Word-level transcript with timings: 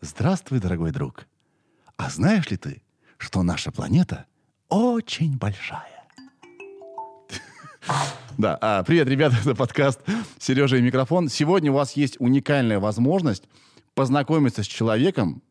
Здравствуй, 0.00 0.58
дорогой 0.58 0.90
друг. 0.90 1.26
А 1.98 2.08
знаешь 2.08 2.50
ли 2.50 2.56
ты, 2.56 2.82
что 3.18 3.42
наша 3.42 3.70
планета 3.70 4.24
очень 4.70 5.36
большая? 5.36 6.08
Да, 8.38 8.56
а, 8.62 8.82
привет, 8.84 9.06
ребята, 9.08 9.36
это 9.38 9.54
подкаст 9.54 10.00
«Сережа 10.38 10.78
и 10.78 10.80
микрофон». 10.80 11.28
Сегодня 11.28 11.70
у 11.70 11.74
вас 11.74 11.92
есть 11.92 12.16
уникальная 12.20 12.80
возможность 12.80 13.44
познакомиться 13.92 14.62
с 14.62 14.66
человеком, 14.66 15.42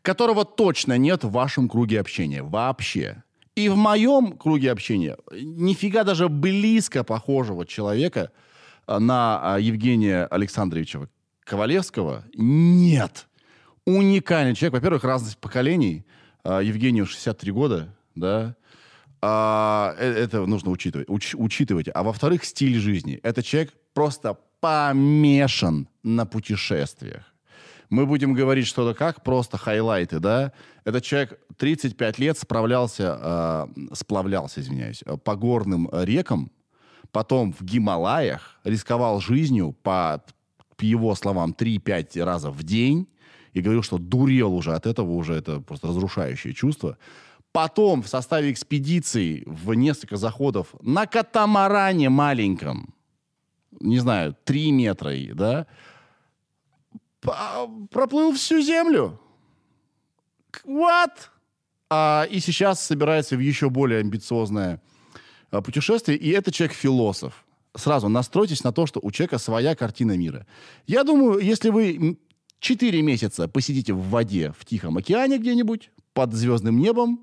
которого 0.00 0.46
точно 0.46 0.96
нет 0.96 1.24
в 1.24 1.30
вашем 1.30 1.68
круге 1.68 2.00
общения 2.00 2.42
вообще. 2.42 3.22
И 3.54 3.68
в 3.68 3.76
моем 3.76 4.38
круге 4.38 4.72
общения 4.72 5.18
нифига 5.30 6.04
даже 6.04 6.30
близко 6.30 7.04
похожего 7.04 7.66
человека 7.66 8.32
на 8.98 9.54
а, 9.54 9.58
Евгения 9.58 10.26
Александровича 10.26 11.08
Ковалевского 11.44 12.24
нет. 12.34 13.28
Уникальный 13.84 14.54
человек. 14.54 14.74
Во-первых, 14.74 15.04
разность 15.04 15.38
поколений. 15.38 16.04
А, 16.44 16.60
Евгению 16.60 17.06
63 17.06 17.52
года, 17.52 17.94
да. 18.14 18.56
А, 19.20 19.94
э, 19.98 20.10
это 20.10 20.46
нужно 20.46 20.70
учитывать. 20.70 21.08
Уч, 21.08 21.34
учитывать. 21.34 21.88
А 21.92 22.02
во-вторых, 22.02 22.44
стиль 22.44 22.78
жизни. 22.78 23.20
Этот 23.22 23.44
человек 23.44 23.72
просто 23.94 24.38
помешан 24.60 25.88
на 26.02 26.26
путешествиях. 26.26 27.24
Мы 27.90 28.06
будем 28.06 28.32
говорить 28.32 28.66
что-то 28.66 28.94
как, 28.94 29.22
просто 29.22 29.58
хайлайты, 29.58 30.18
да. 30.18 30.52
Этот 30.84 31.04
человек 31.04 31.38
35 31.58 32.18
лет 32.18 32.38
справлялся, 32.38 33.18
э, 33.20 33.94
сплавлялся, 33.94 34.60
извиняюсь, 34.60 35.04
по 35.24 35.36
горным 35.36 35.88
рекам, 35.92 36.50
потом 37.12 37.52
в 37.52 37.62
Гималаях, 37.62 38.58
рисковал 38.64 39.20
жизнью 39.20 39.76
по, 39.82 40.24
его 40.80 41.14
словам, 41.14 41.54
3-5 41.56 42.24
раза 42.24 42.50
в 42.50 42.62
день, 42.64 43.06
и 43.52 43.60
говорил, 43.60 43.82
что 43.82 43.98
дурел 43.98 44.54
уже 44.54 44.74
от 44.74 44.86
этого, 44.86 45.12
уже 45.12 45.34
это 45.34 45.60
просто 45.60 45.88
разрушающее 45.88 46.54
чувство. 46.54 46.96
Потом 47.52 48.02
в 48.02 48.08
составе 48.08 48.50
экспедиции 48.50 49.44
в 49.46 49.74
несколько 49.74 50.16
заходов 50.16 50.74
на 50.80 51.06
катамаране 51.06 52.08
маленьком, 52.08 52.94
не 53.78 53.98
знаю, 53.98 54.34
3 54.44 54.72
метра, 54.72 55.12
да, 55.34 55.66
проплыл 57.20 58.32
всю 58.32 58.60
землю. 58.62 59.20
What? 60.64 61.12
А, 61.90 62.26
и 62.30 62.40
сейчас 62.40 62.84
собирается 62.84 63.36
в 63.36 63.40
еще 63.40 63.68
более 63.68 64.00
амбициозное 64.00 64.80
а, 65.52 65.60
путешествие, 65.60 66.18
и 66.18 66.30
это 66.30 66.50
человек-философ. 66.50 67.44
Сразу 67.76 68.08
настройтесь 68.08 68.64
на 68.64 68.72
то, 68.72 68.86
что 68.86 69.00
у 69.02 69.10
человека 69.10 69.38
своя 69.38 69.74
картина 69.74 70.16
мира. 70.16 70.46
Я 70.86 71.04
думаю, 71.04 71.38
если 71.38 71.70
вы 71.70 72.18
4 72.58 73.02
месяца 73.02 73.48
посидите 73.48 73.92
в 73.92 74.08
воде 74.08 74.52
в 74.58 74.64
Тихом 74.64 74.96
океане 74.96 75.38
где-нибудь, 75.38 75.90
под 76.14 76.32
звездным 76.32 76.78
небом, 76.78 77.20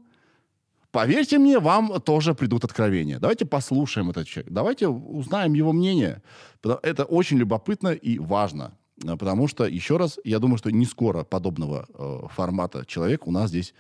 поверьте 0.92 1.38
мне, 1.38 1.60
вам 1.60 2.02
тоже 2.02 2.34
придут 2.34 2.64
откровения. 2.64 3.20
Давайте 3.20 3.46
послушаем 3.46 4.10
этот 4.10 4.28
человек, 4.28 4.52
давайте 4.52 4.88
узнаем 4.88 5.54
его 5.54 5.74
мнение. 5.74 6.22
Это 6.64 7.06
очень 7.06 7.38
любопытно 7.38 7.90
и 7.90 8.20
важно. 8.20 8.78
А, 9.08 9.18
потому 9.18 9.48
что, 9.48 9.66
еще 9.66 9.98
раз, 9.98 10.20
я 10.24 10.40
думаю, 10.40 10.58
что 10.58 10.72
не 10.72 10.86
скоро 10.86 11.24
подобного 11.24 11.88
э, 11.94 12.28
формата 12.36 12.86
человек 12.86 13.28
у 13.28 13.32
нас 13.32 13.50
здесь 13.50 13.74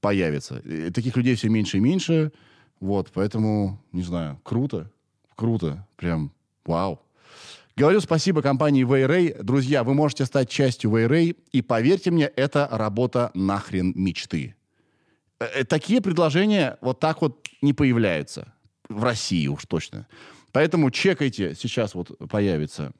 появится. 0.00 0.58
И 0.58 0.90
таких 0.90 1.16
людей 1.16 1.34
все 1.34 1.48
меньше 1.48 1.78
и 1.78 1.80
меньше. 1.80 2.32
Вот, 2.80 3.10
поэтому, 3.12 3.78
не 3.92 4.02
знаю, 4.02 4.40
круто, 4.42 4.90
круто, 5.36 5.86
прям 5.96 6.32
вау. 6.64 7.00
Говорю 7.76 8.00
спасибо 8.00 8.42
компании 8.42 8.84
Wayray. 8.84 9.42
Друзья, 9.42 9.84
вы 9.84 9.94
можете 9.94 10.24
стать 10.26 10.50
частью 10.50 10.90
Wayray, 10.90 11.36
и 11.52 11.62
поверьте 11.62 12.10
мне, 12.10 12.24
это 12.24 12.68
работа 12.70 13.30
нахрен 13.34 13.92
мечты. 13.94 14.54
Э, 15.38 15.44
э, 15.44 15.64
такие 15.64 16.00
предложения 16.00 16.78
вот 16.80 17.00
так 17.00 17.22
вот 17.22 17.46
не 17.62 17.72
появляются. 17.72 18.52
В 18.88 19.04
России 19.04 19.46
уж 19.46 19.66
точно. 19.66 20.06
Поэтому 20.52 20.90
чекайте, 20.90 21.54
сейчас 21.54 21.94
вот 21.94 22.16
появится 22.28 22.92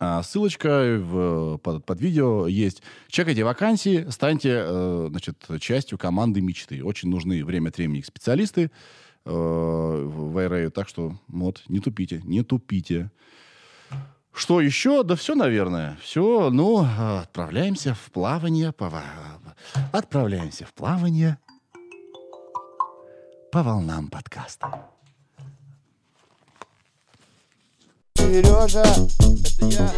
ссылочка 0.00 0.98
в, 0.98 1.58
под, 1.58 1.84
под 1.84 2.00
видео 2.00 2.46
есть. 2.46 2.82
Чекайте 3.08 3.44
вакансии, 3.44 4.06
станьте 4.10 4.62
э, 4.64 5.06
значит, 5.10 5.46
частью 5.60 5.98
команды 5.98 6.40
мечты. 6.40 6.82
Очень 6.82 7.10
нужны 7.10 7.44
время 7.44 7.68
от 7.68 7.76
времени 7.76 8.00
специалисты 8.00 8.70
э, 9.24 9.30
в 9.30 10.38
IRA, 10.38 10.70
так 10.70 10.88
что 10.88 11.18
вот, 11.28 11.62
не 11.68 11.80
тупите, 11.80 12.22
не 12.24 12.42
тупите. 12.42 13.10
Что 14.32 14.60
еще? 14.60 15.02
Да 15.02 15.16
все, 15.16 15.34
наверное. 15.34 15.98
Все, 16.02 16.50
ну, 16.50 16.86
отправляемся 16.98 17.94
в 17.94 18.10
плавание. 18.10 18.72
По... 18.72 18.90
Отправляемся 19.92 20.64
в 20.64 20.72
плавание 20.72 21.38
по 23.50 23.62
волнам 23.62 24.08
подкаста. 24.08 24.86
Сережа, 28.30 28.84
это 28.84 29.66
я. 29.66 29.90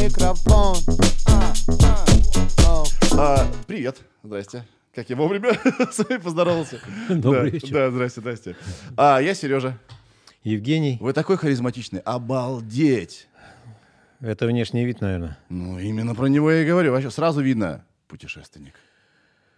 Микрофон. 0.00 0.76
А, 3.18 3.44
привет, 3.66 3.96
здрасте. 4.22 4.64
Как 4.94 5.10
я 5.10 5.16
вовремя 5.16 5.54
с 5.90 5.98
вами 5.98 6.20
поздоровался. 6.20 6.78
Добрый 7.08 7.50
да, 7.50 7.56
вечер. 7.56 7.72
Да, 7.72 7.90
здрасте, 7.90 8.20
здрасте. 8.20 8.56
А, 8.96 9.20
я 9.20 9.34
Сережа. 9.34 9.76
Евгений. 10.44 10.98
Вы 11.00 11.14
такой 11.14 11.36
харизматичный. 11.36 11.98
Обалдеть. 11.98 13.26
Это 14.20 14.46
внешний 14.46 14.84
вид, 14.84 15.00
наверное. 15.00 15.36
Ну, 15.48 15.80
именно 15.80 16.14
про 16.14 16.26
него 16.26 16.48
я 16.48 16.62
и 16.62 16.64
говорю. 16.64 16.92
Вообще 16.92 17.10
сразу 17.10 17.40
видно. 17.40 17.84
Путешественник. 18.06 18.74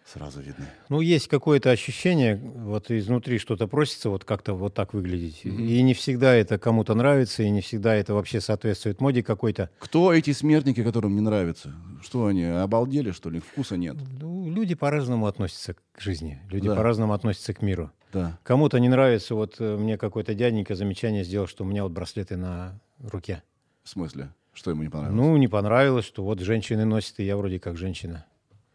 Сразу 0.07 0.41
видно. 0.41 0.67
Ну, 0.89 1.01
есть 1.01 1.27
какое-то 1.27 1.71
ощущение, 1.73 2.37
вот 2.37 2.93
изнутри 2.93 3.39
что-то 3.39 3.67
просится 3.67 4.09
вот 4.09 4.25
как-то 4.25 4.55
вот 4.55 4.73
так 4.73 4.95
выглядеть. 4.95 5.45
Мгм. 5.45 5.59
И 5.65 5.83
не 5.83 5.95
всегда 5.95 6.33
это 6.35 6.59
кому-то 6.59 6.95
нравится, 6.95 7.43
и 7.43 7.51
не 7.51 7.61
всегда 7.61 7.95
это 7.97 8.15
вообще 8.15 8.41
соответствует 8.41 9.01
моде 9.01 9.25
какой-то. 9.25 9.69
Кто 9.81 10.13
эти 10.13 10.33
смертники, 10.33 10.85
которым 10.85 11.17
не 11.17 11.21
нравится? 11.21 11.75
Что 12.03 12.27
они, 12.27 12.45
обалдели, 12.45 13.11
что 13.11 13.31
ли? 13.31 13.41
Вкуса 13.41 13.77
нет. 13.77 13.97
Ну, 14.21 14.49
люди 14.49 14.77
по-разному 14.77 15.27
относятся 15.27 15.75
к 15.75 16.01
жизни, 16.01 16.41
люди 16.51 16.69
Да. 16.69 16.77
по-разному 16.77 17.13
относятся 17.13 17.53
к 17.53 17.61
миру. 17.61 17.91
Да. 18.13 18.39
Кому-то 18.45 18.79
не 18.79 18.89
нравится, 18.89 19.35
вот 19.35 19.57
э, 19.59 19.77
мне 19.77 19.99
какой-то 19.99 20.35
дяденька 20.35 20.77
замечание 20.77 21.25
сделал, 21.25 21.49
что 21.49 21.65
у 21.65 21.67
меня 21.67 21.83
вот 21.83 21.91
браслеты 21.91 22.37
на 22.37 22.81
руке. 23.01 23.43
В 23.83 23.89
смысле? 23.89 24.31
Что 24.55 24.71
ему 24.71 24.85
не 24.85 24.89
понравилось? 24.89 25.17
Ну, 25.21 25.37
не 25.37 25.49
понравилось, 25.49 26.05
что 26.07 26.23
вот 26.23 26.39
женщины 26.41 26.85
носят, 26.85 27.19
и 27.19 27.25
я 27.25 27.37
вроде 27.37 27.59
как 27.59 27.77
женщина. 27.77 28.25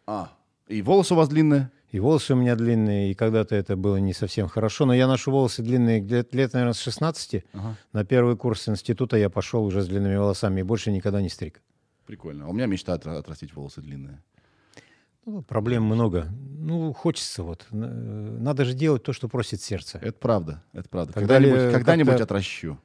А, 0.05 0.29
и 0.71 0.81
волосы 0.81 1.13
у 1.13 1.17
вас 1.17 1.29
длинные? 1.29 1.69
И 1.91 1.99
волосы 1.99 2.33
у 2.33 2.37
меня 2.37 2.55
длинные, 2.55 3.11
и 3.11 3.13
когда-то 3.13 3.53
это 3.55 3.75
было 3.75 3.97
не 3.97 4.13
совсем 4.13 4.47
хорошо. 4.47 4.85
Но 4.85 4.93
я 4.93 5.07
ношу 5.07 5.31
волосы 5.31 5.61
длинные 5.61 5.99
лет, 6.01 6.33
лет 6.33 6.53
наверное, 6.53 6.73
с 6.73 6.79
16. 6.79 7.43
Ага. 7.53 7.75
На 7.93 8.05
первый 8.05 8.37
курс 8.37 8.69
института 8.69 9.17
я 9.17 9.29
пошел 9.29 9.65
уже 9.65 9.81
с 9.81 9.87
длинными 9.87 10.15
волосами 10.15 10.61
и 10.61 10.63
больше 10.63 10.91
никогда 10.91 11.21
не 11.21 11.27
стриг. 11.29 11.61
Прикольно. 12.05 12.45
А 12.45 12.47
у 12.47 12.53
меня 12.53 12.65
мечта 12.65 12.95
отра- 12.95 13.17
отрастить 13.17 13.53
волосы 13.53 13.81
длинные. 13.81 14.21
Ну, 15.25 15.41
проблем 15.43 15.83
много. 15.83 16.29
Ну, 16.57 16.93
хочется 16.93 17.43
вот. 17.43 17.67
Э, 17.71 17.75
Надо 17.75 18.65
же 18.65 18.73
делать 18.73 19.03
то, 19.03 19.13
что 19.13 19.27
просит 19.27 19.61
сердце. 19.61 19.99
Это 20.01 20.13
правда, 20.17 20.63
это 20.73 20.87
правда. 20.89 21.13
Когда 21.13 21.35
Когда-нибудь, 21.35 21.61
э, 21.61 21.71
когда-нибудь 21.71 22.09
как-то- 22.11 22.23
отращу. 22.23 22.77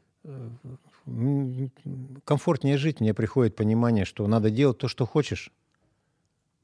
М, 1.07 1.71
Комфортнее 2.25 2.77
жить, 2.77 3.01
мне 3.01 3.15
приходит 3.15 3.55
понимание, 3.57 4.05
что 4.05 4.27
надо 4.27 4.51
делать 4.51 4.79
то, 4.79 4.89
что 4.89 5.07
хочешь. 5.07 5.51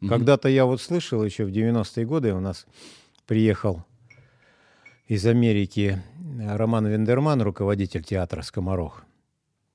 Мгм. 0.03 0.09
Когда-то 0.09 0.49
я 0.49 0.67
вот 0.67 0.83
слышал 0.83 1.25
еще 1.25 1.45
в 1.45 1.51
90-е 1.51 2.05
годы 2.05 2.35
у 2.35 2.41
нас 2.41 2.67
приехал 3.25 3.85
из 5.07 5.25
Америки 5.27 6.03
э, 6.41 6.57
Роман 6.57 6.89
Вендерман, 6.89 7.41
руководитель 7.41 8.03
театра 8.03 8.43
«Скоморох». 8.43 9.05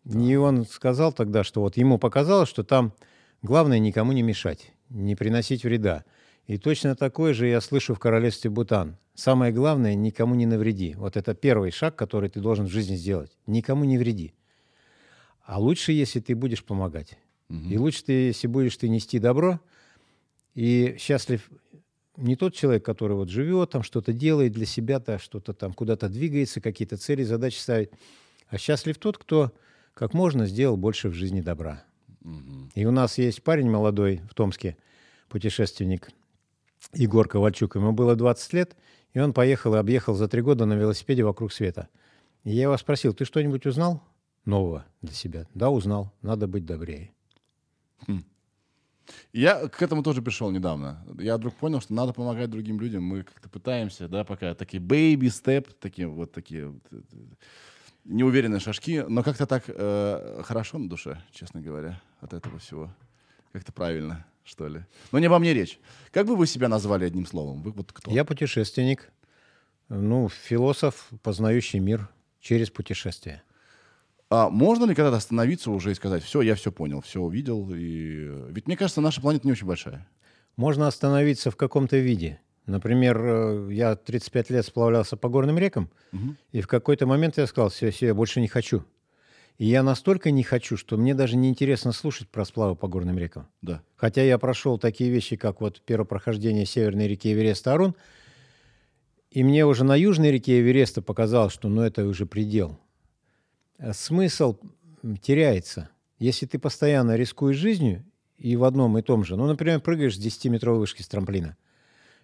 И 0.04 0.36
он 0.36 0.66
сказал 0.66 1.14
тогда, 1.14 1.46
что 1.46 1.62
вот 1.62 1.78
ему 1.78 1.98
показалось, 1.98 2.50
что 2.50 2.64
там 2.64 2.94
главное 3.42 3.80
никому 3.80 4.12
не 4.12 4.22
мешать, 4.22 4.74
не 4.90 5.16
приносить 5.16 5.64
вреда. 5.64 6.04
И 6.46 6.58
точно 6.58 6.96
такое 6.96 7.34
же 7.34 7.48
я 7.48 7.62
слышу 7.62 7.96
в 7.96 8.00
королевстве 8.00 8.50
Бутан. 8.50 8.98
Самое 9.16 9.54
главное– 9.54 9.94
никому 9.96 10.36
не 10.36 10.46
навреди. 10.46 10.94
Вот 10.96 11.16
это 11.16 11.36
первый 11.36 11.72
шаг, 11.72 11.96
который 11.96 12.30
ты 12.30 12.42
должен 12.42 12.66
в 12.66 12.70
жизни 12.70 12.96
сделать. 12.96 13.32
Никому 13.48 13.86
не 13.86 13.98
вреди. 13.98 14.34
А 15.46 15.60
лучше, 15.60 15.94
если 15.94 16.20
ты 16.20 16.36
будешь 16.36 16.64
помогать. 16.64 17.18
Мгм. 17.48 17.70
И 17.70 17.78
лучше, 17.78 18.04
ты, 18.04 18.12
если 18.28 18.48
будешь 18.48 18.76
ты 18.76 18.90
нести 18.90 19.20
добро, 19.20 19.62
и 20.58 20.96
счастлив 20.98 21.52
не 22.16 22.36
тот 22.36 22.56
человек, 22.56 22.84
который 22.84 23.16
вот 23.16 23.30
живет, 23.30 23.70
там 23.70 23.84
что-то 23.84 24.12
делает 24.12 24.54
для 24.54 24.66
себя-то, 24.66 25.20
что-то 25.20 25.54
там 25.54 25.72
куда-то 25.72 26.10
двигается, 26.10 26.62
какие-то 26.62 26.98
цели, 26.98 27.22
задачи 27.22 27.60
ставит, 27.60 27.94
а 28.48 28.58
счастлив 28.58 28.98
тот, 28.98 29.20
кто 29.20 29.54
как 29.94 30.16
можно 30.16 30.48
сделал 30.48 30.76
больше 30.76 31.10
в 31.10 31.14
жизни 31.14 31.42
добра. 31.42 31.84
И 32.74 32.86
у 32.86 32.92
нас 32.92 33.20
есть 33.20 33.44
парень 33.44 33.70
молодой 33.70 34.22
в 34.32 34.34
Томске, 34.34 34.78
путешественник 35.30 36.10
Егор 36.96 37.28
Ковальчук. 37.28 37.76
Ему 37.76 37.92
было 37.92 38.16
20 38.16 38.54
лет, 38.54 38.76
и 39.14 39.20
он 39.20 39.34
поехал 39.34 39.76
и 39.76 39.78
объехал 39.78 40.16
за 40.16 40.28
три 40.28 40.42
года 40.42 40.66
на 40.66 40.74
велосипеде 40.74 41.24
вокруг 41.24 41.54
света. 41.54 41.88
И 42.46 42.50
я 42.50 42.64
его 42.64 42.78
спросил, 42.78 43.14
ты 43.14 43.26
что-нибудь 43.26 43.68
узнал 43.68 44.02
нового 44.44 44.88
для 45.04 45.14
себя? 45.14 45.48
Да, 45.54 45.70
узнал. 45.70 46.12
Надо 46.24 46.48
быть 46.48 46.66
добрее. 46.66 47.12
Я 49.34 49.68
к 49.68 49.82
этому 49.82 50.04
тоже 50.04 50.22
пришел 50.22 50.52
недавно. 50.52 51.06
Я 51.20 51.38
вдруг 51.38 51.56
понял, 51.56 51.82
что 51.82 51.94
надо 51.94 52.14
помогать 52.14 52.50
другим 52.50 52.80
людям. 52.80 53.04
Мы 53.04 53.24
как-то 53.24 53.50
пытаемся, 53.50 54.08
да, 54.08 54.24
пока 54.24 54.54
такие 54.56 54.82
baby 54.82 55.28
step, 55.28 55.74
такие 55.80 56.08
вот 56.08 56.32
такие 56.32 56.68
вот, 56.68 56.84
э, 56.92 57.02
неуверенные 58.06 58.60
шажки, 58.60 59.04
но 59.08 59.24
как-то 59.24 59.46
так 59.46 59.64
э, 59.68 60.42
хорошо 60.44 60.78
на 60.78 60.90
душе, 60.90 61.22
честно 61.32 61.62
говоря, 61.62 62.02
от 62.22 62.34
этого 62.34 62.60
всего. 62.60 62.94
Как-то 63.52 63.72
правильно, 63.72 64.26
что 64.44 64.68
ли. 64.68 64.86
Но 65.12 65.20
не 65.20 65.28
обо 65.28 65.40
мне 65.40 65.54
речь. 65.54 65.80
Как 66.12 66.26
бы 66.26 66.36
вы 66.36 66.48
себя 66.48 66.68
назвали 66.68 67.06
одним 67.06 67.26
словом? 67.26 67.62
Вы 67.62 67.72
вот 67.72 67.92
кто? 67.92 68.12
Я 68.12 68.26
путешественник, 68.26 69.12
ну, 69.90 70.30
философ, 70.30 71.10
познающий 71.24 71.80
мир 71.80 72.10
через 72.40 72.70
путешествие. 72.70 73.42
А 74.30 74.50
можно 74.50 74.86
ли 74.86 74.96
когда-то 74.96 75.18
остановиться 75.18 75.72
уже 75.72 75.92
и 75.92 75.96
сказать, 75.96 76.24
все, 76.24 76.42
я 76.42 76.56
все 76.56 76.72
понял, 76.72 77.02
все 77.02 77.22
увидел? 77.22 77.72
И... 77.74 78.26
э, 78.28 78.48
Ведь 78.52 78.68
мне 78.68 78.76
кажется, 78.76 79.00
наша 79.00 79.22
планета 79.22 79.48
не 79.48 79.54
очень 79.54 79.68
большая. 79.68 80.08
Можно 80.58 80.88
остановиться 80.88 81.50
в 81.50 81.56
каком-то 81.56 81.98
виде. 81.98 82.42
Например, 82.66 83.18
э, 83.24 83.70
я 83.72 83.96
35 83.96 84.50
лет 84.50 84.66
сплавлялся 84.66 85.16
по 85.16 85.30
горным 85.30 85.58
рекам, 85.58 85.90
и 86.52 86.62
в 86.62 86.68
какой-то 86.68 87.06
момент 87.06 87.38
я 87.38 87.48
сказал, 87.48 87.70
все, 87.70 87.92
все, 87.92 88.08
я 88.08 88.14
больше 88.14 88.42
не 88.42 88.50
хочу. 88.50 88.84
И 89.58 89.66
я 89.66 89.82
настолько 89.82 90.30
не 90.30 90.44
хочу, 90.44 90.78
что 90.78 90.98
мне 90.98 91.16
даже 91.16 91.36
не 91.36 91.50
интересно 91.50 91.92
слушать 91.92 92.28
про 92.28 92.46
сплавы 92.46 92.76
по 92.76 92.88
горным 92.88 93.18
рекам. 93.18 93.48
Да. 93.62 93.82
Хотя 93.96 94.22
я 94.24 94.38
прошел 94.38 94.78
такие 94.78 95.10
вещи, 95.10 95.36
как 95.36 95.62
вот 95.62 95.82
первое 95.84 96.06
прохождение 96.06 96.66
северной 96.66 97.08
реки 97.08 97.32
Эвереста 97.32 97.74
Арун, 97.74 97.96
и 99.32 99.44
мне 99.44 99.66
уже 99.66 99.84
на 99.84 99.96
южной 99.96 100.32
реке 100.32 100.60
Эвереста 100.60 101.02
показалось, 101.02 101.54
что 101.54 101.70
ну 101.70 101.82
это 101.82 102.06
уже 102.06 102.26
предел. 102.26 102.78
А 103.78 103.94
Смысл 103.94 104.58
теряется. 105.22 105.90
Если 106.20 106.46
ты 106.46 106.58
постоянно 106.58 107.16
рискуешь 107.16 107.58
жизнью 107.58 108.04
и 108.38 108.56
в 108.56 108.64
одном 108.64 108.98
и 108.98 109.02
том 109.02 109.24
же, 109.24 109.36
ну, 109.36 109.46
например, 109.46 109.80
прыгаешь 109.82 110.18
с 110.18 110.20
10-метровой 110.20 110.80
вышки 110.80 111.04
с 111.04 111.08
трамплина, 111.08 111.56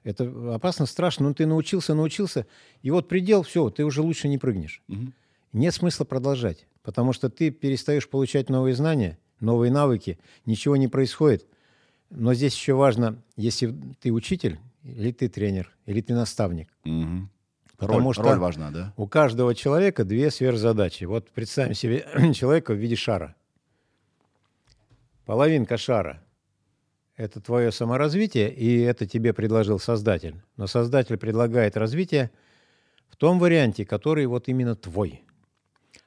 это 0.04 0.56
опасно, 0.56 0.86
страшно, 0.86 1.28
но 1.28 1.34
ты 1.34 1.46
научился, 1.46 1.94
научился, 1.94 2.48
и 2.82 2.92
вот 2.92 3.08
предел, 3.08 3.44
все, 3.44 3.70
ты 3.70 3.86
уже 3.86 4.02
лучше 4.02 4.28
не 4.28 4.38
прыгнешь. 4.38 4.82
Мгм. 4.88 5.14
Нет 5.54 5.74
смысла 5.74 6.06
продолжать, 6.06 6.66
потому 6.82 7.14
что 7.14 7.30
ты 7.30 7.52
перестаешь 7.52 8.10
получать 8.10 8.50
новые 8.50 8.76
знания, 8.76 9.20
новые 9.40 9.72
навыки, 9.72 10.18
ничего 10.46 10.76
не 10.76 10.88
происходит. 10.88 11.46
Но 12.10 12.34
здесь 12.34 12.56
еще 12.56 12.74
важно, 12.74 13.22
если 13.38 13.74
ты 14.02 14.12
учитель, 14.12 14.60
или 14.84 15.12
ты 15.12 15.30
тренер, 15.30 15.72
или 15.86 16.02
ты 16.02 16.14
наставник. 16.14 16.70
Мгм. 16.84 17.30
Потому 17.88 18.08
роль, 18.10 18.14
что- 18.14 18.24
роль 18.24 18.40
важна, 18.40 18.72
да? 18.72 18.94
У 18.98 19.08
каждого 19.08 19.54
человека 19.56 20.04
две 20.04 20.32
сверхзадачи. 20.32 21.06
Вот 21.06 21.30
представим 21.32 21.74
себе 21.74 22.06
человека 22.34 22.74
в 22.74 22.78
виде 22.78 22.96
шара. 22.96 23.36
Половинка 25.26 25.78
шара– 25.78 26.22
это 27.16 27.40
твое 27.40 27.72
саморазвитие, 27.72 28.54
и 28.54 28.82
это 28.82 29.06
тебе 29.08 29.34
предложил 29.34 29.80
Создатель. 29.80 30.42
Но 30.58 30.68
Создатель 30.68 31.18
предлагает 31.18 31.78
развитие 31.78 32.32
в 33.08 33.16
том 33.16 33.40
варианте, 33.40 33.86
который 33.86 34.26
вот 34.26 34.50
именно 34.50 34.76
твой. 34.76 35.24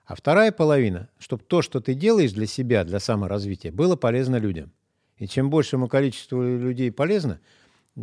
А 0.05 0.15
вторая 0.15 0.53
половина, 0.53 1.09
чтобы 1.19 1.43
то, 1.45 1.63
что 1.63 1.81
ты 1.81 1.95
делаешь 1.95 2.33
для 2.33 2.47
себя, 2.47 2.85
для 2.85 3.01
саморазвития, 3.01 3.73
было 3.73 3.97
полезно 3.97 4.37
людям. 4.37 4.71
И 5.17 5.27
чем 5.27 5.49
большему 5.49 5.89
количеству 5.89 6.43
людей 6.43 6.93
полезно, 6.93 7.41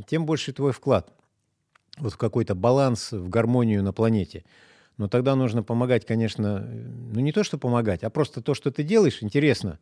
тем 0.07 0.25
больше 0.25 0.51
твой 0.51 0.71
вклад 0.71 1.13
вот 1.97 2.13
в 2.13 2.17
какой-то 2.17 2.55
баланс, 2.55 3.11
в 3.11 3.29
гармонию 3.29 3.83
на 3.83 3.93
планете. 3.93 4.43
Но 4.97 5.07
тогда 5.07 5.35
нужно 5.35 5.63
помогать, 5.63 6.05
конечно, 6.05 6.59
ну 6.59 7.19
не 7.19 7.31
то, 7.31 7.43
что 7.43 7.57
помогать, 7.57 8.03
а 8.03 8.09
просто 8.09 8.41
то, 8.41 8.53
что 8.53 8.71
ты 8.71 8.83
делаешь, 8.83 9.23
интересно 9.23 9.79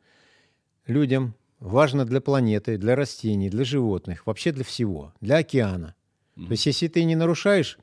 людям, 0.88 1.36
важно 1.60 2.06
для 2.06 2.22
планеты, 2.22 2.78
для 2.78 2.96
растений, 2.96 3.50
для 3.50 3.63
животных, 3.63 4.25
вообще 4.25 4.52
для 4.52 4.63
всего, 4.63 5.13
для 5.22 5.38
океана. 5.38 5.96
То 6.36 6.52
есть 6.52 6.66
если 6.66 6.88
ты 6.88 7.04
не 7.04 7.16
нарушаешь, 7.16 7.78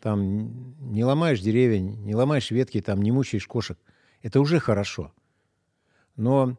там, 0.00 0.74
не 0.92 1.04
ломаешь 1.04 1.40
деревья, 1.40 1.78
не 1.78 2.14
ломаешь 2.14 2.50
ветки, 2.50 2.80
там, 2.80 3.00
не 3.02 3.12
мучаешь 3.12 3.46
кошек, 3.46 3.78
это 4.22 4.40
уже 4.40 4.58
хорошо. 4.58 5.12
Но 6.16 6.56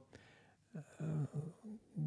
э, 0.74 1.26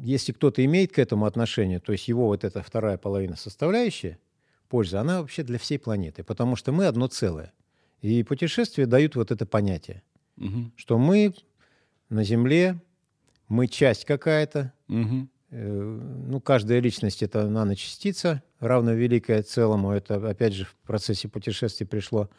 если 0.01 0.31
кто-то 0.31 0.65
имеет 0.65 0.91
к 0.91 0.99
этому 0.99 1.25
отношение, 1.25 1.79
то 1.79 1.91
есть 1.91 2.07
его 2.07 2.27
вот 2.27 2.43
эта 2.43 2.63
вторая 2.63 2.97
половина 2.97 3.35
составляющая, 3.35 4.17
польза, 4.67 5.01
она 5.01 5.21
вообще 5.21 5.43
для 5.43 5.57
всей 5.57 5.79
планеты, 5.79 6.23
потому 6.23 6.55
что 6.55 6.71
мы 6.71 6.85
одно 6.85 7.07
целое. 7.07 7.53
И 8.01 8.23
путешествия 8.23 8.85
дают 8.85 9.15
вот 9.15 9.31
это 9.31 9.45
понятие, 9.45 10.03
Мгм. 10.35 10.71
что 10.75 10.97
мы 10.97 11.33
на 12.09 12.23
Земле, 12.23 12.79
мы 13.47 13.67
часть 13.67 14.05
какая-то, 14.05 14.73
Мгм. 14.87 15.29
Э, 15.49 15.71
ну, 16.27 16.41
каждая 16.41 16.81
личность 16.81 17.23
это 17.23 17.47
наночастица, 17.47 18.43
равновеликая 18.59 19.43
целому. 19.43 19.91
Это, 19.91 20.15
опять 20.29 20.51
же, 20.53 20.65
в 20.65 20.75
процессе 20.85 21.29
путешествий 21.29 21.87
пришло. 21.87 22.29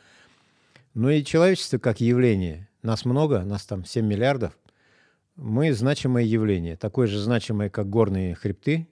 Ну 0.92 1.08
и 1.08 1.24
человечество 1.24 1.78
как 1.78 2.00
явление. 2.02 2.68
Нас 2.82 3.06
много, 3.06 3.44
нас 3.44 3.64
там 3.64 3.86
7 3.86 4.04
миллиардов. 4.06 4.58
Мы 5.36 5.72
значимое 5.72 6.24
явление, 6.24 6.76
такое 6.76 7.06
же 7.06 7.18
значимое, 7.18 7.70
как 7.70 7.88
горные 7.88 8.34
хребты. 8.34 8.86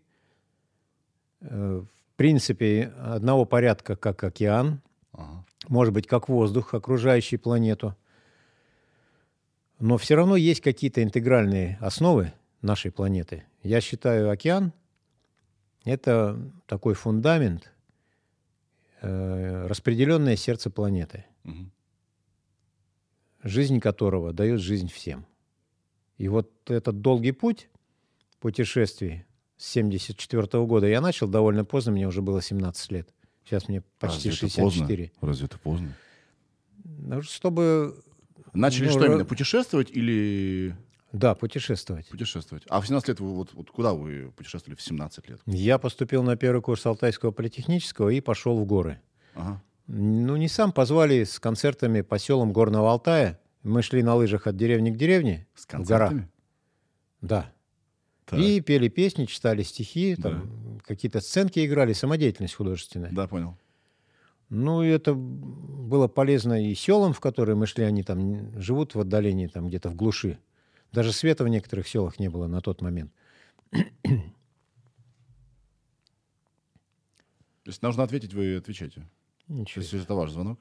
Э, 1.42 1.82
принципе, 2.16 2.92
одного 2.98 3.44
порядка, 3.44 3.96
как 3.96 4.24
океан, 4.24 4.80
Ага. 5.12 5.44
может 5.68 5.92
быть, 5.94 6.06
как 6.06 6.28
воздух, 6.28 6.74
окружающий 6.74 7.36
планету. 7.36 7.94
Но 9.78 9.98
все 9.98 10.14
равно 10.14 10.36
есть 10.36 10.62
какие-то 10.62 11.02
интегральные 11.02 11.76
основы 11.80 12.32
нашей 12.62 12.90
планеты. 12.90 13.44
Я 13.62 13.80
считаю, 13.82 14.30
океан– 14.30 14.72
это 15.84 16.38
такой 16.66 16.94
фундамент, 16.94 17.72
э, 19.02 19.66
распределенное 19.66 20.36
сердце 20.36 20.70
планеты, 20.70 21.26
Мгм. 21.44 21.70
жизнь 23.42 23.78
которого 23.80 24.32
дает 24.32 24.60
жизнь 24.60 24.88
всем. 24.88 25.26
И 26.16 26.28
вот 26.28 26.50
этот 26.70 27.02
долгий 27.02 27.32
путь 27.32 27.68
путешествий 28.40 29.25
с 29.56 29.66
74 29.72 30.66
года 30.66 30.86
я 30.86 31.00
начал 31.00 31.28
довольно 31.28 31.64
поздно, 31.64 31.92
мне 31.92 32.06
уже 32.06 32.22
было 32.22 32.42
17 32.42 32.92
лет. 32.92 33.08
Сейчас 33.44 33.68
мне 33.68 33.82
почти 33.98 34.30
Разве 34.30 34.48
это 34.48 34.56
поздно? 34.60 34.80
64. 34.86 35.12
Разве 35.20 35.46
это 35.46 35.58
поздно? 35.58 35.94
Ну, 36.84 37.22
Чтобы 37.22 38.02
Начали 38.52 38.86
Ну, 38.86 38.92
что 38.92 39.04
именно? 39.04 39.24
Путешествовать 39.24 39.90
или 39.90 40.74
Да, 41.12 41.34
путешествовать. 41.34 42.08
путешествовать? 42.08 42.64
А 42.68 42.80
в 42.80 42.86
17 42.86 43.08
лет 43.08 43.20
вы 43.20 43.34
вот, 43.34 43.52
вот 43.52 43.70
куда 43.70 43.92
вы 43.92 44.32
путешествовали 44.34 44.76
в 44.76 44.82
17 44.82 45.28
лет? 45.28 45.40
Я 45.46 45.78
поступил 45.78 46.22
на 46.22 46.36
первый 46.36 46.62
курс 46.62 46.84
Алтайского 46.86 47.32
политехнического 47.32 48.08
и 48.08 48.20
пошел 48.20 48.58
в 48.58 48.64
горы. 48.64 49.00
Ага. 49.34 49.62
Ну, 49.88 50.36
не 50.36 50.48
сам, 50.48 50.72
позвали 50.72 51.22
с 51.24 51.38
концертами 51.38 52.00
по 52.00 52.18
селам 52.18 52.52
Горного 52.52 52.90
Алтая. 52.90 53.38
Мы 53.62 53.82
шли 53.82 54.02
на 54.02 54.14
лыжах 54.14 54.46
от 54.46 54.56
деревни 54.56 54.90
к 54.90 54.96
деревне. 54.96 55.46
С 55.54 55.64
в 55.66 55.68
горах. 55.68 56.10
концертами? 56.10 56.30
Да. 57.20 57.52
Так. 58.26 58.40
И 58.40 58.60
пели 58.60 58.88
песни, 58.88 59.24
читали 59.24 59.62
стихи, 59.62 60.16
там, 60.16 60.80
какие-то 60.84 61.20
сценки 61.20 61.64
играли, 61.64 61.92
самодеятельность 61.92 62.54
художественная. 62.54 63.10
Да, 63.12 63.28
понял. 63.28 63.56
Ну, 64.48 64.82
это 64.82 65.14
было 65.14 66.08
полезно 66.08 66.60
и 66.70 66.74
селам, 66.74 67.12
в 67.12 67.20
которые 67.20 67.56
мы 67.56 67.66
шли, 67.66 67.84
они 67.84 68.02
там 68.02 68.60
живут 68.60 68.94
в 68.94 69.00
отдалении, 69.00 69.46
там 69.46 69.68
где-то 69.68 69.90
в 69.90 69.94
глуши. 69.94 70.38
Даже 70.92 71.12
света 71.12 71.44
в 71.44 71.48
некоторых 71.48 71.86
селах 71.86 72.18
не 72.18 72.28
было 72.28 72.48
на 72.48 72.60
тот 72.60 72.82
момент. 72.82 73.12
Если 77.64 77.84
нужно 77.84 78.02
ответить, 78.04 78.34
вы 78.34 78.56
отвечаете. 78.56 79.08
Ничего. 79.48 79.82
Если 79.82 80.02
это 80.02 80.14
ваш 80.14 80.30
звонок. 80.30 80.60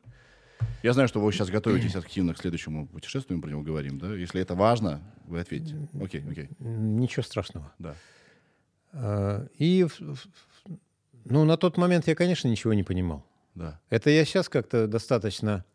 Я 0.84 0.94
знаю, 0.94 1.08
что 1.08 1.20
вы 1.20 1.32
сейчас 1.32 1.50
готовитесь 1.50 1.96
активно 1.96 2.34
к 2.34 2.38
следующему 2.38 2.88
путешествию, 2.88 3.38
мы 3.38 3.42
про 3.42 3.50
него 3.50 3.62
говорим, 3.62 3.98
да? 3.98 4.14
Если 4.14 4.40
это 4.42 4.56
важно, 4.56 5.02
вы 5.26 5.40
ответите. 5.40 5.76
Окей, 6.00 6.24
окей. 6.30 6.50
Ничего 6.60 7.24
страшного. 7.24 7.74
Да. 7.80 7.96
А, 8.94 9.48
И, 9.58 9.88
ну, 11.26 11.44
на 11.44 11.58
тот 11.58 11.78
момент 11.78 12.08
я, 12.08 12.16
конечно, 12.16 12.48
ничего 12.48 12.74
не 12.74 12.84
понимал. 12.84 13.26
Да. 13.56 13.80
Это 13.90 14.10
я 14.10 14.26
сейчас 14.26 14.48
как-то 14.48 14.88
достаточно 14.88 15.66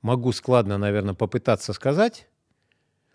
могу 0.00 0.32
складно, 0.32 0.78
наверное, 0.78 1.14
попытаться 1.14 1.72
сказать. 1.72 2.28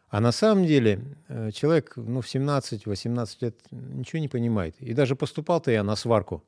А 0.10 0.20
на 0.20 0.34
самом 0.34 0.66
деле 0.66 1.02
э, 1.30 1.52
человек 1.52 1.94
ну, 1.96 2.20
в 2.20 2.26
17-18 2.26 3.38
лет 3.40 3.56
ничего 3.72 4.20
не 4.20 4.28
понимает. 4.28 4.76
И 4.80 4.94
даже 4.94 5.16
поступал-то 5.16 5.72
я 5.72 5.84
на 5.84 5.96
сварку. 5.96 6.44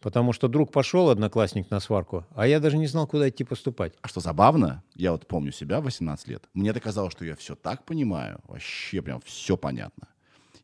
Потому 0.00 0.32
что 0.32 0.46
друг 0.46 0.70
пошел, 0.70 1.10
одноклассник, 1.10 1.70
на 1.70 1.80
сварку, 1.80 2.24
а 2.34 2.46
я 2.46 2.60
даже 2.60 2.78
не 2.78 2.86
знал, 2.86 3.06
куда 3.08 3.28
идти 3.28 3.42
поступать. 3.42 3.94
А 4.00 4.08
что 4.08 4.20
забавно, 4.20 4.84
я 4.94 5.10
вот 5.10 5.26
помню 5.26 5.50
себя 5.50 5.80
в 5.80 5.84
18 5.84 6.28
лет, 6.28 6.44
мне 6.54 6.70
это 6.70 6.80
казалось, 6.80 7.12
что 7.12 7.24
я 7.24 7.34
все 7.34 7.56
так 7.56 7.84
понимаю, 7.84 8.40
вообще 8.46 9.02
прям 9.02 9.20
все 9.24 9.56
понятно. 9.56 10.08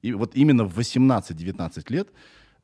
И 0.02 0.12
вот 0.12 0.36
именно 0.36 0.64
в 0.64 0.78
18-19 0.78 1.84
лет, 1.88 2.08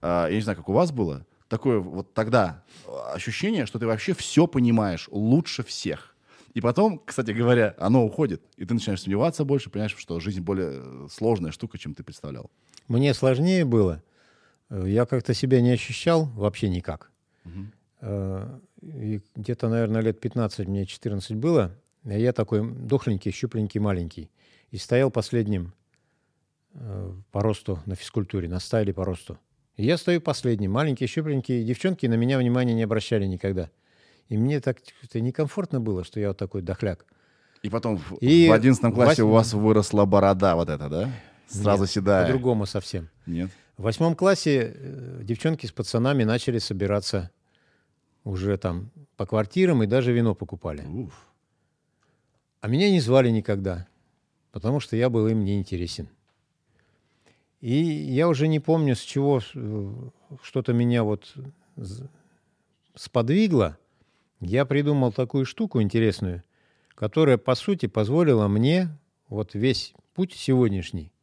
а, 0.00 0.28
я 0.28 0.34
не 0.34 0.42
знаю, 0.42 0.58
как 0.58 0.68
у 0.68 0.72
вас 0.72 0.92
было, 0.92 1.26
такое 1.48 1.80
вот 1.80 2.14
тогда 2.14 2.62
а, 2.86 3.14
ощущение, 3.14 3.66
что 3.66 3.78
ты 3.78 3.86
вообще 3.86 4.14
все 4.14 4.46
понимаешь 4.46 5.08
лучше 5.10 5.64
всех. 5.64 6.14
И 6.54 6.60
потом, 6.60 7.00
кстати 7.04 7.30
говоря, 7.30 7.74
оно 7.78 8.04
уходит, 8.04 8.42
и 8.56 8.64
ты 8.64 8.74
начинаешь 8.74 9.02
сомневаться 9.02 9.44
больше, 9.44 9.70
понимаешь, 9.70 9.96
что 9.96 10.18
жизнь 10.20 10.40
более 10.40 10.70
э, 10.72 11.06
сложная 11.10 11.52
штука, 11.52 11.78
чем 11.78 11.94
ты 11.94 12.02
представлял. 12.02 12.50
Мне 12.88 13.14
сложнее 13.14 13.64
было. 13.64 14.02
Э, 14.70 14.84
Я 14.86 15.04
как-то 15.06 15.34
себя 15.34 15.60
не 15.60 15.72
ощущал 15.72 16.26
вообще 16.34 16.68
никак. 16.68 17.10
Э, 18.00 18.58
И 18.82 19.20
где-то, 19.36 19.68
наверное, 19.68 20.00
лет 20.00 20.20
15, 20.20 20.66
мне 20.68 20.86
14 20.86 21.36
было. 21.36 21.70
а 22.04 22.12
Я 22.14 22.32
такой 22.32 22.62
дохленький, 22.66 23.30
щупленький, 23.30 23.78
маленький. 23.80 24.30
И 24.70 24.78
стоял 24.78 25.10
последним 25.10 25.72
э, 26.74 27.12
по 27.30 27.42
росту 27.42 27.78
на 27.86 27.94
физкультуре, 27.94 28.48
на 28.48 28.58
стайле 28.60 28.92
по 28.94 29.04
росту. 29.04 29.36
И 29.76 29.84
я 29.84 29.96
стою 29.98 30.20
последним, 30.20 30.72
маленький, 30.72 31.06
щупленький. 31.06 31.64
Девчонки 31.64 32.06
на 32.06 32.14
меня 32.14 32.38
внимания 32.38 32.74
не 32.74 32.82
обращали 32.84 33.26
никогда. 33.26 33.68
И 34.30 34.36
мне 34.36 34.60
так 34.60 34.78
некомфортно 35.14 35.80
было, 35.80 36.04
что 36.04 36.20
я 36.20 36.28
вот 36.28 36.36
такой 36.38 36.62
дохляк. 36.62 37.04
И 37.62 37.68
потом 37.68 37.98
в, 37.98 38.14
И 38.20 38.48
в 38.48 38.52
11 38.52 38.94
классе 38.94 39.22
у 39.22 39.26
восьм- 39.26 39.32
вас 39.32 39.52
выросла 39.52 40.04
борода 40.06 40.54
вот 40.56 40.68
эта, 40.70 40.88
да? 40.88 41.10
Сразу 41.48 41.82
Нет, 41.82 41.90
седая. 41.90 42.22
По-другому 42.26 42.64
совсем. 42.66 43.08
Нет? 43.26 43.50
В 43.80 43.84
восьмом 43.84 44.14
классе 44.14 44.75
э, 44.75 45.20
девчонки 45.22 45.64
с 45.64 45.72
пацанами 45.72 46.22
начали 46.25 46.58
собираться 46.58 47.30
уже 48.25 48.58
там 48.58 48.90
по 49.16 49.25
квартирам 49.25 49.82
и 49.82 49.87
даже 49.87 50.12
вино 50.12 50.34
покупали. 50.34 50.84
Уф. 50.84 51.26
А 52.60 52.68
меня 52.68 52.90
не 52.90 53.00
звали 53.00 53.30
никогда, 53.30 53.88
потому 54.52 54.80
что 54.80 54.96
я 54.96 55.08
был 55.08 55.28
им 55.28 55.46
не 55.46 55.58
интересен. 55.58 56.10
И 57.62 57.75
я 57.75 58.28
уже 58.28 58.49
не 58.49 58.60
помню, 58.60 58.94
с 58.94 59.00
чего 59.00 59.40
э, 59.40 59.92
что-то 60.42 60.75
меня 60.75 61.02
вот 61.02 61.34
сподвигло. 62.94 63.78
Я 64.40 64.66
придумал 64.66 65.10
такую 65.10 65.46
штуку 65.46 65.80
интересную, 65.80 66.42
которая, 66.94 67.38
по 67.38 67.54
сути, 67.54 67.87
позволила 67.87 68.46
мне 68.46 68.90
вот 69.30 69.54
весь 69.54 69.94
путь 70.12 70.34
сегодняшний 70.34 71.14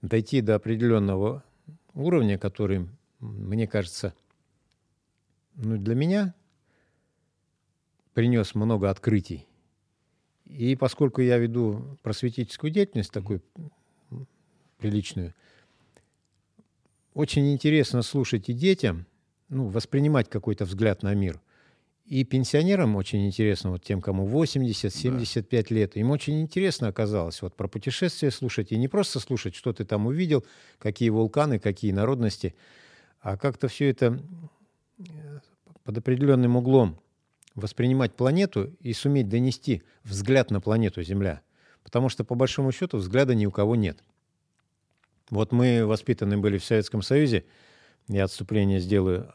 дойти 0.00 0.42
до 0.42 0.54
определенного 0.54 1.42
уровня, 1.98 2.38
который, 2.38 2.88
мне 3.20 3.66
кажется, 3.66 4.14
ну, 5.54 5.76
для 5.76 5.94
меня 5.94 6.34
принес 8.14 8.54
много 8.54 8.90
открытий. 8.90 9.46
И 10.46 10.76
поскольку 10.76 11.20
я 11.20 11.36
веду 11.38 11.98
просветительскую 12.02 12.70
деятельность 12.70 13.12
такую 13.12 13.42
приличную, 14.78 15.34
очень 17.14 17.52
интересно 17.52 18.02
слушать 18.02 18.48
и 18.48 18.52
детям, 18.52 19.06
ну, 19.48 19.68
воспринимать 19.68 20.30
какой-то 20.30 20.64
взгляд 20.64 21.02
на 21.02 21.14
мир. 21.14 21.40
И 22.08 22.24
пенсионерам 22.24 22.96
очень 22.96 23.26
интересно, 23.26 23.72
вот 23.72 23.84
тем, 23.84 24.00
кому 24.00 24.26
80-75 24.26 25.66
лет, 25.74 25.94
им 25.98 26.10
очень 26.10 26.40
интересно 26.40 26.88
оказалось 26.88 27.42
вот 27.42 27.54
про 27.54 27.68
путешествия 27.68 28.30
слушать, 28.30 28.72
и 28.72 28.78
не 28.78 28.88
просто 28.88 29.20
слушать, 29.20 29.54
что 29.54 29.74
ты 29.74 29.84
там 29.84 30.06
увидел, 30.06 30.42
какие 30.78 31.10
вулканы, 31.10 31.58
какие 31.58 31.92
народности, 31.92 32.54
а 33.20 33.36
как-то 33.36 33.68
все 33.68 33.90
это 33.90 34.18
под 35.84 35.98
определенным 35.98 36.56
углом 36.56 36.98
воспринимать 37.54 38.14
планету 38.14 38.74
и 38.80 38.94
суметь 38.94 39.28
донести 39.28 39.82
взгляд 40.02 40.50
на 40.50 40.62
планету 40.62 41.02
Земля. 41.02 41.42
Потому 41.82 42.08
что, 42.08 42.24
по 42.24 42.34
большому 42.34 42.72
счету, 42.72 42.96
взгляда 42.96 43.34
ни 43.34 43.44
у 43.44 43.50
кого 43.50 43.76
нет. 43.76 44.02
Вот 45.28 45.52
мы 45.52 45.84
воспитаны 45.84 46.38
были 46.38 46.56
в 46.56 46.64
Советском 46.64 47.02
Союзе, 47.02 47.44
я 48.08 48.24
отступление 48.24 48.80
сделаю, 48.80 49.34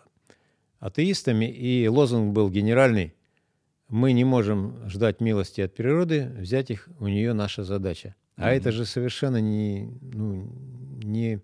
атеистами, 0.84 1.46
и 1.46 1.88
лозунг 1.88 2.34
был 2.34 2.50
генеральный 2.50 3.14
«Мы 3.88 4.12
не 4.12 4.26
можем 4.26 4.90
ждать 4.90 5.22
милости 5.22 5.62
от 5.62 5.74
природы, 5.74 6.32
взять 6.38 6.72
их 6.72 6.90
у 7.00 7.08
нее 7.08 7.34
наша 7.34 7.64
задача». 7.64 8.16
А 8.36 8.52
это 8.52 8.72
же 8.72 8.86
совершенно 8.86 9.38
не, 9.38 9.88
ну, 10.02 10.50
не, 11.04 11.40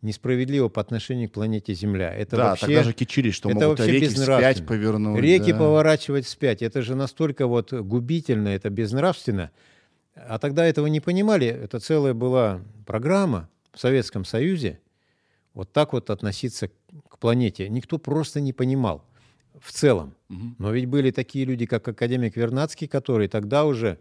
несправедливо 0.00 0.68
по 0.68 0.80
отношению 0.80 1.28
к 1.28 1.32
планете 1.32 1.74
Земля. 1.74 2.14
Это 2.14 2.36
да, 2.36 2.50
вообще... 2.50 2.66
тогда 2.66 2.82
же 2.84 2.92
кичились, 2.92 3.34
что 3.34 3.50
это 3.50 3.58
могут 3.58 3.80
реки 3.80 4.06
безнравственно. 4.06 4.52
вспять 4.52 4.66
повернуть. 4.66 5.20
Реки 5.20 5.52
да. 5.52 5.58
поворачивать 5.58 6.24
вспять. 6.24 6.62
Это 6.62 6.80
же 6.82 6.94
настолько 6.94 7.46
вот 7.46 7.72
губительно, 7.72 8.48
это 8.48 8.70
безнравственно. 8.70 9.50
А 10.14 10.38
тогда 10.38 10.64
этого 10.64 10.86
не 10.86 11.00
понимали. 11.00 11.48
Это 11.48 11.80
целая 11.80 12.14
была 12.14 12.60
программа 12.86 13.50
в 13.72 13.80
Советском 13.80 14.24
Союзе. 14.24 14.78
Вот 15.52 15.72
так 15.72 15.92
вот 15.92 16.10
относиться 16.10 16.70
планете. 17.20 17.68
Никто 17.68 17.98
просто 17.98 18.40
не 18.40 18.52
понимал 18.52 19.04
в 19.60 19.72
целом. 19.72 20.14
Мгм. 20.28 20.56
Но 20.58 20.72
ведь 20.72 20.86
были 20.86 21.10
такие 21.10 21.44
люди, 21.44 21.66
как 21.66 21.86
академик 21.86 22.36
Вернадский, 22.36 22.88
который 22.88 23.28
тогда 23.28 23.64
уже, 23.64 23.98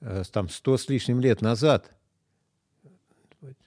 э, 0.00 0.22
там, 0.32 0.48
сто 0.48 0.76
с 0.76 0.88
лишним 0.88 1.20
лет 1.20 1.42
назад, 1.42 1.92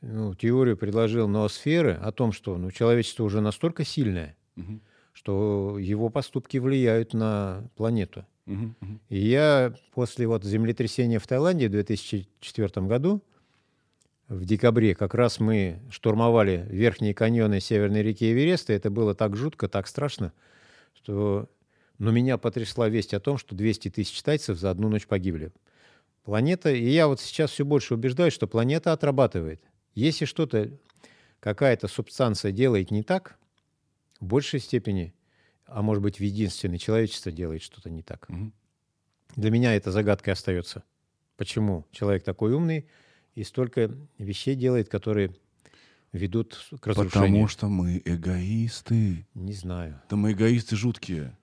ну, 0.02 0.34
теорию 0.36 0.78
предложил 0.78 1.28
ноосферы 1.28 1.94
о 1.94 2.12
том, 2.12 2.32
что 2.32 2.58
ну, 2.58 2.72
человечество 2.72 3.24
уже 3.24 3.42
настолько 3.42 3.86
сильное, 3.86 4.36
Мгм. 4.56 4.82
что 5.14 5.78
его 5.80 6.10
поступки 6.10 6.58
влияют 6.58 7.14
на 7.14 7.64
планету. 7.76 8.26
Мгм. 8.46 8.76
И 9.10 9.18
я 9.20 9.74
после 9.94 10.28
вот 10.28 10.44
землетрясения 10.44 11.20
в 11.20 11.28
Таиланде 11.28 11.68
в 11.68 11.72
2004 11.72 12.88
году, 12.88 13.22
в 14.32 14.46
декабре, 14.46 14.96
как 14.96 15.14
раз 15.14 15.42
мы 15.42 15.82
штурмовали 15.90 16.66
верхние 16.70 17.14
каньоны 17.14 17.60
Северной 17.60 18.02
реки 18.02 18.32
Эвереста. 18.32 18.72
Это 18.72 18.90
было 18.90 19.14
так 19.14 19.36
жутко, 19.36 19.68
так 19.68 19.88
страшно, 19.88 20.32
что 20.94 21.50
но 21.98 22.12
меня 22.12 22.38
потрясла 22.38 22.88
весть 22.88 23.14
о 23.14 23.20
том, 23.20 23.38
что 23.38 23.56
200 23.56 23.90
тысяч 23.90 24.24
тайцев 24.24 24.58
за 24.58 24.72
одну 24.72 24.88
ночь 24.90 25.06
погибли. 25.06 25.52
Планета, 26.24 26.72
и 26.72 26.90
я 26.90 27.08
вот 27.08 27.20
сейчас 27.20 27.52
все 27.52 27.66
больше 27.66 27.94
убеждаюсь, 27.94 28.34
что 28.34 28.48
планета 28.48 28.94
отрабатывает. 28.94 29.62
Если 29.96 30.26
что-то, 30.26 30.72
какая-то 31.42 31.90
субстанция 31.90 32.52
делает 32.52 32.90
не 32.90 33.04
так, 33.04 33.38
в 34.20 34.26
большей 34.26 34.62
степени, 34.62 35.14
а 35.66 35.82
может 35.82 36.02
быть 36.02 36.20
в 36.20 36.24
единственной, 36.24 36.78
человечество 36.78 37.32
делает 37.32 37.62
что-то 37.62 37.90
не 37.90 38.02
так. 38.02 38.30
Мгм. 38.30 38.54
Для 39.36 39.52
меня 39.52 39.76
это 39.76 39.92
загадкой 39.92 40.34
остается. 40.34 40.84
Почему 41.36 41.86
человек 41.92 42.24
такой 42.24 42.54
умный 42.54 42.88
и 43.36 43.44
столько 43.44 43.92
вещей 44.18 44.56
делает, 44.56 44.90
которые 44.90 45.32
ведут 46.14 46.60
к 46.80 46.88
разрушению? 46.88 47.28
Потому 47.28 47.48
что 47.48 47.68
мы 47.68 48.02
эгоисты. 48.04 49.26
Не 49.34 49.54
знаю. 49.54 50.02
Да 50.10 50.16
мы 50.16 50.34
эгоисты 50.34 50.76
жуткие. 50.76 51.36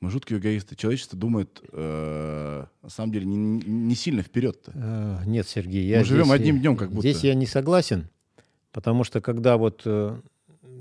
Мы 0.00 0.10
жуткие 0.10 0.38
эгоисты. 0.38 0.76
Человечество 0.76 1.18
думает, 1.18 1.60
э, 1.72 2.64
на 2.82 2.88
самом 2.88 3.12
деле, 3.12 3.26
не, 3.26 3.36
не 3.66 3.94
сильно 3.96 4.22
вперед-то. 4.22 4.72
Э, 4.74 5.22
Нет, 5.26 5.48
Сергей, 5.48 5.84
я 5.86 5.98
Мы 5.98 6.04
живем 6.04 6.24
здесь, 6.26 6.34
одним 6.36 6.58
днем, 6.60 6.76
как 6.76 6.90
будто. 6.90 7.00
Здесь 7.00 7.24
я 7.24 7.34
не 7.34 7.46
согласен, 7.46 8.08
потому 8.70 9.02
что 9.02 9.20
когда 9.20 9.56
вот 9.56 9.82
э, 9.84 10.16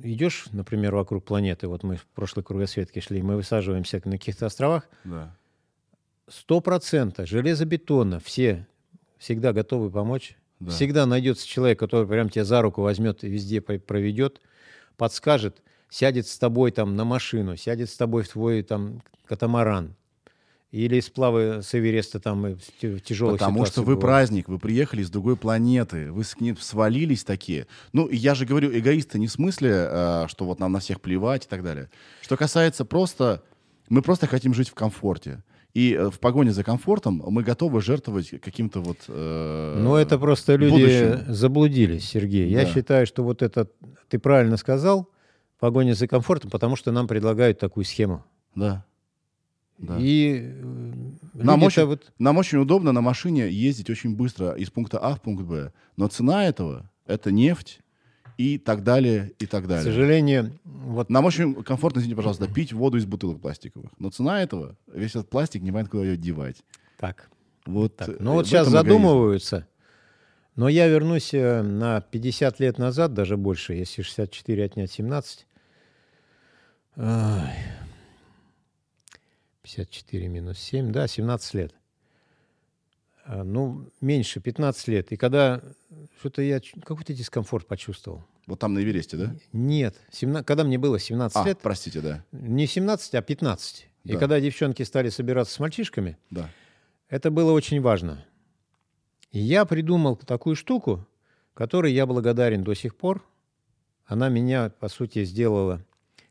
идешь, 0.04 0.46
например, 0.52 0.94
вокруг 0.96 1.26
планеты, 1.26 1.68
вот 1.68 1.82
мы 1.84 1.96
в 1.98 2.06
прошлой 2.06 2.44
кругосветке 2.44 3.02
шли, 3.02 3.24
мы 3.24 3.36
высаживаемся 3.38 4.00
на 4.06 4.20
каких-то 4.20 4.46
островах, 4.46 4.88
Да. 5.04 5.36
сто 6.30 6.62
процентов 6.62 7.28
железобетонно, 7.28 8.20
все 8.20 8.68
всегда 9.20 9.54
готовы 9.54 9.90
помочь. 9.90 10.36
Да. 10.60 10.72
Всегда 10.72 11.06
найдется 11.06 11.48
человек, 11.48 11.80
который 11.80 12.08
прям 12.08 12.30
тебя 12.30 12.46
за 12.46 12.62
руку 12.62 12.82
возьмет 12.82 13.24
и 13.24 13.30
везде 13.30 13.62
проведет, 13.62 14.42
подскажет, 14.98 15.62
сядет 15.90 16.28
с 16.28 16.38
тобой 16.38 16.72
там 16.72 16.96
на 16.96 17.06
машину, 17.06 17.56
сядет 17.56 17.90
с 17.90 17.96
тобой 17.98 18.24
в 18.24 18.30
твой 18.30 18.64
там 18.64 19.02
катамаран. 19.26 19.96
Или 20.72 21.00
сплавы 21.00 21.62
с 21.64 21.74
Эвереста 21.74 22.20
там 22.20 22.46
и 22.46 22.56
в 22.56 22.62
тя- 22.82 22.90
в 22.90 23.00
тяжелых 23.00 23.40
Потому 23.40 23.66
что 23.66 23.82
вы 23.82 23.96
бывают. 23.96 24.02
праздник, 24.02 24.50
вы 24.50 24.60
приехали 24.60 25.02
с 25.02 25.10
другой 25.10 25.38
планеты, 25.38 26.12
вы 26.12 26.26
с 26.26 26.38
ним 26.42 26.58
свалились 26.58 27.24
такие. 27.24 27.68
Ну, 27.94 28.10
я 28.10 28.36
же 28.36 28.46
говорю, 28.46 28.78
эгоисты 28.78 29.18
не 29.18 29.28
в 29.28 29.32
смысле, 29.32 29.72
э, 29.90 30.26
что 30.28 30.46
вот 30.46 30.60
нам 30.60 30.74
на 30.74 30.80
всех 30.80 31.00
плевать 31.00 31.46
и 31.46 31.48
так 31.48 31.64
далее. 31.64 31.90
Что 32.22 32.36
касается 32.36 32.84
просто, 32.84 33.44
мы 33.88 34.02
просто 34.02 34.28
хотим 34.28 34.54
жить 34.54 34.68
в 34.70 34.74
комфорте. 34.74 35.42
И 35.78 35.94
э, 35.94 36.10
в 36.10 36.20
погоне 36.20 36.52
за 36.54 36.64
комфортом 36.64 37.22
мы 37.28 37.44
готовы 37.44 37.82
жертвовать 37.82 38.30
каким-то 38.42 38.82
вот... 38.82 38.98
э, 39.10 39.80
Ну, 39.80 39.94
это 39.96 40.18
просто 40.18 40.56
люди 40.56 40.72
будущим. 40.72 41.34
заблудились, 41.34 42.10
Сергей. 42.10 42.50
Я 42.50 42.64
Да. 42.66 42.74
считаю, 42.74 43.06
что 43.06 43.24
вот 43.24 43.44
это 43.44 43.68
ты 44.10 44.18
правильно 44.18 44.58
сказал, 44.58 45.08
погоня 45.60 45.94
за 45.94 46.08
комфортом, 46.08 46.50
потому 46.50 46.76
что 46.78 46.92
нам 46.92 47.08
предлагают 47.08 47.60
такую 47.60 47.84
схему. 47.86 48.24
Да. 48.56 48.86
Да. 49.78 49.98
И 50.00 50.40
э, 50.42 50.94
Нам 51.36 51.62
очень, 51.62 51.86
вот 51.86 52.12
нам 52.18 52.38
очень 52.40 52.58
удобно 52.58 52.92
на 52.92 53.02
машине 53.02 53.48
ездить 53.48 53.92
очень 53.92 54.16
быстро 54.16 54.54
из 54.54 54.72
пункта 54.72 54.98
А 54.98 55.14
в 55.14 55.22
пункт 55.22 55.44
Б. 55.44 55.72
Но 55.96 56.08
цена 56.08 56.48
этого— 56.48 56.90
это 57.06 57.32
нефть 57.32 57.82
и 58.38 58.58
так 58.58 58.84
далее, 58.84 59.32
и 59.40 59.46
так 59.48 59.64
К 59.66 59.68
далее. 59.68 59.84
сожалению, 59.84 60.58
вот 60.64 61.10
Нам 61.10 61.26
очень 61.26 61.56
комфортно, 61.64 62.00
извините, 62.00 62.16
пожалуйста, 62.18 62.48
пить 62.48 62.72
воду 62.74 62.98
из 62.98 63.06
бутылок 63.06 63.42
пластиковых. 63.42 63.92
Но 64.00 64.10
цена 64.12 64.42
этого, 64.44 64.76
весь 64.92 65.12
этот 65.12 65.30
пластик, 65.30 65.62
не 65.64 65.72
понятно, 65.72 65.90
куда 65.92 66.04
ее 66.04 66.18
девать. 66.18 66.58
так. 66.98 67.30
Вот, 67.66 67.98
так. 67.98 68.08
э, 68.10 68.16
Ну 68.20 68.32
вот 68.34 68.46
сейчас 68.48 68.68
эгоизм. 68.70 68.78
задумываются. 68.88 69.68
Но 70.56 70.70
я 70.70 70.88
вернусь 70.88 71.34
э, 71.34 71.62
на 71.62 72.00
50 72.00 72.60
лет 72.62 72.78
назад, 72.78 73.14
даже 73.14 73.36
больше, 73.38 73.74
если 73.74 74.02
64 74.04 74.64
отнять 74.64 74.92
17. 74.92 75.46
Ай. 76.96 77.54
54 79.64 80.28
минус 80.30 80.58
7, 80.60 80.92
да, 80.92 81.08
17 81.08 81.54
лет. 81.56 81.74
А, 83.28 83.44
Ну, 83.44 83.90
меньше, 84.02 84.40
15 84.40 84.88
лет. 84.88 85.12
И 85.12 85.18
когда 85.18 85.62
что-то 86.20 86.42
я 86.42 86.60
какой-то 86.84 87.14
дискомфорт 87.14 87.68
почувствовал. 87.68 88.24
Вот 88.46 88.60
там 88.60 88.74
на 88.74 88.80
Эвересте, 88.80 89.18
да? 89.18 89.36
Нет, 89.52 89.96
17 90.12 90.46
когда 90.46 90.64
мне 90.64 90.78
было 90.78 90.98
17 91.00 91.36
А, 91.36 91.46
лет, 91.46 91.60
простите, 91.62 92.00
да. 92.00 92.24
не 92.32 92.66
17, 92.66 93.16
а 93.16 93.22
15. 93.22 93.88
И 94.06 94.14
Да. 94.14 94.20
когда 94.20 94.40
девчонки 94.40 94.84
стали 94.84 95.10
собираться 95.10 95.54
с 95.54 95.60
мальчишками, 95.60 96.18
Да. 96.30 96.50
это 97.10 97.30
было 97.30 97.52
очень 97.52 97.82
важно. 97.82 98.24
И 99.32 99.40
я 99.40 99.66
придумал 99.66 100.16
такую 100.16 100.56
штуку, 100.56 101.06
которой 101.54 101.92
я 101.92 102.06
благодарен 102.06 102.64
до 102.64 102.74
сих 102.74 102.96
пор. 102.96 103.26
Она 104.06 104.30
меня, 104.30 104.70
по 104.70 104.88
сути, 104.88 105.26
сделала... 105.26 105.84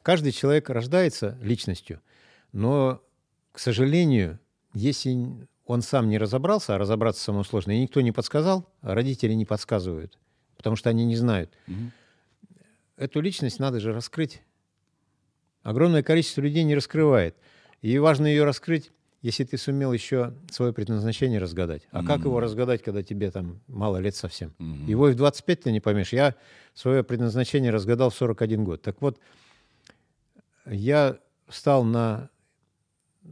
Каждый 0.02 0.32
человек 0.32 0.70
рождается 0.70 1.36
личностью, 1.42 2.00
но, 2.52 3.02
к 3.52 3.58
сожалению, 3.58 4.38
если 4.72 5.46
он 5.66 5.82
сам 5.82 6.08
не 6.08 6.18
разобрался, 6.18 6.76
а 6.76 6.78
разобраться 6.78 7.22
самому 7.22 7.44
сложно, 7.44 7.72
и 7.72 7.82
никто 7.82 8.00
не 8.00 8.12
подсказал, 8.12 8.68
а 8.82 8.94
родители 8.94 9.34
не 9.34 9.44
подсказывают, 9.44 10.18
потому 10.56 10.76
что 10.76 10.90
они 10.90 11.04
не 11.04 11.16
знают. 11.16 11.50
Мгм. 11.66 11.92
Эту 12.96 13.20
личность 13.20 13.58
надо 13.58 13.80
же 13.80 13.92
раскрыть. 13.92 14.42
Огромное 15.62 16.02
количество 16.02 16.40
людей 16.40 16.62
не 16.62 16.74
раскрывает. 16.74 17.36
И 17.82 17.98
важно 17.98 18.26
ее 18.26 18.44
раскрыть, 18.44 18.92
если 19.20 19.44
ты 19.44 19.58
сумел 19.58 19.92
еще 19.92 20.32
свое 20.50 20.72
предназначение 20.72 21.40
разгадать. 21.40 21.82
А 21.90 22.04
как 22.04 22.20
его 22.20 22.40
разгадать, 22.40 22.82
когда 22.82 23.02
тебе 23.02 23.30
там 23.30 23.60
мало 23.66 23.98
лет 23.98 24.14
совсем? 24.14 24.54
Мгм. 24.58 24.86
Его 24.86 25.08
и 25.08 25.12
в 25.12 25.16
25 25.16 25.62
ты 25.62 25.72
не 25.72 25.80
поймешь. 25.80 26.12
Я 26.12 26.36
свое 26.74 27.02
предназначение 27.02 27.72
разгадал 27.72 28.10
в 28.10 28.14
41 28.14 28.64
год. 28.64 28.82
Так 28.82 29.02
вот, 29.02 29.18
я 30.64 31.18
встал 31.48 31.84
на 31.84 32.30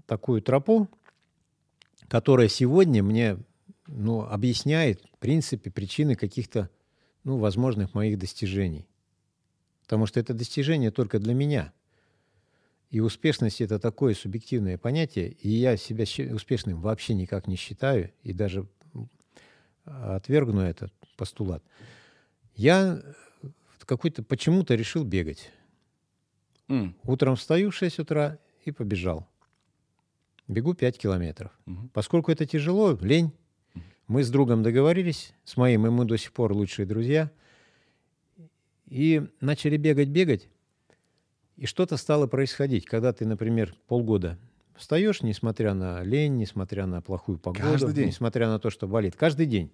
такую 0.07 0.43
тропу, 0.43 0.88
которая 2.08 2.49
сегодня 2.49 3.02
мне 3.02 3.38
ну, 3.87 4.23
объясняет, 4.23 5.02
в 5.12 5.18
принципе, 5.18 5.70
причины 5.70 6.14
каких-то 6.14 6.70
ну, 7.23 7.38
возможных 7.38 7.94
моих 7.94 8.18
достижений. 8.18 8.87
Потому 9.82 10.06
что 10.06 10.20
это 10.20 10.34
достижение 10.34 10.90
только 10.90 11.18
для 11.18 11.34
меня. 11.34 11.73
И 12.90 13.00
успешность– 13.00 13.61
это 13.61 13.78
такое 13.78 14.14
субъективное 14.14 14.78
понятие, 14.78 15.32
и 15.32 15.49
я 15.49 15.76
себя 15.76 16.04
успешным 16.32 16.80
вообще 16.80 17.14
никак 17.14 17.49
не 17.49 17.56
считаю, 17.56 18.12
и 18.23 18.32
даже 18.32 18.68
м, 18.94 19.11
отвергну 19.84 20.61
этот 20.61 20.92
постулат. 21.16 21.62
Я 22.54 23.02
э, 23.02 23.49
какой-то 23.84 24.23
почему-то 24.23 24.75
решил 24.75 25.04
бегать. 25.04 25.50
М. 26.68 26.96
Утром 27.02 27.37
встаю 27.37 27.70
в 27.70 27.75
6 27.75 27.99
утра 27.99 28.38
и 28.64 28.70
побежал. 28.70 29.28
Бегу 30.48 30.74
5 30.74 30.98
километров. 30.98 31.52
Мгм. 31.66 31.90
Поскольку 31.92 32.30
это 32.30 32.46
тяжело, 32.46 32.98
лень, 33.00 33.32
мы 34.06 34.22
с 34.22 34.30
другом 34.30 34.62
договорились, 34.62 35.32
с 35.44 35.56
моим, 35.56 35.86
и 35.86 35.90
мы 35.90 36.04
до 36.04 36.16
сих 36.16 36.32
пор 36.32 36.52
лучшие 36.52 36.86
друзья, 36.86 37.30
и 38.86 39.26
начали 39.40 39.76
бегать-бегать, 39.76 40.48
и 41.56 41.66
что-то 41.66 41.96
стало 41.96 42.26
происходить, 42.26 42.84
когда 42.84 43.12
ты, 43.12 43.24
например, 43.24 43.74
полгода 43.86 44.38
встаешь, 44.76 45.22
несмотря 45.22 45.72
на 45.72 46.02
лень, 46.02 46.36
несмотря 46.36 46.86
на 46.86 47.00
плохую 47.00 47.38
погоду, 47.38 47.92
несмотря 47.92 48.48
на 48.48 48.58
то, 48.58 48.70
что 48.70 48.86
болит, 48.86 49.14
каждый 49.16 49.46
день. 49.46 49.72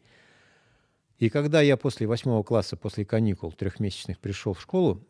И 1.19 1.29
когда 1.29 1.61
я 1.61 1.77
после 1.77 2.07
восьмого 2.07 2.43
класса, 2.43 2.77
после 2.77 3.05
каникул 3.05 3.53
трехмесячных 3.53 4.19
пришел 4.19 4.55
в 4.55 4.61
школу, 4.61 5.07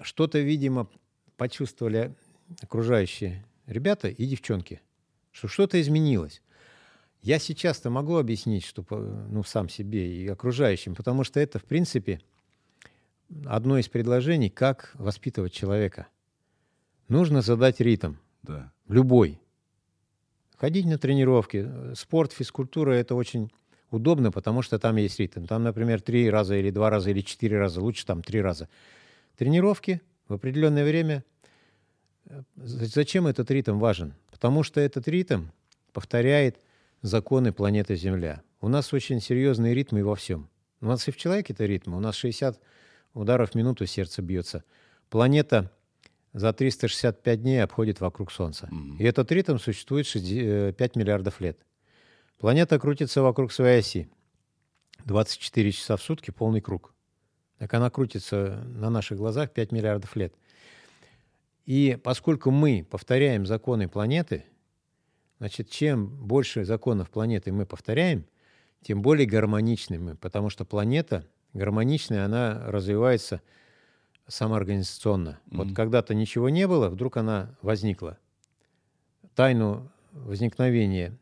что-то, 0.00 0.38
видимо, 0.38 0.88
почувствовали 1.36 2.14
окружающие 2.60 3.44
ребята 3.66 4.08
и 4.08 4.26
девчонки, 4.26 4.80
что 5.34 5.48
что-то 5.48 5.80
изменилось. 5.80 6.40
Я 7.20 7.38
сейчас-то 7.38 7.90
могу 7.90 8.16
объяснить, 8.16 8.64
что 8.64 8.84
ну, 8.90 9.42
сам 9.42 9.68
себе 9.68 10.22
и 10.22 10.28
окружающим, 10.28 10.94
потому 10.94 11.24
что 11.24 11.40
это, 11.40 11.58
в 11.58 11.64
принципе, 11.64 12.20
одно 13.44 13.78
из 13.78 13.88
предложений, 13.88 14.50
как 14.50 14.92
воспитывать 14.94 15.52
человека. 15.52 16.06
Нужно 17.08 17.42
задать 17.42 17.80
ритм, 17.80 18.14
Да. 18.42 18.72
любой. 18.88 19.40
Ходить 20.56 20.86
на 20.86 20.98
тренировки, 20.98 21.68
спорт, 21.94 22.32
физкультура– 22.32 22.92
это 22.92 23.14
очень 23.14 23.50
удобно, 23.90 24.30
потому 24.30 24.62
что 24.62 24.78
там 24.78 24.96
есть 24.96 25.18
ритм. 25.18 25.46
Там, 25.46 25.64
например, 25.64 26.00
три 26.00 26.30
раза 26.30 26.54
или 26.56 26.70
два 26.70 26.90
раза 26.90 27.10
или 27.10 27.22
четыре 27.22 27.58
раза, 27.58 27.80
лучше 27.80 28.06
там 28.06 28.22
три 28.22 28.40
раза. 28.40 28.68
Тренировки 29.36 30.00
в 30.28 30.34
определенное 30.34 30.84
время. 30.84 31.24
Э, 32.26 32.42
Зачем 32.56 33.26
этот 33.26 33.50
ритм 33.50 33.78
важен? 33.78 34.14
Потому 34.34 34.64
что 34.64 34.80
этот 34.80 35.06
ритм 35.06 35.44
повторяет 35.92 36.58
законы 37.02 37.52
планеты 37.52 37.94
Земля. 37.94 38.42
У 38.60 38.66
нас 38.66 38.92
очень 38.92 39.20
серьезные 39.20 39.74
ритмы 39.74 40.02
во 40.02 40.16
всем. 40.16 40.50
У 40.80 40.86
нас 40.86 41.06
и 41.06 41.12
в 41.12 41.16
человеке 41.16 41.52
это 41.52 41.66
ритм. 41.66 41.94
У 41.94 42.00
нас 42.00 42.16
60 42.16 42.60
ударов 43.14 43.52
в 43.52 43.54
минуту 43.54 43.86
сердце 43.86 44.22
бьется. 44.22 44.64
Планета 45.08 45.70
за 46.32 46.52
365 46.52 47.42
дней 47.42 47.62
обходит 47.62 48.00
вокруг 48.00 48.32
Солнца. 48.32 48.66
Мгм. 48.72 48.96
И 48.96 49.04
этот 49.04 49.30
ритм 49.30 49.58
существует 49.58 50.12
5 50.12 50.96
миллиардов 50.96 51.40
лет. 51.40 51.60
Планета 52.38 52.80
крутится 52.80 53.22
вокруг 53.22 53.52
своей 53.52 53.78
оси. 53.78 54.08
24 55.04 55.70
часа 55.70 55.96
в 55.96 56.02
сутки 56.02 56.32
полный 56.32 56.60
круг. 56.60 56.92
Так 57.58 57.72
она 57.74 57.88
крутится 57.88 58.64
на 58.66 58.90
наших 58.90 59.16
глазах 59.16 59.52
5 59.52 59.70
миллиардов 59.70 60.16
лет. 60.16 60.34
И 61.66 61.98
поскольку 62.02 62.50
мы 62.50 62.86
повторяем 62.88 63.46
законы 63.46 63.88
планеты, 63.88 64.44
значит, 65.38 65.70
чем 65.70 66.06
больше 66.08 66.64
законов 66.64 67.10
планеты 67.10 67.52
мы 67.52 67.66
повторяем, 67.66 68.26
тем 68.82 69.00
более 69.00 69.26
гармоничны 69.26 69.98
мы, 69.98 70.16
потому 70.16 70.50
что 70.50 70.64
планета 70.64 71.26
гармоничная, 71.54 72.24
она 72.26 72.62
развивается 72.66 73.40
самоорганизационно. 74.26 75.38
Вот 75.50 75.66
Мгм. 75.68 75.74
когда-то 75.74 76.14
ничего 76.14 76.48
не 76.48 76.66
было, 76.66 76.88
вдруг 76.88 77.16
она 77.16 77.56
возникла. 77.62 78.18
Тайну 79.34 79.90
возникновения 80.12 81.18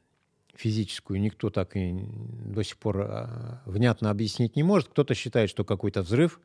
физическую 0.55 1.21
никто 1.21 1.51
так 1.51 1.77
и 1.77 2.05
до 2.45 2.63
сих 2.63 2.77
пор 2.79 3.01
а, 3.01 3.63
внятно 3.65 4.11
объяснить 4.11 4.55
не 4.55 4.63
может. 4.63 4.89
Кто-то 4.89 5.15
считает, 5.15 5.51
что 5.51 5.65
какой-то 5.65 6.03
взрыв. 6.03 6.41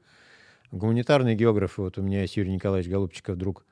Гуманитарные 0.72 1.36
географы, 1.36 1.82
вот 1.82 1.98
у 1.98 2.02
меня 2.02 2.22
есть 2.22 2.38
Юрий 2.38 2.52
Николаевич 2.52 2.90
Голубчиков, 2.92 3.38
друг, 3.38 3.66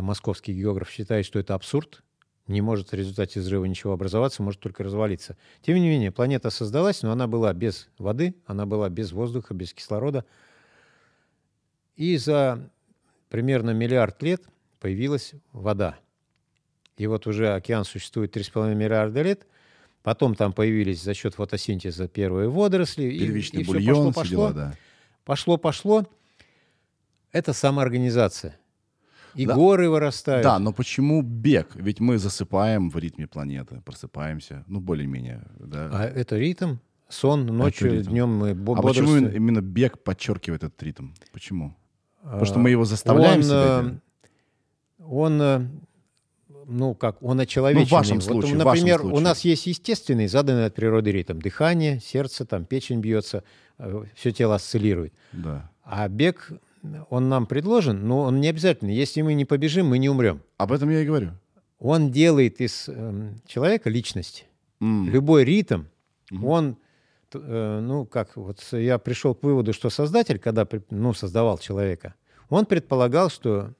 московский 0.00 0.52
географ, 0.54 0.90
считает, 0.90 1.26
что 1.26 1.38
это 1.38 1.54
абсурд. 1.54 2.02
Не 2.46 2.60
может 2.62 2.90
в 2.90 2.94
результате 2.94 3.38
взрыва 3.40 3.64
ничего 3.64 3.92
образоваться, 3.92 4.42
может 4.42 4.60
только 4.60 4.82
развалиться. 4.82 5.36
Тем 5.62 5.76
не 5.76 5.88
менее, 5.88 6.10
планета 6.10 6.50
создалась, 6.50 7.02
но 7.02 7.12
она 7.12 7.26
была 7.28 7.52
без 7.52 7.88
воды, 7.98 8.34
она 8.46 8.66
была 8.66 8.88
без 8.88 9.12
воздуха, 9.12 9.54
без 9.54 9.72
кислорода. 9.72 10.24
И 11.96 12.16
за 12.16 12.70
примерно 13.28 13.70
миллиард 13.70 14.22
лет 14.22 14.42
появилась 14.80 15.32
вода. 15.52 15.98
И 16.96 17.06
вот 17.06 17.26
уже 17.26 17.54
океан 17.54 17.84
существует 17.84 18.36
3,5 18.36 18.74
миллиарда 18.74 19.22
лет. 19.22 19.46
Потом 20.02 20.34
там 20.34 20.52
появились 20.52 21.02
за 21.02 21.14
счет 21.14 21.34
фотосинтеза 21.34 22.08
первые 22.08 22.48
водоросли. 22.48 23.04
и- 23.04 23.18
Первичный 23.20 23.60
и 23.60 23.64
всё 23.64 23.72
бульон, 23.74 24.06
пошло, 24.12 24.22
все 24.22 24.30
дела, 24.30 24.46
пошло. 24.48 24.58
да. 24.60 24.74
Пошло, 25.24 25.56
пошло. 25.58 26.06
Это 27.32 27.52
самоорганизация. 27.52 28.58
И 29.34 29.46
Да. 29.46 29.54
горы 29.54 29.88
вырастают. 29.88 30.42
Да, 30.44 30.58
но 30.58 30.72
почему 30.72 31.22
бег? 31.22 31.68
Ведь 31.74 32.00
мы 32.00 32.18
засыпаем 32.18 32.90
в 32.90 32.96
ритме 32.98 33.26
планеты, 33.26 33.80
просыпаемся, 33.84 34.64
ну, 34.66 34.80
более-менее, 34.80 35.42
да. 35.58 35.88
А 35.92 36.04
это 36.04 36.36
ритм, 36.38 36.76
сон, 37.08 37.46
ночью, 37.46 37.92
ритм. 37.92 38.10
днем 38.10 38.36
мы 38.36 38.54
бо- 38.54 38.76
А 38.78 38.82
почему 38.82 39.06
бодрствуем. 39.08 39.36
именно 39.36 39.60
бег 39.60 40.02
подчеркивает 40.02 40.64
этот 40.64 40.82
ритм? 40.82 41.08
Почему? 41.32 41.74
Потому 42.22 42.44
что 42.44 42.56
А, 42.56 42.58
мы 42.58 42.70
его 42.70 42.84
заставляем 42.84 43.38
он, 43.38 43.42
себя 43.42 43.56
э, 43.56 43.82
делать? 43.82 44.00
Он, 44.98 45.42
э, 45.42 45.66
ну 46.66 46.94
как, 46.94 47.22
он 47.22 47.40
очеловеченный. 47.40 47.90
вашем 47.90 48.16
Вот, 48.16 48.24
случае, 48.24 48.54
в 48.54 48.58
например, 48.58 48.96
вашем 48.98 49.06
у 49.06 49.10
случае. 49.10 49.24
нас 49.24 49.40
есть 49.44 49.66
естественный, 49.66 50.26
заданный 50.28 50.66
от 50.66 50.74
природы 50.74 51.10
ритм. 51.12 51.38
Дыхание, 51.38 52.00
сердце, 52.00 52.44
там 52.44 52.64
печень 52.64 53.00
бьется, 53.00 53.42
все 54.14 54.32
тело 54.32 54.56
осциллирует. 54.56 55.14
Да. 55.32 55.70
А 55.82 56.06
бег, 56.08 56.50
он 57.10 57.28
нам 57.28 57.46
предложен, 57.46 58.06
но 58.06 58.20
он 58.22 58.40
не 58.40 58.48
обязательно. 58.48 58.90
Если 58.90 59.22
мы 59.22 59.34
не 59.34 59.44
побежим, 59.44 59.86
мы 59.86 59.98
не 59.98 60.08
умрем. 60.08 60.42
Об 60.56 60.72
этом 60.72 60.90
я 60.90 61.00
и 61.00 61.06
говорю. 61.06 61.32
Он 61.78 62.10
делает 62.10 62.60
из 62.60 62.88
эм, 62.88 63.40
человека 63.46 63.90
личность. 63.90 64.46
М. 64.80 65.08
Любой 65.08 65.44
ритм, 65.44 65.84
Мгм. 66.30 66.44
он, 66.44 66.76
э, 67.32 67.80
ну 67.82 68.06
как, 68.06 68.36
вот 68.36 68.60
я 68.72 68.98
пришел 68.98 69.34
к 69.34 69.42
выводу, 69.42 69.72
что 69.72 69.90
создатель, 69.90 70.38
когда 70.38 70.66
ну, 70.90 71.12
создавал 71.14 71.58
человека, 71.58 72.14
он 72.48 72.66
предполагал, 72.66 73.30
что 73.30 73.74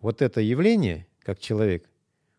вот 0.00 0.22
это 0.22 0.40
явление, 0.40 1.06
как 1.22 1.38
человек, 1.38 1.88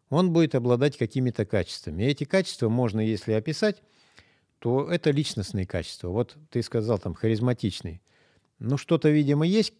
он 0.09 0.31
будет 0.31 0.55
обладать 0.55 0.97
какими-то 0.97 1.45
качествами. 1.45 2.03
И 2.03 2.07
эти 2.07 2.23
качества 2.23 2.69
можно, 2.69 2.99
если 3.01 3.33
описать, 3.33 3.81
то 4.59 4.89
это 4.89 5.11
личностные 5.11 5.65
качества. 5.67 6.09
Вот 6.09 6.35
ты 6.49 6.63
сказал 6.63 6.97
там 6.97 7.13
харизматичный. 7.13 8.01
Ну 8.59 8.77
что-то, 8.77 9.09
видимо, 9.09 9.45
есть, 9.45 9.73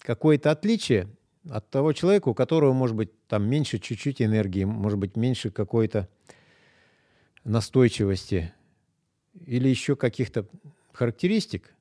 какое-то 0.00 0.50
отличие 0.50 1.08
от 1.50 1.68
того 1.70 1.92
человека, 1.92 2.28
у 2.28 2.34
которого, 2.34 2.72
может 2.72 2.96
быть, 2.96 3.10
там 3.26 3.44
меньше 3.44 3.78
чуть-чуть 3.78 4.22
энергии, 4.22 4.64
может 4.64 4.98
быть, 4.98 5.16
меньше 5.16 5.50
какой-то 5.50 6.08
настойчивости, 7.44 8.52
или 9.46 9.68
еще 9.68 9.96
каких-то 9.96 10.46
характеристик, 10.92 11.74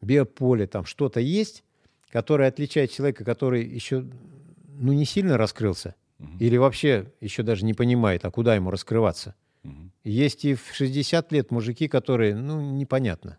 биополе, 0.00 0.66
там 0.66 0.84
что-то 0.84 1.20
есть, 1.20 1.64
которое 2.10 2.48
отличает 2.48 2.90
человека, 2.90 3.24
который 3.24 3.64
еще 3.64 4.04
ну, 4.68 4.92
не 4.92 5.04
сильно 5.04 5.38
раскрылся, 5.38 5.94
или 6.38 6.56
вообще 6.56 7.12
еще 7.20 7.42
даже 7.42 7.64
не 7.64 7.74
понимает, 7.74 8.24
а 8.24 8.30
куда 8.30 8.54
ему 8.54 8.70
раскрываться. 8.70 9.34
Есть 10.04 10.44
и 10.44 10.54
в 10.54 10.62
60 10.72 11.32
лет 11.32 11.50
мужики, 11.50 11.88
которые, 11.88 12.36
ну, 12.36 12.60
непонятно. 12.60 13.38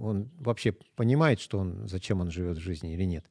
Он 0.00 0.30
вообще 0.38 0.72
понимает, 0.72 1.40
что 1.40 1.58
он, 1.58 1.86
зачем 1.86 2.20
он 2.20 2.30
живет 2.30 2.56
в 2.56 2.60
жизни 2.60 2.94
или 2.94 3.04
нет. 3.04 3.24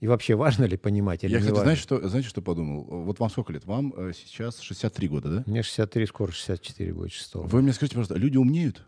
И 0.00 0.06
вообще 0.06 0.34
важно 0.34 0.64
ли 0.64 0.78
понимать 0.78 1.24
или 1.24 1.32
Я, 1.32 1.36
не 1.38 1.40
кстати, 1.42 1.52
важно? 1.56 1.64
знаете 1.64 1.82
что, 1.82 2.08
знаете, 2.08 2.28
что 2.28 2.40
подумал? 2.40 2.84
Вот 2.84 3.18
вам 3.18 3.28
сколько 3.28 3.52
лет? 3.52 3.66
Вам 3.66 3.92
э, 3.94 4.12
сейчас 4.14 4.60
63 4.60 5.08
года, 5.08 5.28
да? 5.30 5.44
Мне 5.46 5.62
63, 5.62 6.06
скоро 6.06 6.32
64 6.32 6.94
будет 6.94 7.12
6 7.12 7.34
Вы 7.34 7.60
мне 7.60 7.72
скажите, 7.74 7.96
пожалуйста, 7.96 8.14
люди 8.14 8.38
умнеют? 8.38 8.86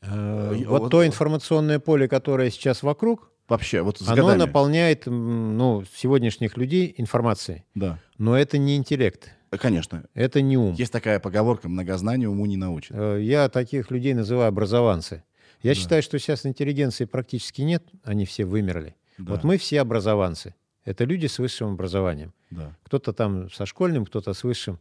Э, 0.00 0.52
э, 0.54 0.64
Вот 0.66 0.80
вот- 0.82 0.90
то 0.90 1.06
информационное 1.06 1.78
поле, 1.78 2.08
которое 2.08 2.50
сейчас 2.50 2.82
вокруг, 2.82 3.30
Вообще, 3.48 3.82
вот 3.82 3.98
с 3.98 4.08
оно 4.08 4.22
годами. 4.22 4.38
наполняет 4.40 5.06
ну, 5.06 5.84
сегодняшних 5.94 6.56
людей 6.56 6.92
информацией. 6.96 7.64
Да, 7.74 7.98
Но 8.18 8.36
это 8.36 8.58
не 8.58 8.76
интеллект, 8.76 9.30
Э, 9.52 9.58
конечно. 9.58 10.04
это 10.14 10.40
не 10.40 10.56
ум. 10.56 10.74
Есть 10.74 10.92
такая 10.92 11.20
поговорка, 11.20 11.68
многознание 11.68 12.28
уму 12.28 12.46
не 12.46 12.56
научит. 12.56 12.90
Э, 12.96 13.20
Я 13.22 13.48
таких 13.48 13.90
людей 13.92 14.14
называю 14.14 14.48
образованцы. 14.48 15.22
Я 15.62 15.74
считаю, 15.74 16.02
что 16.02 16.18
сейчас 16.18 16.44
интеллигенции 16.44 17.04
практически 17.04 17.62
нет, 17.62 17.84
они 18.04 18.26
все 18.26 18.44
вымерли. 18.44 18.94
Да. 19.18 19.32
Вот 19.32 19.44
мы 19.44 19.56
все 19.58 19.80
образованцы. 19.80 20.54
Это 20.84 21.04
люди 21.04 21.26
с 21.26 21.38
высшим 21.38 21.72
образованием. 21.74 22.32
Да. 22.50 22.76
Кто-то 22.84 23.12
там 23.12 23.50
со 23.50 23.64
школьным, 23.66 24.04
кто-то 24.06 24.34
с 24.34 24.44
высшим. 24.44 24.78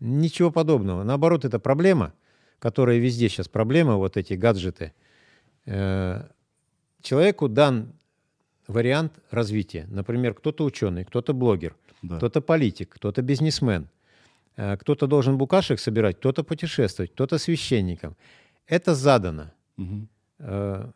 Ничего 0.00 0.50
подобного. 0.52 1.02
Наоборот, 1.02 1.44
это 1.44 1.58
проблема, 1.58 2.14
которая 2.60 2.98
везде 2.98 3.28
сейчас 3.28 3.48
проблема, 3.48 3.96
вот 3.96 4.16
эти 4.16 4.34
гаджеты. 4.34 4.92
Человеку 7.02 7.48
дан 7.48 7.92
вариант 8.66 9.12
развития. 9.30 9.86
Например, 9.90 10.34
кто-то 10.34 10.64
ученый, 10.64 11.04
кто-то 11.04 11.32
блогер, 11.32 11.74
Да. 12.02 12.16
кто-то 12.16 12.40
политик, 12.40 12.88
кто-то 12.90 13.22
бизнесмен, 13.22 13.88
э, 14.56 14.76
кто-то 14.76 15.06
должен 15.06 15.38
букашек 15.38 15.80
собирать, 15.80 16.16
кто-то 16.18 16.42
путешествовать, 16.44 17.12
кто-то 17.12 17.38
священником. 17.38 18.16
Это 18.66 18.94
задано. 18.94 19.50
Э, 20.38 20.90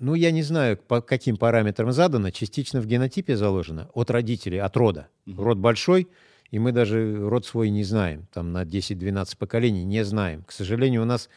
Ну, 0.00 0.14
я 0.14 0.30
не 0.30 0.42
знаю, 0.44 0.76
по 0.76 1.00
каким 1.00 1.36
параметрам 1.36 1.90
задано, 1.92 2.30
частично 2.30 2.80
в 2.80 2.86
генотипе 2.86 3.36
заложено, 3.36 3.88
от 3.94 4.10
родителей, 4.10 4.58
от 4.60 4.76
рода. 4.76 5.08
Род 5.26 5.58
большой, 5.58 6.06
и 6.52 6.60
мы 6.60 6.70
даже 6.70 7.28
род 7.28 7.44
свой 7.46 7.70
не 7.70 7.82
знаем, 7.84 8.26
там 8.32 8.52
на 8.52 8.64
10-12 8.64 9.36
поколений 9.38 9.84
не 9.84 10.04
знаем. 10.04 10.44
К 10.44 10.52
сожалению, 10.52 11.02
у 11.02 11.04
нас, 11.04 11.28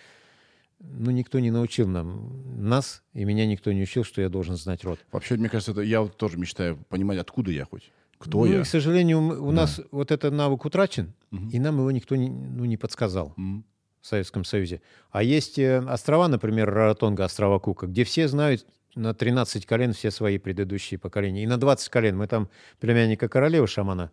ну, 0.83 1.11
никто 1.11 1.39
не 1.39 1.51
научил 1.51 1.87
нам, 1.87 2.43
нас, 2.57 3.03
и 3.13 3.23
меня 3.25 3.45
никто 3.45 3.71
не 3.71 3.83
учил, 3.83 4.03
что 4.03 4.21
я 4.21 4.29
должен 4.29 4.55
знать 4.55 4.83
род. 4.83 4.99
Вообще, 5.11 5.35
мне 5.35 5.49
кажется, 5.49 5.71
это 5.71 5.81
я 5.81 6.01
вот 6.01 6.17
тоже 6.17 6.37
мечтаю 6.37 6.77
понимать, 6.89 7.19
откуда 7.19 7.51
я 7.51 7.65
хоть. 7.65 7.91
Кто 8.17 8.39
ну, 8.39 8.45
я? 8.45 8.59
и, 8.59 8.63
к 8.63 8.67
сожалению, 8.67 9.43
у 9.43 9.51
нас 9.51 9.81
вот 9.91 10.11
этот 10.11 10.33
навык 10.33 10.65
утрачен, 10.65 11.13
и 11.51 11.59
нам 11.59 11.79
его 11.79 11.91
никто 11.91 12.15
не, 12.15 12.29
ну, 12.29 12.65
не 12.65 12.77
подсказал. 12.77 13.33
М. 13.37 13.65
в 13.99 14.07
Советском 14.07 14.43
Союзе. 14.43 14.81
А 15.11 15.23
есть 15.23 15.57
э, 15.59 15.79
острова, 15.79 16.27
например, 16.27 16.69
Раратонга, 16.69 17.25
острова 17.25 17.59
Кука, 17.59 17.87
где 17.87 18.03
все 18.03 18.27
знают 18.27 18.65
на 18.95 19.13
13 19.13 19.65
колен 19.65 19.93
все 19.93 20.11
свои 20.11 20.37
предыдущие 20.37 20.99
поколения. 20.99 21.43
И 21.43 21.47
на 21.47 21.57
20 21.57 21.89
колен. 21.89 22.17
Мы 22.17 22.27
там 22.27 22.49
племянника 22.79 23.27
королевы 23.27 23.67
шамана 23.67 24.11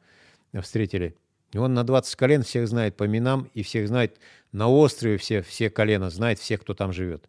встретили. 0.62 1.16
И 1.52 1.58
он 1.58 1.74
на 1.74 1.84
20 1.84 2.14
колен 2.16 2.42
всех 2.42 2.68
знает 2.68 2.96
по 2.96 3.06
именам, 3.06 3.48
и 3.54 3.62
всех 3.62 3.88
знает 3.88 4.18
на 4.52 4.68
острове, 4.68 5.16
все, 5.16 5.42
все 5.42 5.70
колена, 5.70 6.10
знает 6.10 6.38
всех, 6.38 6.60
кто 6.60 6.74
там 6.74 6.92
живет. 6.92 7.28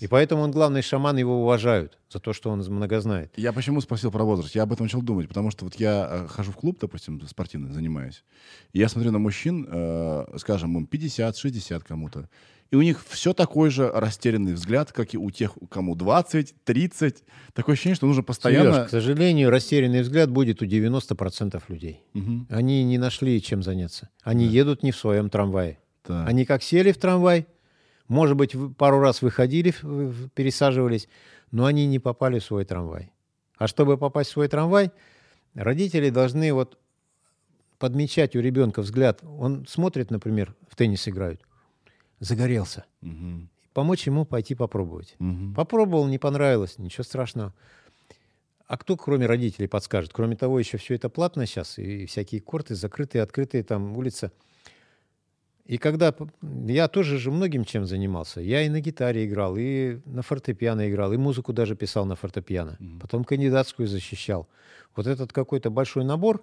И 0.00 0.06
поэтому 0.06 0.42
он 0.42 0.50
главный 0.50 0.82
шаман, 0.82 1.16
его 1.18 1.42
уважают 1.42 1.98
за 2.08 2.20
то, 2.20 2.32
что 2.32 2.50
он 2.50 2.60
много 2.60 3.00
знает. 3.00 3.32
Я 3.36 3.52
почему 3.52 3.80
спросил 3.80 4.10
про 4.10 4.24
возраст? 4.24 4.54
Я 4.54 4.62
об 4.62 4.72
этом 4.72 4.86
начал 4.86 5.02
думать, 5.02 5.28
потому 5.28 5.50
что 5.50 5.64
вот 5.64 5.74
я 5.74 6.08
э, 6.10 6.26
хожу 6.28 6.52
в 6.52 6.56
клуб, 6.56 6.78
допустим, 6.80 7.20
спортивный, 7.26 7.72
занимаюсь, 7.72 8.24
и 8.72 8.78
я 8.78 8.88
смотрю 8.88 9.10
на 9.12 9.18
мужчин, 9.18 9.66
э, 9.70 10.38
скажем, 10.38 10.76
им 10.78 10.86
50, 10.86 11.36
60 11.36 11.84
кому-то, 11.84 12.30
и 12.70 12.76
у 12.76 12.82
них 12.82 13.02
все 13.08 13.32
такой 13.32 13.70
же 13.70 13.90
растерянный 13.90 14.52
взгляд, 14.52 14.92
как 14.92 15.14
и 15.14 15.18
у 15.18 15.30
тех, 15.30 15.52
кому 15.70 15.94
20, 15.94 16.54
30. 16.64 17.24
Такое 17.54 17.72
ощущение, 17.74 17.96
что 17.96 18.06
нужно 18.06 18.22
постоянно... 18.22 18.72
Сереж, 18.72 18.86
к 18.86 18.90
сожалению, 18.90 19.50
растерянный 19.50 20.02
взгляд 20.02 20.30
будет 20.30 20.60
у 20.60 20.66
90% 20.66 21.62
людей. 21.68 22.02
Мгм. 22.12 22.46
Они 22.50 22.84
не 22.84 22.98
нашли 22.98 23.40
чем 23.40 23.62
заняться. 23.62 24.10
Они 24.22 24.46
едут 24.46 24.82
не 24.82 24.92
в 24.92 24.96
своем 24.96 25.30
трамвае. 25.30 25.78
Да. 26.06 26.24
Они 26.26 26.44
как 26.44 26.62
сели 26.62 26.92
в 26.92 26.98
трамвай, 26.98 27.46
может 28.06 28.36
быть, 28.36 28.54
пару 28.76 29.00
раз 29.00 29.22
выходили, 29.22 29.74
пересаживались, 30.34 31.08
но 31.50 31.66
они 31.66 31.86
не 31.86 31.98
попали 31.98 32.38
в 32.38 32.44
свой 32.44 32.64
трамвай. 32.64 33.12
А 33.56 33.66
чтобы 33.66 33.96
попасть 33.98 34.30
в 34.30 34.32
свой 34.34 34.48
трамвай, 34.48 34.92
родители 35.54 36.10
должны 36.10 36.52
вот 36.52 36.78
подмечать 37.78 38.36
у 38.36 38.40
ребенка 38.40 38.82
взгляд. 38.82 39.20
Он 39.22 39.66
смотрит, 39.66 40.10
например, 40.10 40.54
в 40.68 40.76
теннис 40.76 41.06
играют, 41.08 41.42
загорелся. 42.20 42.84
Мгм. 43.00 43.48
Помочь 43.72 44.06
ему 44.06 44.24
пойти 44.24 44.54
попробовать. 44.54 45.14
Мгм. 45.18 45.54
Попробовал, 45.54 46.08
не 46.08 46.18
понравилось, 46.18 46.78
ничего 46.78 47.04
страшного. 47.04 47.54
А 48.66 48.76
кто, 48.76 48.96
кроме 48.96 49.26
родителей, 49.26 49.66
подскажет? 49.66 50.12
Кроме 50.12 50.36
того, 50.36 50.58
еще 50.58 50.76
все 50.76 50.94
это 50.94 51.08
платно 51.08 51.46
сейчас, 51.46 51.78
и 51.78 52.04
всякие 52.06 52.40
корты, 52.40 52.74
закрытые, 52.74 53.22
открытые, 53.22 53.62
там 53.62 53.96
улица. 53.96 54.30
И 55.64 55.78
когда... 55.78 56.14
Я 56.66 56.88
тоже 56.88 57.18
же 57.18 57.30
многим 57.30 57.64
чем 57.64 57.86
занимался. 57.86 58.40
Я 58.40 58.62
и 58.62 58.68
на 58.68 58.80
гитаре 58.80 59.26
играл, 59.26 59.56
и 59.56 60.00
на 60.06 60.22
фортепиано 60.22 60.90
играл, 60.90 61.12
и 61.12 61.16
музыку 61.16 61.52
даже 61.52 61.76
писал 61.76 62.04
на 62.04 62.16
фортепиано. 62.16 62.78
Потом 63.00 63.24
кандидатскую 63.24 63.86
защищал. 63.86 64.48
Вот 64.96 65.06
этот 65.06 65.32
какой-то 65.32 65.70
большой 65.70 66.04
набор 66.04 66.42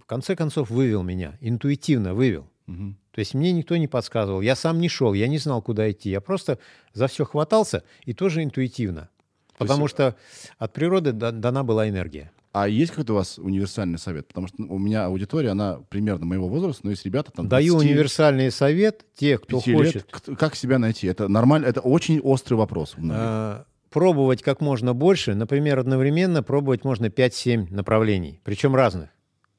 в 0.00 0.04
конце 0.06 0.36
концов 0.36 0.70
вывел 0.70 1.02
меня, 1.02 1.36
интуитивно 1.40 2.14
вывел. 2.14 2.48
Мгм. 2.66 2.96
То 3.16 3.20
есть 3.20 3.32
мне 3.32 3.50
никто 3.52 3.78
не 3.78 3.88
подсказывал, 3.88 4.42
я 4.42 4.54
сам 4.54 4.78
не 4.78 4.90
шел, 4.90 5.14
я 5.14 5.26
не 5.26 5.38
знал, 5.38 5.62
куда 5.62 5.90
идти. 5.90 6.10
Я 6.10 6.20
просто 6.20 6.58
за 6.92 7.06
все 7.06 7.24
хватался 7.24 7.82
и 8.04 8.12
тоже 8.12 8.44
интуитивно. 8.44 9.08
Потому 9.56 9.88
что 9.88 10.16
от 10.58 10.74
природы 10.74 11.12
да- 11.12 11.30
дана 11.30 11.64
была 11.64 11.88
энергия. 11.88 12.30
А 12.52 12.68
есть 12.68 12.90
какой-то 12.90 13.14
у 13.14 13.16
вас 13.16 13.38
универсальный 13.38 13.98
совет? 13.98 14.28
Потому 14.28 14.48
что 14.48 14.56
ну, 14.60 14.74
у 14.74 14.78
меня 14.78 15.06
аудитория, 15.06 15.48
она 15.48 15.80
примерно 15.88 16.26
моего 16.26 16.46
возраста, 16.46 16.82
но 16.84 16.90
есть 16.90 17.06
ребята 17.06 17.32
там 17.32 17.48
Даю 17.48 17.72
20, 17.72 17.90
универсальный 17.90 18.50
совет 18.50 19.06
те, 19.14 19.38
кто 19.38 19.62
5 19.62 19.66
лет. 19.66 19.76
хочет 19.78 20.06
К- 20.10 20.36
Как 20.36 20.54
себя 20.54 20.78
найти? 20.78 21.06
Это 21.06 21.26
нормально, 21.26 21.64
это 21.64 21.80
очень 21.80 22.20
острый 22.20 22.56
вопрос. 22.56 22.96
э, 22.98 23.62
пробовать 23.88 24.42
как 24.42 24.60
можно 24.60 24.92
больше. 24.92 25.34
Например, 25.34 25.78
одновременно 25.78 26.42
пробовать 26.42 26.84
можно 26.84 27.06
5-7 27.06 27.72
направлений, 27.72 28.40
причем 28.44 28.76
разных. 28.76 29.08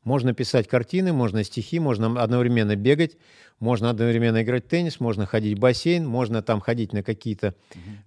Можно 0.08 0.34
писать 0.34 0.70
картины, 0.70 1.12
можно 1.12 1.44
стихи, 1.44 1.80
можно 1.80 2.24
одновременно 2.24 2.78
бегать, 2.78 3.18
можно 3.60 3.90
одновременно 3.90 4.42
играть 4.42 4.64
в 4.64 4.70
теннис, 4.70 5.02
можно 5.02 5.26
ходить 5.26 5.58
в 5.58 5.60
бассейн, 5.60 6.08
можно 6.08 6.42
там 6.42 6.62
ходить 6.62 6.94
на 6.94 7.04
какие-то 7.04 7.56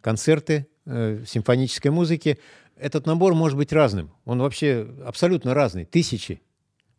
концерты 0.01 0.67
э, 0.87 1.23
симфонической 1.27 1.91
музыки. 1.91 2.39
Этот 2.75 3.05
набор 3.05 3.35
может 3.35 3.59
быть 3.59 3.71
разным. 3.71 4.11
Он 4.25 4.41
вообще 4.41 4.89
абсолютно 5.05 5.53
разный. 5.53 5.85
Тысячи. 5.85 6.41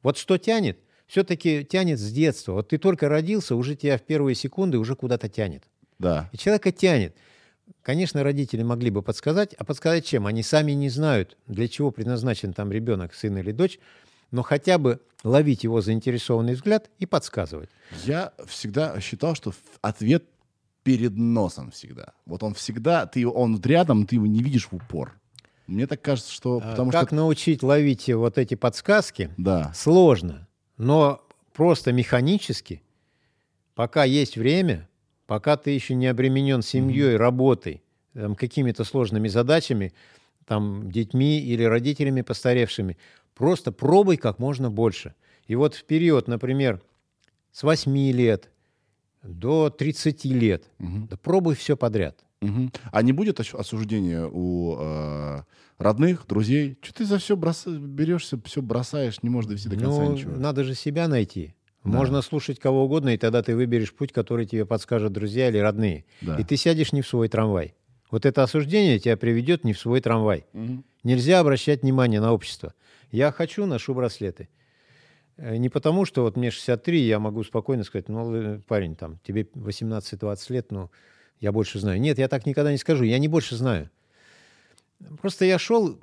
Вот 0.04 0.20
что 0.20 0.38
тянет? 0.38 0.78
Все-таки 1.08 1.66
тянет 1.66 1.98
с 1.98 2.12
детства. 2.12 2.52
Вот 2.52 2.70
ты 2.70 2.78
только 2.78 3.10
родился, 3.10 3.56
уже 3.56 3.76
тебя 3.76 3.98
в 3.98 4.04
первые 4.04 4.36
секунды 4.36 4.78
уже 4.78 4.96
куда-то 4.96 5.30
тянет. 5.30 5.64
Да. 5.98 6.30
И 6.32 6.38
человека 6.38 6.72
тянет. 6.72 7.16
Конечно, 7.82 8.22
родители 8.22 8.62
могли 8.62 8.92
бы 8.92 9.02
подсказать, 9.02 9.56
а 9.56 9.64
подсказать 9.64 10.06
чем? 10.06 10.28
Они 10.28 10.44
сами 10.44 10.74
не 10.74 10.90
знают, 10.90 11.40
для 11.48 11.68
чего 11.68 11.90
предназначен 11.90 12.54
там 12.54 12.72
ребенок, 12.72 13.16
сын 13.16 13.36
или 13.40 13.52
дочь, 13.52 13.80
но 14.32 14.42
хотя 14.42 14.78
бы 14.78 15.00
ловить 15.24 15.64
его 15.64 15.82
заинтересованный 15.82 16.54
взгляд 16.54 16.90
и 16.98 17.06
подсказывать. 17.06 17.70
Я 18.06 18.34
всегда 18.48 19.00
считал, 19.00 19.36
что 19.36 19.54
ответ 19.82 20.26
перед 20.84 21.16
носом 21.16 21.72
всегда. 21.72 22.14
Вот 22.26 22.44
он 22.44 22.54
всегда, 22.54 23.06
ты, 23.06 23.28
он 23.28 23.62
рядом, 23.62 24.08
ты 24.08 24.16
его 24.16 24.26
не 24.26 24.42
видишь 24.42 24.70
в 24.72 24.74
упор. 24.74 25.14
Мне 25.68 25.88
так 25.88 26.02
кажется, 26.02 26.32
что... 26.32 26.58
А 26.64 26.72
Потому 26.72 26.92
как 26.92 27.10
что... 27.10 27.16
научить 27.16 27.62
ловить 27.62 28.10
вот 28.10 28.38
эти 28.38 28.56
подсказки? 28.56 29.30
Да. 29.38 29.72
Сложно, 29.76 30.48
но 30.78 31.22
просто 31.54 31.92
механически, 31.94 32.82
пока 33.76 34.04
есть 34.04 34.38
время, 34.38 34.90
пока 35.28 35.56
ты 35.58 35.72
еще 35.72 35.94
не 35.94 36.08
обременен 36.08 36.62
семьей, 36.62 37.16
работой, 37.16 37.84
там, 38.14 38.36
какими-то 38.36 38.84
сложными 38.84 39.28
задачами, 39.28 39.94
там, 40.46 40.92
детьми 40.92 41.40
или 41.40 41.64
родителями 41.64 42.22
постаревшими, 42.22 42.98
просто 43.36 43.72
пробуй 43.72 44.18
как 44.18 44.40
можно 44.40 44.70
больше. 44.70 45.14
И 45.48 45.56
вот 45.56 45.76
в 45.76 45.84
период, 45.86 46.28
например, 46.28 46.82
с 47.52 47.64
8 47.64 48.12
лет 48.12 48.50
до 49.24 49.70
30 49.70 50.26
лет, 50.26 50.64
да 50.80 51.18
пробуй 51.18 51.56
все 51.56 51.76
подряд. 51.78 52.18
Мгм. 52.42 52.72
А 52.92 53.02
не 53.04 53.12
будет 53.14 53.40
ос- 53.40 53.54
осуждения 53.54 54.26
у 54.26 54.76
э, 54.80 55.42
родных, 55.78 56.26
друзей? 56.28 56.76
Что 56.82 56.94
ты 56.96 57.06
за 57.06 57.20
все 57.20 57.36
берешься, 57.36 58.40
все 58.46 58.62
бросаешь, 58.64 59.22
не 59.22 59.30
можешь 59.30 59.48
довести 59.50 59.70
до 59.70 59.76
конца 59.76 60.02
Ну, 60.04 60.14
ничего? 60.14 60.36
надо 60.38 60.64
же 60.64 60.74
себя 60.74 61.08
найти. 61.08 61.54
Можно 61.84 62.22
слушать 62.24 62.60
кого 62.60 62.86
угодно, 62.86 63.10
и 63.10 63.18
тогда 63.18 63.42
ты 63.44 63.56
выберешь 63.56 63.94
путь, 63.94 64.12
который 64.12 64.46
тебе 64.46 64.66
подскажут 64.66 65.14
друзья 65.14 65.50
или 65.50 65.58
родные. 65.60 66.06
Да. 66.22 66.36
И 66.38 66.44
ты 66.44 66.56
сядешь 66.58 66.94
не 66.94 67.02
в 67.02 67.08
свой 67.08 67.28
трамвай. 67.28 67.74
Вот 68.12 68.26
это 68.26 68.44
осуждение 68.44 69.00
тебя 69.00 69.18
приведет 69.18 69.64
не 69.64 69.74
в 69.74 69.80
свой 69.80 70.02
трамвай. 70.02 70.46
Нельзя 71.04 71.40
обращать 71.40 71.82
внимание 71.84 72.20
на 72.22 72.34
общество. 72.34 72.74
Я 73.12 73.32
хочу, 73.32 73.66
ношу 73.66 73.94
браслеты. 73.94 74.48
Э, 75.38 75.58
Не 75.58 75.70
потому, 75.70 76.06
что 76.06 76.24
вот 76.24 76.38
мне 76.38 76.52
63, 76.52 77.00
я 77.00 77.20
могу 77.20 77.44
спокойно 77.44 77.84
сказать, 77.84 78.10
ну, 78.10 78.62
парень, 78.68 78.96
там, 78.96 79.20
тебе 79.24 79.48
18-20 79.54 80.50
лет, 80.50 80.72
ну, 80.72 80.90
я 81.40 81.52
больше 81.52 81.80
знаю. 81.80 82.00
Нет, 82.00 82.18
я 82.20 82.28
так 82.28 82.46
никогда 82.46 82.72
не 82.72 82.78
скажу, 82.78 83.04
я 83.04 83.20
не 83.20 83.28
больше 83.28 83.56
знаю. 83.56 83.90
Просто 85.22 85.46
я 85.46 85.58
шел, 85.58 86.00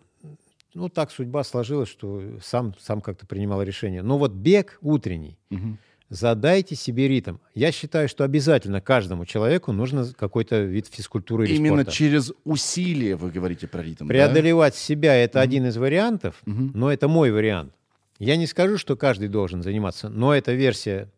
ну, 0.75 0.89
так 0.89 1.11
судьба 1.11 1.45
сложилась, 1.45 1.89
что 1.89 2.23
сам, 2.43 2.75
сам 2.79 3.01
как-то 3.01 3.27
принимал 3.27 3.63
решение. 3.63 4.03
Но 4.03 4.19
вот 4.19 4.33
бег 4.33 4.79
утренний, 4.83 5.39
Мгм. 5.51 5.79
Задайте 6.11 6.75
себе 6.75 7.09
ритм. 7.09 7.37
Я 7.55 7.71
считаю, 7.73 8.09
что 8.09 8.25
обязательно 8.25 8.81
каждому 8.81 9.27
человеку 9.27 9.73
нужно 9.73 10.07
какой-то 10.17 10.63
вид 10.63 10.87
физкультуры 10.91 11.47
или 11.47 11.57
Именно 11.57 11.83
спорта. 11.83 11.93
через 11.93 12.33
усилие 12.45 13.17
вы 13.17 13.31
говорите 13.31 13.67
про 13.67 13.83
ритм. 13.83 14.07
да? 14.07 14.09
Преодолевать 14.09 14.75
себя– 14.75 15.15
это 15.17 15.41
один 15.41 15.67
из 15.67 15.77
вариантов, 15.77 16.37
Мгм. 16.47 16.73
но 16.75 16.93
это 16.93 17.09
мой 17.09 17.31
вариант. 17.31 17.73
Я 18.19 18.37
не 18.37 18.47
скажу, 18.47 18.79
что 18.79 18.97
каждый 18.97 19.29
должен 19.29 19.63
заниматься, 19.63 20.09
но 20.09 20.35
эта 20.35 20.53
версия 20.53 21.09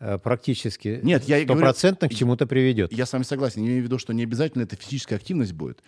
э, 0.00 0.18
практически 0.18 0.98
Нет, 1.04 1.22
я 1.28 1.36
говорю- 1.44 1.54
стопроцентно 1.60 2.08
к 2.08 2.14
чему-то 2.14 2.44
приведет. 2.46 2.92
Я 2.92 3.06
с 3.06 3.12
вами 3.12 3.22
согласен. 3.22 3.60
Я 3.62 3.68
имею 3.68 3.82
в 3.82 3.84
виду, 3.84 3.98
что 3.98 4.12
не 4.12 4.24
обязательно 4.24 4.62
это 4.62 4.74
физическая 4.74 5.16
активность 5.18 5.52
будет. 5.52 5.78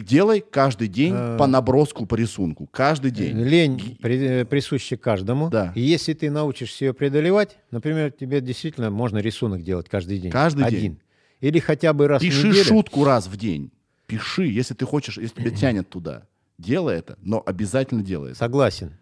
Делай 0.00 0.40
каждый 0.40 0.88
день 0.88 1.12
А. 1.16 1.36
по 1.36 1.46
наброску, 1.46 2.06
по 2.06 2.14
рисунку. 2.14 2.66
Каждый 2.66 3.10
день. 3.10 3.36
Лень 3.42 3.98
при- 4.00 4.18
э, 4.40 4.44
присуща 4.44 4.96
каждому. 4.96 5.50
Да. 5.50 5.72
И 5.74 5.80
если 5.80 6.12
ты 6.14 6.30
научишься 6.30 6.86
ее 6.86 6.92
преодолевать, 6.94 7.58
например, 7.70 8.10
тебе 8.12 8.40
действительно 8.40 8.90
можно 8.90 9.18
рисунок 9.18 9.62
делать 9.62 9.88
каждый 9.88 10.18
день. 10.18 10.30
Каждый 10.30 10.64
Один. 10.64 10.80
день. 10.80 10.98
Или 11.40 11.58
хотя 11.60 11.92
бы 11.92 12.08
раз 12.08 12.20
в 12.20 12.24
Пиши 12.24 12.48
неделю. 12.48 12.64
шутку 12.64 13.04
раз 13.04 13.26
в 13.28 13.36
день. 13.36 13.70
Пиши, 14.06 14.46
если 14.46 14.74
ты 14.74 14.84
хочешь, 14.86 15.18
если 15.18 15.40
тебя 15.40 15.50
тянет 15.50 15.88
туда. 15.88 16.24
Делай 16.58 16.96
это, 16.98 17.16
но 17.22 17.42
обязательно 17.44 18.02
делай 18.02 18.30
это. 18.30 18.38
Согласен. 18.38 18.94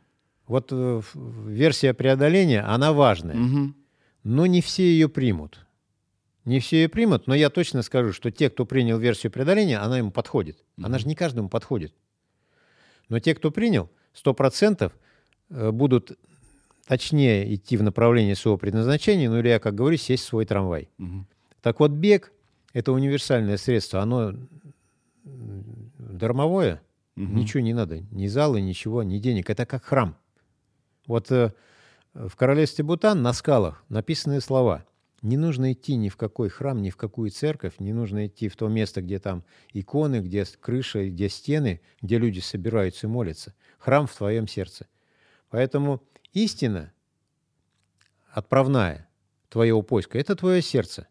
Вот 0.47 0.69
э, 0.73 1.01
в- 1.15 1.49
версия 1.49 1.95
преодоления, 1.95 2.61
она 2.63 2.93
важная. 2.93 3.35
Мгм. 3.37 3.75
Но 4.25 4.47
не 4.47 4.61
все 4.61 4.83
ее 4.83 5.09
примут. 5.09 5.66
Не 6.47 6.61
все 6.61 6.83
ее 6.83 6.89
примут, 6.89 7.27
но 7.27 7.35
я 7.35 7.51
точно 7.51 7.83
скажу, 7.83 8.13
что 8.13 8.31
те, 8.31 8.49
кто 8.49 8.65
принял 8.65 8.99
версию 8.99 9.33
преодоления, 9.33 9.79
она 9.79 9.99
ему 9.99 10.11
подходит. 10.13 10.65
Она 10.81 10.99
же 10.99 11.07
не 11.09 11.15
каждому 11.15 11.49
подходит. 11.49 11.93
Но 13.09 13.19
те, 13.19 13.35
кто 13.35 13.51
принял, 13.51 13.91
100% 14.15 14.93
э, 15.51 15.71
будут 15.73 16.19
точнее 16.87 17.53
идти 17.55 17.77
в 17.77 17.83
направлении 17.83 18.35
своего 18.35 18.59
предназначения, 18.59 19.29
ну 19.29 19.39
или 19.41 19.49
я, 19.49 19.59
как 19.59 19.75
говорю, 19.75 19.97
сесть 19.97 20.23
в 20.25 20.27
свой 20.29 20.47
трамвай. 20.47 20.89
Мгм. 20.99 21.27
Так 21.63 21.81
вот, 21.81 21.91
бег– 21.91 22.33
это 22.73 22.93
универсальное 22.93 23.57
средство. 23.57 24.01
Оно 24.01 24.35
дармовое, 25.25 26.81
Мгм. 27.17 27.37
ничего 27.37 27.61
не 27.61 27.75
надо, 27.75 28.01
ни 28.13 28.29
зала, 28.29 28.57
ничего, 28.59 29.03
ни 29.03 29.19
денег. 29.19 29.51
Это 29.51 29.67
как 29.67 29.85
храм. 29.85 30.17
Вот 31.07 31.31
э, 31.33 31.53
в 32.15 32.37
королевстве 32.37 32.85
Бутан 32.85 33.23
на 33.23 33.33
скалах 33.33 33.85
написаны 33.89 34.41
слова. 34.41 34.85
Не 35.27 35.37
нужно 35.37 35.73
идти 35.73 35.97
ни 35.97 36.09
в 36.09 36.17
какой 36.17 36.49
храм, 36.49 36.81
ни 36.81 36.91
в 36.91 36.97
какую 36.97 37.33
церковь, 37.33 37.81
не 37.81 37.93
нужно 37.93 38.29
идти 38.29 38.49
в 38.49 38.55
то 38.55 38.69
место, 38.69 39.03
где 39.03 39.19
там 39.19 39.43
иконы, 39.73 40.21
где 40.21 40.45
крыша, 40.45 41.09
где 41.09 41.29
стены, 41.29 41.81
где 42.01 42.19
люди 42.19 42.39
собираются 42.39 43.09
и 43.09 43.11
молятся. 43.11 43.53
Храм 43.79 44.07
в 44.07 44.15
твоем 44.15 44.47
сердце. 44.47 44.87
Поэтому 45.51 46.01
истина 46.33 46.93
отправная 48.31 49.09
твоего 49.49 49.83
поиска– 49.83 50.17
это 50.21 50.37
твое 50.37 50.63
сердце. 50.63 51.09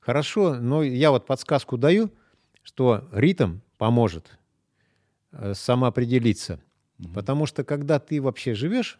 Хорошо, 0.00 0.56
но 0.56 0.82
я 0.82 1.12
вот 1.12 1.24
подсказку 1.24 1.78
даю, 1.78 2.10
что 2.64 3.08
ритм 3.12 3.60
поможет 3.78 4.36
э, 5.30 5.54
самоопределиться. 5.54 6.60
Потому 7.14 7.46
что 7.46 7.62
когда 7.62 8.00
ты 8.00 8.20
вообще 8.20 8.54
живешь 8.54 8.98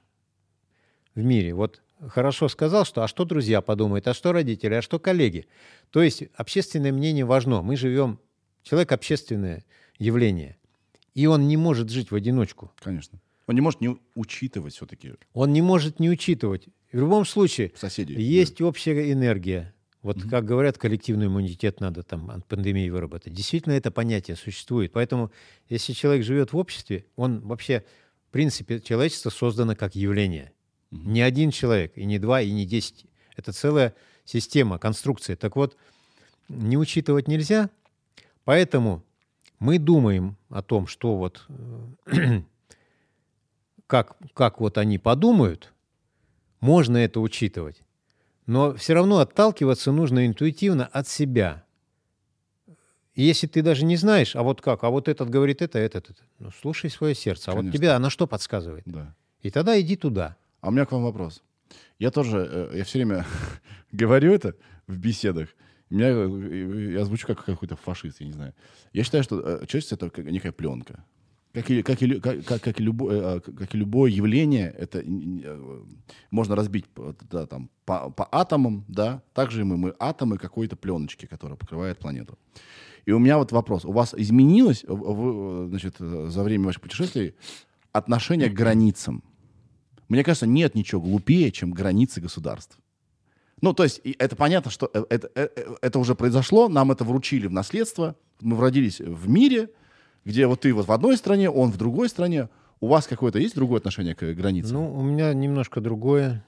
в 1.16 1.24
мире, 1.24 1.54
вот 1.54 1.82
хорошо 2.08 2.48
сказал, 2.48 2.84
что 2.84 3.02
а 3.02 3.08
что 3.08 3.24
друзья 3.24 3.60
подумают, 3.60 4.08
а 4.08 4.14
что 4.14 4.32
родители, 4.32 4.74
а 4.74 4.82
что 4.82 4.98
коллеги. 4.98 5.46
То 5.90 6.02
есть 6.02 6.24
общественное 6.34 6.92
мнение 6.92 7.24
важно. 7.24 7.62
Мы 7.62 7.76
живем, 7.76 8.18
человек 8.62 8.92
общественное 8.92 9.64
явление. 9.98 10.56
И 11.14 11.26
он 11.26 11.46
не 11.46 11.56
может 11.56 11.90
жить 11.90 12.10
в 12.10 12.14
одиночку. 12.14 12.72
Конечно. 12.80 13.20
Он 13.46 13.54
не 13.54 13.60
может 13.60 13.80
не 13.80 13.98
учитывать 14.14 14.74
все-таки 14.74 15.14
Он 15.34 15.52
не 15.52 15.62
может 15.62 16.00
не 16.00 16.08
учитывать. 16.08 16.68
В 16.92 16.98
любом 16.98 17.24
случае, 17.24 17.72
соседей. 17.74 18.20
есть 18.20 18.60
общая 18.60 19.12
энергия. 19.12 19.74
Вот 20.02 20.20
как 20.28 20.44
говорят, 20.44 20.78
коллективный 20.78 21.26
иммунитет 21.26 21.80
надо 21.80 22.02
там 22.02 22.30
от 22.30 22.44
пандемии 22.46 22.88
выработать. 22.90 23.32
Действительно, 23.32 23.74
это 23.74 23.92
понятие 23.92 24.36
существует. 24.36 24.92
Поэтому, 24.92 25.30
если 25.68 25.92
человек 25.92 26.24
живет 26.24 26.52
в 26.52 26.56
обществе, 26.56 27.06
он 27.14 27.40
вообще, 27.40 27.84
в 28.28 28.32
принципе, 28.32 28.80
человечество 28.80 29.30
создано 29.30 29.76
как 29.76 29.94
явление. 29.94 30.52
Не 30.92 31.22
один 31.22 31.50
человек, 31.50 31.92
и 31.96 32.04
не 32.04 32.18
два, 32.18 32.42
и 32.42 32.52
не 32.52 32.66
десять. 32.66 33.06
Это 33.34 33.52
целая 33.52 33.94
система, 34.24 34.78
конструкция. 34.78 35.36
Так 35.36 35.56
вот, 35.56 35.76
не 36.48 36.76
учитывать 36.76 37.28
нельзя, 37.28 37.70
поэтому 38.44 39.02
мы 39.58 39.78
думаем 39.78 40.36
о 40.50 40.62
том, 40.62 40.86
что 40.86 41.16
вот 41.16 41.46
э, 42.06 42.42
как, 43.86 44.16
как 44.34 44.60
вот 44.60 44.76
они 44.76 44.98
подумают, 44.98 45.72
можно 46.60 46.98
это 46.98 47.20
учитывать. 47.20 47.82
Но 48.46 48.74
все 48.74 48.94
равно 48.94 49.18
отталкиваться 49.18 49.92
нужно 49.92 50.26
интуитивно 50.26 50.86
от 50.86 51.08
себя. 51.08 51.64
И 53.14 53.22
если 53.22 53.46
ты 53.46 53.62
даже 53.62 53.84
не 53.84 53.96
знаешь, 53.96 54.36
а 54.36 54.42
вот 54.42 54.60
как, 54.60 54.84
а 54.84 54.90
вот 54.90 55.08
этот 55.08 55.30
говорит 55.30 55.62
это, 55.62 55.78
этот, 55.78 56.10
это, 56.10 56.22
ну 56.38 56.50
слушай 56.50 56.90
свое 56.90 57.14
сердце. 57.14 57.52
А 57.52 57.54
вот 57.54 57.70
тебе 57.70 57.90
оно 57.92 58.10
что 58.10 58.26
подсказывает? 58.26 58.84
Да. 58.86 59.14
И 59.42 59.50
тогда 59.50 59.78
иди 59.80 59.96
туда. 59.96 60.36
А 60.62 60.68
у 60.68 60.70
меня 60.70 60.86
к 60.86 60.92
вам 60.92 61.02
вопрос. 61.02 61.42
Я 61.98 62.10
тоже, 62.10 62.48
э, 62.72 62.78
я 62.78 62.84
все 62.84 62.98
время 62.98 63.26
говорю 63.92 64.32
это 64.32 64.54
в 64.86 64.96
беседах. 64.96 65.48
Меня, 65.90 66.08
э, 66.08 66.92
я 66.92 67.04
звучу 67.04 67.26
как 67.26 67.44
какой-то 67.44 67.76
фашист, 67.76 68.20
я 68.20 68.26
не 68.26 68.32
знаю. 68.32 68.54
Я 68.92 69.02
считаю, 69.04 69.24
что 69.24 69.40
э, 69.40 69.66
человечество 69.66 70.06
это 70.06 70.22
некая 70.22 70.52
пленка. 70.52 71.04
Как 71.52 71.68
и, 71.70 71.82
как, 71.82 72.00
и, 72.00 72.20
как, 72.20 72.44
как- 72.44 72.62
как 72.62 72.80
и 72.80 72.84
любое, 72.84 73.36
э, 73.36 73.40
как 73.40 73.74
и 73.74 73.78
любое 73.78 74.10
явление, 74.10 74.70
это 74.78 75.04
можно 76.30 76.54
разбить 76.54 76.86
да, 77.30 77.46
там, 77.46 77.68
по, 77.84 78.10
по 78.10 78.28
атомам, 78.30 78.84
да, 78.88 79.20
также 79.34 79.60
и 79.60 79.64
мы, 79.64 79.76
мы 79.76 79.94
атомы 79.98 80.38
какой-то 80.38 80.76
пленочки, 80.76 81.26
которая 81.26 81.56
покрывает 81.56 81.98
планету. 81.98 82.38
И 83.04 83.10
у 83.10 83.18
меня 83.18 83.36
вот 83.36 83.50
вопрос. 83.50 83.84
У 83.84 83.92
вас 83.92 84.14
изменилось 84.16 84.84
значит, 84.86 85.96
за 85.98 86.42
время 86.44 86.66
ваших 86.66 86.82
путешествий 86.82 87.34
отношение 87.92 88.48
к 88.48 88.54
границам? 88.54 89.22
Мне 90.12 90.24
кажется, 90.24 90.46
нет 90.46 90.74
ничего 90.74 91.00
глупее, 91.00 91.50
чем 91.50 91.72
границы 91.72 92.20
государств. 92.20 92.76
Ну, 93.62 93.72
то 93.72 93.82
есть, 93.82 94.02
это 94.18 94.36
понятно, 94.36 94.70
что 94.70 94.90
э- 94.92 95.06
это, 95.08 95.30
э- 95.34 95.48
э- 95.56 95.74
это 95.80 95.98
уже 95.98 96.14
произошло, 96.14 96.68
нам 96.68 96.92
это 96.92 97.02
вручили 97.02 97.46
в 97.46 97.52
наследство, 97.52 98.14
мы 98.42 98.60
родились 98.60 99.00
в 99.00 99.26
мире, 99.30 99.70
где 100.26 100.46
вот 100.46 100.60
ты 100.60 100.74
вот 100.74 100.86
в 100.86 100.92
одной 100.92 101.16
стране, 101.16 101.48
он 101.48 101.70
в 101.70 101.78
другой 101.78 102.10
стране. 102.10 102.50
У 102.80 102.88
вас 102.88 103.06
какое-то 103.06 103.38
есть 103.38 103.54
другое 103.54 103.78
отношение 103.78 104.14
к 104.14 104.22
границам? 104.34 104.74
Ну, 104.74 104.94
у 104.94 105.02
меня 105.02 105.32
немножко 105.32 105.80
другое. 105.80 106.44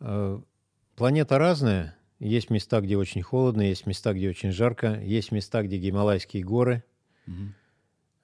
Планета 0.00 1.38
разная. 1.38 1.96
Есть 2.18 2.50
места, 2.50 2.80
где 2.80 2.96
очень 2.96 3.22
холодно, 3.22 3.62
есть 3.62 3.86
места, 3.86 4.12
где 4.12 4.28
очень 4.28 4.50
жарко, 4.50 5.00
есть 5.00 5.30
места, 5.30 5.62
где 5.62 5.76
Гималайские 5.76 6.42
горы. 6.42 6.82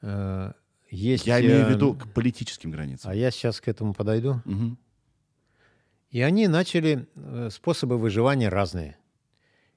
Э, 0.03 0.53
Есть, 0.91 1.27
Я 1.27 1.41
имею 1.41 1.65
в 1.67 1.69
э, 1.69 1.75
виду 1.75 1.95
к 1.95 2.09
политическим 2.13 2.71
границам. 2.71 3.11
А 3.11 3.15
я 3.15 3.31
сейчас 3.31 3.61
к 3.61 3.69
этому 3.69 3.93
подойду. 3.93 4.41
Мгм. 4.45 4.79
И 6.11 6.21
они 6.21 6.47
начали 6.49 7.07
э, 7.15 7.49
способы 7.51 7.99
выживания 7.99 8.49
разные. 8.49 8.97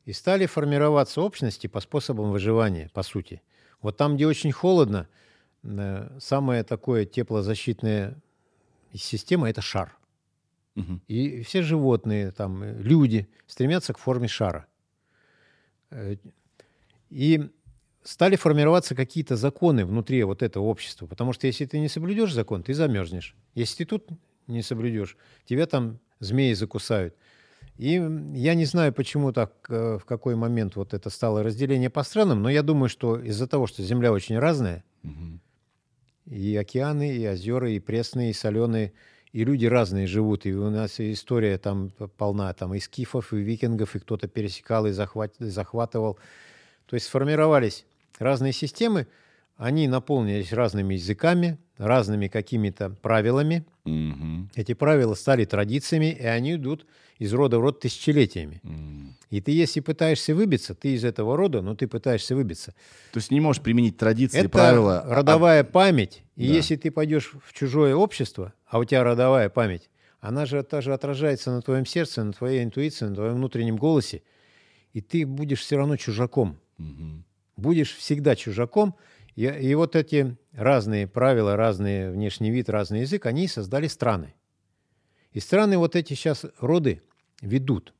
И 0.05 0.13
стали 0.13 0.45
формироваться 0.45 1.21
общности 1.21 1.67
по 1.67 1.79
способам 1.79 2.31
выживания, 2.31 2.89
по 2.93 3.03
сути. 3.03 3.41
Вот 3.81 3.97
там, 3.97 4.15
где 4.15 4.27
очень 4.27 4.51
холодно, 4.51 5.07
э, 5.63 6.17
самая 6.19 6.63
такое 6.63 7.05
теплозащитная 7.05 8.15
система– 8.93 9.49
это 9.49 9.61
шар. 9.61 9.97
Мгм. 10.75 11.01
И 11.07 11.41
все 11.41 11.61
животные, 11.63 12.31
там, 12.31 12.63
люди 12.63 13.27
стремятся 13.47 13.93
к 13.93 13.97
форме 13.97 14.27
шара. 14.27 14.67
И 17.09 17.49
стали 18.03 18.35
формироваться 18.35 18.95
какие-то 18.95 19.35
законы 19.35 19.85
внутри 19.85 20.23
вот 20.23 20.41
этого 20.43 20.63
общества. 20.65 21.07
Потому 21.07 21.33
что 21.33 21.47
если 21.47 21.65
ты 21.65 21.79
не 21.79 21.89
соблюдешь 21.89 22.33
закон, 22.33 22.63
ты 22.63 22.73
замерзнешь. 22.73 23.35
Если 23.55 23.83
ты 23.83 23.89
тут 23.89 24.07
не 24.47 24.61
соблюдешь, 24.63 25.17
тебя 25.45 25.65
там 25.67 25.99
змеи 26.19 26.53
закусают. 26.53 27.15
И 27.77 27.93
я 28.33 28.55
не 28.55 28.65
знаю, 28.65 28.93
почему 28.93 29.31
так, 29.33 29.53
э, 29.69 29.97
в 29.99 30.05
какой 30.05 30.35
момент 30.35 30.75
вот 30.75 30.93
это 30.93 31.09
стало 31.09 31.43
разделение 31.43 31.89
по 31.89 32.03
странам, 32.03 32.41
но 32.41 32.49
я 32.49 32.63
думаю, 32.63 32.89
что 32.89 33.19
из-за 33.19 33.47
того, 33.47 33.67
что 33.67 33.83
Земля 33.83 34.11
очень 34.11 34.37
разная, 34.39 34.83
Мгм. 35.03 35.41
и 36.25 36.55
океаны, 36.55 37.15
и 37.15 37.27
озера, 37.27 37.71
и 37.71 37.79
пресные, 37.79 38.31
и 38.31 38.33
соленые, 38.33 38.93
и 39.31 39.43
люди 39.43 39.65
разные 39.65 40.07
живут, 40.07 40.45
и 40.45 40.53
у 40.53 40.69
нас 40.69 40.99
история 40.99 41.57
там 41.57 41.91
полна, 42.17 42.53
там 42.53 42.73
и 42.73 42.79
скифов, 42.79 43.33
и 43.33 43.37
викингов, 43.37 43.95
и 43.95 43.99
кто-то 43.99 44.27
пересекал 44.27 44.85
и, 44.87 44.91
захват, 44.91 45.35
и 45.39 45.45
захватывал. 45.45 46.19
То 46.87 46.95
есть 46.95 47.07
сформировались 47.07 47.85
разные 48.19 48.53
системы, 48.53 49.07
они 49.57 49.87
наполнились 49.87 50.53
разными 50.53 50.93
языками, 50.93 51.57
разными 51.77 52.27
какими-то 52.27 52.91
правилами. 53.01 53.65
Мгм. 53.85 54.49
Эти 54.55 54.73
правила 54.73 55.15
стали 55.15 55.45
традициями, 55.45 56.11
и 56.17 56.25
они 56.25 56.55
идут 56.55 56.85
из 57.17 57.33
рода 57.33 57.57
в 57.59 57.61
род 57.61 57.81
тысячелетиями. 57.81 58.61
М. 58.63 59.15
И 59.29 59.41
ты, 59.41 59.51
если 59.51 59.81
пытаешься 59.81 60.33
выбиться, 60.33 60.73
ты 60.75 60.93
из 60.93 61.03
этого 61.03 61.35
рода, 61.35 61.61
но 61.61 61.75
ты 61.75 61.87
пытаешься 61.87 62.35
выбиться. 62.35 62.73
То 63.11 63.17
есть 63.17 63.31
не 63.31 63.41
можешь 63.41 63.61
применить 63.61 63.97
традиции, 63.97 64.39
Это 64.39 64.49
правила. 64.49 65.01
а- 65.01 65.15
родовая 65.15 65.63
память. 65.65 66.23
И 66.37 66.47
Да. 66.47 66.53
если 66.53 66.77
ты 66.77 66.89
пойдешь 66.91 67.33
в 67.45 67.51
чужое 67.53 67.93
общество, 67.95 68.53
а 68.65 68.79
у 68.79 68.85
тебя 68.85 69.03
родовая 69.03 69.49
память, 69.49 69.89
она 70.21 70.45
же 70.45 70.63
тоже 70.63 70.93
отражается 70.93 71.51
на 71.51 71.61
твоем 71.61 71.85
сердце, 71.85 72.23
на 72.23 72.31
твоей 72.31 72.63
интуиции, 72.63 73.05
на 73.05 73.15
твоем 73.15 73.35
внутреннем 73.35 73.75
голосе. 73.75 74.21
И 74.93 75.01
ты 75.01 75.25
будешь 75.25 75.59
все 75.61 75.75
равно 75.77 75.97
чужаком. 75.97 76.57
Мгм. 76.77 77.25
Будешь 77.59 77.95
всегда 77.95 78.35
чужаком. 78.35 78.95
И, 79.35 79.45
и 79.45 79.75
вот 79.75 79.95
эти 79.95 80.37
разные 80.53 81.07
правила, 81.07 81.55
разный 81.55 82.11
внешний 82.11 82.51
вид, 82.51 82.69
разный 82.69 83.01
язык, 83.01 83.25
они 83.25 83.47
создали 83.47 83.87
страны. 83.87 84.33
И 85.31 85.39
страны 85.39 85.77
вот 85.77 85.95
эти 85.95 86.13
сейчас 86.13 86.45
роды 86.59 87.01
ведут. 87.41 87.93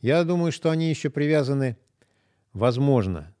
Я 0.00 0.24
думаю, 0.24 0.52
что 0.52 0.70
они 0.70 0.88
еще 0.88 1.10
привязаны, 1.10 1.76
возможно, 2.52 3.34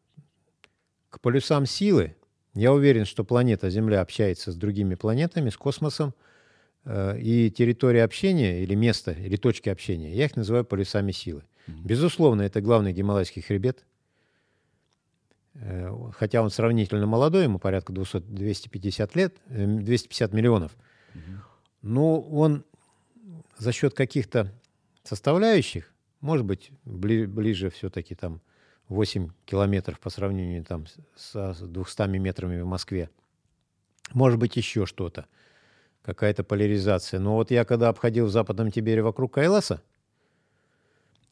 к 1.10 1.20
полюсам 1.20 1.66
силы. 1.66 2.16
Я 2.54 2.72
уверен, 2.72 3.04
что 3.04 3.24
планета 3.24 3.70
Земля 3.70 4.00
общается 4.00 4.50
с 4.50 4.56
другими 4.56 4.94
планетами, 4.94 5.50
с 5.50 5.56
космосом. 5.56 6.14
Э, 6.84 7.18
И 7.20 7.50
территория 7.50 8.04
общения, 8.04 8.62
или 8.62 8.74
место, 8.74 9.12
или 9.12 9.36
точки 9.36 9.68
общения, 9.68 10.14
я 10.14 10.24
их 10.26 10.36
называю 10.36 10.64
полюсами 10.64 11.12
силы. 11.12 11.42
Безусловно, 11.66 12.42
это 12.42 12.60
главный 12.60 12.92
Гималайский 12.92 13.42
хребет. 13.42 13.84
Э, 15.60 15.90
Хотя 16.16 16.42
он 16.42 16.50
сравнительно 16.50 17.06
молодой, 17.06 17.44
ему 17.44 17.58
порядка 17.58 17.92
200, 17.92 18.18
250 18.18 19.16
лет, 19.16 19.36
э, 19.48 19.66
250 19.66 20.32
миллионов. 20.32 20.76
Но 21.82 22.20
он 22.20 22.64
за 23.58 23.72
счет 23.72 23.94
каких-то 23.94 24.52
составляющих, 25.02 25.92
может 26.20 26.44
быть, 26.44 26.70
бли- 26.84 27.26
ближе 27.26 27.70
все-таки 27.70 28.14
там 28.14 28.40
8 28.88 29.30
километров 29.44 29.98
по 30.00 30.10
сравнению 30.10 30.64
там 30.64 30.86
с- 30.86 31.54
с 31.54 31.60
200 31.60 32.18
метрами 32.18 32.60
в 32.60 32.66
Москве. 32.66 33.08
Может 34.12 34.38
быть, 34.38 34.56
еще 34.56 34.86
что-то, 34.86 35.26
какая-то 36.02 36.44
поляризация. 36.44 37.18
Но 37.20 37.34
вот 37.34 37.50
я 37.50 37.64
когда 37.64 37.88
обходил 37.88 38.26
в 38.26 38.30
Западном 38.30 38.70
Тибере 38.70 39.02
вокруг 39.02 39.34
Кайласа, 39.34 39.82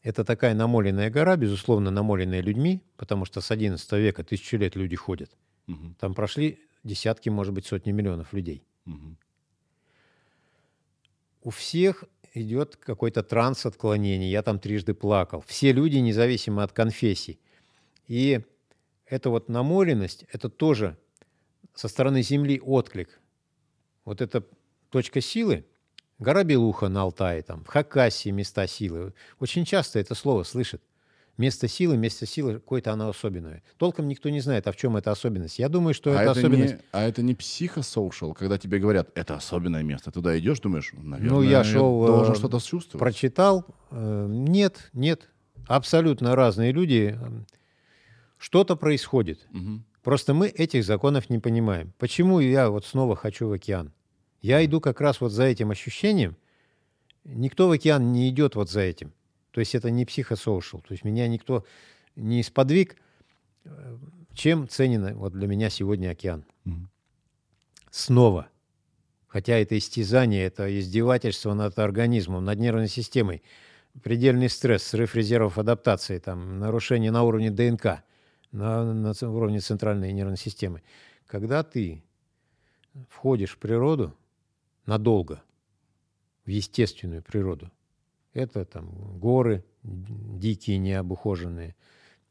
это 0.05 0.23
такая 0.23 0.53
намоленная 0.53 1.09
гора, 1.09 1.35
безусловно, 1.35 1.89
намоленная 1.89 2.41
людьми, 2.41 2.83
потому 2.95 3.25
что 3.25 3.41
с 3.41 3.49
11 3.49 3.91
века, 3.93 4.23
тысячу 4.23 4.55
лет 4.55 4.75
люди 4.75 4.95
ходят. 4.95 5.31
Мгм. 5.65 5.95
Там 5.99 6.13
прошли 6.13 6.59
десятки, 6.83 7.29
может 7.29 7.55
быть, 7.55 7.65
сотни 7.65 7.91
миллионов 7.91 8.31
людей. 8.31 8.63
Мгм. 8.85 9.17
У 11.41 11.49
всех 11.49 12.03
идет 12.35 12.75
какой-то 12.75 13.23
транс 13.23 13.65
отклонений. 13.65 14.29
Я 14.29 14.43
там 14.43 14.59
трижды 14.59 14.93
плакал. 14.93 15.43
Все 15.47 15.71
люди, 15.71 15.97
независимо 15.97 16.61
от 16.61 16.71
конфессий. 16.71 17.39
И 18.07 18.41
эта 19.07 19.31
вот 19.31 19.49
намоленность, 19.49 20.25
это 20.31 20.49
тоже 20.49 20.99
со 21.73 21.87
стороны 21.87 22.21
Земли 22.21 22.59
отклик. 22.59 23.19
Вот 24.03 24.21
эта 24.21 24.45
точка 24.91 25.19
силы, 25.19 25.65
гора 26.19 26.43
Белуха 26.43 26.87
на 26.89 27.01
Алтае, 27.03 27.41
там, 27.43 27.63
в 27.63 27.67
Хакасии 27.67 28.29
места 28.29 28.67
силы. 28.67 29.13
Очень 29.39 29.65
часто 29.65 29.99
это 29.99 30.15
слово 30.15 30.43
слышит. 30.43 30.81
Место 31.37 31.67
силы, 31.67 31.97
место 31.97 32.25
силы, 32.25 32.53
какое-то 32.53 32.93
оно 32.93 33.09
особенное. 33.09 33.61
Толком 33.77 34.07
никто 34.07 34.29
не 34.29 34.39
знает, 34.39 34.67
а 34.67 34.71
в 34.71 34.77
чем 34.77 34.95
эта 34.95 35.11
особенность. 35.11 35.59
Я 35.59 35.67
думаю, 35.67 35.93
что 35.93 36.11
А 36.11 36.13
это 36.21 36.31
это, 36.31 36.39
особенность... 36.39 36.73
не, 36.75 36.79
а 36.93 37.01
это 37.03 37.21
не 37.23 37.35
психосоушал, 37.35 38.33
когда 38.33 38.57
тебе 38.57 38.79
говорят, 38.79 39.09
это 39.15 39.35
особенное 39.35 39.83
место. 39.83 40.11
Туда 40.11 40.39
идешь, 40.39 40.61
думаешь, 40.61 40.93
наверное, 40.93 41.29
Ну, 41.29 41.41
я 41.41 41.65
шел, 41.65 42.05
должен 42.05 42.33
э, 42.33 42.37
что-то 42.37 42.59
чувствовать. 42.61 42.99
прочитал. 43.01 43.65
Э, 43.91 44.27
Нет, 44.29 44.89
нет. 44.93 45.29
Абсолютно 45.67 46.37
разные 46.37 46.71
люди. 46.71 47.19
Что-то 48.37 48.75
происходит. 48.77 49.45
Мгм. 49.51 49.83
Просто 50.03 50.33
мы 50.33 50.47
этих 50.47 50.85
законов 50.85 51.29
не 51.29 51.39
понимаем. 51.39 51.91
Почему 51.97 52.39
я 52.39 52.69
вот 52.69 52.85
снова 52.85 53.15
хочу 53.15 53.47
в 53.49 53.51
океан? 53.51 53.91
Я 54.45 54.63
иду 54.63 54.79
как 54.79 55.01
раз 55.01 55.21
вот 55.21 55.31
за 55.31 55.45
этим 55.45 55.71
ощущением. 55.71 56.37
Никто 57.23 57.67
в 57.67 57.71
океан 57.71 58.11
не 58.11 58.29
идет 58.29 58.53
вот 58.53 58.69
за 58.69 58.81
этим. 58.81 59.11
То 59.49 59.59
есть 59.59 59.73
это 59.73 59.89
не 59.89 60.05
психосоушал. 60.05 60.81
То 60.81 60.91
есть 60.91 61.03
меня 61.03 61.27
никто 61.27 61.65
не 62.15 62.43
сподвиг. 62.43 62.95
Э, 63.63 63.97
Чем 64.35 64.69
ценен 64.69 65.15
вот 65.15 65.33
для 65.33 65.47
меня 65.47 65.71
сегодня 65.71 66.11
океан? 66.11 66.45
Мгм. 66.63 66.91
Снова. 67.89 68.47
Хотя 69.25 69.57
это 69.57 69.79
истязание, 69.79 70.45
это 70.45 70.79
издевательство 70.79 71.55
над 71.55 71.79
организмом, 71.79 72.45
над 72.45 72.59
нервной 72.59 72.87
системой. 72.87 73.41
Предельный 74.03 74.49
стресс, 74.49 74.83
срыв 74.83 75.15
резервов 75.15 75.57
адаптации, 75.57 76.19
там, 76.19 76.59
нарушение 76.59 77.09
на 77.09 77.23
уровне 77.23 77.49
ДНК, 77.49 78.03
на, 78.51 78.93
на 78.93 79.11
уровне 79.23 79.59
центральной 79.59 80.13
нервной 80.13 80.37
системы. 80.37 80.83
Когда 81.25 81.63
ты 81.63 82.03
входишь 83.09 83.53
в 83.53 83.57
природу 83.57 84.13
надолго, 84.85 85.41
в 86.45 86.49
естественную 86.49 87.23
природу, 87.23 87.71
это 88.33 88.65
там 88.65 89.17
горы 89.19 89.63
дикие, 89.83 90.77
необухоженные, 90.77 91.75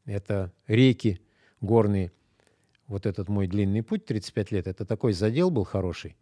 это 0.05 0.51
реки 0.67 1.19
горные. 1.61 2.11
Вот 2.87 3.05
этот 3.05 3.29
мой 3.29 3.47
длинный 3.47 3.81
путь, 3.81 4.05
35 4.05 4.51
лет, 4.51 4.67
это 4.67 4.85
такой 4.85 5.13
задел 5.13 5.49
был 5.49 5.63
хороший. 5.63 6.15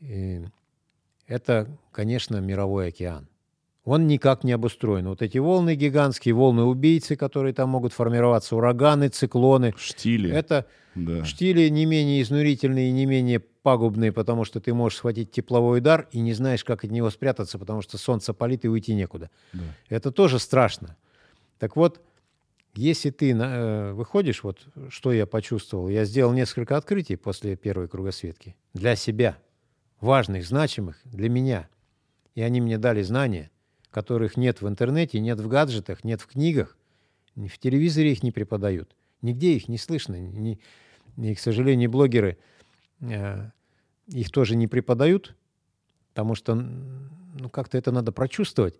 И 0.00 0.42
это, 1.26 1.68
конечно, 1.92 2.38
мировой 2.40 2.88
океан. 2.88 3.28
Он 3.84 4.06
никак 4.06 4.44
не 4.44 4.52
обустроен. 4.52 5.08
Вот 5.08 5.20
эти 5.20 5.36
волны 5.36 5.74
гигантские, 5.74 6.34
волны-убийцы, 6.34 7.16
которые 7.16 7.52
там 7.52 7.68
могут 7.68 7.92
формироваться, 7.92 8.56
ураганы, 8.56 9.08
циклоны. 9.08 9.74
Штили. 9.76 10.30
Это 10.30 10.66
да. 10.94 11.22
штили 11.24 11.68
не 11.68 11.84
менее 11.84 12.22
изнурительные 12.22 12.90
не 12.92 13.04
менее 13.04 13.42
пагубные, 13.64 14.12
потому 14.12 14.44
что 14.44 14.60
ты 14.60 14.74
можешь 14.74 14.98
схватить 14.98 15.32
тепловой 15.32 15.78
удар 15.78 16.06
и 16.12 16.20
не 16.20 16.34
знаешь, 16.34 16.62
как 16.62 16.84
от 16.84 16.90
него 16.90 17.08
спрятаться, 17.08 17.58
потому 17.58 17.80
что 17.80 17.96
солнце 17.96 18.34
палит 18.34 18.66
и 18.66 18.68
уйти 18.68 18.94
некуда. 18.94 19.30
Да. 19.54 19.62
Это 19.88 20.12
тоже 20.12 20.38
страшно. 20.38 20.96
Так 21.58 21.74
вот, 21.74 22.02
если 22.74 23.08
ты 23.08 23.32
э, 23.32 23.92
выходишь, 23.94 24.44
вот 24.44 24.66
что 24.90 25.12
я 25.14 25.26
почувствовал, 25.26 25.88
я 25.88 26.04
сделал 26.04 26.34
несколько 26.34 26.76
открытий 26.76 27.16
после 27.16 27.56
первой 27.56 27.88
кругосветки 27.88 28.54
для 28.74 28.96
себя, 28.96 29.38
важных, 29.98 30.46
значимых 30.46 31.00
для 31.04 31.30
меня. 31.30 31.66
И 32.34 32.42
они 32.42 32.60
мне 32.60 32.76
дали 32.76 33.00
знания, 33.00 33.50
которых 33.90 34.36
нет 34.36 34.60
в 34.60 34.68
интернете, 34.68 35.20
нет 35.20 35.40
в 35.40 35.48
гаджетах, 35.48 36.04
нет 36.04 36.20
в 36.20 36.26
книгах, 36.26 36.76
ни 37.34 37.48
в 37.48 37.58
телевизоре 37.58 38.12
их 38.12 38.22
не 38.22 38.30
преподают, 38.30 38.94
нигде 39.22 39.54
их 39.54 39.68
не 39.68 39.78
слышно. 39.78 40.16
ни- 40.16 40.60
и, 41.16 41.34
к 41.34 41.38
сожалению, 41.38 41.90
блогеры 41.90 42.36
э, 43.00 43.50
их 44.06 44.30
тоже 44.30 44.56
не 44.56 44.66
преподают, 44.66 45.34
потому 46.12 46.34
что 46.34 46.54
ну, 46.54 47.48
как-то 47.50 47.78
это 47.78 47.92
надо 47.92 48.12
прочувствовать. 48.12 48.78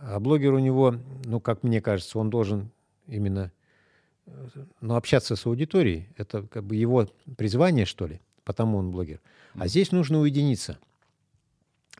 А 0.00 0.18
блогер 0.18 0.52
у 0.52 0.58
него, 0.58 0.96
ну, 1.24 1.40
как 1.40 1.62
мне 1.62 1.80
кажется, 1.80 2.18
он 2.18 2.28
должен 2.28 2.70
именно 3.06 3.52
э, 4.26 4.48
ну, 4.80 4.96
общаться 4.96 5.36
с 5.36 5.46
аудиторией. 5.46 6.08
Это 6.16 6.42
как 6.42 6.64
бы 6.64 6.76
его 6.76 7.08
призвание, 7.36 7.86
что 7.86 8.06
ли, 8.06 8.20
потому 8.44 8.78
он 8.78 8.90
блогер. 8.90 9.20
А 9.54 9.68
здесь 9.68 9.92
нужно 9.92 10.18
уединиться. 10.18 10.78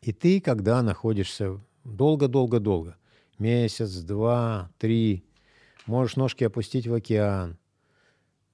И 0.01 0.11
ты, 0.11 0.41
когда 0.41 0.81
находишься 0.81 1.61
долго-долго-долго, 1.85 2.97
месяц, 3.39 3.95
два, 3.99 4.69
три, 4.77 5.23
можешь 5.85 6.17
ножки 6.17 6.43
опустить 6.43 6.87
в 6.87 6.93
океан. 6.93 7.57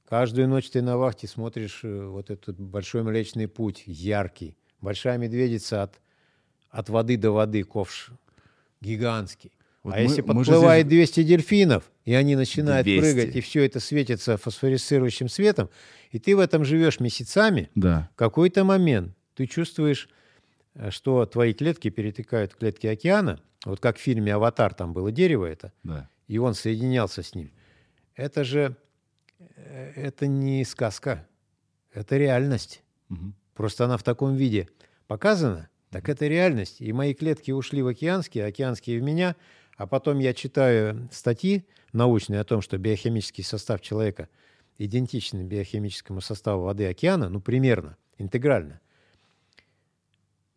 Каждую 0.09 0.47
ночь 0.47 0.69
ты 0.71 0.81
на 0.81 0.97
вахте 0.97 1.27
смотришь 1.27 1.81
э, 1.83 2.05
вот 2.07 2.31
этот 2.31 2.59
большой 2.59 3.03
Млечный 3.03 3.47
Путь, 3.47 3.83
яркий. 3.85 4.57
Большая 4.81 5.17
медведица 5.19 5.83
от, 5.83 5.99
от 6.71 6.89
воды 6.89 7.15
до 7.17 7.31
воды, 7.31 7.63
ковш 7.63 8.09
гигантский. 8.81 9.51
Вот 9.83 9.93
а 9.93 9.97
мы- 9.97 10.03
если 10.03 10.21
мы 10.21 10.27
подплывает 10.43 10.87
здесь- 10.87 11.11
200 11.11 11.23
дельфинов, 11.23 11.91
и 12.05 12.13
они 12.15 12.35
начинают 12.35 12.85
200. 12.85 12.99
прыгать, 13.01 13.35
и 13.35 13.41
все 13.41 13.63
это 13.65 13.79
светится 13.79 14.37
фосфорицирующим 14.37 15.29
светом, 15.29 15.69
и 16.11 16.17
ты 16.17 16.35
в 16.35 16.39
этом 16.39 16.65
живешь 16.65 16.99
месяцами, 16.99 17.69
Да. 17.75 18.09
в 18.13 18.15
какой-то 18.15 18.63
момент 18.63 19.15
ты 19.35 19.45
чувствуешь, 19.45 20.09
э, 20.73 20.89
что 20.89 21.25
твои 21.27 21.53
клетки 21.53 21.89
перетекают 21.89 22.55
клетки 22.55 22.87
океана. 22.87 23.39
Вот 23.65 23.79
как 23.79 23.97
в 23.97 23.99
фильме 24.01 24.33
«Аватар» 24.33 24.73
там 24.73 24.91
было 24.93 25.11
дерево 25.11 25.45
это, 25.45 25.71
Да. 25.83 26.09
и 26.27 26.39
он 26.39 26.55
соединялся 26.55 27.21
с 27.21 27.35
ним. 27.35 27.51
Это 28.15 28.43
же 28.43 28.75
это 29.95 30.27
не 30.27 30.63
сказка, 30.65 31.27
это 31.93 32.17
реальность. 32.17 32.83
Мгм. 33.09 33.33
Просто 33.53 33.85
она 33.85 33.97
в 33.97 34.03
таком 34.03 34.35
виде 34.35 34.69
показана, 35.07 35.69
Так 35.89 36.07
это 36.07 36.27
реальность. 36.27 36.81
И 36.81 36.93
мои 36.93 37.13
клетки 37.15 37.51
ушли 37.51 37.81
в 37.81 37.87
океанские, 37.87 38.45
океанские 38.45 38.99
в 38.99 39.03
меня, 39.03 39.35
а 39.75 39.87
потом 39.87 40.19
я 40.19 40.33
читаю 40.33 41.09
статьи 41.11 41.65
научные 41.93 42.39
о 42.41 42.43
том, 42.43 42.61
что 42.61 42.77
биохимический 42.77 43.43
состав 43.43 43.81
человека 43.81 44.29
идентичен 44.77 45.47
биохимическому 45.47 46.21
составу 46.21 46.63
воды 46.63 46.85
океана, 46.85 47.27
ну, 47.29 47.41
примерно, 47.41 47.97
интегрально. 48.19 48.79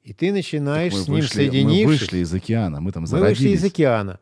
И 0.02 0.12
ты 0.12 0.32
начинаешь 0.32 0.92
мы 0.92 0.98
с 1.00 1.08
ним 1.08 1.16
вышли, 1.16 1.62
мы 1.62 1.86
вышли 1.86 2.18
из 2.18 2.34
океана, 2.34 2.80
мы 2.80 2.92
там 2.92 3.02
Мы 3.02 3.06
зародились. 3.06 3.38
вышли 3.38 3.54
из 3.54 3.64
океана. 3.64 4.20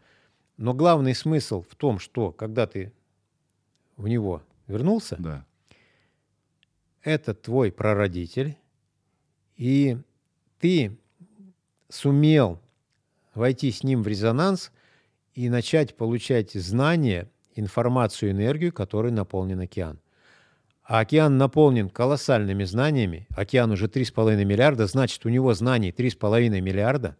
Но 0.58 0.74
главный 0.74 1.14
смысл 1.14 1.64
в 1.68 1.74
том, 1.74 1.98
что 1.98 2.32
когда 2.32 2.66
ты 2.66 2.92
в 3.96 4.06
него 4.06 4.42
вернулся, 4.70 5.16
Да. 5.18 5.44
это 7.02 7.34
твой 7.34 7.70
прародитель, 7.72 8.56
и 9.56 9.98
ты 10.58 10.96
сумел 11.88 12.60
войти 13.34 13.70
с 13.70 13.82
ним 13.82 14.02
в 14.02 14.08
резонанс 14.08 14.72
и 15.34 15.48
начать 15.48 15.96
получать 15.96 16.52
знания, 16.52 17.28
информацию, 17.54 18.30
энергию, 18.32 18.72
которой 18.72 19.12
наполнен 19.12 19.60
океан. 19.60 19.98
А 20.82 21.00
океан 21.00 21.38
наполнен 21.38 21.88
колоссальными 21.88 22.64
знаниями. 22.64 23.28
Океан 23.30 23.70
уже 23.70 23.86
3,5 23.86 24.44
миллиарда, 24.44 24.86
значит, 24.86 25.24
у 25.24 25.28
него 25.28 25.54
знаний 25.54 25.92
3,5 25.92 26.60
миллиарда. 26.60 27.16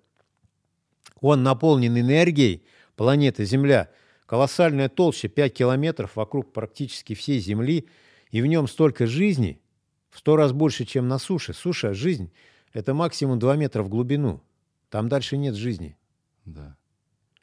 Он 1.21 1.43
наполнен 1.43 1.97
энергией 1.99 2.65
планеты 2.97 3.45
Земля. 3.45 3.89
Колоссальная 4.31 4.89
толща 4.89 5.27
5 5.27 5.53
километров 5.53 6.15
вокруг 6.15 6.53
практически 6.53 7.17
всей 7.17 7.41
Земли. 7.41 7.89
И 8.31 8.41
в 8.41 8.47
нем 8.47 8.69
столько 8.69 9.09
жизни, 9.09 9.61
в 10.09 10.21
сто 10.21 10.37
раз 10.37 10.53
больше, 10.53 10.85
чем 10.85 11.09
на 11.09 11.19
суше. 11.19 11.53
Суша, 11.53 11.95
жизнь, 11.95 12.31
это 12.73 12.95
максимум 12.95 13.41
2 13.41 13.57
метра 13.57 13.83
в 13.83 13.89
глубину. 13.89 14.41
Там 14.89 15.09
дальше 15.09 15.37
нет 15.37 15.57
жизни. 15.57 15.97
Да. 16.45 16.77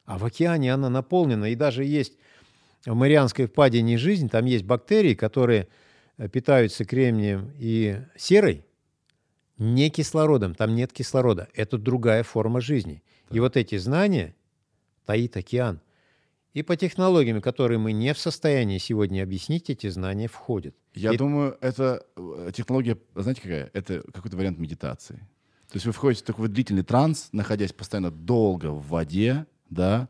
А 0.06 0.16
в 0.16 0.24
океане 0.24 0.72
она 0.72 0.88
наполнена. 0.88 1.50
И 1.50 1.56
даже 1.56 1.84
есть 1.84 2.16
в 2.86 2.94
Марианской 2.94 3.48
впадине 3.48 3.98
жизнь. 3.98 4.30
Там 4.30 4.46
есть 4.46 4.64
бактерии, 4.64 5.12
которые 5.12 5.68
э, 6.16 6.26
питаются 6.30 6.86
кремнием 6.86 7.52
и 7.58 8.00
серой, 8.16 8.64
не 9.58 9.90
кислородом. 9.90 10.54
Там 10.54 10.74
нет 10.74 10.94
кислорода. 10.94 11.48
Это 11.52 11.76
другая 11.76 12.22
форма 12.22 12.62
жизни. 12.62 13.02
И 13.30 13.40
вот 13.40 13.58
эти 13.58 13.76
знания 13.76 14.34
таит 15.04 15.36
океан. 15.36 15.82
И 16.54 16.62
по 16.62 16.76
технологиям, 16.76 17.40
которые 17.40 17.78
мы 17.78 17.92
не 17.92 18.12
в 18.14 18.18
состоянии 18.18 18.78
сегодня 18.78 19.22
объяснить, 19.22 19.70
эти 19.70 19.88
знания 19.88 20.28
входят. 20.28 20.74
Я 20.94 21.12
И- 21.12 21.16
думаю, 21.16 21.56
это 21.60 22.04
э, 22.16 22.50
технология, 22.54 22.98
знаете 23.14 23.42
какая? 23.42 23.70
Это 23.74 24.02
какой-то 24.12 24.36
вариант 24.36 24.58
медитации. 24.58 25.16
То 25.70 25.74
есть 25.76 25.86
вы 25.86 25.92
входите 25.92 26.22
в 26.24 26.26
такой 26.26 26.48
длительный 26.48 26.82
транс, 26.82 27.28
находясь 27.32 27.72
постоянно 27.72 28.10
долго 28.10 28.70
в 28.70 28.88
воде, 28.88 29.46
да. 29.68 30.08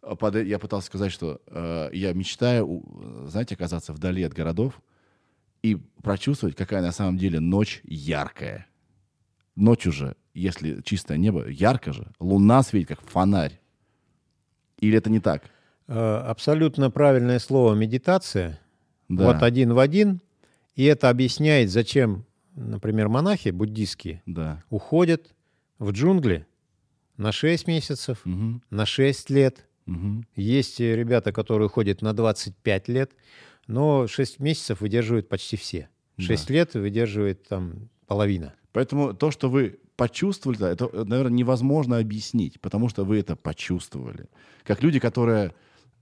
А 0.00 0.16
под- 0.16 0.36
Я 0.46 0.58
пытался 0.58 0.86
сказать, 0.86 1.12
что 1.12 1.40
э, 1.46 1.90
я 1.92 2.12
мечтаю, 2.14 2.66
у- 2.66 3.26
знаете, 3.28 3.54
оказаться 3.54 3.92
вдали 3.92 4.22
от 4.22 4.32
городов 4.32 4.80
и 5.62 5.76
прочувствовать, 6.02 6.56
какая 6.56 6.80
на 6.82 6.92
самом 6.92 7.18
деле 7.18 7.40
ночь 7.40 7.82
яркая. 7.84 8.66
Ночью 9.54 9.92
же, 9.92 10.16
если 10.32 10.80
чистое 10.82 11.18
небо, 11.18 11.46
ярко 11.48 11.92
же, 11.92 12.10
луна 12.18 12.62
светит, 12.62 12.88
как 12.88 13.00
фонарь. 13.02 13.60
Или 14.80 14.98
это 14.98 15.10
не 15.10 15.20
так? 15.20 15.44
Э, 15.86 16.16
Абсолютно 16.26 16.90
правильное 16.90 17.38
слово 17.38 17.74
медитация. 17.74 18.60
Да. 19.08 19.26
Вот 19.26 19.42
один 19.42 19.74
в 19.74 19.78
один. 19.78 20.20
И 20.76 20.84
это 20.84 21.08
объясняет, 21.10 21.70
зачем, 21.70 22.24
например, 22.54 23.08
монахи 23.08 23.50
буддийские 23.50 24.22
Да. 24.26 24.62
уходят 24.70 25.34
в 25.78 25.90
джунгли 25.92 26.46
на 27.16 27.30
6 27.32 27.66
месяцев, 27.68 28.20
Мгм. 28.24 28.62
на 28.70 28.86
6 28.86 29.30
лет. 29.30 29.66
Мгм. 29.86 30.26
Есть 30.34 30.80
э, 30.80 30.96
ребята, 30.96 31.32
которые 31.32 31.68
ходят 31.68 32.00
на 32.02 32.12
25 32.14 32.88
лет, 32.88 33.12
но 33.66 34.06
6 34.06 34.40
месяцев 34.40 34.80
выдерживают 34.80 35.28
почти 35.28 35.56
все. 35.56 35.88
6 36.18 36.48
лет 36.50 36.74
выдерживает 36.74 37.46
там 37.46 37.88
половина. 38.06 38.54
Поэтому 38.72 39.14
то, 39.14 39.30
что 39.30 39.48
вы 39.50 39.78
почувствовали, 39.96 40.56
да, 40.58 40.70
это, 40.70 40.88
наверное, 41.04 41.36
невозможно 41.36 41.98
объяснить, 41.98 42.60
потому 42.60 42.88
что 42.88 43.04
вы 43.04 43.18
это 43.20 43.36
почувствовали. 43.36 44.26
Как 44.64 44.82
люди, 44.82 44.98
которые 44.98 45.52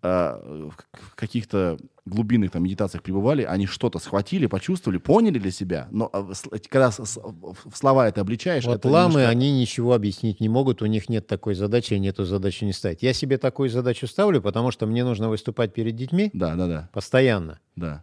в 0.03 0.73
к- 0.77 0.87
в 1.13 1.15
каких-то 1.15 1.79
глубинных 2.05 2.51
там, 2.51 2.65
медитациях 2.65 3.03
пребывали, 3.05 3.45
они 3.45 3.67
что-то 3.67 4.01
схватили, 4.01 4.47
почувствовали, 4.47 4.99
поняли 4.99 5.39
для 5.39 5.53
себя, 5.53 5.87
но 5.93 6.11
а, 6.13 6.33
когда 6.69 6.91
в 6.91 7.77
слова 7.77 8.09
это 8.09 8.21
обличаешь, 8.23 8.65
Вот 8.65 8.79
это 8.79 8.89
ламы, 8.89 9.13
немножко- 9.21 9.29
они 9.31 9.53
ничего 9.61 9.95
объяснить 9.95 10.41
не 10.41 10.49
могут, 10.49 10.83
у 10.83 10.87
них 10.87 11.09
нет 11.09 11.27
такой 11.29 11.55
задачи, 11.55 11.95
они 11.95 12.09
эту 12.09 12.25
задачу 12.25 12.65
не 12.65 12.73
ставят. 12.73 13.03
Я 13.03 13.13
себе 13.13 13.39
такую 13.39 13.69
задачу 13.71 14.09
ставлю, 14.09 14.43
потому 14.43 14.73
что 14.73 14.87
мне 14.87 15.05
нужно 15.05 15.29
выступать 15.29 15.73
перед 15.73 15.95
детьми 15.95 16.31
Да, 16.33 16.57
да, 16.57 16.67
да, 16.67 16.89
постоянно. 16.93 17.61
да. 17.77 18.03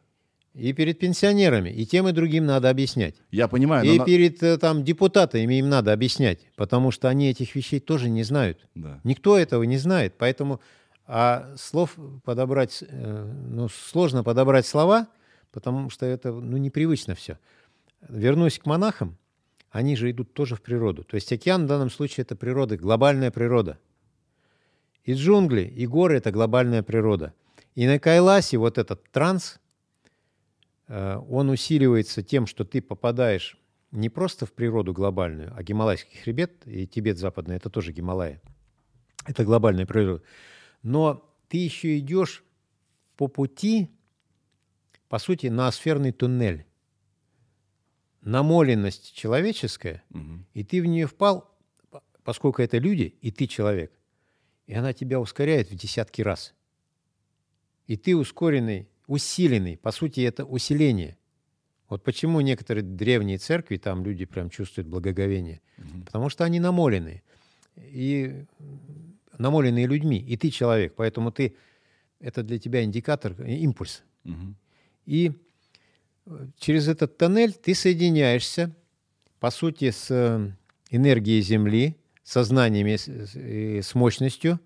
И 0.56 0.74
перед 0.74 0.97
пенсионерами, 0.97 1.70
и 1.70 1.86
тем 1.86 2.08
и 2.08 2.12
другим 2.12 2.45
надо 2.45 2.70
объяснять. 2.72 3.16
Я 3.32 3.47
понимаю, 3.47 3.86
но 3.86 3.91
и 3.93 3.97
на- 4.00 4.06
перед 4.06 4.41
э, 4.41 4.58
там 4.58 4.84
депутатами 4.84 5.54
им 5.60 5.70
надо 5.70 5.93
объяснять, 5.93 6.39
потому 6.56 6.89
что 6.91 7.08
они 7.08 7.30
этих 7.30 7.54
вещей 7.56 7.80
тоже 7.80 8.10
не 8.10 8.24
знают. 8.24 8.66
Да. 8.76 9.00
Никто 9.04 9.38
этого 9.38 9.62
не 9.64 9.78
знает, 9.78 10.16
поэтому 10.18 10.60
а 11.12 11.55
слов 11.57 11.97
подобрать, 12.24 12.84
э, 12.88 13.34
ну, 13.49 13.68
сложно 13.68 14.24
подобрать 14.24 14.68
слова, 14.68 15.07
потому 15.51 15.89
что 15.89 16.05
это, 16.05 16.32
ну, 16.32 16.57
непривычно 16.57 17.16
все. 17.16 17.39
Вернусь 18.07 18.60
к 18.60 18.68
монахам, 18.68 19.18
они 19.72 19.95
же 19.95 20.12
идут 20.12 20.34
тоже 20.34 20.55
в 20.55 20.62
природу. 20.62 21.03
То 21.03 21.16
есть 21.16 21.34
океан 21.34 21.66
в 21.66 21.68
данном 21.68 21.89
случае 21.89 22.26
это 22.26 22.36
природа, 22.36 22.78
глобальная 22.78 23.32
природа. 23.32 23.80
И 25.03 25.14
джунгли, 25.14 25.64
и 25.64 25.88
горы– 25.88 26.16
это 26.18 26.30
глобальная 26.30 26.84
природа. 26.84 27.34
И 27.74 27.88
на 27.88 27.97
Кайласе 27.97 28.57
вот 28.57 28.78
этот 28.78 29.03
транс, 29.12 29.60
э, 30.89 31.18
он 31.28 31.49
усиливается 31.49 32.22
тем, 32.22 32.45
что 32.45 32.66
ты 32.66 32.84
попадаешь 32.84 33.57
не 33.89 34.10
просто 34.10 34.45
в 34.45 34.53
природу 34.53 34.93
глобальную, 34.93 35.51
а 35.57 35.64
Гималайский 35.64 36.20
хребет 36.20 36.51
и 36.68 36.86
Тибет 36.86 37.18
западный– 37.18 37.55
это 37.57 37.72
тоже 37.72 37.93
Гималаи. 37.93 38.39
Это 39.26 39.43
глобальная 39.43 39.88
природа. 39.88 40.22
Но 40.84 41.26
ты 41.48 41.58
еще 41.58 41.98
идешь 42.00 42.44
по 43.18 43.28
пути, 43.28 43.90
по 45.08 45.20
сути, 45.20 45.48
на 45.48 45.72
сферный 45.72 46.12
туннель. 46.12 46.66
Намоленность 48.22 49.14
человеческая, 49.16 50.04
Мгм. 50.10 50.46
и 50.54 50.64
ты 50.64 50.82
в 50.82 50.86
нее 50.86 51.08
впал, 51.08 51.50
по- 51.90 52.04
поскольку 52.24 52.62
это 52.62 52.78
люди, 52.78 53.16
и 53.22 53.32
ты 53.32 53.48
человек. 53.48 53.92
И 54.68 54.74
она 54.74 54.94
тебя 54.94 55.20
ускоряет 55.20 55.72
в 55.72 55.76
десятки 55.76 56.22
раз. 56.22 56.54
И 57.88 57.96
ты 57.98 58.16
ускоренный, 58.16 58.88
усиленный. 59.08 59.78
По 59.78 59.92
сути, 59.92 60.20
это 60.22 60.46
усиление. 60.46 61.18
Вот 61.88 62.04
почему 62.04 62.42
некоторые 62.42 62.84
древние 62.84 63.40
церкви, 63.40 63.78
там 63.78 64.04
люди 64.04 64.26
прям 64.26 64.50
чувствуют 64.52 64.88
благоговение. 64.88 65.62
Потому 66.06 66.30
что 66.30 66.44
они 66.44 66.60
намолены. 66.60 67.24
И 67.78 68.46
намоленные 69.40 69.88
людьми. 69.88 70.20
И 70.20 70.38
ты 70.38 70.52
человек. 70.52 70.94
Поэтому 70.96 71.32
ты, 71.32 71.56
это 72.20 72.44
для 72.44 72.60
тебя 72.60 72.84
индикатор, 72.84 73.34
э, 73.40 73.56
импульс. 73.56 74.04
Мгм. 74.24 74.56
И 75.06 75.32
э, 76.26 76.48
через 76.60 76.88
этот 76.88 77.18
тоннель 77.18 77.54
ты 77.54 77.74
соединяешься, 77.74 78.76
по 79.40 79.50
сути, 79.50 79.90
с 79.90 80.12
э, 80.12 80.52
энергией 80.92 81.42
Земли, 81.42 81.96
со 82.24 82.44
знаниями, 82.44 82.96
с, 82.98 83.08
с- 83.08 83.36
и 83.36 83.82
с 83.82 83.96
мощностью. 83.96 84.60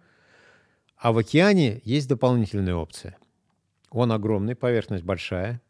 А 0.97 1.11
в 1.11 1.17
океане 1.17 1.81
есть 1.85 2.09
дополнительная 2.09 2.75
опция. 2.75 3.15
Он 3.89 4.11
огромный, 4.11 4.55
поверхность 4.55 5.03
большая. 5.03 5.61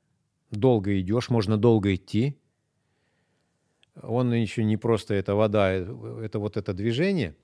Долго 0.51 0.99
идешь, 0.99 1.30
можно 1.30 1.58
долго 1.58 1.93
идти. 1.93 2.38
Он 4.01 4.34
еще 4.34 4.64
не 4.64 4.78
просто 4.78 5.14
это 5.14 5.36
вода, 5.36 5.72
это 5.72 6.39
вот 6.39 6.58
это 6.58 6.74
движение 6.74 7.36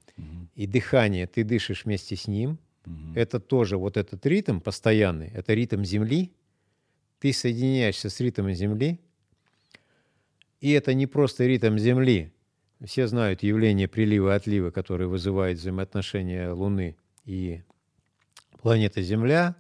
и 0.56 0.68
дыхание. 0.68 1.28
Ты 1.28 1.44
дышишь 1.44 1.86
вместе 1.86 2.16
с 2.16 2.28
ним. 2.28 2.58
Мгм. 2.86 3.14
Это 3.16 3.40
тоже 3.40 3.78
вот 3.78 3.98
этот 3.98 4.26
ритм 4.26 4.60
постоянный, 4.60 5.28
это 5.28 5.54
ритм 5.54 5.84
Земли. 5.84 6.32
Ты 7.20 7.34
соединяешься 7.34 8.10
с 8.10 8.20
ритмом 8.20 8.54
Земли. 8.54 9.00
И 10.62 10.72
это 10.72 10.94
не 10.94 11.08
просто 11.08 11.46
ритм 11.46 11.78
Земли. 11.78 12.32
Все 12.84 13.08
знают 13.08 13.44
явление 13.44 13.88
прилива 13.88 14.34
и 14.34 14.36
отлива, 14.38 14.72
которое 14.72 15.08
вызывает 15.08 15.58
взаимоотношения 15.58 16.52
Луны 16.52 16.96
и 17.26 17.62
планеты 18.62 19.02
Земля. 19.02 19.56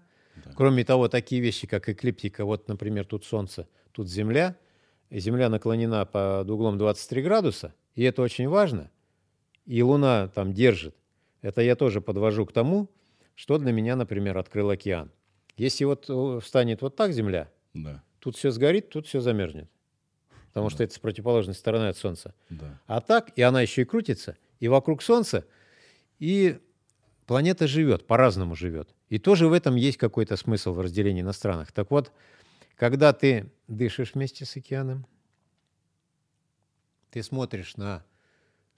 Кроме 0.56 0.86
того, 0.86 1.10
такие 1.10 1.42
вещи, 1.42 1.68
как 1.68 1.90
эклиптика, 1.90 2.46
вот, 2.46 2.68
например, 2.70 3.06
тут 3.06 3.26
Солнце, 3.26 3.68
тут 3.92 4.10
Земля, 4.10 4.56
Земля 5.12 5.50
наклонена 5.50 6.06
под 6.06 6.50
углом 6.50 6.78
23 6.78 7.22
градуса, 7.22 7.74
и 7.96 8.04
это 8.04 8.22
очень 8.22 8.48
важно, 8.48 8.90
и 9.70 9.84
Луна 9.84 10.28
там 10.30 10.52
держит. 10.54 10.96
Это 11.44 11.62
я 11.62 11.76
тоже 11.76 12.02
подвожу 12.02 12.46
к 12.46 12.52
тому, 12.52 12.90
что 13.36 13.58
для 13.60 13.72
меня, 13.72 13.96
например, 13.96 14.38
открыл 14.38 14.72
океан. 14.72 15.12
Если 15.58 15.86
вот 15.86 16.10
э, 16.10 16.40
встанет 16.44 16.82
вот 16.82 16.96
так 16.96 17.14
Земля, 17.14 17.50
Да. 17.74 18.04
тут 18.20 18.36
все 18.36 18.50
сгорит, 18.52 18.90
тут 18.90 19.06
все 19.08 19.22
замерзнет. 19.22 19.70
потому 20.48 20.72
что 20.72 20.84
это 20.84 20.94
с 20.96 21.00
противоположной 21.00 21.54
стороны 21.54 21.90
от 21.90 21.98
Солнца. 21.98 22.34
Да. 22.50 22.80
А 22.88 23.00
так, 23.02 23.30
и 23.36 23.42
она 23.44 23.62
еще 23.62 23.84
и 23.84 23.86
крутится, 23.86 24.36
и 24.60 24.68
вокруг 24.68 25.04
Солнца, 25.04 25.46
и 26.18 26.58
планета 27.28 27.68
живет, 27.68 28.08
по-разному 28.08 28.56
живет. 28.56 28.90
И 29.10 29.20
тоже 29.20 29.48
в 29.48 29.54
этом 29.54 29.76
есть 29.76 29.98
какой-то 29.98 30.36
смысл 30.36 30.74
в 30.74 30.82
разделении 30.82 31.22
на 31.22 31.34
странах. 31.34 31.72
Так 31.72 31.92
вот, 31.92 32.12
когда 32.76 33.14
ты 33.14 33.52
дышишь 33.68 34.16
вместе 34.16 34.46
с 34.46 34.58
океаном, 34.58 35.06
ты 37.12 37.22
смотришь 37.24 37.78
на 37.78 38.04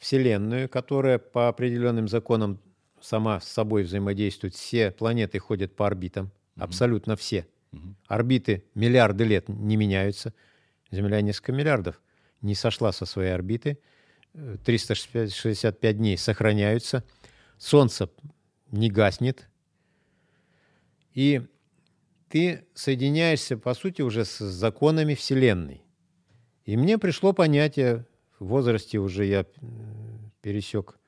Вселенную, 0.02 0.68
которая 0.68 1.20
по 1.20 1.48
определенным 1.48 2.08
законам 2.08 2.60
сама 3.00 3.40
с 3.40 3.48
собой 3.48 3.84
взаимодействует. 3.84 4.56
Все 4.56 4.90
планеты 4.90 5.38
ходят 5.38 5.76
по 5.76 5.86
орбитам, 5.86 6.32
абсолютно 6.56 7.16
все. 7.16 7.46
Орбиты 8.08 8.66
миллиарды 8.74 9.24
лет 9.26 9.48
не 9.48 9.78
меняются. 9.78 10.34
Земля 10.90 11.22
несколько 11.22 11.52
миллиардов 11.52 12.02
не 12.42 12.56
сошла 12.56 12.92
со 12.92 13.06
своей 13.06 13.30
орбиты. 13.30 13.78
Э, 14.34 14.58
365 14.66 15.98
дней 15.98 16.18
сохраняются. 16.18 17.04
Солнце 17.60 18.10
не 18.72 18.90
гаснет. 18.90 19.48
И 21.14 21.44
ты 22.28 22.66
соединяешься, 22.74 23.56
по 23.56 23.76
сути, 23.76 24.02
уже 24.02 24.26
с 24.26 24.40
законами 24.40 25.14
Вселенной. 25.14 25.84
И 26.66 26.76
мне 26.76 26.98
пришло 26.98 27.34
понятие, 27.34 28.08
возрасте 28.46 28.98
уже 29.00 29.26
я 29.26 29.46
м, 29.62 30.32
пересек 30.42 31.00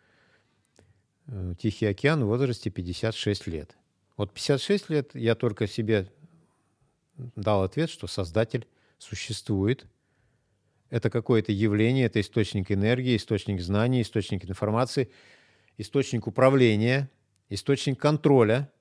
э, 1.28 1.56
Тихий 1.60 1.86
океан 1.86 2.24
в 2.24 2.28
возрасте 2.28 2.70
56 2.70 3.48
лет. 3.48 3.76
Вот 4.18 4.34
56 4.34 4.90
лет 4.90 5.16
я 5.16 5.36
только 5.36 5.68
себе 5.68 6.08
дал 7.36 7.64
ответ, 7.64 7.90
что 7.90 8.08
Создатель 8.08 8.68
существует. 8.98 9.86
Это 10.90 11.10
какое-то 11.10 11.52
явление, 11.52 12.06
это 12.06 12.22
источник 12.22 12.72
энергии, 12.72 13.18
источник 13.18 13.62
знаний, 13.62 14.02
источник 14.02 14.46
информации, 14.46 15.10
источник 15.78 16.28
управления, 16.28 17.10
источник 17.50 18.00
контроля 18.00 18.72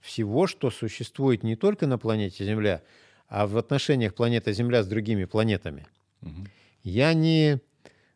всего, 0.00 0.46
что 0.46 0.70
существует 0.70 1.42
не 1.42 1.56
только 1.56 1.86
на 1.86 1.96
планете 1.96 2.44
Земля, 2.44 2.82
а 3.28 3.46
в 3.46 3.56
отношениях 3.56 4.14
планета 4.14 4.52
Земля 4.52 4.82
с 4.82 4.86
другими 4.86 5.24
планетами. 5.24 5.86
Я 6.82 7.14
не 7.14 7.60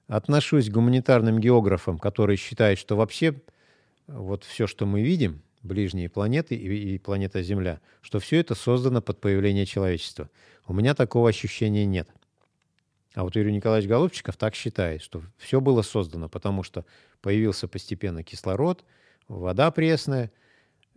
отношусь 0.09 0.69
к 0.69 0.73
гуманитарным 0.73 1.39
географам, 1.39 1.99
которые 1.99 2.37
считают, 2.37 2.79
что 2.79 2.97
вообще 2.97 3.41
вот 4.07 4.45
все, 4.45 4.67
что 4.67 4.87
мы 4.87 5.03
видим, 5.03 5.43
ближние 5.63 6.09
планеты 6.09 6.55
и, 6.55 6.95
и 6.95 6.99
планета 6.99 7.43
Земля, 7.43 7.81
что 8.01 8.19
все 8.19 8.41
это 8.41 8.55
создано 8.55 9.03
под 9.03 9.21
появление 9.21 9.67
человечества. 9.67 10.31
У 10.67 10.73
меня 10.73 10.95
такого 10.95 11.29
ощущения 11.29 11.85
нет. 11.85 12.09
А 13.15 13.25
вот 13.25 13.37
Юрий 13.37 13.53
Николаевич 13.53 13.89
Голубчиков 13.89 14.37
так 14.37 14.55
считает, 14.55 15.03
что 15.03 15.23
все 15.37 15.61
было 15.61 15.83
создано, 15.83 16.29
потому 16.29 16.63
что 16.63 16.85
появился 17.21 17.69
постепенно 17.69 18.23
кислород, 18.23 18.85
вода 19.27 19.71
пресная, 19.71 20.31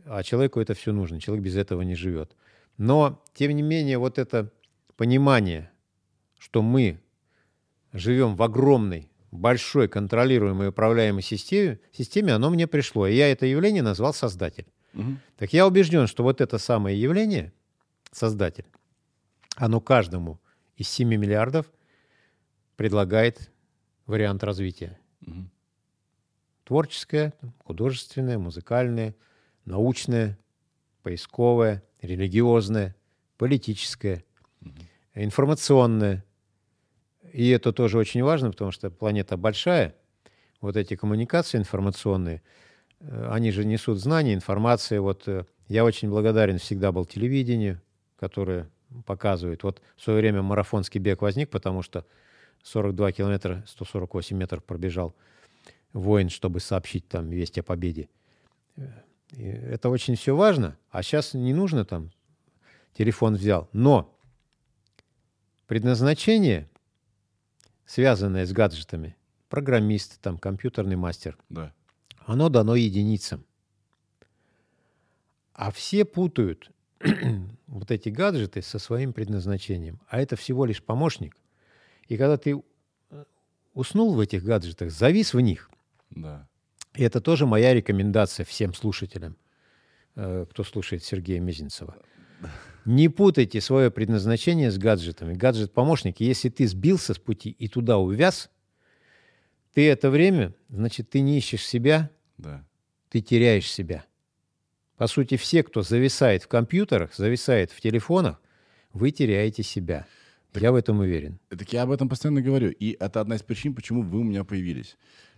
а 0.05 0.23
человеку 0.23 0.59
это 0.59 0.73
все 0.73 0.91
нужно, 0.93 1.19
человек 1.19 1.43
без 1.43 1.55
этого 1.55 1.81
не 1.81 1.95
живет. 1.95 2.35
Но, 2.77 3.21
тем 3.33 3.51
не 3.51 3.61
менее, 3.61 3.97
вот 3.97 4.19
это 4.19 4.51
понимание, 4.95 5.71
что 6.37 6.61
мы 6.61 6.99
живем 7.93 8.35
в 8.35 8.43
огромной, 8.43 9.09
большой, 9.31 9.87
контролируемой 9.87 10.69
управляемой 10.69 11.23
системе, 11.23 11.79
системе, 11.91 12.33
оно 12.33 12.49
мне 12.49 12.67
пришло. 12.67 13.07
И 13.07 13.15
я 13.15 13.31
это 13.31 13.45
явление 13.45 13.83
назвал 13.83 14.13
Создатель. 14.13 14.67
Мгм. 14.93 15.19
Так 15.37 15.53
я 15.53 15.65
убежден, 15.67 16.07
что 16.07 16.23
вот 16.23 16.41
это 16.41 16.57
самое 16.57 16.99
явление, 16.99 17.53
Создатель, 18.11 18.65
оно 19.55 19.79
каждому 19.79 20.41
из 20.75 20.89
7 20.89 21.07
миллиардов 21.07 21.71
предлагает 22.75 23.51
вариант 24.05 24.43
развития. 24.43 24.99
Мгм. 25.21 25.49
Творческое, 26.65 27.33
художественное, 27.63 28.37
музыкальное, 28.37 29.15
научное, 29.65 30.37
поисковое, 31.03 31.83
религиозное, 32.01 32.95
политическое, 33.37 34.23
информационное. 35.13 36.23
И 37.31 37.49
это 37.49 37.71
тоже 37.71 37.97
очень 37.97 38.23
важно, 38.23 38.51
потому 38.51 38.71
что 38.71 38.89
планета 38.89 39.37
большая. 39.37 39.95
Вот 40.59 40.75
эти 40.75 40.95
коммуникации 40.95 41.57
информационные, 41.57 42.41
э, 42.99 43.29
они 43.31 43.51
же 43.51 43.65
несут 43.65 43.99
знания, 43.99 44.33
информацию. 44.33 45.01
Вот 45.01 45.27
э, 45.27 45.45
я 45.67 45.85
очень 45.85 46.09
благодарен 46.09 46.57
всегда 46.57 46.91
был 46.91 47.05
телевидению, 47.05 47.81
которое 48.19 48.69
показывает. 49.05 49.63
Вот 49.63 49.81
в 49.95 50.03
свое 50.03 50.19
время 50.19 50.41
марафонский 50.41 50.99
бег 50.99 51.21
возник, 51.21 51.49
потому 51.49 51.81
что 51.81 52.05
42 52.63 53.11
километра, 53.13 53.63
148 53.67 54.37
метров 54.37 54.63
пробежал 54.63 55.15
воин, 55.93 56.29
чтобы 56.29 56.59
сообщить 56.59 57.07
там 57.07 57.29
весть 57.29 57.57
о 57.57 57.63
победе. 57.63 58.09
Э, 58.77 58.87
и 59.31 59.43
это 59.43 59.89
очень 59.89 60.15
все 60.15 60.35
важно, 60.35 60.77
а 60.89 61.01
сейчас 61.01 61.33
не 61.33 61.53
нужно 61.53 61.85
там 61.85 62.11
телефон 62.93 63.35
взял. 63.35 63.69
Но 63.71 64.13
предназначение, 65.67 66.69
связанное 67.91 68.45
с 68.45 68.53
гаджетами, 68.53 69.17
программист, 69.49 70.21
там, 70.21 70.37
компьютерный 70.37 70.95
мастер, 70.95 71.37
Да. 71.49 71.73
оно 72.25 72.47
дано 72.47 72.75
единицам. 72.75 73.43
А 75.53 75.71
все 75.71 76.05
путают 76.05 76.71
вот 77.67 77.91
эти 77.91 78.07
гаджеты 78.07 78.61
со 78.61 78.79
своим 78.79 79.11
предназначением. 79.11 79.99
А 80.07 80.21
это 80.21 80.37
всего 80.37 80.65
лишь 80.65 80.81
помощник. 80.81 81.35
И 82.07 82.15
когда 82.15 82.37
ты 82.37 82.63
э, 83.09 83.23
уснул 83.73 84.13
в 84.15 84.21
этих 84.21 84.43
гаджетах, 84.45 84.89
завис 84.89 85.33
в 85.33 85.41
них, 85.41 85.69
Да. 86.11 86.47
и 86.93 87.03
это 87.03 87.19
тоже 87.19 87.45
моя 87.45 87.73
рекомендация 87.73 88.45
всем 88.45 88.73
слушателям, 88.73 89.35
э, 90.15 90.45
кто 90.49 90.63
слушает 90.63 91.03
Сергея 91.03 91.41
Мезенцева. 91.41 91.97
Не 92.85 93.09
путайте 93.09 93.61
свое 93.61 93.91
предназначение 93.91 94.71
с 94.71 94.77
гаджетами. 94.77 95.33
Гаджет-помощник, 95.33 96.19
если 96.19 96.49
ты 96.49 96.67
сбился 96.67 97.13
с 97.13 97.19
пути 97.19 97.51
и 97.51 97.67
туда 97.67 97.97
увяз, 97.97 98.49
ты 99.73 99.87
это 99.87 100.09
время, 100.09 100.53
значит, 100.69 101.09
ты 101.09 101.21
не 101.21 101.37
ищешь 101.37 101.65
себя, 101.65 102.09
Да. 102.37 102.65
ты 103.09 103.21
теряешь 103.21 103.71
себя. 103.71 104.03
По 104.97 105.07
сути, 105.07 105.37
все, 105.37 105.63
кто 105.63 105.81
зависает 105.81 106.43
в 106.43 106.47
компьютерах, 106.47 107.13
зависает 107.15 107.71
в 107.71 107.79
телефонах, 107.79 108.41
вы 108.93 109.11
теряете 109.11 109.63
себя. 109.63 110.05
Я 110.53 110.71
в 110.71 110.75
этом 110.75 110.99
уверен. 110.99 111.39
Так 111.49 111.71
я 111.71 111.83
об 111.83 111.91
этом 111.91 112.09
постоянно 112.09 112.41
говорю. 112.41 112.71
И 112.71 112.97
это 112.99 113.21
одна 113.21 113.35
из 113.35 113.41
причин, 113.43 113.73
почему 113.73 114.01
вы 114.01 114.19
у 114.19 114.23
меня 114.23 114.43
появились. 114.43 114.97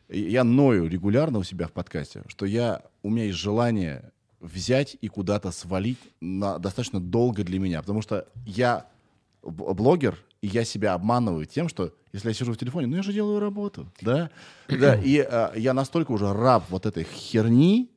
Я 0.10 0.44
ною 0.44 0.88
регулярно 0.88 1.40
у 1.40 1.44
себя 1.44 1.68
в 1.68 1.72
подкасте, 1.72 2.24
что 2.28 2.46
я, 2.46 2.82
у 3.04 3.10
меня 3.10 3.26
есть 3.26 3.38
желание 3.38 4.12
взять 4.44 4.98
и 5.02 5.08
куда-то 5.08 5.52
свалить 5.52 6.00
на 6.22 6.60
достаточно 6.60 7.00
долго 7.00 7.44
для 7.44 7.60
меня. 7.60 7.82
Потому 7.82 8.02
что 8.02 8.28
я 8.46 8.86
блогер, 9.42 10.18
и 10.42 10.48
я 10.48 10.66
себя 10.66 10.94
обманываю 10.94 11.46
тем, 11.46 11.70
что 11.70 11.94
если 12.12 12.28
я 12.28 12.34
сижу 12.34 12.54
в 12.54 12.58
телефоне, 12.58 12.88
ну 12.88 12.98
я 12.98 13.04
же 13.04 13.14
делаю 13.14 13.40
работу, 13.40 13.92
да? 14.02 14.30
Да, 14.68 14.96
и 14.96 15.26
э, 15.28 15.52
я 15.56 15.74
настолько 15.74 16.12
уже 16.12 16.32
раб 16.32 16.66
вот 16.70 16.86
этой 16.86 17.06
херни, 17.06 17.90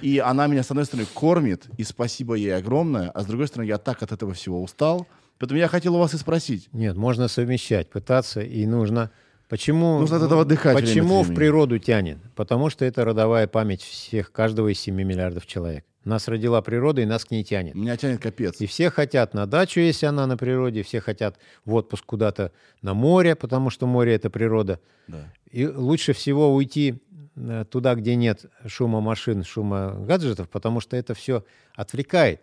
и 0.00 0.18
она 0.18 0.46
меня, 0.46 0.62
с 0.62 0.70
одной 0.70 0.86
стороны, 0.86 1.06
кормит, 1.12 1.66
и 1.76 1.84
спасибо 1.84 2.34
ей 2.34 2.56
огромное, 2.56 3.10
а 3.10 3.22
с 3.22 3.26
другой 3.26 3.48
стороны, 3.48 3.68
я 3.68 3.78
так 3.78 4.02
от 4.02 4.12
этого 4.12 4.32
всего 4.32 4.62
устал. 4.62 5.06
Поэтому 5.38 5.58
я 5.58 5.68
хотел 5.68 5.96
у 5.96 5.98
вас 5.98 6.14
и 6.14 6.16
спросить. 6.16 6.68
Нет, 6.72 6.96
можно 6.96 7.28
совмещать, 7.28 7.90
пытаться, 7.90 8.40
и 8.40 8.66
нужно... 8.66 9.10
Почему, 9.54 10.00
Нужно 10.00 10.16
от 10.16 10.24
этого 10.24 10.40
отдыхать 10.40 10.74
Почему 10.74 11.22
в 11.22 11.32
природу 11.32 11.78
тянет? 11.78 12.18
Потому 12.34 12.70
что 12.70 12.84
это 12.84 13.04
родовая 13.04 13.46
память 13.46 13.82
всех, 13.82 14.32
каждого 14.32 14.66
из 14.66 14.80
7 14.80 14.92
миллиардов 14.92 15.46
человек. 15.46 15.84
Нас 16.04 16.26
родила 16.26 16.60
природа, 16.60 17.02
и 17.02 17.04
нас 17.04 17.24
к 17.24 17.30
ней 17.30 17.44
тянет. 17.44 17.76
Меня 17.76 17.96
тянет 17.96 18.20
капец. 18.20 18.60
И 18.60 18.66
все 18.66 18.90
хотят 18.90 19.32
на 19.32 19.46
дачу, 19.46 19.78
если 19.78 20.06
она 20.06 20.26
на 20.26 20.36
природе, 20.36 20.82
все 20.82 20.98
хотят 21.00 21.38
в 21.64 21.74
отпуск 21.74 22.04
куда-то 22.04 22.50
на 22.82 22.94
море, 22.94 23.36
потому 23.36 23.70
что 23.70 23.86
море— 23.86 24.14
это 24.16 24.28
природа. 24.28 24.80
Да. 25.06 25.32
И 25.52 25.68
лучше 25.68 26.14
всего 26.14 26.52
уйти 26.52 27.00
э, 27.36 27.64
туда, 27.70 27.94
где 27.94 28.16
нет 28.16 28.46
шума 28.66 29.00
машин, 29.00 29.44
шума 29.44 29.94
гаджетов, 30.00 30.48
потому 30.48 30.80
что 30.80 30.96
это 30.96 31.14
все 31.14 31.44
отвлекает. 31.76 32.40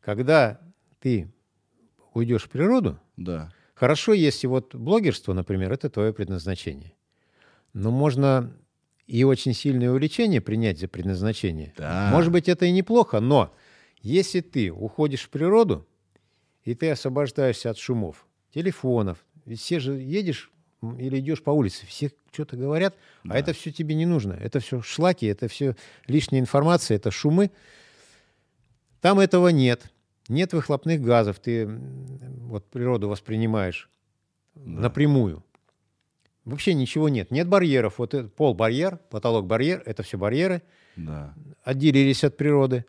Когда 0.00 0.60
ты 1.00 1.28
уйдешь 2.14 2.44
в 2.44 2.50
природу, 2.50 3.00
Да. 3.16 3.50
Хорошо, 3.82 4.12
если 4.12 4.46
вот 4.46 4.76
блогерство, 4.76 5.32
например, 5.32 5.72
это 5.72 5.90
твое 5.90 6.12
предназначение. 6.12 6.92
Но 7.72 7.90
можно 7.90 8.56
и 9.08 9.24
очень 9.24 9.54
сильное 9.54 9.90
увлечение 9.90 10.40
принять 10.40 10.78
за 10.78 10.86
предназначение. 10.86 11.74
Да. 11.76 12.08
Может 12.12 12.30
быть, 12.30 12.48
это 12.48 12.64
и 12.64 12.70
неплохо, 12.70 13.18
но 13.18 13.52
если 14.00 14.40
ты 14.40 14.70
уходишь 14.70 15.22
в 15.22 15.30
природу, 15.30 15.84
и 16.62 16.76
ты 16.76 16.92
освобождаешься 16.92 17.70
от 17.70 17.76
шумов, 17.76 18.24
телефонов, 18.54 19.18
ведь 19.46 19.58
все 19.60 19.80
же 19.80 19.94
едешь 19.94 20.52
или 20.80 21.18
идешь 21.18 21.42
по 21.42 21.50
улице, 21.50 21.84
все 21.84 22.12
что-то 22.30 22.56
говорят, 22.56 22.94
Да. 23.24 23.34
а 23.34 23.38
это 23.40 23.52
все 23.52 23.72
тебе 23.72 23.96
не 23.96 24.06
нужно. 24.06 24.34
Это 24.34 24.60
все 24.60 24.80
шлаки, 24.80 25.26
это 25.26 25.48
все 25.48 25.74
лишняя 26.06 26.40
информация, 26.40 26.98
это 26.98 27.10
шумы. 27.10 27.50
Там 29.00 29.18
этого 29.18 29.48
нет. 29.48 29.90
Нет 30.28 30.52
выхлопных 30.52 31.02
газов. 31.02 31.38
Ты 31.40 31.66
вот 31.66 32.64
природу 32.66 33.08
воспринимаешь 33.08 33.90
напрямую. 34.54 35.42
Вообще 36.44 36.74
ничего 36.74 37.08
нет. 37.08 37.30
Нет 37.30 37.48
барьеров. 37.48 37.98
Вот 37.98 38.14
это 38.14 38.28
пол 38.28 38.54
барьер, 38.54 38.98
потолок 39.10 39.46
барьер, 39.46 39.82
это 39.86 40.02
все 40.02 40.18
барьеры. 40.18 40.62
Да. 40.96 41.34
Отделились 41.62 42.24
от 42.24 42.36
природы 42.36 42.84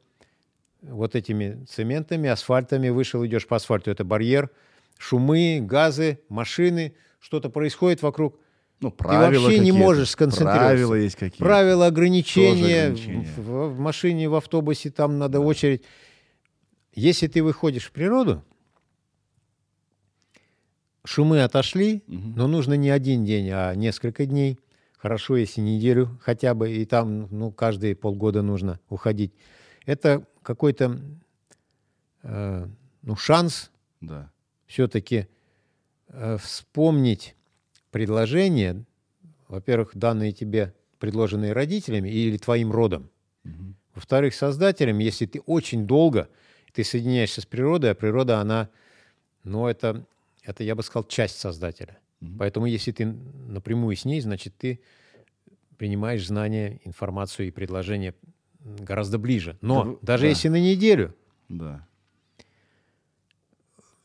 вот 0.81 1.15
этими 1.15 1.63
цементами, 1.69 2.29
асфальтами. 2.29 2.89
Вышел, 2.89 3.25
идешь 3.25 3.47
по 3.47 3.55
асфальту, 3.55 3.91
это 3.91 4.03
барьер. 4.03 4.49
Шумы, 4.97 5.59
газы, 5.61 6.19
машины, 6.29 6.95
что-то 7.19 7.49
происходит 7.49 8.01
вокруг. 8.01 8.39
Ну, 8.79 8.91
Ты 8.91 8.97
правила 8.97 9.43
вообще 9.43 9.59
не 9.59 9.71
можешь 9.71 10.09
сконцентрироваться. 10.09 10.67
Правила 10.67 10.95
есть 10.95 11.15
какие-то. 11.15 11.43
Правила, 11.43 11.85
ограничения. 11.85 12.83
Ограничения. 12.87 13.27
В, 13.37 13.69
в 13.69 13.79
машине, 13.79 14.27
в 14.27 14.35
автобусе, 14.35 14.91
там 14.91 15.19
надо 15.19 15.39
очередь. 15.39 15.83
Если 16.93 17.27
ты 17.27 17.43
выходишь 17.43 17.85
в 17.85 17.91
природу, 17.91 18.43
шумы 21.03 21.41
отошли, 21.43 22.03
Мгм. 22.07 22.33
но 22.35 22.47
нужно 22.47 22.75
не 22.75 22.89
один 22.89 23.25
день, 23.25 23.49
а 23.51 23.73
несколько 23.73 24.25
дней. 24.25 24.59
Хорошо, 24.97 25.35
если 25.35 25.59
неделю 25.59 26.17
хотя 26.21 26.53
бы, 26.53 26.71
и 26.71 26.85
там 26.85 27.27
ну, 27.29 27.51
каждые 27.51 27.95
полгода 27.95 28.41
нужно 28.41 28.79
уходить. 28.89 29.33
Это 29.85 30.25
какой-то 30.43 30.99
э, 32.23 32.67
ну, 33.01 33.15
шанс 33.15 33.71
Да. 33.99 34.31
все-таки 34.65 35.27
вспомнить 36.39 37.35
предложения, 37.91 38.85
во-первых, 39.47 39.91
данные 39.95 40.31
тебе, 40.31 40.73
предложенные 40.99 41.53
родителями 41.53 42.09
или 42.09 42.37
твоим 42.37 42.71
родом. 42.71 43.09
Мгм. 43.43 43.75
Во-вторых, 43.95 44.35
создателем, 44.35 44.99
если 44.99 45.25
ты 45.25 45.41
очень 45.41 45.85
долго, 45.85 46.29
ты 46.73 46.83
соединяешься 46.83 47.41
с 47.41 47.45
природой, 47.45 47.91
а 47.91 47.95
природа, 47.95 48.39
она, 48.39 48.69
ну, 49.43 49.67
это, 49.67 50.05
это 50.43 50.63
я 50.63 50.75
бы 50.75 50.83
сказал, 50.83 51.03
часть 51.05 51.39
создателя. 51.39 51.99
Мгм. 52.19 52.37
Поэтому, 52.39 52.65
если 52.65 52.91
ты 52.91 53.05
напрямую 53.05 53.95
с 53.95 54.05
ней, 54.05 54.19
значит, 54.21 54.55
ты 54.57 54.79
принимаешь 55.77 56.25
знания, 56.25 56.79
информацию 56.83 57.47
и 57.47 57.51
предложения 57.51 58.15
гораздо 58.63 59.17
ближе. 59.19 59.57
Но 59.61 59.83
Да 59.83 59.97
даже 60.01 60.23
да. 60.23 60.29
если 60.29 60.47
на 60.49 60.59
неделю, 60.59 61.15
Да. 61.49 61.85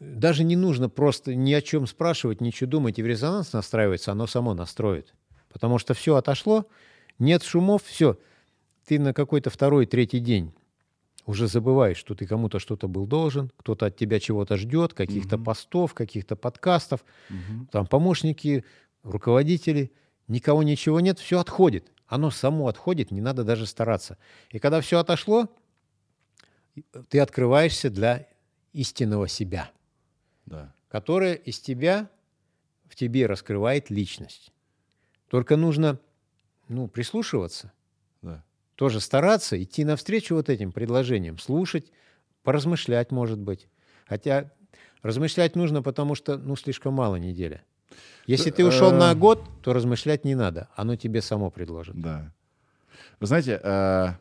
даже 0.00 0.44
не 0.44 0.56
нужно 0.56 0.88
просто 0.88 1.34
ни 1.34 1.52
о 1.52 1.62
чем 1.62 1.86
спрашивать, 1.86 2.40
ничего 2.40 2.68
думать 2.68 2.98
и 2.98 3.02
в 3.02 3.06
резонанс 3.06 3.52
настраивается, 3.52 4.12
оно 4.12 4.26
само 4.26 4.54
настроит. 4.54 5.14
Потому 5.52 5.78
что 5.78 5.94
все 5.94 6.16
отошло, 6.16 6.66
нет 7.18 7.42
шумов, 7.42 7.82
все. 7.84 8.18
Ты 8.86 8.98
на 8.98 9.12
какой-то 9.14 9.50
второй, 9.50 9.86
третий 9.86 10.20
день 10.20 10.52
уже 11.28 11.46
забываешь, 11.46 11.98
что 11.98 12.14
ты 12.14 12.26
кому-то 12.26 12.58
что-то 12.58 12.88
был 12.88 13.06
должен, 13.06 13.52
кто-то 13.58 13.86
от 13.86 13.96
тебя 13.96 14.18
чего-то 14.18 14.56
ждет, 14.56 14.94
каких-то 14.94 15.36
Мгм. 15.36 15.44
постов, 15.44 15.92
каких-то 15.92 16.36
подкастов, 16.36 17.04
Мгм. 17.28 17.68
там 17.70 17.86
помощники, 17.86 18.64
руководители, 19.02 19.92
никого 20.26 20.62
ничего 20.62 21.00
нет, 21.00 21.18
все 21.18 21.38
отходит. 21.38 21.92
Оно 22.06 22.30
само 22.30 22.66
отходит, 22.68 23.10
не 23.10 23.20
надо 23.20 23.44
даже 23.44 23.66
стараться. 23.66 24.16
И 24.50 24.58
когда 24.58 24.80
все 24.80 25.00
отошло, 25.00 25.48
ты 27.10 27.20
открываешься 27.20 27.90
для 27.90 28.26
истинного 28.72 29.28
себя 29.28 29.70
Да. 30.46 30.72
которая 30.88 31.34
из 31.34 31.60
тебя, 31.60 32.08
в 32.88 32.96
тебе 32.96 33.26
раскрывает 33.26 33.90
личность. 33.90 34.50
Только 35.28 35.58
нужно 35.58 36.00
ну, 36.68 36.88
прислушиваться. 36.88 37.72
Тоже 38.78 39.00
стараться, 39.00 39.60
идти 39.60 39.84
навстречу 39.84 40.36
вот 40.36 40.48
этим 40.48 40.70
предложениям, 40.70 41.36
слушать, 41.38 41.90
поразмышлять, 42.44 43.10
может 43.10 43.40
быть. 43.40 43.66
Хотя 44.06 44.52
размышлять 45.02 45.56
нужно, 45.56 45.82
потому 45.82 46.14
что 46.14 46.38
ну, 46.38 46.54
слишком 46.54 46.94
мало 46.94 47.16
неделя. 47.16 47.64
Если 48.28 48.52
ты 48.52 48.64
ушел 48.64 48.92
на 48.92 49.10
Э. 49.10 49.14
год, 49.16 49.42
то 49.62 49.72
размышлять 49.72 50.24
не 50.24 50.36
надо, 50.36 50.68
оно 50.76 50.94
тебе 50.94 51.22
само 51.22 51.50
предложит. 51.50 52.00
Да. 52.00 52.32
Вы 53.18 53.26
знаете, 53.26 53.60
э, 53.60 54.12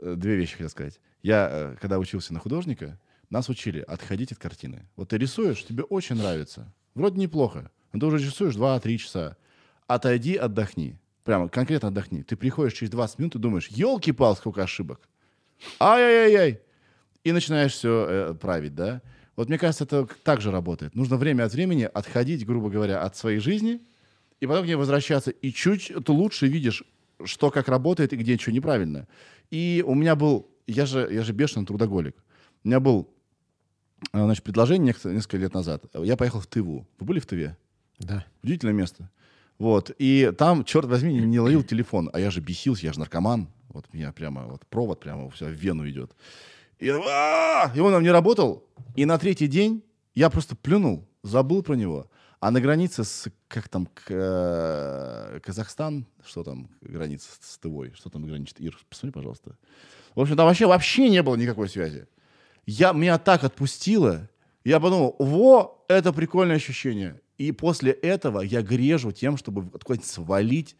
э, 0.00 0.14
две 0.16 0.36
вещи 0.36 0.52
хотел 0.52 0.70
сказать. 0.70 0.98
Я, 1.22 1.48
э, 1.52 1.76
когда 1.78 1.98
учился 1.98 2.32
на 2.32 2.40
художника, 2.40 2.98
нас 3.28 3.50
учили 3.50 3.80
отходить 3.80 4.32
от 4.32 4.38
картины. 4.38 4.88
Вот 4.96 5.10
ты 5.10 5.18
рисуешь, 5.18 5.62
тебе 5.66 5.82
очень 5.82 6.16
нравится. 6.16 6.72
Вроде 6.94 7.20
неплохо. 7.20 7.70
Но 7.92 8.00
ты 8.00 8.06
уже 8.06 8.24
рисуешь 8.24 8.54
2-3 8.54 8.96
часа. 8.96 9.36
Отойди, 9.86 10.34
отдохни. 10.36 10.98
Прямо 11.24 11.48
конкретно 11.48 11.88
отдохни. 11.88 12.22
Ты 12.22 12.36
приходишь 12.36 12.74
через 12.74 12.90
20 12.90 13.18
минут 13.18 13.36
и 13.36 13.38
думаешь, 13.38 13.68
елки-пал, 13.68 14.36
сколько 14.36 14.62
ошибок. 14.62 15.08
Ай-яй-яй-яй. 15.78 16.60
И 17.24 17.32
начинаешь 17.32 17.72
все 17.72 18.36
править, 18.40 18.74
да? 18.74 19.00
Вот 19.36 19.48
мне 19.48 19.58
кажется, 19.58 19.84
это 19.84 20.06
так 20.24 20.40
же 20.40 20.50
работает. 20.50 20.94
Нужно 20.94 21.16
время 21.16 21.44
от 21.44 21.52
времени 21.52 21.88
отходить, 21.92 22.44
грубо 22.44 22.68
говоря, 22.68 23.02
от 23.02 23.16
своей 23.16 23.38
жизни, 23.38 23.80
и 24.40 24.46
потом 24.46 24.64
к 24.64 24.66
ней 24.66 24.74
возвращаться. 24.74 25.30
И 25.30 25.52
чуть 25.52 25.92
ты 26.04 26.12
лучше 26.12 26.48
видишь, 26.48 26.82
что 27.24 27.50
как 27.50 27.68
работает 27.68 28.12
и 28.12 28.16
где 28.16 28.36
что 28.36 28.52
неправильно. 28.52 29.06
И 29.50 29.82
у 29.86 29.94
меня 29.94 30.16
был, 30.16 30.50
я 30.66 30.84
же, 30.84 31.08
я 31.10 31.22
же 31.22 31.32
бешеный 31.32 31.64
трудоголик. 31.64 32.16
У 32.64 32.68
меня 32.68 32.80
был, 32.80 33.08
а, 34.12 34.24
значит, 34.24 34.44
предложение 34.44 34.88
несколько, 34.88 35.10
несколько 35.10 35.36
лет 35.38 35.54
назад. 35.54 35.84
Я 35.94 36.16
поехал 36.16 36.40
в 36.40 36.46
Тыву. 36.46 36.86
Вы 36.98 37.06
были 37.06 37.20
в 37.20 37.26
Тыве? 37.26 37.56
Да. 37.98 38.26
Удивительное 38.42 38.74
место. 38.74 39.10
Вот. 39.62 39.92
И 39.96 40.32
там, 40.36 40.64
черт 40.64 40.86
возьми, 40.86 41.14
не 41.14 41.38
ловил 41.38 41.62
телефон. 41.62 42.10
А 42.12 42.18
я 42.18 42.32
же 42.32 42.40
бесился, 42.40 42.84
я 42.84 42.92
же 42.92 42.98
наркоман. 42.98 43.46
Вот 43.68 43.84
меня 43.92 44.10
прямо, 44.10 44.44
вот 44.46 44.66
провод 44.66 44.98
прямо 44.98 45.30
все 45.30 45.44
в 45.46 45.52
вену 45.52 45.88
идет. 45.88 46.10
И, 46.80 46.86
и 46.86 47.80
он 47.80 47.92
нам 47.92 48.02
не 48.02 48.10
работал. 48.10 48.64
И 48.96 49.04
на 49.04 49.18
третий 49.18 49.46
день 49.46 49.84
я 50.16 50.30
просто 50.30 50.56
плюнул, 50.56 51.06
забыл 51.22 51.62
про 51.62 51.74
него. 51.74 52.10
А 52.40 52.50
на 52.50 52.60
границе 52.60 53.04
с, 53.04 53.30
как 53.46 53.68
там, 53.68 53.86
к- 53.86 54.10
э, 54.10 55.38
Казахстан, 55.44 56.06
что 56.26 56.42
там 56.42 56.68
граница 56.80 57.28
с 57.40 57.56
Тывой, 57.58 57.92
что 57.94 58.10
там 58.10 58.26
граничит, 58.26 58.60
Ир, 58.60 58.76
посмотри, 58.88 59.12
пожалуйста. 59.12 59.56
В 60.16 60.20
общем, 60.20 60.36
там 60.36 60.46
вообще, 60.46 60.66
вообще 60.66 61.08
не 61.08 61.22
было 61.22 61.36
никакой 61.36 61.68
связи. 61.68 62.08
Я, 62.66 62.92
меня 62.92 63.16
так 63.18 63.44
отпустило, 63.44 64.28
я 64.64 64.80
подумал, 64.80 65.14
во, 65.20 65.84
это 65.86 66.12
прикольное 66.12 66.56
ощущение. 66.56 67.20
И 67.42 67.50
после 67.52 67.90
этого 67.90 68.40
я 68.42 68.62
грежу 68.62 69.10
тем, 69.10 69.36
чтобы 69.36 69.62
откуда-нибудь 69.74 70.06
свалить 70.08 70.76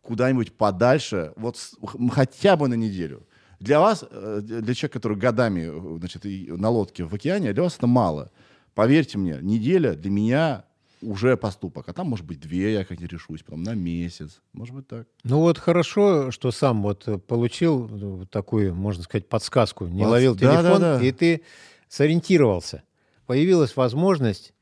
куда-нибудь 0.00 0.52
подальше, 0.52 1.32
вот 1.36 1.56
с- 1.56 1.76
хотя 2.12 2.56
бы 2.56 2.66
на 2.66 2.74
неделю. 2.74 3.26
Для 3.60 3.78
вас, 3.78 4.04
э, 4.10 4.40
для 4.42 4.74
человека, 4.74 4.98
который 4.98 5.16
годами 5.16 5.68
э, 5.70 5.98
значит, 5.98 6.24
на 6.24 6.70
лодке 6.70 7.04
в 7.04 7.14
океане, 7.14 7.52
для 7.52 7.62
вас 7.62 7.76
это 7.76 7.86
мало. 7.86 8.32
Поверьте 8.74 9.16
мне, 9.18 9.38
неделя 9.42 9.94
для 9.94 10.10
меня 10.10 10.64
уже 11.02 11.36
поступок. 11.36 11.88
А 11.88 11.92
там, 11.92 12.08
может 12.08 12.26
быть, 12.26 12.40
две 12.40 12.72
я 12.72 12.84
как-нибудь 12.84 13.12
решусь, 13.12 13.42
потом 13.44 13.62
на 13.62 13.74
месяц. 13.74 14.40
Может 14.52 14.74
быть, 14.74 14.88
так. 14.88 15.06
Ну 15.22 15.38
вот 15.38 15.58
хорошо, 15.58 16.32
что 16.32 16.50
сам 16.50 16.82
вот 16.82 17.06
э, 17.06 17.18
получил 17.18 18.26
такую, 18.26 18.74
можно 18.74 19.04
сказать, 19.04 19.28
подсказку, 19.28 19.86
не 19.86 20.02
Подс- 20.02 20.08
ловил 20.08 20.34
да, 20.34 20.40
телефон, 20.40 20.80
да, 20.80 20.98
да. 20.98 21.04
и 21.04 21.12
ты 21.12 21.42
сориентировался. 21.88 22.82
Появилась 23.26 23.76
возможность 23.76 24.52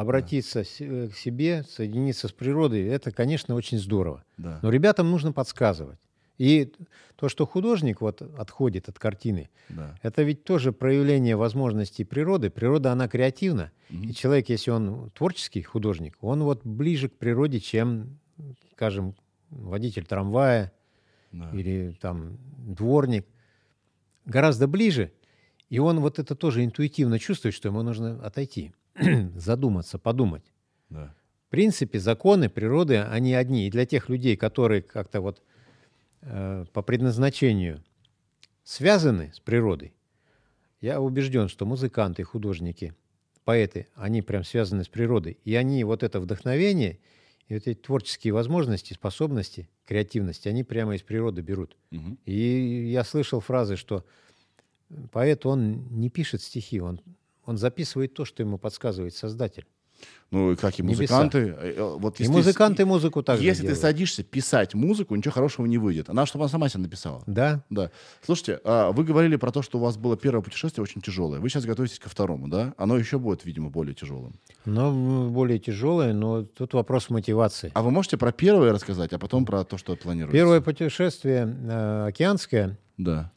обратиться 0.00 0.64
с- 0.64 0.80
э, 0.80 1.08
к 1.08 1.16
себе, 1.16 1.62
соединиться 1.68 2.28
с 2.28 2.32
природой. 2.32 2.82
Это, 2.84 3.10
конечно, 3.12 3.54
очень 3.54 3.78
здорово. 3.78 4.24
Да. 4.36 4.58
Но 4.62 4.70
ребятам 4.70 5.10
нужно 5.10 5.32
подсказывать. 5.32 5.98
И 6.36 6.72
то, 7.14 7.28
что 7.28 7.46
художник 7.46 8.00
вот 8.00 8.20
отходит 8.20 8.88
от 8.88 8.98
картины, 8.98 9.50
да. 9.68 9.96
это 10.02 10.22
ведь 10.24 10.42
тоже 10.42 10.72
проявление 10.72 11.36
возможностей 11.36 12.02
природы. 12.04 12.50
Природа, 12.50 12.90
она 12.90 13.06
креативна. 13.06 13.70
Мгм. 13.88 14.08
И 14.08 14.14
человек, 14.14 14.48
если 14.48 14.72
он 14.72 15.10
творческий 15.14 15.62
художник, 15.62 16.16
он 16.20 16.42
вот 16.42 16.66
ближе 16.66 17.08
к 17.08 17.12
природе, 17.16 17.60
чем, 17.60 18.18
скажем, 18.72 19.14
водитель 19.50 20.04
трамвая 20.06 20.72
Да. 21.30 21.50
или 21.52 21.96
там 22.00 22.36
дворник. 22.58 23.26
Гораздо 24.26 24.66
ближе. 24.66 25.12
И 25.70 25.78
он 25.78 26.00
вот 26.00 26.18
это 26.18 26.34
тоже 26.34 26.64
интуитивно 26.64 27.20
чувствует, 27.20 27.54
что 27.54 27.68
ему 27.68 27.82
нужно 27.82 28.20
отойти, 28.26 28.72
задуматься, 29.36 29.98
подумать. 29.98 30.44
Да. 30.88 31.14
В 31.46 31.50
принципе, 31.50 31.98
законы 31.98 32.48
природы, 32.48 32.98
они 32.98 33.34
одни. 33.34 33.66
И 33.66 33.70
для 33.70 33.86
тех 33.86 34.08
людей, 34.08 34.36
которые 34.36 34.82
как-то 34.82 35.20
вот 35.20 35.42
э, 36.22 36.64
по 36.72 36.82
предназначению 36.82 37.82
связаны 38.64 39.32
с 39.32 39.40
природой, 39.40 39.94
я 40.80 41.00
убежден, 41.00 41.48
что 41.48 41.64
музыканты, 41.64 42.24
художники, 42.24 42.94
поэты, 43.44 43.88
они 43.94 44.22
прям 44.22 44.44
связаны 44.44 44.84
с 44.84 44.88
природой. 44.88 45.38
И 45.44 45.54
они 45.54 45.84
вот 45.84 46.02
это 46.02 46.20
вдохновение 46.20 46.98
и 47.48 47.54
вот 47.54 47.66
эти 47.66 47.78
творческие 47.78 48.32
возможности, 48.32 48.94
способности, 48.94 49.68
креативность, 49.86 50.46
они 50.46 50.64
прямо 50.64 50.94
из 50.96 51.02
природы 51.02 51.42
берут. 51.42 51.76
Мгм. 51.90 52.18
И 52.24 52.90
я 52.90 53.04
слышал 53.04 53.40
фразы, 53.40 53.76
что 53.76 54.04
поэт, 55.12 55.44
он 55.46 55.86
не 55.90 56.10
пишет 56.10 56.42
стихи, 56.42 56.80
он, 56.80 57.00
он 57.46 57.56
записывает 57.58 58.14
то, 58.14 58.24
что 58.24 58.42
ему 58.42 58.58
подсказывает 58.58 59.14
Создатель. 59.14 59.66
Ну, 60.32 60.50
и 60.52 60.56
как 60.56 60.78
и 60.80 60.82
музыканты. 60.82 61.38
э, 61.56 61.74
э, 61.76 61.96
Вот 61.98 62.18
И 62.20 62.26
музыканты 62.28 62.78
ты, 62.78 62.86
музыку 62.86 63.22
также 63.22 63.44
Если 63.44 63.60
ты 63.60 63.66
делают. 63.68 63.80
садишься 63.80 64.24
писать 64.24 64.74
музыку, 64.74 65.14
ничего 65.14 65.32
хорошего 65.32 65.66
не 65.66 65.78
выйдет. 65.78 66.10
Она, 66.10 66.26
чтобы 66.26 66.44
она 66.44 66.50
сама 66.50 66.68
себя 66.68 66.80
написала. 66.80 67.22
Да, 67.26 67.62
Да. 67.70 67.90
Слушайте, 68.26 68.60
а 68.64 68.90
вы 68.90 69.04
говорили 69.04 69.36
про 69.36 69.52
то, 69.52 69.62
что 69.62 69.78
у 69.78 69.80
вас 69.80 69.96
было 69.96 70.16
первое 70.16 70.42
путешествие 70.42 70.82
очень 70.82 71.00
тяжелое. 71.00 71.38
Вы 71.38 71.48
сейчас 71.48 71.64
готовитесь 71.64 72.00
ко 72.00 72.08
второму, 72.08 72.48
да? 72.48 72.74
Оно 72.76 72.96
еще 72.98 73.18
будет, 73.20 73.44
видимо, 73.44 73.70
более 73.70 73.94
тяжелым. 73.94 74.34
м, 74.66 75.32
более 75.32 75.60
тяжелое, 75.60 76.12
но 76.12 76.42
тут 76.42 76.74
вопрос 76.74 77.08
мотивации. 77.10 77.70
А 77.74 77.82
вы 77.82 77.92
можете 77.92 78.16
про 78.18 78.32
первое 78.32 78.72
рассказать, 78.72 79.12
а 79.12 79.18
потом 79.20 79.46
про 79.46 79.62
то, 79.64 79.78
что 79.78 79.94
планируется? 79.94 80.36
Первое 80.36 80.60
путешествие 80.60 81.46
э, 81.46 82.06
океанское, 82.08 82.76
Да, 82.98 83.30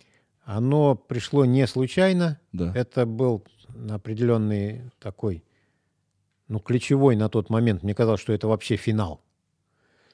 оно 0.44 0.96
пришло 0.96 1.46
не 1.46 1.68
случайно. 1.68 2.40
да. 2.52 2.74
Это 2.76 3.06
был 3.06 3.44
определенный 3.90 4.92
такой, 5.00 5.44
ну, 6.48 6.60
ключевой 6.60 7.16
на 7.16 7.30
тот 7.30 7.50
момент. 7.50 7.84
Мне 7.84 7.94
казалось, 7.94 8.22
что 8.22 8.34
это 8.34 8.48
вообще 8.48 8.76
финал. 8.76 9.22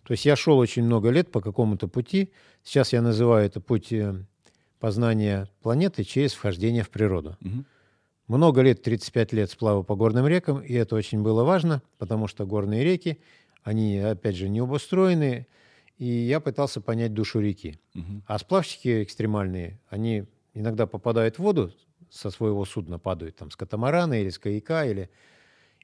То 0.04 0.14
есть 0.14 0.26
я 0.26 0.36
шел 0.36 0.58
очень 0.58 0.84
много 0.84 1.10
лет 1.10 1.32
по 1.32 1.42
какому-то 1.42 1.88
пути. 1.88 2.32
Сейчас 2.64 2.94
я 2.94 3.02
называю 3.02 3.46
это 3.46 3.62
путь 3.62 3.94
э, 3.94 4.14
познания 4.80 5.48
планеты 5.62 6.04
через 6.04 6.34
вхождение 6.34 6.84
в 6.84 6.90
природу. 6.90 7.38
Мгм. 7.40 7.66
Много 8.28 8.62
лет, 8.62 8.82
35 8.82 9.34
лет 9.34 9.52
сплава 9.52 9.84
по 9.84 9.96
горным 9.96 10.28
рекам, 10.28 10.60
и 10.60 10.74
это 10.74 10.96
очень 10.96 11.22
было 11.22 11.44
важно, 11.44 11.82
потому 11.98 12.28
что 12.28 12.46
горные 12.46 12.84
реки, 12.84 13.20
они, 13.64 13.98
опять 14.00 14.36
же, 14.36 14.50
не 14.50 14.60
обустроены, 14.60 15.48
и 15.98 16.06
я 16.06 16.40
пытался 16.40 16.82
понять 16.82 17.14
душу 17.14 17.40
реки. 17.40 17.80
Мгм. 17.94 18.24
А 18.28 18.40
сплавщики 18.40 19.04
экстремальные, 19.04 19.80
они 19.88 20.26
иногда 20.54 20.88
попадают 20.88 21.36
в 21.36 21.40
воду, 21.40 21.72
со 22.14 22.30
своего 22.30 22.64
судна 22.66 23.00
падают, 23.00 23.36
там, 23.36 23.50
с 23.50 23.56
катамарана 23.56 24.22
или 24.22 24.30
с 24.30 24.38
каяка, 24.38 24.86
или... 24.86 25.10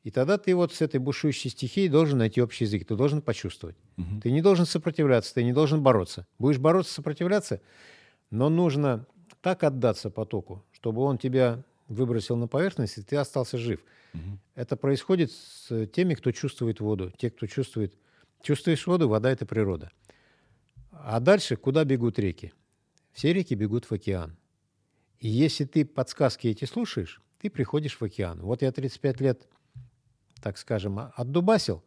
И 0.04 0.12
тогда 0.12 0.38
ты 0.38 0.56
вот 0.56 0.74
с 0.74 0.82
этой 0.82 1.00
бушующей 1.00 1.50
стихией 1.50 1.90
должен 1.90 2.20
найти 2.20 2.42
общий 2.42 2.64
язык, 2.64 2.88
ты 2.88 2.96
должен 2.96 3.22
почувствовать. 3.22 3.76
Мгм. 3.98 4.22
Ты 4.22 4.32
не 4.32 4.42
должен 4.42 4.66
сопротивляться, 4.66 5.34
ты 5.34 5.44
не 5.44 5.52
должен 5.52 5.84
бороться. 5.84 6.26
Будешь 6.38 6.58
бороться, 6.58 6.94
сопротивляться, 6.94 7.62
но 8.30 8.48
нужно 8.48 9.06
так 9.42 9.64
отдаться 9.64 10.10
потоку, 10.10 10.64
чтобы 10.72 11.02
он 11.02 11.18
тебя 11.18 11.64
выбросил 11.90 12.38
на 12.38 12.48
поверхность, 12.48 12.98
и 12.98 13.02
ты 13.02 13.18
остался 13.18 13.58
жив. 13.58 13.84
Мгм. 14.14 14.40
Это 14.56 14.78
происходит 14.78 15.32
с 15.32 15.88
теми, 15.88 16.14
кто 16.14 16.32
чувствует 16.32 16.80
воду. 16.80 17.12
Те, 17.18 17.30
кто 17.30 17.48
чувствует... 17.48 17.94
Чувствуешь 18.42 18.88
воду, 18.88 19.10
вода— 19.10 19.30
это 19.32 19.46
природа. 19.46 19.92
А 20.92 21.20
дальше 21.20 21.58
куда 21.58 21.84
бегут 21.84 22.20
реки? 22.20 22.54
Все 23.12 23.34
реки 23.34 23.54
бегут 23.54 23.86
в 23.86 23.92
океан. 23.92 24.38
И 25.20 25.28
если 25.28 25.66
ты 25.66 25.86
подсказки 25.86 26.48
эти 26.48 26.66
слушаешь, 26.66 27.22
ты 27.40 27.50
приходишь 27.50 28.00
в 28.00 28.04
океан. 28.04 28.40
Вот 28.42 28.62
я 28.62 28.72
35 28.72 29.22
лет, 29.22 29.48
так 30.42 30.58
скажем, 30.58 31.00
а- 31.00 31.14
отдубасил, 31.16 31.84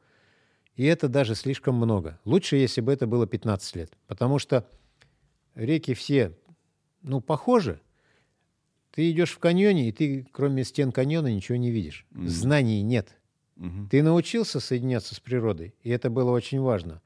и 0.76 0.84
это 0.84 1.08
даже 1.08 1.34
слишком 1.34 1.74
много. 1.74 2.18
Лучше, 2.24 2.56
если 2.56 2.80
бы 2.80 2.92
это 2.92 3.06
было 3.06 3.26
15 3.26 3.76
лет. 3.76 3.92
Потому 4.06 4.38
что 4.38 4.66
реки 5.54 5.94
все, 5.94 6.32
ну, 7.02 7.20
похожи. 7.20 7.80
Ты 8.90 9.10
идешь 9.10 9.32
в 9.32 9.38
каньоне, 9.38 9.88
и 9.88 9.92
ты, 9.92 10.26
кроме 10.32 10.64
стен 10.64 10.92
каньона, 10.92 11.28
ничего 11.28 11.56
не 11.56 11.70
видишь. 11.70 12.06
Мгм. 12.10 12.28
Знаний 12.28 12.82
нет. 12.82 13.16
Мгм. 13.56 13.88
Ты 13.88 14.02
научился 14.02 14.60
соединяться 14.60 15.14
с 15.14 15.20
природой, 15.20 15.74
и 15.82 15.90
это 15.90 16.10
было 16.10 16.30
очень 16.30 16.60
важно. 16.60 17.00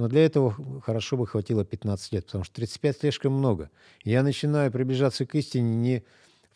Но 0.00 0.08
для 0.08 0.24
этого 0.24 0.80
хорошо 0.80 1.18
бы 1.18 1.26
хватило 1.26 1.62
15 1.62 2.12
лет, 2.12 2.24
потому 2.24 2.42
что 2.42 2.54
35 2.54 3.00
слишком 3.00 3.34
много. 3.34 3.68
Я 4.02 4.22
начинаю 4.22 4.72
приближаться 4.72 5.26
к 5.26 5.34
истине 5.34 5.76
не 5.76 6.04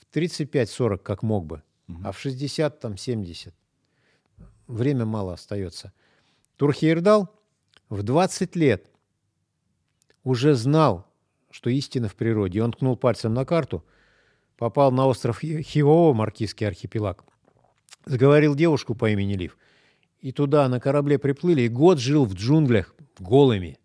в 0.00 0.16
35-40, 0.16 0.96
как 0.96 1.22
мог 1.22 1.44
бы, 1.44 1.62
Мгм. 1.86 2.06
а 2.06 2.12
в 2.12 2.18
60, 2.18 2.80
там, 2.80 2.96
70. 2.96 3.52
Время 4.66 5.04
мало 5.04 5.34
остается. 5.34 5.92
Турхейрдал 6.56 7.28
в 7.90 8.02
20 8.02 8.56
лет 8.56 8.86
уже 10.22 10.54
знал, 10.54 11.06
что 11.50 11.68
истина 11.68 12.08
в 12.08 12.14
природе. 12.14 12.62
Он 12.62 12.72
ткнул 12.72 12.96
пальцем 12.96 13.34
на 13.34 13.44
карту, 13.44 13.84
попал 14.56 14.90
на 14.90 15.06
остров 15.06 15.40
Хи- 15.40 15.60
Хиоо, 15.60 16.14
Маркизский 16.14 16.66
архипелаг, 16.66 17.22
заговорил 18.06 18.54
девушку 18.54 18.94
по 18.94 19.10
имени 19.10 19.34
Лив. 19.34 19.58
И 20.22 20.32
туда 20.32 20.66
на 20.70 20.80
корабле 20.80 21.18
приплыли, 21.18 21.60
и 21.60 21.68
год 21.68 21.98
жил 21.98 22.24
в 22.24 22.32
джунглях 22.32 22.94
голыми. 23.20 23.78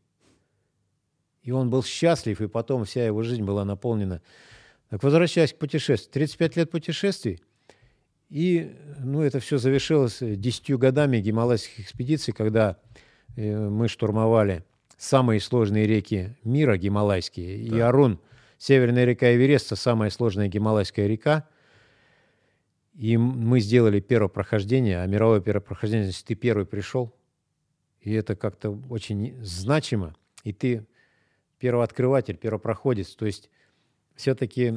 И 1.42 1.52
он 1.52 1.70
был 1.70 1.84
счастлив, 1.84 2.42
и 2.42 2.48
потом 2.48 2.86
вся 2.86 3.06
его 3.06 3.24
жизнь 3.24 3.44
была 3.44 3.66
наполнена. 3.66 4.22
Так 4.90 5.04
возвращаясь 5.04 5.54
к 5.54 5.58
путешествию. 5.58 6.12
35 6.14 6.56
лет 6.58 6.72
путешествий, 6.72 7.42
и 8.30 8.76
ну, 9.00 9.22
это 9.22 9.40
все 9.40 9.58
завершилось 9.58 10.22
э, 10.22 10.36
10 10.36 10.78
годами 10.78 11.18
гималайских 11.20 11.80
экспедиций, 11.80 12.34
когда 12.34 12.78
э, 13.36 13.70
мы 13.70 13.88
штурмовали 13.88 14.64
самые 14.98 15.40
сложные 15.40 15.88
реки 15.88 16.36
мира, 16.44 16.78
гималайские. 16.78 17.58
И 17.58 17.70
Да. 17.70 17.90
Арун, 17.90 18.20
северная 18.60 19.06
река 19.06 19.34
Эвереста, 19.34 19.76
самая 19.76 20.12
сложная 20.12 20.48
гималайская 20.48 21.08
река. 21.08 21.48
И 22.94 23.18
мы 23.18 23.62
сделали 23.62 24.00
первое 24.00 24.28
прохождение, 24.28 25.02
а 25.02 25.08
мировое 25.08 25.40
первое 25.40 25.62
прохождение, 25.62 26.06
значит, 26.06 26.26
ты 26.26 26.36
первый 26.36 26.66
пришел, 26.66 27.16
и 28.10 28.14
это 28.14 28.36
как-то 28.36 28.72
очень 28.90 29.36
значимо, 29.44 30.16
и 30.44 30.52
ты 30.52 30.88
первооткрыватель, 31.60 32.38
первопроходец, 32.38 33.14
то 33.16 33.28
есть 33.28 33.52
все-таки 34.16 34.74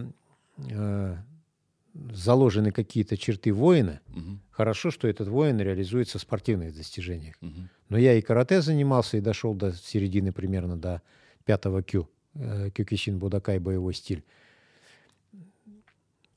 заложены 1.95 2.73
какие-то 2.73 3.17
черты 3.17 3.53
воина. 3.53 4.01
Мгм. 4.09 4.41
Хорошо, 4.51 4.91
что 4.91 5.09
этот 5.09 5.29
воин 5.29 5.61
реализуется 5.61 6.19
в 6.19 6.23
спортивных 6.23 6.75
достижениях. 6.75 7.37
Мгм. 7.41 7.71
Но 7.89 7.99
я 7.99 8.15
и 8.15 8.21
карате 8.21 8.61
занимался, 8.61 9.17
и 9.17 9.21
дошел 9.21 9.55
до 9.55 9.73
середины 9.73 10.33
примерно 10.33 10.77
до 10.77 11.01
пятого 11.45 11.83
кю. 11.83 12.09
э, 12.35 12.71
Кюкисин 12.71 13.19
Будакай 13.19 13.59
боевой 13.59 13.95
стиль. 13.95 14.25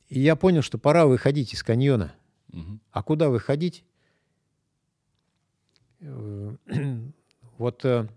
И 0.08 0.20
я 0.20 0.36
понял, 0.36 0.62
что 0.62 0.78
пора 0.78 1.06
выходить 1.06 1.54
из 1.54 1.64
каньона. 1.64 2.14
Мгм. 2.52 2.80
А 2.92 3.04
куда 3.04 3.30
выходить? 3.30 3.84
Э, 6.06 6.56
Вот 7.58 7.86
э, 7.86 8.08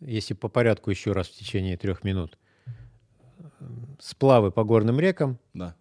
если 0.00 0.34
по 0.34 0.48
порядку 0.48 0.90
еще 0.90 1.12
раз 1.12 1.28
в 1.28 1.32
течение 1.32 1.76
трех 1.76 2.04
минут. 2.04 2.38
Э, 3.38 3.44
Сплавы 3.98 4.50
по 4.50 4.64
горным 4.64 5.00
рекам 5.00 5.38
Да. 5.54 5.74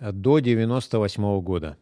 до 0.00 0.38
98 0.38 1.40
года, 1.40 1.76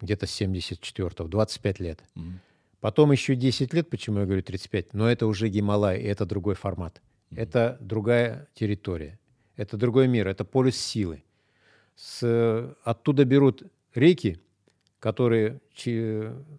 где-то 0.00 0.26
с 0.26 0.30
74 0.30 1.28
25 1.28 1.80
лет. 1.80 2.02
Мгм. 2.14 2.40
Потом 2.80 3.12
еще 3.12 3.34
10 3.34 3.72
лет, 3.74 3.88
почему 3.90 4.20
я 4.20 4.26
говорю 4.26 4.42
35, 4.42 4.92
но 4.94 5.10
это 5.10 5.26
уже 5.26 5.48
Гималай, 5.48 6.00
и 6.00 6.04
это 6.06 6.26
другой 6.26 6.54
формат. 6.54 7.00
Это 7.30 7.76
другая 7.80 8.46
территория, 8.54 9.18
это 9.56 9.76
другой 9.76 10.06
мир, 10.06 10.28
это 10.28 10.44
полюс 10.44 10.76
силы. 10.76 11.24
С, 11.96 12.76
оттуда 12.84 13.24
берут 13.24 13.62
реки, 13.94 14.40
которые 15.04 15.60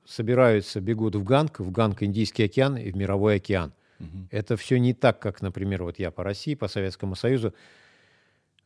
собираются, 0.05 0.79
бегут 0.79 1.15
в 1.15 1.23
Ганг, 1.23 1.59
в 1.59 1.71
Ганг 1.71 2.03
Индийский 2.03 2.43
океан 2.43 2.77
и 2.77 2.91
в 2.91 2.95
Мировой 2.95 3.37
океан. 3.37 3.73
Мгм. 3.97 4.27
Это 4.29 4.55
все 4.55 4.77
не 4.77 4.93
так, 4.93 5.17
как, 5.17 5.41
например, 5.41 5.81
вот 5.81 5.97
я 5.97 6.11
по 6.11 6.23
России, 6.23 6.53
по 6.53 6.67
Советскому 6.67 7.15
Союзу. 7.15 7.55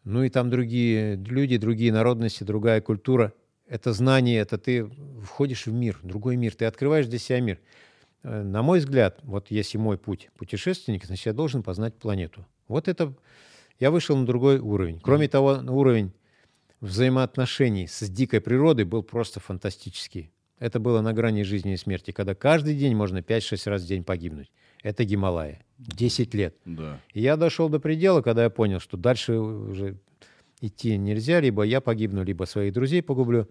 Ну 0.03 0.23
и 0.23 0.29
там 0.29 0.49
другие 0.49 1.15
люди, 1.15 1.55
другие 1.55 1.93
народности, 1.93 2.43
другая 2.43 2.81
культура. 2.81 3.31
Это 3.69 3.93
знание, 3.93 4.41
это 4.41 4.57
ты 4.57 4.85
входишь 5.23 5.65
в 5.65 5.71
мир, 5.71 5.97
другой 6.03 6.35
мир, 6.35 6.55
ты 6.55 6.65
открываешь 6.65 7.07
для 7.07 7.17
себя 7.17 7.39
мир. 7.39 7.59
Э, 8.23 8.43
На 8.43 8.61
мой 8.61 8.79
взгляд, 8.79 9.19
вот 9.23 9.49
если 9.49 9.77
мой 9.77 9.97
путь 9.97 10.29
путешественник, 10.37 11.05
значит, 11.05 11.27
я 11.27 11.33
должен 11.33 11.63
познать 11.63 11.95
планету. 11.95 12.45
Вот 12.67 12.89
это 12.89 13.13
я 13.79 13.91
вышел 13.91 14.17
на 14.17 14.25
другой 14.25 14.59
уровень. 14.59 14.99
Кроме 14.99 15.29
того, 15.29 15.51
уровень 15.69 16.11
взаимоотношений 16.81 17.87
с 17.87 18.09
дикой 18.09 18.41
природой 18.41 18.85
был 18.85 19.03
просто 19.03 19.39
фантастический. 19.39 20.31
Это 20.59 20.79
было 20.79 21.01
на 21.01 21.13
грани 21.13 21.43
жизни 21.43 21.73
и 21.73 21.77
смерти, 21.77 22.11
когда 22.11 22.35
каждый 22.35 22.75
день 22.75 22.95
можно 22.95 23.19
5-6 23.19 23.69
раз 23.69 23.83
в 23.83 23.87
день 23.87 24.03
погибнуть. 24.03 24.51
Это 24.83 25.05
Гималая. 25.05 25.63
10 25.77 26.33
лет. 26.33 26.55
Да. 26.65 26.99
И 27.13 27.21
я 27.21 27.37
дошел 27.37 27.69
до 27.69 27.79
предела, 27.79 28.21
когда 28.21 28.43
я 28.43 28.49
понял, 28.49 28.79
что 28.79 28.97
дальше 28.97 29.33
уже 29.33 29.97
идти 30.61 30.97
нельзя, 30.97 31.39
либо 31.39 31.63
я 31.63 31.79
погибну, 31.79 32.23
либо 32.23 32.43
своих 32.43 32.73
друзей 32.73 33.01
погублю. 33.01 33.47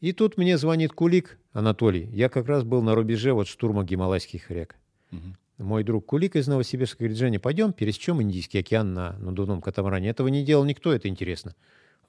И 0.00 0.12
тут 0.12 0.36
мне 0.36 0.58
звонит 0.58 0.92
Кулик 0.92 1.38
Анатолий. 1.52 2.08
Я 2.12 2.28
как 2.28 2.46
раз 2.46 2.62
был 2.62 2.82
на 2.82 2.94
рубеже 2.94 3.32
вот 3.32 3.48
штурма 3.48 3.84
Гималайских 3.84 4.50
рек. 4.50 4.76
Мгм. 5.10 5.36
Мой 5.58 5.82
друг 5.82 6.06
Кулик 6.06 6.36
из 6.36 6.46
Новосибирска 6.46 6.98
говорит, 6.98 7.16
Женя, 7.16 7.40
пойдем 7.40 7.72
пересечем 7.72 8.22
Индийский 8.22 8.58
океан 8.58 8.94
на 8.94 9.18
надувном 9.18 9.60
катамаране. 9.60 10.10
Этого 10.10 10.28
не 10.28 10.44
делал 10.44 10.64
никто, 10.64 10.92
это 10.92 11.08
интересно. 11.08 11.54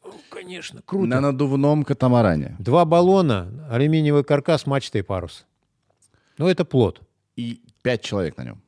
«О, 0.03 0.11
конечно, 0.29 0.81
круто. 0.85 1.07
На 1.07 1.21
надувном 1.21 1.83
катамаране. 1.83 2.55
Два 2.59 2.85
баллона, 2.85 3.67
алюминиевый 3.69 4.23
каркас, 4.23 4.65
мачта 4.65 4.99
и 4.99 5.01
парус. 5.01 5.45
Ну, 6.37 6.47
это 6.47 6.65
плод. 6.65 7.01
И 7.35 7.61
пять 7.81 8.01
человек 8.01 8.37
на 8.37 8.43
нем. 8.43 8.61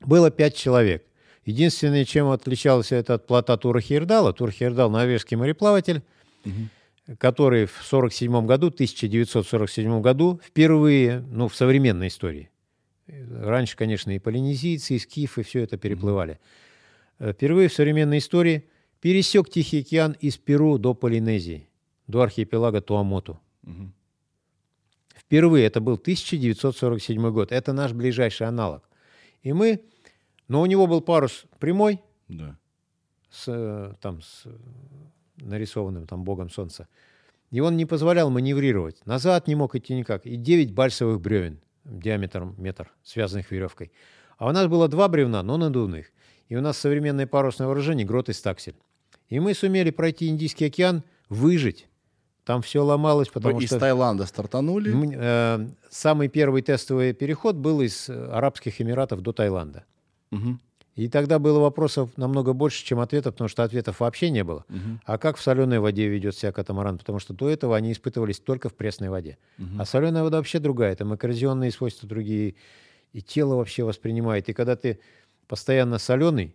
Было 0.00 0.30
пять 0.30 0.56
человек. 0.56 1.04
Единственное, 1.44 2.04
чем 2.04 2.30
отличался 2.30 2.96
это 2.96 3.14
от 3.14 3.26
плота 3.26 3.56
Тура 3.56 3.80
Хейрдала, 3.80 4.32
Тур 4.32 4.50
Хейрдал– 4.50 4.90
норвежский 4.90 5.36
мореплаватель, 5.36 6.02
который 7.18 7.66
в 7.66 7.82
47 7.82 8.46
году, 8.46 8.68
1947 8.68 10.00
году, 10.00 10.40
впервые, 10.42 11.20
ну, 11.30 11.48
в 11.48 11.54
современной 11.54 12.08
истории, 12.08 12.50
раньше, 13.06 13.76
конечно, 13.76 14.10
и 14.10 14.18
полинезийцы, 14.18 14.94
и 14.94 14.98
скифы, 14.98 15.42
все 15.42 15.60
это 15.60 15.76
переплывали, 15.76 16.40
Э, 17.18 17.32
впервые 17.32 17.68
в 17.68 17.72
современной 17.72 18.18
истории 18.18 18.64
пересек 19.04 19.50
Тихий 19.50 19.80
океан 19.80 20.16
из 20.18 20.38
Перу 20.38 20.78
до 20.78 20.94
Полинезии, 20.94 21.68
до 22.06 22.22
архипелага 22.22 22.80
Туамоту. 22.80 23.38
Впервые, 25.14 25.66
это 25.66 25.82
был 25.82 25.96
1947 25.96 27.30
год, 27.30 27.52
это 27.52 27.74
наш 27.74 27.92
ближайший 27.92 28.46
аналог. 28.46 28.88
И 29.42 29.52
мы, 29.52 29.84
но 30.48 30.62
у 30.62 30.66
него 30.66 30.86
был 30.86 31.02
парус 31.02 31.44
прямой, 31.58 32.00
Да. 32.28 32.56
с, 33.30 33.44
э, 33.46 33.92
там, 34.00 34.22
с 34.22 34.46
нарисованным 35.36 36.06
там 36.06 36.24
богом 36.24 36.48
солнца. 36.48 36.88
И 37.50 37.60
он 37.60 37.76
не 37.76 37.84
позволял 37.84 38.30
маневрировать. 38.30 39.04
Назад 39.04 39.48
не 39.48 39.54
мог 39.54 39.74
идти 39.74 39.94
никак. 39.94 40.24
И 40.24 40.36
9 40.36 40.72
бальсовых 40.72 41.20
бревен 41.20 41.60
диаметром 41.84 42.54
метр, 42.56 42.90
связанных 43.02 43.50
веревкой. 43.50 43.92
А 44.38 44.48
у 44.48 44.52
нас 44.52 44.66
было 44.66 44.88
два 44.88 45.08
бревна, 45.08 45.42
но 45.42 45.58
надувных. 45.58 46.06
И 46.48 46.56
у 46.56 46.62
нас 46.62 46.78
современное 46.78 47.26
парусное 47.26 47.66
вооружение 47.66 48.06
грот 48.06 48.30
и 48.30 48.32
стаксель. 48.32 48.76
И 49.34 49.40
мы 49.40 49.52
сумели 49.52 49.90
пройти 49.90 50.28
Индийский 50.28 50.66
океан, 50.66 51.02
выжить. 51.28 51.88
Там 52.44 52.62
все 52.62 52.84
ломалось, 52.84 53.26
потому 53.26 53.56
Вы 53.56 53.64
из 53.64 53.70
что... 53.70 53.80
Таиланда 53.80 54.26
стартанули. 54.26 54.94
Э, 55.16 55.66
самый 55.90 56.28
первый 56.28 56.62
тестовый 56.62 57.12
переход 57.14 57.56
был 57.56 57.80
из 57.80 58.08
Арабских 58.08 58.80
Эмиратов 58.80 59.22
до 59.22 59.32
Таиланда. 59.32 59.86
Мгм. 60.30 60.60
И 60.94 61.08
тогда 61.08 61.40
было 61.40 61.58
вопросов 61.58 62.10
намного 62.16 62.52
больше, 62.52 62.84
чем 62.84 63.00
ответов, 63.00 63.34
потому 63.34 63.48
что 63.48 63.64
ответов 63.64 63.98
вообще 63.98 64.30
не 64.30 64.44
было. 64.44 64.64
А 65.04 65.18
как 65.18 65.36
в 65.36 65.42
соленой 65.42 65.80
воде 65.80 66.06
ведет 66.06 66.36
себя 66.36 66.52
катамаран? 66.52 66.98
Потому 66.98 67.18
что 67.18 67.34
до 67.34 67.48
этого 67.50 67.74
они 67.74 67.90
испытывались 67.90 68.38
только 68.38 68.68
в 68.68 68.74
пресной 68.74 69.08
воде. 69.08 69.36
А 69.80 69.84
соленая 69.84 70.22
вода 70.22 70.36
вообще 70.36 70.60
другая, 70.60 70.94
там 70.94 71.12
эккоррозионные 71.12 71.72
свойства 71.72 72.08
другие, 72.08 72.54
и 73.12 73.20
тело 73.20 73.56
вообще 73.56 73.82
воспринимает. 73.82 74.48
И 74.48 74.52
когда 74.52 74.76
ты 74.76 75.00
постоянно 75.48 75.98
соленый 75.98 76.54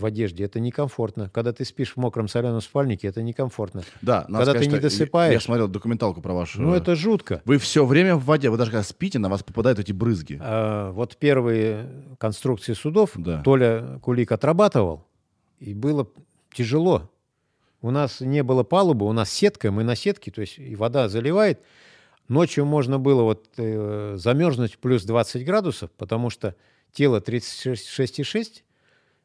в 0.00 0.06
одежде, 0.06 0.44
это 0.44 0.58
некомфортно. 0.60 1.30
Когда 1.32 1.52
ты 1.52 1.64
спишь 1.64 1.92
в 1.92 1.96
мокром 1.96 2.28
соленом 2.28 2.60
спальнике, 2.60 3.08
это 3.08 3.22
некомфортно. 3.22 3.82
Да, 4.02 4.24
надо 4.28 4.44
Когда 4.46 4.52
ты 4.60 4.64
сказать, 4.64 4.66
не 4.66 4.68
что 4.68 4.76
я- 4.76 5.06
досыпаешь- 5.06 5.32
Я 5.34 5.40
смотрел 5.40 5.68
документалку 5.68 6.20
про 6.20 6.34
вашу. 6.34 6.60
Ну, 6.62 6.74
это 6.74 6.94
жутко. 6.96 7.42
Вы 7.44 7.58
все 7.58 7.84
время 7.84 8.16
в 8.16 8.24
воде, 8.24 8.50
вы 8.50 8.56
даже 8.58 8.70
когда 8.70 8.82
спите, 8.82 9.18
на 9.18 9.28
вас 9.28 9.42
попадают 9.42 9.78
эти 9.78 9.92
брызги. 9.92 10.38
А, 10.42 10.90
вот 10.92 11.16
первые 11.16 11.88
конструкции 12.18 12.72
судов 12.72 13.12
Да. 13.14 13.42
Толя 13.42 13.98
Кулик 14.02 14.32
отрабатывал, 14.32 15.06
и 15.58 15.74
было 15.74 16.08
тяжело. 16.52 17.10
У 17.82 17.90
нас 17.90 18.20
не 18.20 18.42
было 18.42 18.62
палубы, 18.62 19.06
у 19.06 19.12
нас 19.12 19.30
сетка, 19.30 19.70
мы 19.70 19.84
на 19.84 19.96
сетке, 19.96 20.30
то 20.30 20.40
есть 20.42 20.58
и 20.58 20.76
вода 20.76 21.08
заливает. 21.08 21.60
Ночью 22.28 22.64
можно 22.64 22.98
было 22.98 23.22
вот 23.22 23.48
э, 23.56 24.14
замерзнуть 24.16 24.78
плюс 24.78 25.02
20 25.04 25.44
градусов, 25.44 25.90
потому 25.92 26.30
что 26.30 26.54
тело 26.92 27.20
36,6, 27.20 28.62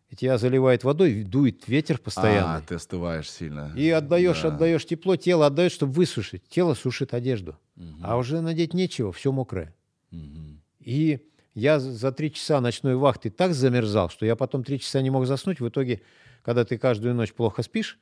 и 0.10 0.16
тебя 0.16 0.38
заливает 0.38 0.84
водой, 0.84 1.24
дует 1.24 1.68
ветер 1.68 1.98
постоянно. 1.98 2.58
А, 2.58 2.62
ты 2.62 2.76
остываешь 2.76 3.30
сильно. 3.30 3.74
И 3.76 3.90
отдаешь, 3.90 4.42
Да. 4.42 4.50
отдаешь 4.50 4.86
тепло, 4.86 5.16
тело 5.16 5.48
отдаешь, 5.48 5.72
чтобы 5.74 5.94
высушить. 5.94 6.48
Тело 6.48 6.74
сушит 6.74 7.14
одежду. 7.14 7.58
А 8.04 8.18
уже 8.18 8.42
надеть 8.42 8.74
нечего, 8.74 9.12
все 9.12 9.32
мокрое. 9.32 9.74
Мгм. 10.12 10.62
И 10.80 11.20
я 11.56 11.80
за- 11.80 12.12
три 12.12 12.32
часа 12.32 12.62
ночной 12.62 12.96
вахты 12.96 13.30
так 13.30 13.54
замерзал, 13.54 14.10
что 14.10 14.26
я 14.26 14.36
потом 14.36 14.64
три 14.64 14.80
часа 14.80 15.02
не 15.02 15.10
мог 15.10 15.26
заснуть. 15.26 15.60
В 15.60 15.68
итоге, 15.68 16.02
когда 16.44 16.64
ты 16.64 16.78
каждую 16.78 17.16
ночь 17.16 17.34
плохо 17.34 17.64
спишь, 17.64 17.98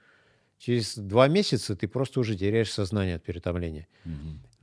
через 0.59 0.97
два 0.97 1.27
месяца 1.27 1.75
ты 1.75 1.87
просто 1.87 2.19
уже 2.19 2.35
теряешь 2.35 2.71
сознание 2.71 3.15
от 3.15 3.23
перетомления. 3.23 3.87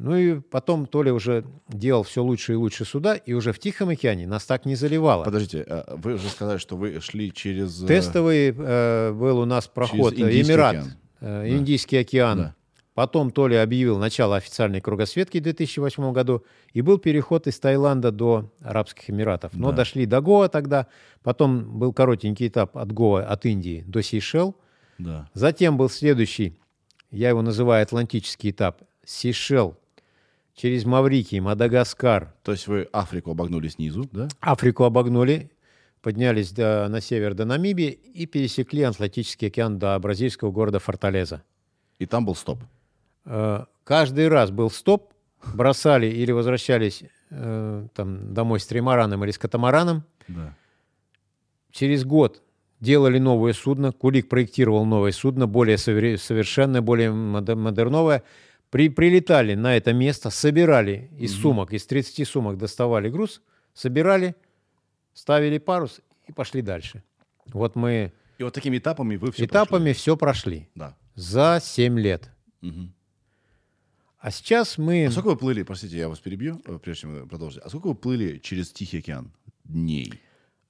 Ну 0.02 0.16
и 0.16 0.40
потом 0.40 0.86
Толя 0.86 1.12
уже 1.12 1.44
делал 1.68 2.04
все 2.04 2.22
лучше 2.22 2.54
и 2.54 2.56
лучше 2.56 2.86
суда, 2.86 3.16
и 3.16 3.34
уже 3.34 3.52
в 3.52 3.58
Тихом 3.58 3.90
океане 3.90 4.26
нас 4.26 4.46
так 4.46 4.64
не 4.64 4.74
заливало. 4.74 5.24
Подождите, 5.24 5.62
а, 5.68 5.94
вы 6.02 6.14
уже 6.14 6.28
сказали, 6.30 6.56
что 6.56 6.74
вы 6.78 7.00
шли 7.00 7.30
через... 7.34 7.82
э, 7.82 7.86
Тестовый 7.86 8.54
э, 8.56 9.12
был 9.12 9.40
у 9.40 9.44
нас 9.44 9.68
проход 9.68 10.14
э, 10.14 10.22
Индийский 10.22 10.52
Эмират, 10.52 10.76
океан. 10.76 10.92
э, 11.20 11.48
Индийский 11.50 11.96
океан. 11.98 12.38
Да. 12.38 12.54
Потом 12.94 13.30
Толя 13.30 13.62
объявил 13.62 13.98
начало 13.98 14.36
официальной 14.36 14.80
кругосветки 14.80 15.36
в 15.38 15.42
2008 15.42 16.12
году, 16.12 16.44
и 16.72 16.80
был 16.80 16.96
переход 16.96 17.46
из 17.46 17.60
Таиланда 17.60 18.10
до 18.10 18.50
Арабских 18.62 19.10
Эмиратов. 19.10 19.52
Но 19.52 19.70
Да. 19.70 19.76
дошли 19.76 20.06
до 20.06 20.22
Гоа 20.22 20.48
тогда, 20.48 20.86
потом 21.22 21.78
был 21.78 21.92
коротенький 21.92 22.48
этап 22.48 22.74
от 22.78 22.90
Гоа, 22.90 23.22
от 23.22 23.44
Индии 23.44 23.84
до 23.86 24.02
Сейшел. 24.02 24.56
Да. 24.98 25.28
Затем 25.34 25.76
был 25.76 25.90
следующий, 25.90 26.58
я 27.10 27.28
его 27.28 27.42
называю 27.42 27.82
Атлантический 27.82 28.50
этап, 28.50 28.80
Сейшел, 29.04 29.76
через 30.60 30.84
Маврикий, 30.84 31.40
Мадагаскар, 31.40 32.34
То 32.42 32.52
есть 32.52 32.66
вы 32.66 32.86
Африку 32.92 33.30
обогнули 33.30 33.68
снизу, 33.68 34.06
да? 34.12 34.28
Африку 34.40 34.84
обогнули, 34.84 35.50
поднялись 36.02 36.52
до- 36.52 36.86
на 36.90 37.00
север 37.00 37.32
до 37.34 37.44
Намибии 37.46 37.88
и 37.90 38.26
пересекли 38.26 38.82
Атлантический 38.82 39.48
океан 39.48 39.78
до 39.78 39.98
бразильского 39.98 40.50
города 40.50 40.78
Форталеза. 40.78 41.42
И 41.98 42.06
там 42.06 42.26
был 42.26 42.34
стоп. 42.34 42.58
Э, 43.24 43.64
Каждый 43.84 44.28
раз 44.28 44.50
был 44.50 44.70
стоп, 44.70 45.12
бросали 45.54 46.06
или 46.06 46.30
возвращались 46.32 47.04
э, 47.30 47.86
там, 47.94 48.34
домой 48.34 48.60
с 48.60 48.66
тримараном 48.66 49.24
или 49.24 49.30
с 49.30 49.38
катамараном. 49.38 50.04
Да. 50.28 50.54
Через 51.72 52.04
год 52.04 52.42
делали 52.80 53.18
новое 53.18 53.52
судно, 53.54 53.92
Кулик 53.92 54.28
проектировал 54.28 54.84
новое 54.84 55.12
судно, 55.12 55.46
более 55.46 55.78
совершенное, 55.78 56.80
более 56.82 57.10
модер- 57.12 57.56
модерновое. 57.56 58.22
При, 58.70 58.88
прилетали 58.88 59.54
на 59.54 59.76
это 59.76 59.92
место, 59.92 60.30
собирали 60.30 61.10
из 61.18 61.34
сумок, 61.34 61.72
из 61.72 61.86
30 61.86 62.26
сумок 62.28 62.56
доставали 62.56 63.08
груз, 63.10 63.42
собирали, 63.74 64.36
ставили 65.12 65.58
парус 65.58 66.00
и 66.28 66.32
пошли 66.32 66.62
дальше. 66.62 67.02
Вот 67.46 67.74
мы 67.74 68.12
И 68.38 68.44
вот 68.44 68.54
такими 68.54 68.78
этапами 68.78 69.16
вы 69.16 69.32
все 69.32 69.44
этапами 69.46 69.92
все 69.92 70.16
прошли 70.16 70.68
Да. 70.76 70.96
за 71.16 71.58
7 71.60 71.98
лет. 71.98 72.30
Мгм. 72.60 72.94
А 74.20 74.30
сейчас 74.30 74.78
мы... 74.78 75.06
А 75.06 75.10
сколько 75.10 75.28
вы 75.30 75.36
плыли, 75.36 75.62
простите, 75.64 75.96
я 75.98 76.08
вас 76.08 76.20
перебью, 76.20 76.60
э, 76.66 76.78
прежде 76.78 77.00
чем 77.02 77.14
вы 77.14 77.26
продолжите. 77.26 77.62
А 77.64 77.68
сколько 77.70 77.88
вы 77.88 77.94
плыли 77.96 78.38
через 78.38 78.70
Тихий 78.70 78.98
океан 78.98 79.32
дней? 79.64 80.20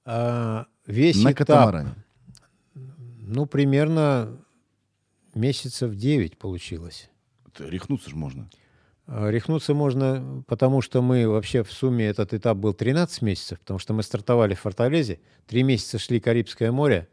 а, 0.05 0.65
весь 0.87 1.17
На 1.21 1.33
этап, 1.33 1.37
катамаране. 1.47 1.93
ну, 2.73 3.45
примерно 3.45 4.39
месяцев 5.35 5.93
9 5.93 6.37
получилось. 6.39 7.10
Это 7.53 7.67
Рехнуться 7.67 8.09
же 8.09 8.15
можно. 8.15 8.49
А, 9.07 9.29
Рехнуться 9.29 9.73
можно, 9.73 10.43
потому 10.47 10.81
что 10.81 11.01
мы 11.01 11.27
вообще 11.27 11.63
в 11.63 11.71
сумме 11.71 12.05
этот 12.05 12.33
этап 12.33 12.57
был 12.57 12.73
13 12.73 13.21
месяцев, 13.21 13.59
потому 13.59 13.79
что 13.79 13.93
мы 13.93 14.03
стартовали 14.03 14.53
в 14.53 14.59
Форталезе, 14.61 15.19
три 15.47 15.63
месяца 15.63 15.99
шли 15.99 16.19
Карибское 16.19 16.71
море 16.71 17.07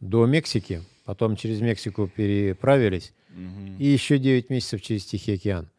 до 0.00 0.26
Мексики, 0.26 0.82
потом 1.04 1.36
через 1.36 1.60
Мексику 1.60 2.08
переправились, 2.08 3.12
и 3.78 3.86
еще 3.86 4.18
9 4.18 4.48
месяцев 4.48 4.80
через 4.80 5.04
Тихий 5.04 5.34
океан. 5.34 5.70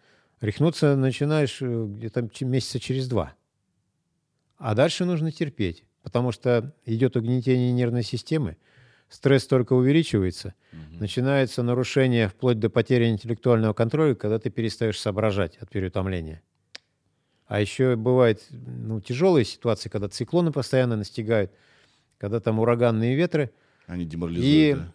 Рехнуться 0.42 0.96
начинаешь 0.96 1.58
э, 1.62 1.86
где-то 1.88 2.30
месяца 2.42 2.80
через 2.80 3.08
два. 3.08 3.34
А 4.58 4.76
дальше 4.76 5.06
нужно 5.06 5.32
терпеть, 5.32 5.84
потому 6.04 6.32
что 6.32 6.76
идет 6.86 7.18
угнетение 7.18 7.72
нервной 7.72 8.04
системы, 8.04 8.58
стресс 9.10 9.48
только 9.48 9.74
увеличивается, 9.74 10.54
начинается 11.00 11.64
нарушение 11.64 12.28
вплоть 12.28 12.60
до 12.60 12.70
потери 12.70 13.08
интеллектуального 13.08 13.74
контроля, 13.74 14.16
когда 14.16 14.40
ты 14.40 14.50
перестаешь 14.50 15.00
соображать 15.00 15.58
от 15.58 15.70
переутомления. 15.70 16.42
А 17.48 17.62
еще 17.62 17.96
бывают 17.96 18.42
ну, 18.50 19.00
тяжелые 19.00 19.46
ситуации, 19.46 19.90
когда 19.90 20.10
циклоны 20.10 20.52
постоянно 20.52 20.98
настигают, 20.98 21.52
когда 22.18 22.40
там 22.42 22.60
ураганные 22.60 23.16
ветры. 23.16 23.52
Они 23.86 24.04
И 24.04 24.06
деморализуют, 24.06 24.80
да? 24.80 24.94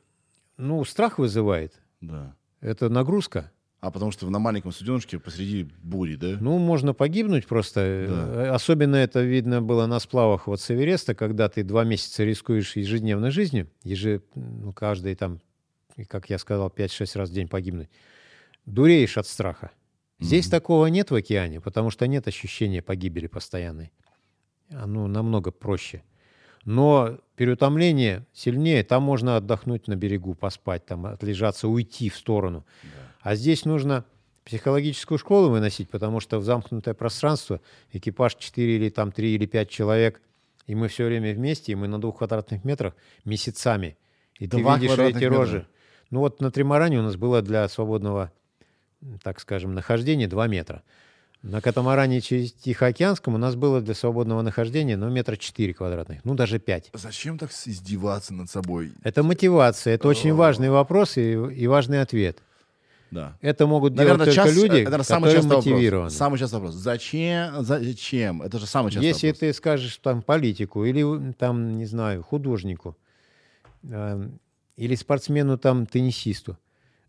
ну, 0.59 0.85
страх 0.85 1.19
вызывает. 1.19 1.73
Да. 2.03 2.37
Это 2.61 2.91
нагрузка. 2.91 3.51
А 3.83 3.91
потому 3.91 4.12
что 4.12 4.30
на 4.30 4.39
маленьком 4.39 4.70
суденышке 4.70 5.18
посреди 5.18 5.68
бури, 5.83 6.14
да? 6.14 6.37
Ну, 6.41 6.57
можно 6.59 6.95
погибнуть 6.95 7.49
просто. 7.49 7.80
Э, 7.80 8.49
Особенно 8.51 8.95
это 8.95 9.22
видно 9.22 9.61
было 9.61 9.87
на 9.87 9.99
сплавах 9.99 10.47
вот 10.47 10.61
с 10.61 10.70
Эвереста, 10.70 11.16
когда 11.16 11.49
ты 11.49 11.64
два 11.64 11.83
месяца 11.83 12.22
рискуешь 12.22 12.76
ежедневной 12.76 13.33
жизнью, 13.33 13.68
еже, 13.83 14.22
ну, 14.37 14.72
каждый 14.72 15.16
там, 15.16 15.41
как 16.07 16.30
я 16.30 16.39
сказал, 16.39 16.68
5-6 16.68 17.18
раз 17.18 17.30
в 17.30 17.33
день 17.33 17.49
погибнуть. 17.49 17.89
Дуреешь 18.66 19.18
от 19.18 19.26
страха. 19.26 19.72
Здесь 20.20 20.49
такого 20.49 20.87
нет 20.87 21.11
в 21.11 21.16
океане, 21.16 21.61
потому 21.61 21.91
что 21.91 22.07
нет 22.07 22.28
ощущения 22.28 22.83
погибели 22.83 23.26
постоянной. 23.26 23.91
Оно 24.70 25.09
намного 25.09 25.51
проще. 25.51 26.05
Но 26.64 27.18
переутомление 27.35 28.24
сильнее, 28.33 28.85
там 28.85 29.03
можно 29.03 29.37
отдохнуть 29.37 29.89
на 29.89 29.97
берегу, 29.97 30.35
поспать, 30.35 30.87
там 30.87 31.07
отлежаться, 31.07 31.66
уйти 31.66 32.09
в 32.09 32.14
сторону. 32.14 32.64
А 33.23 33.35
здесь 33.35 33.64
нужно 33.64 34.05
психологическую 34.45 35.18
школу 35.18 35.51
выносить, 35.51 35.89
потому 35.89 36.20
что 36.20 36.39
в 36.39 36.45
замкнутое 36.45 36.95
пространство 36.95 37.61
экипаж 37.93 38.35
4 38.35 38.77
или 38.77 38.89
там 38.91 39.12
3 39.12 39.35
или 39.35 39.47
5 39.47 39.70
человек, 39.70 40.20
и 40.66 40.75
мы 40.75 40.89
все 40.89 41.07
время 41.07 41.33
вместе, 41.33 41.73
и 41.73 41.75
мы 41.75 41.89
на 41.89 42.01
двух 42.01 42.18
квадратных 42.18 42.64
метрах 42.64 42.95
месяцами. 43.25 43.97
И 44.39 44.47
Два 44.47 44.77
ты 44.77 44.83
видишь 44.83 44.99
эти 44.99 45.14
метра. 45.14 45.37
рожи. 45.37 45.66
Ну 46.11 46.20
вот 46.20 46.41
на 46.41 46.51
Тримаране 46.51 46.99
у 46.99 47.03
нас 47.03 47.16
было 47.16 47.41
для 47.43 47.68
свободного 47.68 48.33
так 49.23 49.41
скажем, 49.41 49.75
нахождение 49.75 50.29
2 50.29 50.47
метра. 50.49 50.83
На 51.43 51.61
катамаране 51.61 52.20
через 52.20 52.53
Тихоокеанском 52.53 53.35
у 53.35 53.39
нас 53.39 53.57
было 53.57 53.81
для 53.81 53.95
свободного 53.95 54.43
нахождения, 54.43 54.97
ну, 54.97 55.11
метра 55.11 55.37
4 55.37 55.75
квадратных, 55.75 56.25
ну, 56.25 56.35
даже 56.35 56.61
5. 56.61 56.91
Зачем 56.93 57.37
так 57.37 57.51
издеваться 57.51 58.33
над 58.33 58.49
собой? 58.49 58.93
Это 59.03 59.25
мотивация, 59.25 59.95
это 59.95 60.07
очень 60.07 60.35
важный 60.35 60.70
вопрос 60.70 61.16
и, 61.16 61.33
и 61.33 61.66
важный 61.66 62.01
ответ. 62.01 62.39
Да. 63.13 63.37
Это 63.43 63.67
могут 63.67 63.95
Наверное, 63.95 64.25
делать 64.25 64.37
только 64.37 64.49
часто- 64.49 64.61
люди, 64.63 64.77
это, 64.81 64.85
наверное, 64.91 65.05
самый 65.05 65.31
которые 65.35 65.57
мотивированы. 65.57 66.05
вопрос. 66.05 66.15
Самый 66.17 66.39
частый 66.39 66.59
вопрос. 66.61 66.75
Зачем? 66.75 67.63
Зачем? 67.63 68.41
Это 68.43 68.59
же 68.59 68.67
самый 68.67 68.91
частый 68.91 69.07
Если 69.07 69.27
вопрос. 69.29 69.39
ты 69.41 69.53
скажешь 69.53 69.97
там 69.99 70.23
политику 70.23 70.85
или 70.87 71.33
там, 71.35 71.77
не 71.77 71.85
знаю, 71.85 72.23
художнику, 72.23 72.97
э, 73.83 74.29
или 74.77 74.95
спортсмену 74.95 75.59
там 75.59 75.85
теннисисту, 75.87 76.57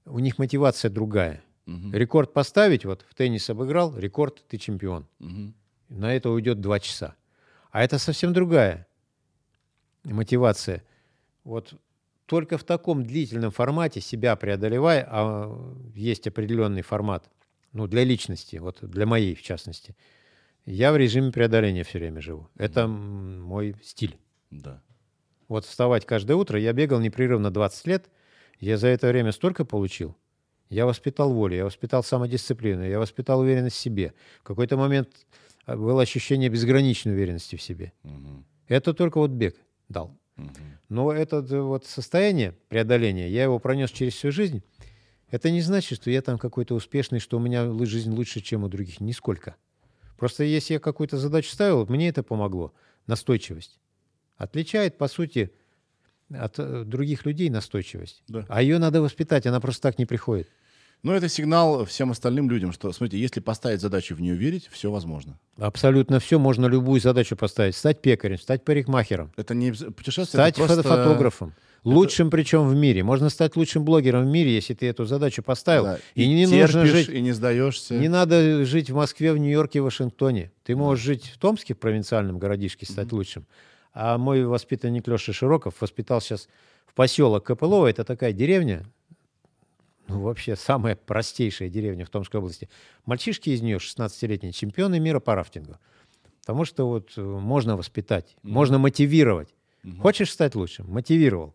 у 0.05 0.19
них 0.19 0.37
мотивация 0.39 0.91
другая. 0.91 1.41
Мгм. 1.65 1.93
Рекорд 1.93 2.33
поставить, 2.33 2.83
вот 2.83 3.05
в 3.09 3.15
теннис 3.15 3.49
обыграл, 3.49 3.97
рекорд, 3.97 4.43
ты 4.49 4.57
чемпион. 4.57 5.07
Мгм. 5.19 5.53
На 5.87 6.13
это 6.13 6.29
уйдет 6.31 6.59
два 6.59 6.81
часа. 6.81 7.15
А 7.71 7.81
это 7.81 7.97
совсем 7.97 8.33
другая 8.33 8.87
мотивация. 10.03 10.83
Вот 11.45 11.73
только 12.33 12.57
в 12.57 12.63
таком 12.63 13.03
длительном 13.03 13.51
формате 13.51 14.01
себя 14.01 14.35
преодолевая, 14.35 15.07
а 15.07 15.55
есть 15.93 16.25
определенный 16.25 16.81
формат, 16.81 17.29
ну, 17.73 17.85
для 17.85 18.03
личности, 18.03 18.55
вот 18.55 18.79
для 18.81 19.05
моей 19.05 19.35
в 19.35 19.43
частности, 19.43 19.95
я 20.65 20.91
в 20.93 20.97
режиме 20.97 21.31
преодоления 21.31 21.83
все 21.83 21.99
время 21.99 22.21
живу. 22.21 22.49
Это 22.57 22.87
мой 22.87 23.75
стиль. 23.83 24.17
Да. 24.49 24.81
Вот 25.47 25.65
вставать 25.65 26.07
каждое 26.07 26.33
утро, 26.33 26.59
я 26.59 26.73
бегал 26.73 26.99
непрерывно 26.99 27.51
20 27.51 27.85
лет, 27.85 28.09
я 28.59 28.79
за 28.79 28.87
это 28.87 29.09
время 29.09 29.31
столько 29.31 29.63
получил. 29.63 30.17
Я 30.71 30.87
воспитал 30.87 31.31
волю, 31.31 31.55
я 31.55 31.65
воспитал 31.65 32.03
самодисциплину, 32.03 32.83
я 32.83 32.97
воспитал 32.97 33.41
уверенность 33.41 33.75
в 33.75 33.79
себе. 33.79 34.15
В 34.39 34.43
какой-то 34.43 34.75
момент 34.75 35.09
а, 35.67 35.77
было 35.77 36.01
ощущение 36.01 36.49
безграничной 36.49 37.13
уверенности 37.13 37.57
в 37.57 37.61
себе. 37.61 37.93
Мгм. 38.01 38.43
Это 38.67 38.95
только 38.95 39.19
вот 39.19 39.29
бег 39.29 39.55
дал. 39.87 40.17
Но 40.89 41.11
это 41.11 41.41
вот 41.41 41.85
состояние 41.85 42.55
преодоления, 42.69 43.29
я 43.29 43.43
его 43.43 43.59
пронес 43.59 43.91
через 43.91 44.13
всю 44.13 44.31
жизнь. 44.31 44.63
Это 45.29 45.49
не 45.49 45.61
значит, 45.61 45.99
что 45.99 46.11
я 46.11 46.21
там 46.21 46.37
какой-то 46.37 46.75
успешный, 46.75 47.19
что 47.19 47.37
у 47.37 47.39
меня 47.39 47.71
жизнь 47.85 48.11
лучше, 48.11 48.41
чем 48.41 48.63
у 48.63 48.67
других. 48.67 48.99
Нисколько. 48.99 49.55
Просто 50.17 50.43
если 50.43 50.75
я 50.75 50.79
какую-то 50.79 51.17
задачу 51.17 51.49
ставил, 51.49 51.85
мне 51.87 52.09
это 52.09 52.21
помогло. 52.23 52.73
Настойчивость. 53.07 53.79
Отличает, 54.37 54.97
по 54.97 55.07
сути, 55.07 55.51
от 56.29 56.59
э, 56.59 56.83
других 56.85 57.25
людей 57.25 57.49
настойчивость. 57.49 58.23
Да. 58.27 58.45
А 58.47 58.61
ее 58.61 58.77
надо 58.79 59.01
воспитать, 59.01 59.45
она 59.45 59.59
просто 59.59 59.81
так 59.81 59.99
не 59.99 60.05
приходит. 60.05 60.49
Ну, 61.03 61.11
это 61.11 61.27
сигнал 61.27 61.83
всем 61.83 62.11
остальным 62.11 62.49
людям, 62.49 62.71
что, 62.71 62.89
смотрите, 62.93 63.21
если 63.21 63.41
поставить 63.41 63.81
задачу 63.81 64.15
в 64.15 64.21
нее 64.21 64.35
верить, 64.35 64.69
все 64.71 64.89
возможно. 64.89 65.37
Абсолютно 65.57 66.21
все, 66.21 66.39
можно 66.39 66.65
любую 66.67 67.01
задачу 67.01 67.35
поставить. 67.35 67.75
Стать 67.75 68.01
пекарем, 68.01 68.37
стать 68.39 68.63
парикмахером, 68.63 69.33
Это 69.35 69.53
не 69.53 69.73
путешествие, 69.73 70.25
стать 70.41 70.57
это 70.57 70.65
просто... 70.65 70.83
фотографом. 70.83 71.53
Лучшим 71.83 72.29
причем 72.29 72.69
в 72.69 72.73
мире. 72.75 73.03
Можно 73.03 73.29
стать 73.29 73.57
лучшим 73.57 73.83
блогером 73.83 74.23
в 74.23 74.29
мире, 74.29 74.55
если 74.55 74.73
ты 74.73 74.87
эту 74.87 75.03
задачу 75.03 75.43
поставил. 75.43 75.83
Да, 75.83 75.99
И, 76.15 76.23
и, 76.23 76.27
не 76.33 76.45
нужно 76.45 76.85
терпишь, 76.85 76.91
жить. 76.91 77.09
и 77.09 77.19
не 77.19 77.33
сдаешься. 77.33 77.95
Не 77.95 78.07
надо 78.07 78.63
жить 78.63 78.89
в 78.89 78.95
Москве, 78.95 79.33
в 79.33 79.37
Нью-Йорке, 79.37 79.81
в 79.81 79.83
Вашингтоне. 79.83 80.53
Ты 80.63 80.77
можешь 80.77 81.03
жить 81.03 81.25
в 81.35 81.37
Томске, 81.37 81.73
в 81.73 81.79
провинциальном 81.79 82.39
городишке, 82.39 82.85
стать 82.85 83.11
лучшим. 83.11 83.45
А 83.93 84.17
мой 84.17 84.45
воспитанник 84.45 85.05
Леша 85.09 85.33
Широков 85.33 85.75
воспитал 85.81 86.21
сейчас 86.21 86.47
в 86.87 86.93
поселок 86.93 87.43
Копылово. 87.43 87.87
Это 87.87 88.05
такая 88.05 88.31
деревня, 88.31 88.85
ну, 90.13 90.21
вообще 90.21 90.55
самая 90.55 90.95
простейшая 90.95 91.69
деревня 91.69 92.05
в 92.05 92.09
Томской 92.09 92.39
области. 92.39 92.69
Мальчишки 93.05 93.49
из 93.49 93.61
нее, 93.61 93.77
16-летние, 93.77 94.51
чемпионы 94.53 94.99
мира 94.99 95.19
по 95.19 95.35
рафтингу. 95.35 95.77
Потому 96.41 96.65
что 96.65 96.87
вот 96.87 97.13
э, 97.17 97.21
можно 97.21 97.77
воспитать, 97.77 98.35
можно 98.43 98.77
мотивировать. 98.77 99.53
Хочешь 100.01 100.31
стать 100.31 100.55
лучшим? 100.55 100.89
Мотивировал. 100.89 101.53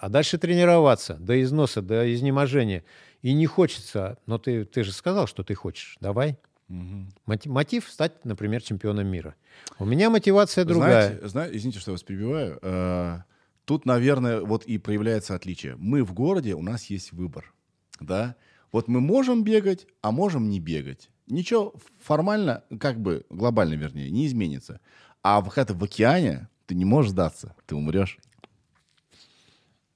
А 0.00 0.08
дальше 0.08 0.38
тренироваться 0.38 1.14
до 1.14 1.40
износа, 1.42 1.80
до 1.82 2.12
изнеможения. 2.12 2.82
И 3.22 3.32
не 3.34 3.46
хочется, 3.46 4.18
но 4.26 4.38
ты, 4.38 4.64
ты 4.64 4.84
же 4.84 4.92
сказал, 4.92 5.26
что 5.26 5.42
ты 5.42 5.54
хочешь. 5.54 5.96
Давай. 6.00 6.36
Мгм. 6.68 7.08
Мотив, 7.46 7.88
стать, 7.88 8.24
например, 8.24 8.62
чемпионом 8.62 9.06
мира. 9.06 9.34
У 9.78 9.84
меня 9.84 10.10
мотивация 10.10 10.64
другая. 10.64 11.08
Знаете, 11.08 11.28
зна- 11.28 11.48
извините, 11.50 11.78
что 11.78 11.90
я 11.90 11.94
вас 11.94 12.02
перебиваю. 12.02 12.58
Э, 12.62 13.18
Тут, 13.64 13.84
наверное, 13.84 14.42
вот 14.42 14.64
и 14.64 14.78
проявляется 14.78 15.34
отличие. 15.34 15.74
Мы 15.76 16.04
в 16.04 16.12
городе, 16.12 16.54
у 16.54 16.62
нас 16.62 16.84
есть 16.84 17.10
выбор. 17.12 17.52
Да? 18.00 18.36
Вот 18.72 18.88
мы 18.88 19.00
можем 19.00 19.44
бегать, 19.44 19.86
а 20.02 20.10
можем 20.12 20.48
не 20.50 20.60
бегать. 20.60 21.10
Ничего 21.28 21.74
формально, 22.00 22.62
как 22.78 23.00
бы 23.00 23.24
глобально, 23.30 23.74
вернее, 23.74 24.10
не 24.10 24.26
изменится. 24.26 24.80
А 25.22 25.40
в- 25.40 25.50
ты 25.54 25.74
в 25.74 25.82
океане, 25.82 26.48
ты 26.66 26.74
не 26.74 26.84
можешь 26.84 27.10
сдаться, 27.10 27.54
ты 27.66 27.74
умрешь. 27.74 28.18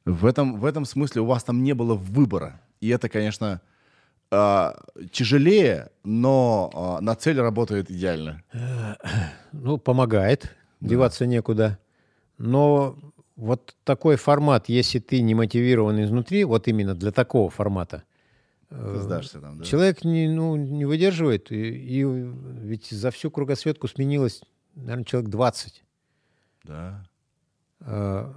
В 0.05 0.27
этом, 0.27 0.59
в 0.59 0.65
этом 0.65 0.85
смысле 0.85 1.23
у 1.23 1.27
вас 1.27 1.45
там 1.45 1.63
не 1.63 1.75
было 1.75 1.95
выбора. 1.95 2.61
И 2.81 2.89
это, 2.89 3.09
конечно, 3.09 3.61
э, 4.33 4.73
тяжелее, 5.13 5.91
но 6.03 6.97
э, 7.01 7.05
на 7.05 7.15
цель 7.15 7.39
работает 7.41 7.91
идеально. 7.91 8.43
Ну, 9.53 9.79
помогает, 9.79 10.57
деваться 10.81 11.27
некуда. 11.27 11.79
Но 12.39 12.97
вот 13.41 13.75
такой 13.85 14.17
формат, 14.17 14.69
если 14.69 14.99
ты 14.99 15.23
не 15.23 15.35
мотивирован 15.35 16.03
изнутри, 16.03 16.45
вот 16.45 16.69
именно 16.69 16.95
для 16.95 17.11
такого 17.11 17.49
формата, 17.49 18.05
Ты 18.69 18.99
сдашься 18.99 19.41
там, 19.41 19.59
да? 19.59 19.65
человек 19.65 20.05
не, 20.05 20.29
ну, 20.29 20.57
не 20.57 20.85
выдерживает. 20.85 21.51
И, 21.51 21.57
и 21.57 22.05
ведь 22.05 22.91
за 22.91 23.11
всю 23.11 23.31
кругосветку 23.31 23.89
сменилось, 23.89 24.43
наверное, 24.75 25.05
человек 25.05 25.31
20. 25.31 25.85
Да. 26.65 27.03
А, 27.81 28.33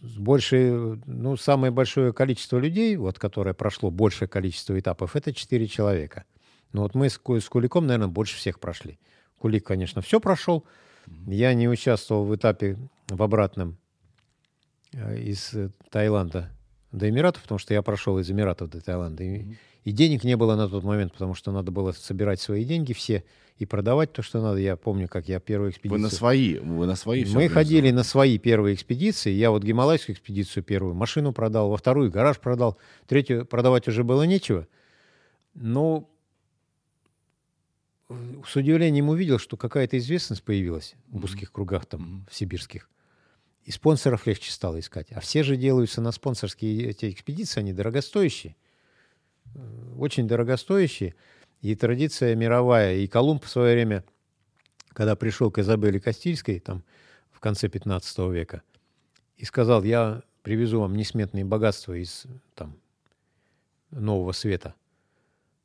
с 0.00 0.16
большей, 0.16 0.96
ну, 1.04 1.36
самое 1.36 1.70
большое 1.70 2.14
количество 2.14 2.58
людей, 2.58 2.96
вот, 2.96 3.18
которое 3.18 3.52
прошло 3.52 3.90
большее 3.90 4.26
количество 4.26 4.78
этапов, 4.78 5.16
это 5.16 5.34
4 5.34 5.66
человека. 5.66 6.24
Ну, 6.72 6.82
вот 6.82 6.94
мы 6.94 7.10
с, 7.10 7.20
с 7.22 7.48
Куликом, 7.48 7.86
наверное, 7.86 8.08
больше 8.08 8.36
всех 8.36 8.58
прошли. 8.58 8.98
Кулик, 9.38 9.66
конечно, 9.66 10.00
все 10.00 10.18
прошел. 10.18 10.64
Я 11.26 11.52
не 11.52 11.68
участвовал 11.68 12.24
в 12.24 12.34
этапе 12.34 12.78
в 13.08 13.22
обратном 13.22 13.72
э, 13.72 13.85
из 14.92 15.54
э, 15.54 15.70
Таиланда 15.90 16.50
до 16.92 17.08
Эмиратов, 17.08 17.42
потому 17.42 17.58
что 17.58 17.74
я 17.74 17.82
прошел 17.82 18.18
из 18.18 18.30
Эмиратов 18.30 18.70
до 18.70 18.80
Таиланда. 18.80 19.22
И, 19.22 19.56
и 19.84 19.92
денег 19.92 20.24
не 20.24 20.36
было 20.36 20.56
на 20.56 20.68
тот 20.68 20.84
момент, 20.84 21.12
потому 21.12 21.34
что 21.34 21.52
надо 21.52 21.70
было 21.70 21.92
собирать 21.92 22.40
свои 22.40 22.64
деньги 22.64 22.92
все 22.92 23.24
и 23.58 23.66
продавать 23.66 24.12
то, 24.12 24.22
что 24.22 24.40
надо. 24.40 24.58
Я 24.58 24.76
помню, 24.76 25.08
как 25.08 25.28
я 25.28 25.40
первую 25.40 25.68
Вы 25.68 25.72
экспедицию... 25.72 26.02
на 26.02 26.10
свои, 26.10 26.58
вы 26.58 26.86
на 26.86 26.96
свои 26.96 27.24
Мы 27.24 27.48
ходили 27.48 27.90
на 27.90 28.02
свои 28.02 28.38
первые 28.38 28.74
экспедиции. 28.74 29.30
Я 29.30 29.50
вот 29.50 29.62
гималайскую 29.62 30.14
экспедицию 30.14 30.62
первую, 30.62 30.94
машину 30.94 31.32
продал, 31.32 31.70
во 31.70 31.76
вторую 31.76 32.10
гараж 32.10 32.38
продал, 32.38 32.78
третью 33.06 33.46
продавать 33.46 33.88
уже 33.88 34.04
было 34.04 34.24
нечего. 34.24 34.66
Но 35.54 36.10
э, 38.08 38.14
с 38.46 38.56
удивлением 38.56 39.08
увидел, 39.08 39.38
что 39.38 39.56
какая-то 39.56 39.96
известность 39.98 40.42
появилась 40.42 40.94
в 41.08 41.24
узких 41.24 41.50
кругах 41.52 41.86
там, 41.86 42.26
в 42.30 42.34
сибирских. 42.34 42.90
И 43.66 43.72
спонсоров 43.72 44.28
легче 44.28 44.52
стало 44.52 44.78
искать. 44.78 45.10
А 45.10 45.18
все 45.18 45.42
же 45.42 45.56
делаются 45.56 46.00
на 46.00 46.12
спонсорские 46.12 46.88
эти 46.88 47.10
экспедиции, 47.10 47.58
они 47.58 47.72
дорогостоящие. 47.72 48.54
Э, 49.56 49.58
Очень 49.98 50.28
дорогостоящие. 50.28 51.16
И 51.62 51.74
традиция 51.74 52.36
мировая. 52.36 52.94
И 52.94 53.08
Колумб 53.08 53.44
в 53.44 53.48
свое 53.48 53.74
время, 53.74 54.04
когда 54.90 55.16
пришел 55.16 55.50
к 55.50 55.58
Изабелле 55.58 55.98
Кастильской, 55.98 56.60
там, 56.60 56.84
в 57.32 57.40
конце 57.40 57.68
15 57.68 58.18
века, 58.30 58.62
и 59.36 59.44
сказал, 59.44 59.82
я 59.82 60.22
привезу 60.42 60.80
вам 60.80 60.94
несметные 60.94 61.44
богатства 61.44 61.94
из 61.94 62.24
там, 62.54 62.78
Нового 63.90 64.30
Света. 64.30 64.76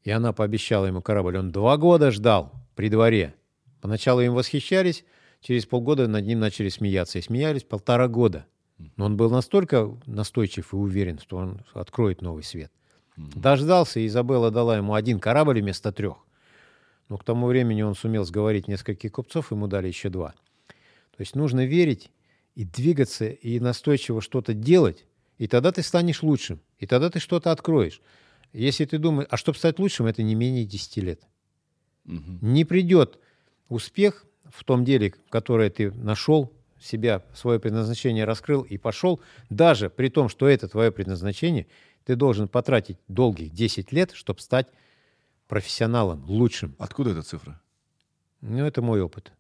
И 0.04 0.10
она 0.10 0.34
пообещала 0.34 0.88
ему 0.88 1.04
корабль. 1.04 1.38
Он 1.38 1.52
два 1.52 1.78
года 1.78 2.10
ждал 2.10 2.52
при 2.74 2.90
дворе. 2.90 3.36
Поначалу 3.80 4.22
им 4.22 4.34
восхищались, 4.34 5.06
через 5.42 5.66
полгода 5.66 6.08
над 6.08 6.26
ним 6.26 6.40
начали 6.40 6.70
смеяться. 6.70 7.20
И 7.20 7.22
смеялись 7.22 7.64
полтора 7.64 8.08
года. 8.08 8.46
Но 8.96 9.06
он 9.06 9.18
был 9.18 9.30
настолько 9.30 9.96
настойчив 10.06 10.74
и 10.74 10.76
уверен, 10.76 11.20
что 11.20 11.38
он 11.38 11.62
откроет 11.74 12.22
новый 12.22 12.44
свет. 12.44 12.72
Дождался, 13.18 14.00
и 14.00 14.08
Изабелла 14.08 14.52
дала 14.52 14.78
ему 14.78 14.94
один 14.94 15.20
корабль 15.20 15.62
вместо 15.62 15.92
трех. 15.92 16.18
Но 17.10 17.18
к 17.18 17.24
тому 17.24 17.48
времени 17.48 17.82
он 17.82 17.94
сумел 17.94 18.24
сговорить 18.24 18.68
нескольких 18.68 19.12
купцов, 19.12 19.52
ему 19.52 19.68
дали 19.68 19.88
еще 19.88 20.10
два. 20.10 20.34
То 21.12 21.20
есть 21.20 21.36
нужно 21.36 21.66
верить 21.66 22.10
и 22.56 22.64
двигаться, 22.64 23.28
и 23.28 23.60
настойчиво 23.60 24.22
что-то 24.22 24.54
делать, 24.54 25.06
и 25.38 25.48
тогда 25.48 25.72
ты 25.72 25.84
станешь 25.84 26.24
лучшим, 26.24 26.62
и 26.80 26.88
тогда 26.88 27.10
ты 27.10 27.20
что-то 27.20 27.52
откроешь. 27.52 28.02
Если 28.54 28.86
ты 28.86 28.98
думаешь, 28.98 29.28
а 29.30 29.38
чтобы 29.38 29.58
стать 29.58 29.78
лучшим, 29.78 30.06
это 30.06 30.24
не 30.24 30.36
менее 30.36 30.66
10 30.66 30.98
лет. 30.98 31.22
Мгм. 32.06 32.40
Не 32.42 32.66
придет 32.66 33.20
успех 33.70 34.26
в 34.54 34.64
том 34.64 34.86
деле, 34.86 35.14
которое 35.30 35.70
ты 35.70 35.92
нашел, 35.92 36.52
себя, 36.80 37.24
свое 37.34 37.60
предназначение 37.60 38.26
раскрыл 38.26 38.62
и 38.64 38.78
пошел, 38.78 39.22
даже 39.50 39.90
при 39.90 40.10
том, 40.10 40.30
что 40.30 40.48
это 40.48 40.68
твое 40.68 40.92
предназначение, 40.92 41.68
ты 42.06 42.16
должен 42.16 42.48
потратить 42.48 42.98
долгих 43.08 43.52
10 43.52 43.92
лет, 43.92 44.12
чтобы 44.14 44.42
стать 44.42 44.68
профессионалом, 45.48 46.24
лучшим. 46.28 46.76
Откуда 46.80 47.12
эта 47.12 47.22
цифра? 47.22 47.62
Ну, 48.42 48.66
это 48.66 48.82
мой 48.82 49.02
опыт. 49.02 49.32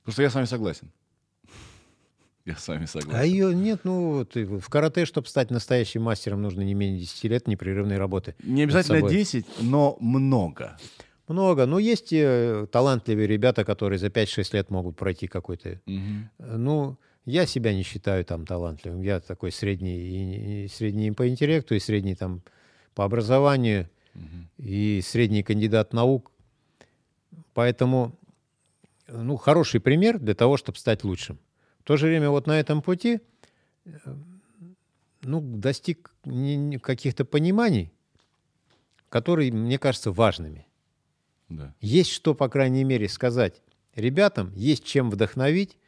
Потому 0.00 0.12
что 0.12 0.22
я 0.22 0.30
с 0.30 0.34
вами 0.34 0.46
согласен. 0.46 0.90
Я 2.46 2.56
с 2.56 2.66
вами 2.66 2.86
согласен. 2.86 3.20
А 3.20 3.26
ее 3.26 3.54
нет, 3.54 3.80
ну, 3.84 4.12
вот, 4.12 4.34
в 4.34 4.68
карате, 4.70 5.04
чтобы 5.04 5.28
стать 5.28 5.50
настоящим 5.50 6.02
мастером, 6.02 6.40
нужно 6.40 6.62
не 6.62 6.72
менее 6.72 7.00
10 7.00 7.24
лет 7.24 7.46
непрерывной 7.46 7.98
работы. 7.98 8.34
Не 8.42 8.62
обязательно 8.62 9.00
собой. 9.00 9.12
10, 9.12 9.46
но 9.60 9.98
много. 10.00 10.78
Много. 11.28 11.66
Но 11.66 11.78
есть 11.78 12.12
э, 12.12 12.66
талантливые 12.72 13.26
ребята, 13.26 13.64
которые 13.64 13.98
за 13.98 14.06
5-6 14.08 14.54
лет 14.56 14.70
могут 14.70 14.96
пройти 14.96 15.26
какой-то... 15.26 15.68
Э, 15.68 15.80
Ну, 16.56 16.96
я 17.26 17.46
себя 17.46 17.74
не 17.74 17.82
считаю 17.82 18.24
там 18.24 18.46
талантливым. 18.46 19.02
Я 19.02 19.20
такой 19.20 19.52
средний, 19.52 19.98
и, 19.98 20.64
и 20.64 20.68
средний 20.68 21.12
по 21.12 21.28
интеллекту, 21.28 21.74
и 21.74 21.78
средний 21.80 22.14
там 22.14 22.40
по 22.94 23.04
образованию, 23.04 23.88
Мгм. 24.14 24.48
и 24.58 25.00
средний 25.02 25.42
кандидат 25.42 25.92
наук. 25.92 26.32
Поэтому, 27.54 28.12
ну, 29.06 29.36
хороший 29.36 29.80
пример 29.80 30.18
для 30.18 30.34
того, 30.34 30.56
чтобы 30.56 30.78
стать 30.78 31.04
лучшим. 31.04 31.38
В 31.80 31.84
то 31.84 31.96
же 31.96 32.06
время 32.06 32.30
вот 32.30 32.46
на 32.46 32.58
этом 32.58 32.82
пути, 32.82 33.20
э, 33.84 33.90
ну, 35.22 35.40
достиг 35.40 36.14
каких-то 36.82 37.24
пониманий, 37.24 37.92
которые, 39.10 39.52
мне 39.52 39.78
кажется, 39.78 40.10
важными. 40.10 40.66
Да. 41.48 41.74
Есть 41.80 42.10
что, 42.10 42.34
по 42.34 42.48
крайней 42.48 42.84
мере, 42.84 43.08
сказать 43.08 43.62
ребятам, 43.94 44.52
есть 44.54 44.84
чем 44.84 45.10
вдохновить, 45.10 45.78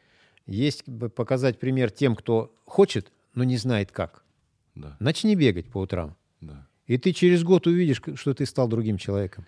есть 0.45 0.83
показать 1.15 1.59
пример 1.59 1.91
тем, 1.91 2.15
кто 2.15 2.53
хочет, 2.65 3.11
но 3.35 3.43
не 3.43 3.57
знает 3.57 3.91
как. 3.91 4.23
Да. 4.75 4.97
Начни 4.99 5.35
бегать 5.35 5.69
по 5.69 5.79
утрам. 5.79 6.15
Да. 6.39 6.67
И 6.87 6.97
ты 6.97 7.13
через 7.13 7.43
год 7.43 7.67
увидишь, 7.67 8.01
что 8.15 8.33
ты 8.33 8.45
стал 8.45 8.67
другим 8.67 8.97
человеком. 8.97 9.45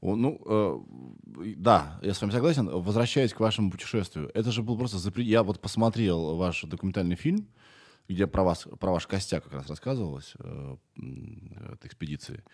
Ну, 0.00 0.40
э, 0.44 1.54
да, 1.56 1.98
я 2.02 2.12
с 2.12 2.20
вами 2.20 2.30
согласен. 2.30 2.68
Возвращаясь 2.68 3.32
к 3.32 3.40
вашему 3.40 3.70
путешествию, 3.70 4.30
это 4.34 4.52
же 4.52 4.62
был 4.62 4.76
просто 4.76 4.98
запре- 4.98 5.22
Я 5.22 5.42
вот 5.42 5.60
посмотрел 5.60 6.36
ваш 6.36 6.62
документальный 6.64 7.16
фильм, 7.16 7.48
где 8.06 8.26
про 8.26 8.44
вас, 8.44 8.68
про 8.78 8.92
ваш 8.92 9.06
костяк 9.06 9.44
как 9.44 9.54
раз 9.54 9.66
рассказывалось, 9.68 10.34
э, 10.38 10.76
от 11.72 11.86
экспедиции. 11.86 12.44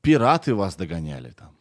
Пираты 0.00 0.54
вас 0.54 0.74
догоняли 0.74 1.30
там. 1.30 1.56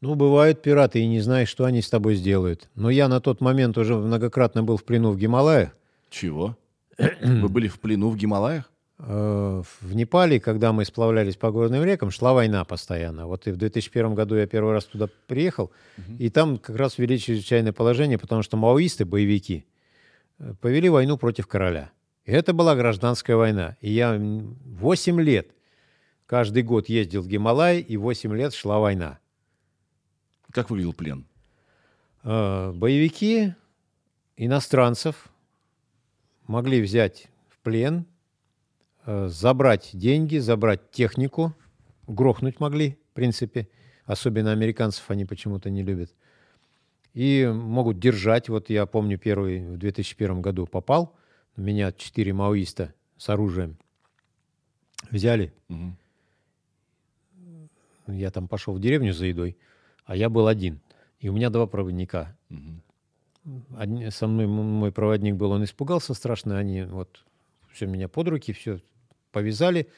Ну, 0.00 0.14
бывают 0.14 0.62
пираты, 0.62 1.00
и 1.00 1.06
не 1.08 1.20
знаешь, 1.20 1.48
что 1.48 1.64
они 1.64 1.82
с 1.82 1.90
тобой 1.90 2.14
сделают. 2.14 2.68
Но 2.76 2.88
я 2.90 3.08
на 3.08 3.20
тот 3.20 3.40
момент 3.40 3.76
уже 3.78 3.96
многократно 3.96 4.62
был 4.62 4.76
в 4.76 4.84
плену 4.84 5.10
в 5.10 5.18
Гималаях. 5.18 5.70
Чего? 6.08 6.56
Вы 6.98 7.48
были 7.48 7.66
в 7.68 7.80
плену 7.80 8.08
в 8.10 8.16
Гималаях? 8.16 8.70
Э, 9.00 9.62
В 9.80 9.94
Непале, 9.96 10.38
когда 10.40 10.72
мы 10.72 10.84
сплавлялись 10.84 11.36
по 11.36 11.50
горным 11.50 11.82
рекам, 11.84 12.10
шла 12.12 12.32
война 12.32 12.64
постоянно. 12.64 13.26
Вот 13.26 13.46
и 13.48 13.50
в 13.50 13.56
2001 13.56 14.14
году 14.14 14.36
я 14.36 14.46
первый 14.46 14.72
раз 14.72 14.84
туда 14.84 15.08
приехал, 15.26 15.70
и 16.18 16.30
там 16.30 16.58
как 16.58 16.76
раз 16.76 16.98
ввели 16.98 17.18
чрезвычайное 17.18 17.72
положение, 17.72 18.18
потому 18.18 18.42
что 18.42 18.56
маоисты, 18.56 19.04
боевики, 19.04 19.64
э, 20.38 20.54
повели 20.60 20.88
войну 20.88 21.16
против 21.18 21.48
короля. 21.48 21.90
И 22.24 22.30
это 22.30 22.52
была 22.52 22.76
гражданская 22.76 23.36
война. 23.36 23.76
И 23.80 23.90
я 23.90 24.14
м, 24.14 24.56
8 24.64 25.20
лет 25.20 25.48
каждый 26.26 26.62
год 26.62 26.88
ездил 26.88 27.22
в 27.22 27.26
Гималай, 27.28 27.80
и 27.80 27.96
8 27.96 28.32
лет 28.36 28.54
шла 28.54 28.78
война. 28.78 29.18
Как 30.52 30.70
выглядел 30.70 30.92
плен? 30.92 31.26
Э, 32.24 32.72
Боевики 32.72 33.54
иностранцев 34.36 35.28
могли 36.46 36.80
взять 36.80 37.28
в 37.48 37.58
плен, 37.58 38.06
э, 39.06 39.28
забрать 39.28 39.90
деньги, 39.92 40.38
забрать 40.38 40.90
технику, 40.90 41.54
грохнуть 42.06 42.60
могли, 42.60 42.98
в 43.10 43.14
принципе. 43.14 43.68
Особенно 44.04 44.52
американцев 44.52 45.10
они 45.10 45.26
почему-то 45.26 45.68
не 45.68 45.82
любят. 45.82 46.14
И 47.12 47.46
могут 47.46 47.98
держать. 47.98 48.48
Вот 48.48 48.70
я 48.70 48.86
помню, 48.86 49.18
первый 49.18 49.66
в 49.66 49.76
2001 49.76 50.40
году 50.40 50.66
попал. 50.66 51.14
Меня 51.56 51.92
четыре 51.92 52.32
маоиста 52.32 52.94
с 53.16 53.28
оружием 53.28 53.76
взяли. 55.10 55.52
Мгм. 55.68 55.96
Я 58.06 58.30
там 58.30 58.48
пошел 58.48 58.74
в 58.74 58.80
деревню 58.80 59.12
за 59.12 59.26
едой, 59.26 59.58
а 60.08 60.16
я 60.16 60.30
был 60.30 60.46
один. 60.48 60.80
И 61.20 61.28
у 61.28 61.32
меня 61.34 61.50
два 61.50 61.66
проводника. 61.66 62.34
Мгм. 62.48 62.82
Одни- 63.76 64.10
со 64.10 64.26
мной 64.26 64.46
мой 64.46 64.90
проводник 64.90 65.36
был, 65.36 65.50
он 65.52 65.64
испугался 65.64 66.14
страшно, 66.14 66.58
они 66.58 66.82
вот 66.82 67.24
все 67.72 67.86
меня 67.86 68.08
под 68.08 68.28
руки, 68.28 68.52
все 68.52 68.80
повязали 69.32 69.88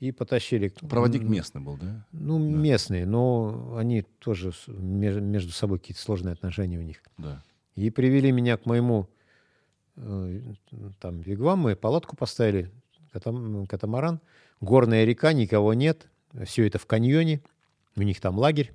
и 0.00 0.12
потащили. 0.12 0.68
Проводник 0.68 1.22
местный 1.22 1.62
был, 1.62 1.78
да? 1.78 2.04
Ну, 2.12 2.38
местные, 2.38 3.06
но 3.06 3.74
они 3.78 4.02
тоже 4.18 4.52
между 4.68 5.50
собой 5.52 5.78
какие-то 5.78 6.02
сложные 6.02 6.34
отношения 6.34 6.78
у 6.78 6.82
них. 6.82 7.02
Да. 7.16 7.42
И 7.74 7.88
привели 7.90 8.32
меня 8.32 8.56
к 8.58 8.66
моему 8.66 9.08
э, 9.96 10.40
там 11.00 11.20
вигвам, 11.20 11.60
мы 11.60 11.76
палатку 11.76 12.16
поставили, 12.16 12.70
катам- 13.12 13.66
катамаран, 13.66 14.20
горная 14.60 15.04
река, 15.04 15.32
никого 15.32 15.72
нет, 15.72 16.08
все 16.44 16.66
это 16.66 16.78
в 16.78 16.86
каньоне, 16.86 17.40
у 17.96 18.02
них 18.02 18.20
там 18.20 18.38
лагерь. 18.38 18.72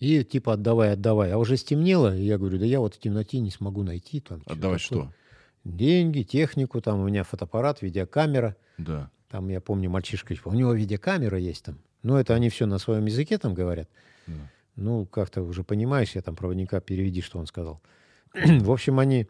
И 0.00 0.24
типа 0.24 0.54
отдавай, 0.54 0.92
отдавай. 0.92 1.32
А 1.32 1.38
уже 1.38 1.56
стемнело, 1.56 2.14
и 2.14 2.22
я 2.24 2.36
говорю, 2.36 2.58
да 2.58 2.66
я 2.66 2.80
вот 2.80 2.94
в 2.94 2.98
темноте 2.98 3.38
не 3.40 3.50
смогу 3.50 3.82
найти. 3.82 4.20
Там, 4.20 4.40
такое. 4.40 4.78
что? 4.78 5.12
Деньги, 5.64 6.22
технику, 6.22 6.80
там 6.80 7.00
у 7.00 7.06
меня 7.06 7.24
фотоаппарат, 7.24 7.80
видеокамера. 7.80 8.56
Да. 8.76 9.10
Там, 9.30 9.48
я 9.48 9.60
помню, 9.60 9.88
мальчишка, 9.88 10.36
у 10.44 10.52
него 10.52 10.74
видеокамера 10.74 11.38
есть 11.38 11.64
там. 11.64 11.78
Ну, 12.02 12.16
это 12.16 12.34
они 12.34 12.50
все 12.50 12.66
на 12.66 12.78
своем 12.78 13.06
языке 13.06 13.38
там 13.38 13.54
говорят. 13.54 13.88
Да. 14.26 14.50
Ну, 14.76 15.06
как-то 15.06 15.42
уже 15.42 15.64
понимаешь, 15.64 16.12
я 16.14 16.22
там 16.22 16.36
проводника 16.36 16.80
переведи, 16.80 17.22
что 17.22 17.38
он 17.38 17.46
сказал. 17.46 17.80
в 18.34 18.70
общем, 18.70 18.98
они 18.98 19.26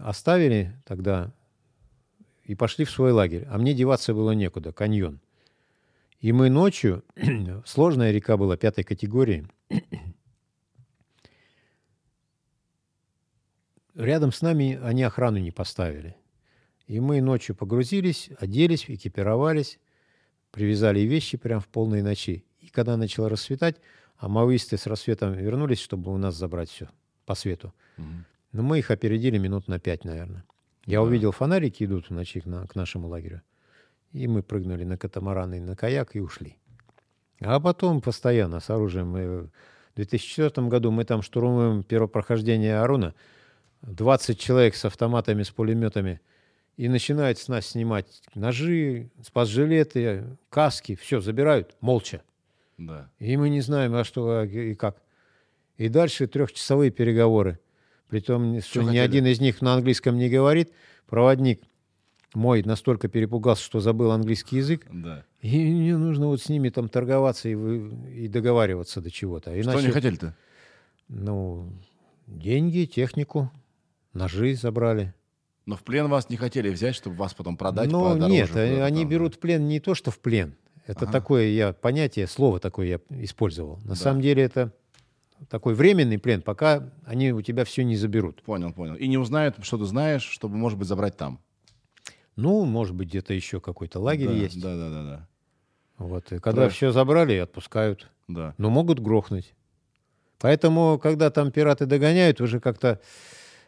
оставили 0.00 0.72
тогда 0.84 1.32
и 2.44 2.54
пошли 2.54 2.84
в 2.84 2.90
свой 2.90 3.12
лагерь. 3.12 3.46
А 3.50 3.58
мне 3.58 3.74
деваться 3.74 4.14
было 4.14 4.30
некуда, 4.32 4.72
каньон. 4.72 5.20
И 6.20 6.32
мы 6.32 6.50
ночью, 6.50 7.04
сложная 7.64 8.10
река 8.12 8.36
была 8.36 8.56
пятой 8.56 8.84
категории, 8.84 9.46
рядом 13.94 14.32
с 14.32 14.42
нами 14.42 14.78
они 14.82 15.02
охрану 15.02 15.38
не 15.38 15.50
поставили. 15.50 16.16
И 16.86 17.00
мы 17.00 17.20
ночью 17.20 17.54
погрузились, 17.54 18.30
оделись, 18.38 18.84
экипировались, 18.88 19.78
привязали 20.50 21.00
вещи 21.00 21.36
прям 21.36 21.60
в 21.60 21.68
полной 21.68 22.02
ночи. 22.02 22.44
И 22.60 22.68
когда 22.68 22.96
начало 22.96 23.28
рассветать, 23.28 23.76
а 24.16 24.28
маоисты 24.28 24.76
с 24.78 24.86
рассветом 24.86 25.34
вернулись, 25.34 25.80
чтобы 25.80 26.12
у 26.12 26.16
нас 26.16 26.34
забрать 26.34 26.70
все 26.70 26.88
по 27.26 27.34
свету. 27.34 27.74
Но 28.52 28.62
мы 28.62 28.78
их 28.78 28.90
опередили 28.90 29.36
минут 29.38 29.68
на 29.68 29.78
пять, 29.78 30.04
наверное. 30.04 30.44
Я 30.86 30.98
Да. 30.98 31.02
увидел 31.02 31.32
фонарики 31.32 31.84
идут 31.84 32.06
в 32.08 32.10
ночи 32.10 32.40
к, 32.40 32.46
на- 32.46 32.66
к 32.66 32.74
нашему 32.74 33.08
лагерю. 33.08 33.42
И 34.12 34.26
мы 34.26 34.42
прыгнули 34.42 34.84
на 34.84 34.96
катамаран 34.96 35.54
и 35.54 35.60
на 35.60 35.76
каяк 35.76 36.16
и 36.16 36.20
ушли. 36.20 36.56
А 37.40 37.60
потом 37.60 38.00
постоянно 38.00 38.60
с 38.60 38.70
оружием. 38.70 39.10
Мы 39.10 39.42
в 39.42 39.50
2004 39.96 40.66
году 40.68 40.90
мы 40.90 41.04
там 41.04 41.22
штурмуем 41.22 41.82
первопрохождение 41.82 42.78
Аруна. 42.78 43.14
20 43.82 44.38
человек 44.38 44.74
с 44.74 44.84
автоматами, 44.84 45.42
с 45.42 45.50
пулеметами. 45.50 46.20
И 46.76 46.88
начинают 46.88 47.38
с 47.38 47.48
нас 47.48 47.66
снимать 47.66 48.22
ножи, 48.34 49.10
спас-жилеты, 49.22 50.24
каски. 50.48 50.94
Все, 50.94 51.20
забирают 51.20 51.76
молча. 51.80 52.22
Да. 52.76 53.10
И 53.18 53.36
мы 53.36 53.50
не 53.50 53.60
знаем, 53.60 53.94
а 53.94 54.04
что 54.04 54.40
а 54.40 54.44
и 54.44 54.74
как. 54.74 55.02
И 55.76 55.88
дальше 55.88 56.26
трехчасовые 56.26 56.90
переговоры. 56.90 57.58
Притом, 58.08 58.60
что 58.62 58.82
ни 58.82 58.86
хотели? 58.86 58.98
один 58.98 59.26
из 59.26 59.40
них 59.40 59.60
на 59.60 59.74
английском 59.74 60.16
не 60.16 60.28
говорит. 60.28 60.72
Проводник 61.06 61.62
мой 62.34 62.62
настолько 62.62 63.08
перепугался, 63.08 63.62
что 63.62 63.80
забыл 63.80 64.10
английский 64.12 64.56
язык. 64.56 64.86
Да. 64.92 65.24
И 65.40 65.72
мне 65.72 65.96
нужно 65.96 66.26
вот 66.26 66.40
с 66.42 66.48
ними 66.48 66.68
там 66.68 66.88
торговаться 66.88 67.48
и, 67.48 67.54
вы- 67.54 67.90
и 68.12 68.28
договариваться 68.28 69.00
до 69.00 69.10
чего-то. 69.10 69.50
Что 69.50 69.60
Иначе, 69.70 69.78
они 69.84 69.90
хотели-то? 69.90 70.34
ну, 71.08 71.72
деньги, 72.26 72.84
технику, 72.84 73.50
ножи 74.12 74.54
забрали. 74.54 75.14
Но 75.66 75.76
в 75.76 75.82
плен 75.82 76.08
вас 76.08 76.30
не 76.30 76.36
хотели 76.36 76.70
взять, 76.70 76.94
чтобы 76.94 77.16
вас 77.16 77.34
потом 77.34 77.56
продать 77.56 77.90
Но 77.90 78.04
подороже 78.12 78.30
нет, 78.32 78.48
куда-то 78.48 78.84
они 78.84 79.00
там, 79.02 79.08
берут 79.10 79.34
в 79.34 79.38
плен 79.38 79.68
не 79.68 79.80
то, 79.80 79.94
что 79.94 80.10
в 80.10 80.18
плен. 80.18 80.54
Это 80.86 81.04
Ага. 81.04 81.12
такое 81.12 81.48
я 81.48 81.72
понятие, 81.74 82.26
слово 82.26 82.58
такое 82.60 82.86
я 82.86 83.00
использовал. 83.22 83.76
На 83.84 83.90
Да. 83.90 83.94
самом 83.94 84.22
деле 84.22 84.42
это 84.42 84.72
такой 85.50 85.74
временный 85.74 86.18
плен, 86.18 86.40
пока 86.40 86.90
они 87.04 87.32
у 87.32 87.42
тебя 87.42 87.64
все 87.66 87.84
не 87.84 87.96
заберут. 87.96 88.42
Понял, 88.42 88.72
понял. 88.72 88.94
И 88.94 89.06
не 89.08 89.18
узнают, 89.18 89.56
что 89.60 89.76
ты 89.76 89.84
знаешь, 89.84 90.22
чтобы, 90.22 90.56
может 90.56 90.78
быть, 90.78 90.88
забрать 90.88 91.16
там. 91.18 91.38
Ну, 92.38 92.64
может 92.64 92.94
быть, 92.94 93.08
где-то 93.08 93.34
еще 93.34 93.60
какой-то 93.60 93.98
лагерь 93.98 94.28
да, 94.28 94.32
есть. 94.32 94.60
Да, 94.60 94.76
да, 94.76 94.90
да, 94.90 95.02
да. 95.02 95.28
Вот. 95.98 96.30
И 96.30 96.38
когда 96.38 96.66
Трэш. 96.66 96.74
все 96.74 96.92
забрали, 96.92 97.34
отпускают. 97.34 98.08
Да. 98.28 98.54
Но 98.58 98.70
могут 98.70 99.00
грохнуть. 99.00 99.54
Поэтому, 100.38 101.00
когда 101.02 101.30
там 101.30 101.50
пираты 101.50 101.86
догоняют, 101.86 102.40
уже 102.40 102.60
как-то 102.60 103.00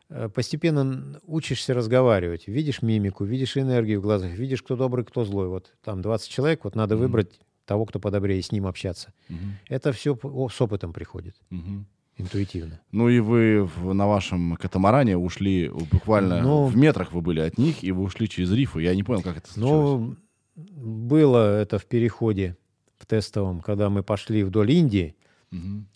э, 0.08 0.28
постепенно 0.28 1.20
учишься 1.24 1.74
разговаривать. 1.74 2.46
Видишь 2.46 2.80
мимику, 2.80 3.24
видишь 3.24 3.56
энергию 3.56 3.98
в 3.98 4.02
глазах, 4.04 4.30
видишь, 4.30 4.62
кто 4.62 4.76
добрый, 4.76 5.04
кто 5.04 5.24
злой. 5.24 5.48
Вот 5.48 5.74
там 5.82 6.00
20 6.00 6.30
человек, 6.30 6.62
вот 6.62 6.76
надо 6.76 6.94
Мгм. 6.94 7.02
выбрать, 7.02 7.40
того, 7.64 7.86
кто 7.86 7.98
подобрее, 7.98 8.40
с 8.40 8.52
ним 8.52 8.68
общаться. 8.68 9.12
Мгм. 9.28 9.56
Это 9.68 9.90
все 9.92 10.16
с 10.16 10.60
опытом 10.60 10.92
приходит, 10.92 11.34
Мгм. 11.50 11.86
Интуитивно. 12.20 12.80
Ну 12.92 13.08
и 13.08 13.20
вы 13.20 13.64
в- 13.64 13.92
на 13.94 14.06
вашем 14.06 14.56
катамаране 14.56 15.16
ушли 15.16 15.68
буквально 15.68 16.42
Ну- 16.42 16.66
в 16.66 16.76
метрах 16.76 17.12
вы 17.12 17.20
были 17.20 17.40
от 17.40 17.58
них, 17.58 17.82
и 17.82 17.92
вы 17.92 18.02
ушли 18.02 18.28
через 18.28 18.52
рифы. 18.52 18.82
Я 18.82 18.94
не 18.94 19.02
понял, 19.02 19.22
как 19.22 19.36
это 19.38 19.52
случилось. 19.52 20.00
Ну, 20.00 20.16
было 20.56 21.60
это 21.60 21.78
в 21.78 21.86
переходе 21.86 22.56
в 22.98 23.06
тестовом, 23.06 23.60
когда 23.60 23.88
мы 23.90 24.02
пошли 24.02 24.42
вдоль 24.44 24.70
Индии, 24.72 25.14
Мгм. 25.50 25.86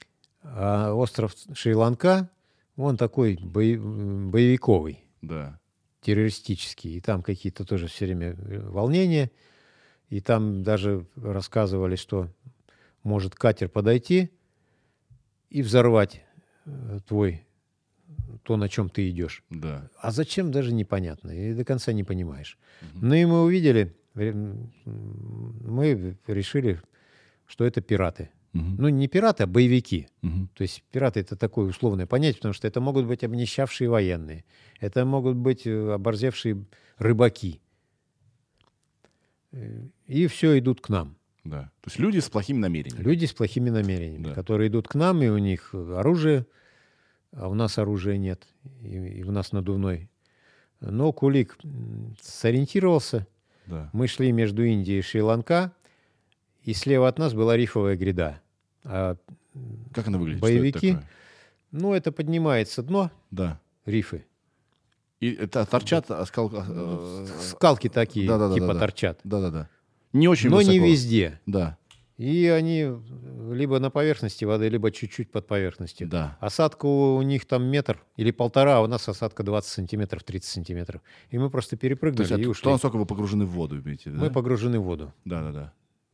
а 0.43 0.93
остров 0.95 1.35
Шри-Ланка, 1.53 2.31
он 2.77 2.97
такой 2.97 3.37
бои- 3.37 3.77
боевиковый, 3.77 5.01
Да. 5.23 5.59
террористический, 6.01 6.97
и 6.97 7.01
там 7.01 7.23
какие-то 7.23 7.65
тоже 7.65 7.87
все 7.89 8.07
время 8.07 8.37
э, 8.39 8.61
волнения, 8.69 9.31
и 10.11 10.21
там 10.21 10.63
даже 10.63 11.07
рассказывали, 11.17 11.97
что 11.97 12.29
может 13.03 13.35
катер 13.35 13.69
подойти 13.69 14.31
и 15.55 15.63
взорвать 15.63 16.21
э, 16.67 16.99
твой, 17.07 17.47
то, 18.43 18.57
на 18.57 18.69
чем 18.69 18.89
ты 18.89 19.09
идешь. 19.09 19.45
Да. 19.51 19.89
А 20.01 20.11
зачем, 20.11 20.51
даже 20.51 20.75
непонятно, 20.75 21.31
и 21.31 21.55
до 21.55 21.65
конца 21.65 21.93
не 21.93 22.03
понимаешь. 22.03 22.59
Ну 22.95 23.15
и 23.15 23.25
мы 23.25 23.45
увидели, 23.45 23.95
мы 24.15 26.19
решили, 26.27 26.81
что 27.47 27.65
это 27.65 27.81
пираты. 27.81 28.31
Мгм. 28.53 28.77
Ну, 28.79 28.89
не 28.89 29.07
пираты, 29.07 29.45
а 29.45 29.47
боевики. 29.47 30.09
Мгм. 30.23 30.49
То 30.55 30.63
есть 30.63 30.83
пираты 30.91 31.21
это 31.21 31.37
такое 31.37 31.67
условное 31.67 32.07
понятие, 32.07 32.39
потому 32.39 32.55
что 32.55 32.67
это 32.67 32.81
могут 32.81 33.07
быть 33.07 33.23
обнищавшие 33.23 33.89
военные, 33.89 34.45
это 34.81 35.05
могут 35.05 35.37
быть 35.37 35.67
э, 35.67 35.93
оборзевшие 35.93 36.65
рыбаки. 36.99 37.61
Э, 39.53 39.85
И 40.09 40.27
все 40.27 40.59
идут 40.59 40.81
к 40.81 40.89
нам. 40.89 41.17
Да. 41.45 41.65
То 41.83 41.89
есть 41.91 41.99
люди 41.99 42.19
с 42.21 42.29
плохими 42.31 42.59
намерениями. 42.59 43.03
Люди 43.05 43.27
с 43.27 43.33
плохими 43.33 43.71
намерениями, 43.71 44.25
Да. 44.25 44.35
которые 44.35 44.69
идут 44.69 44.89
к 44.89 44.95
нам, 44.95 45.23
и 45.23 45.29
у 45.29 45.39
них 45.39 45.75
оружие, 45.75 46.47
а 47.33 47.49
у 47.49 47.55
нас 47.55 47.79
оружия 47.79 48.17
нет, 48.17 48.47
и, 48.83 48.97
и 49.19 49.23
у 49.25 49.31
нас 49.31 49.53
надувной. 49.53 50.09
Но 50.81 51.13
Кулик 51.13 51.57
сориентировался. 52.21 53.27
Да. 53.67 53.91
Мы 53.93 54.07
шли 54.09 54.33
между 54.33 54.65
Индией 54.65 54.99
и 54.99 55.03
Шри-Ланка, 55.03 55.73
и 56.63 56.75
слева 56.75 57.09
от 57.09 57.19
нас 57.19 57.33
была 57.35 57.57
рифовая 57.57 57.97
гряда. 57.97 58.41
А, 58.85 59.17
Как 59.93 60.09
она 60.09 60.19
выглядит? 60.19 60.39
Что 60.41 60.49
это 60.49 60.59
Боевики? 60.59 60.93
такое? 60.93 61.09
ну, 61.73 61.93
это 61.95 62.13
поднимается 62.13 62.83
дно, 62.83 63.11
Да. 63.31 63.61
рифы. 63.87 64.25
И 65.21 65.33
это 65.33 65.65
торчат 65.65 66.11
а, 66.11 66.25
скал... 66.27 66.51
э, 66.53 67.27
Скалки 67.41 67.89
такие, 67.89 68.29
Да-да-да-да-да. 68.29 68.67
типа 68.67 68.79
торчат. 68.79 69.21
Да-да-да. 69.25 69.69
Не 70.15 70.29
очень 70.29 70.49
Но 70.49 70.63
не 70.63 70.79
высоко. 70.79 70.87
везде. 70.87 71.41
Да. 71.45 71.77
И 72.17 72.47
они 72.47 72.89
либо 73.53 73.81
на 73.81 73.91
поверхности 73.91 74.45
воды, 74.45 74.69
либо 74.69 74.93
чуть-чуть 74.93 75.33
под 75.33 75.49
поверхностью. 75.49 76.07
Да. 76.09 76.39
Осадка 76.41 76.87
у 76.87 77.21
них 77.23 77.45
там 77.45 77.65
метр 77.65 78.01
или 78.17 78.31
полтора, 78.31 78.79
а 78.79 78.81
у 78.83 78.87
нас 78.87 79.09
осадка 79.09 79.43
20 79.43 79.69
сантиметров, 79.69 80.23
30 80.23 80.49
сантиметров. 80.49 81.03
И 81.31 81.39
мы 81.39 81.51
просто 81.51 81.77
То 81.77 81.81
перепрыгнули 81.81 82.23
есть 82.29 82.39
и 82.41 82.47
ушли. 82.47 82.63
то, 82.63 82.71
насколько 82.71 82.97
вы 82.97 83.05
погружены 83.07 83.45
в 83.45 83.51
воду, 83.51 83.81
имеете 83.81 84.05
в 84.05 84.07
виду, 84.13 84.19
Мы 84.23 84.29
да? 84.29 84.33
погружены 84.33 84.79
в 84.79 84.85
воду. 84.85 85.13
Да, 85.25 85.43
да, 85.43 85.53
да. 85.53 85.73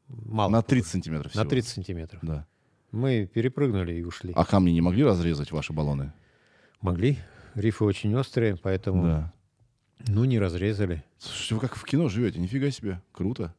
Мало. 0.08 0.50
На 0.50 0.62
30 0.62 0.90
сантиметров 0.90 1.26
На 1.34 1.42
всего. 1.42 1.50
30 1.50 1.70
сантиметров. 1.70 2.20
Да. 2.22 2.46
Мы 2.92 3.26
перепрыгнули 3.32 3.92
и 3.92 4.02
ушли. 4.02 4.32
А 4.34 4.44
камни 4.46 4.70
не 4.70 4.80
могли 4.80 5.04
разрезать 5.04 5.52
ваши 5.52 5.72
баллоны? 5.74 6.12
Могли. 6.80 7.18
Рифы 7.54 7.84
очень 7.84 8.14
острые, 8.16 8.56
поэтому, 8.56 9.02
Да. 9.04 9.32
ну, 10.08 10.24
не 10.24 10.38
разрезали. 10.38 11.04
Слушайте, 11.18 11.54
вы 11.56 11.60
как 11.60 11.76
в 11.76 11.84
кино 11.84 12.08
живете, 12.08 12.38
нифига 12.38 12.70
себе. 12.70 13.02
Круто. 13.12 13.54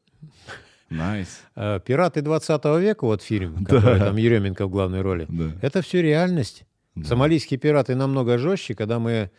Nice. 0.89 1.41
А, 1.55 1.79
«Пираты 1.79 2.21
20 2.21 2.65
века», 2.79 3.05
вот 3.05 3.21
фильм, 3.21 3.65
который 3.65 3.99
там 3.99 4.17
Еременко 4.17 4.65
в 4.67 4.69
главной 4.69 5.01
роли, 5.01 5.25
Да. 5.29 5.51
это 5.61 5.81
все 5.81 6.01
реальность. 6.01 6.63
Да. 6.95 7.07
Сомалийские 7.07 7.57
пираты 7.59 7.95
намного 7.95 8.37
жестче. 8.37 8.75
Когда 8.75 8.99
мы 8.99 9.31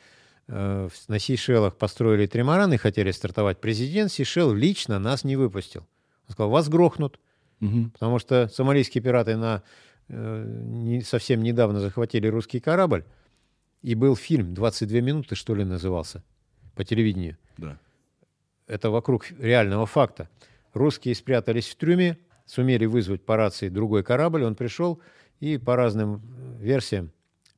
э, 0.48 0.88
на 1.08 1.18
Сейшелах 1.18 1.76
построили 1.76 2.26
тримаран 2.26 2.72
и 2.72 2.78
хотели 2.78 3.10
стартовать, 3.10 3.60
президент 3.60 4.10
Сейшел 4.10 4.52
лично 4.54 4.98
нас 4.98 5.24
не 5.24 5.36
выпустил. 5.36 5.86
Он 6.28 6.32
сказал, 6.32 6.50
вас 6.50 6.68
грохнут, 6.70 7.20
потому 7.92 8.18
что 8.18 8.48
сомалийские 8.48 9.02
пираты 9.02 9.36
на, 9.36 9.62
э, 10.08 10.44
не, 10.46 11.02
совсем 11.02 11.42
недавно 11.42 11.80
захватили 11.80 12.26
русский 12.26 12.58
корабль, 12.60 13.04
и 13.82 13.94
был 13.94 14.16
фильм 14.16 14.54
«22 14.54 15.00
минуты», 15.02 15.34
что 15.34 15.54
ли, 15.54 15.64
назывался, 15.64 16.22
по 16.74 16.84
телевидению. 16.84 17.36
Да. 17.58 17.78
Это 18.66 18.90
вокруг 18.90 19.26
реального 19.38 19.84
факта. 19.86 20.28
Русские 20.72 21.14
спрятались 21.14 21.68
в 21.68 21.76
трюме, 21.76 22.18
сумели 22.46 22.86
вызвать 22.86 23.24
по 23.24 23.36
рации 23.36 23.68
другой 23.68 24.02
корабль, 24.02 24.44
он 24.44 24.54
пришел, 24.54 25.00
и 25.40 25.58
по 25.58 25.76
разным 25.76 26.22
э, 26.22 26.62
версиям 26.62 27.12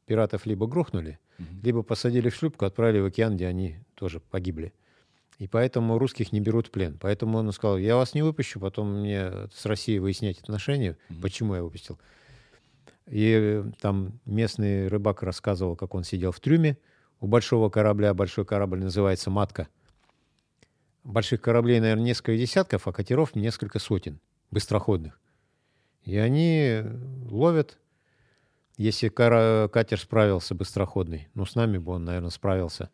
пиратов 0.07 0.47
либо 0.47 0.67
грохнули, 0.67 1.19
либо 1.63 1.83
посадили 1.83 2.29
в 2.29 2.35
шлюпку, 2.35 2.65
отправили 2.65 3.01
в 3.01 3.07
океан, 3.07 3.37
где 3.37 3.47
они 3.47 3.79
тоже 3.95 4.21
погибли. 4.21 4.73
И 5.39 5.49
поэтому 5.49 5.99
русских 5.99 6.33
не 6.33 6.41
берут 6.41 6.69
в 6.69 6.71
плен. 6.71 6.97
Поэтому 7.01 7.39
он 7.39 7.51
сказал, 7.53 7.77
я 7.77 7.97
вас 7.97 8.15
не 8.15 8.23
выпущу, 8.23 8.61
потом 8.61 9.01
мне 9.01 9.31
с 9.53 9.67
Россией 9.67 9.99
выяснять 9.99 10.39
отношения, 10.41 10.97
почему 11.21 11.55
я 11.57 11.63
выпустил. 11.63 11.99
И 13.07 13.33
э, 13.33 13.65
там 13.81 14.21
местный 14.25 14.89
рыбак 14.89 15.23
рассказывал, 15.23 15.77
как 15.77 15.95
он 15.95 16.05
сидел 16.05 16.33
в 16.33 16.41
трюме 16.41 16.79
у 17.21 17.27
большого 17.27 17.69
корабля. 17.69 18.15
Большой 18.15 18.45
корабль 18.45 18.81
называется 18.81 19.31
«Матка». 19.31 19.69
Больших 21.05 21.41
кораблей, 21.41 21.81
наверное, 21.81 22.05
несколько 22.05 22.37
десятков, 22.37 22.89
а 22.89 22.93
катеров 22.93 23.35
несколько 23.35 23.79
сотен 23.79 24.21
быстроходных. 24.51 25.21
И 26.03 26.17
они 26.17 26.83
ловят, 27.31 27.79
если 28.77 29.09
катер 29.09 30.01
справился 30.01 30.55
быстроходный, 30.55 31.29
ну, 31.35 31.47
с 31.47 31.55
нами 31.55 31.79
бы 31.79 31.93
он, 31.93 32.05
наверное, 32.05 32.31
справился, 32.31 32.91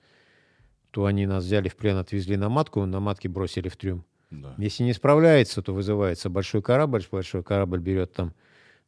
то 0.90 1.04
они 1.06 1.26
нас 1.26 1.44
взяли 1.44 1.68
в 1.68 1.76
плен, 1.76 1.96
отвезли 1.96 2.36
на 2.36 2.48
матку, 2.48 2.84
на 2.84 3.00
матке 3.00 3.28
бросили 3.28 3.68
в 3.68 3.76
трюм. 3.76 4.04
Да. 4.30 4.54
Если 4.58 4.84
не 4.84 4.92
справляется, 4.92 5.62
то 5.62 5.72
вызывается 5.72 6.30
большой 6.30 6.62
корабль. 6.62 7.04
Большой 7.10 7.42
корабль 7.42 7.80
берет 7.80 8.12
там 8.12 8.34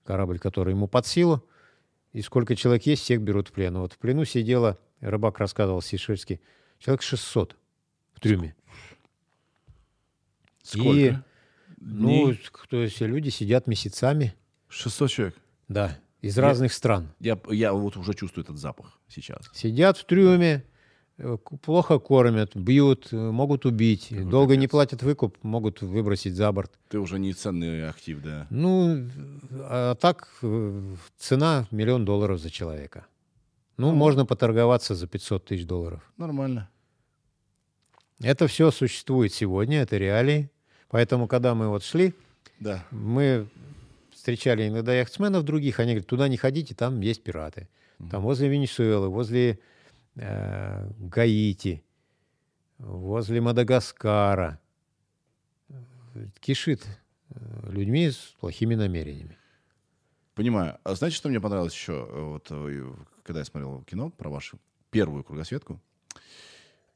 корабль, 0.05 0.39
который 0.39 0.73
ему 0.73 0.87
под 0.87 1.07
силу. 1.07 1.45
И 2.13 2.23
сколько 2.23 2.55
человек 2.55 2.87
есть, 2.87 3.03
всех 3.03 3.21
берут 3.23 3.49
в 3.49 3.53
плен. 3.53 3.79
Вот 3.79 3.93
в 3.93 3.99
плену 3.99 4.25
сидело, 4.25 4.79
рыбак 5.01 5.39
рассказывал 5.39 5.81
Сишельский, 5.81 6.41
человек 6.79 7.03
600 7.03 7.57
в 8.13 8.21
трюме. 8.21 8.55
Сколько? 10.63 11.25
Ну, 11.79 12.09
Дней? 12.09 12.41
то 12.71 12.77
есть 12.83 13.01
люди 13.01 13.29
сидят 13.29 13.67
месяцами, 13.67 14.35
600 14.69 15.11
человек. 15.11 15.37
да, 15.69 15.99
из 16.21 16.39
разных 16.39 16.73
стран. 16.73 17.09
Я, 17.19 17.39
я 17.51 17.73
вот 17.73 17.97
уже 17.97 18.15
чувствую 18.15 18.45
этот 18.45 18.57
запах 18.59 18.99
сейчас. 19.09 19.51
Сидят 19.53 19.99
в 19.99 20.05
трюме, 20.05 20.65
э, 21.19 21.37
плохо 21.63 21.99
кормят, 21.99 22.55
бьют, 22.57 23.09
э, 23.13 23.17
могут 23.17 23.67
убить. 23.67 24.09
Какой 24.11 24.25
Долго 24.25 24.55
не 24.57 24.67
капец. 24.67 24.71
платят 24.71 25.03
выкуп, 25.03 25.37
могут 25.43 25.83
выбросить 25.83 26.35
за 26.37 26.53
борт. 26.53 26.73
Ты 26.89 27.01
уже 27.01 27.19
не 27.19 27.33
ценный 27.33 27.89
актив, 27.89 28.23
да. 28.23 28.47
Ну, 28.51 29.09
а 29.63 29.97
так 29.97 30.29
э, 30.43 30.95
цена 31.19 31.67
миллион 31.73 32.05
долларов 32.05 32.39
за 32.41 32.51
человека. 32.51 33.07
Ну, 33.77 33.93
можно 33.93 34.25
поторговаться 34.25 34.95
за 34.95 35.09
500 35.09 35.45
тысяч 35.47 35.67
долларов. 35.67 36.13
Нормально. 36.17 36.69
Это 38.23 38.47
все 38.47 38.71
существует 38.71 39.33
сегодня, 39.33 39.83
это 39.83 39.97
реалии. 39.97 40.51
Поэтому, 40.89 41.27
когда 41.27 41.55
мы 41.55 41.69
вот 41.69 41.83
шли, 41.83 42.15
Да. 42.61 42.85
мы 42.91 43.49
встречали 44.13 44.69
иногда 44.69 44.95
яхтсменов 44.95 45.43
других, 45.45 45.81
они 45.81 45.93
говорят, 45.93 46.07
туда 46.07 46.29
не 46.29 46.37
ходите, 46.37 46.75
там 46.75 47.01
есть 47.01 47.23
пираты. 47.23 47.69
Там 48.11 48.23
возле 48.23 48.49
Венесуэлы, 48.49 49.09
возле 49.09 49.59
э, 50.17 50.91
Гаити, 50.99 51.83
возле 52.79 53.41
Мадагаскара. 53.41 54.59
Кишит 56.41 56.85
э, 57.31 57.71
людьми 57.71 58.11
с 58.11 58.17
плохими 58.41 58.75
намерениями. 58.75 59.39
Понимаю. 60.35 60.79
А 60.85 60.95
знаете, 60.95 61.17
что 61.17 61.29
мне 61.29 61.41
понравилось 61.41 61.75
еще, 61.75 61.93
э, 61.93 62.21
вот, 62.23 62.47
э, 62.51 62.93
когда 63.23 63.41
я 63.41 63.45
смотрел 63.45 63.83
кино 63.83 64.11
про 64.11 64.31
вашу 64.31 64.59
первую 64.91 65.25
кругосветку? 65.25 65.81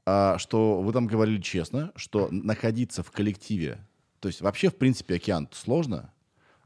А, 0.08 0.38
что 0.38 0.80
вы 0.80 0.92
там 0.92 1.08
говорили 1.08 1.40
честно, 1.40 1.92
что 1.96 2.28
находиться 2.30 3.02
в 3.02 3.10
коллективе, 3.10 3.84
то 4.20 4.28
есть 4.28 4.40
вообще, 4.40 4.70
в 4.70 4.76
принципе, 4.76 5.16
океан 5.16 5.48
сложно, 5.52 6.12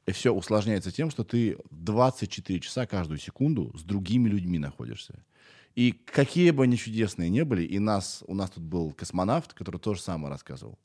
и 0.04 0.12
все 0.12 0.32
усложняется 0.32 0.92
тем, 0.92 1.10
что 1.10 1.24
ты 1.24 1.56
24 1.70 2.60
часа 2.60 2.86
каждую 2.86 3.18
секунду 3.18 3.72
с 3.76 3.82
другими 3.82 4.28
людьми 4.28 4.58
находишься. 4.58 5.24
И 5.74 5.92
какие 5.92 6.50
бы 6.50 6.64
они 6.64 6.76
чудесные 6.76 7.30
не 7.30 7.44
были, 7.44 7.62
и 7.62 7.78
нас, 7.78 8.22
у 8.26 8.34
нас 8.34 8.50
тут 8.50 8.64
был 8.64 8.92
космонавт, 8.92 9.54
который 9.54 9.78
то 9.78 9.94
же 9.94 10.02
самое 10.02 10.30
рассказывал. 10.30 10.78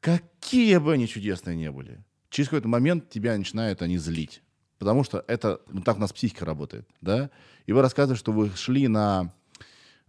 Какие 0.00 0.78
бы 0.78 0.94
они 0.94 1.06
чудесные 1.06 1.56
не 1.56 1.70
были, 1.70 2.02
через 2.28 2.48
какой-то 2.48 2.68
момент 2.68 3.08
тебя 3.08 3.36
начинают 3.36 3.82
они 3.82 3.98
злить. 3.98 4.42
Потому 4.78 5.04
что 5.04 5.24
это, 5.28 5.60
ну 5.70 5.82
так 5.82 5.96
у 5.96 6.00
нас 6.00 6.12
психика 6.12 6.44
работает, 6.44 6.88
да? 7.00 7.30
И 7.66 7.72
вы 7.72 7.82
рассказываете, 7.82 8.18
что 8.18 8.32
вы 8.32 8.50
шли 8.56 8.88
на, 8.88 9.32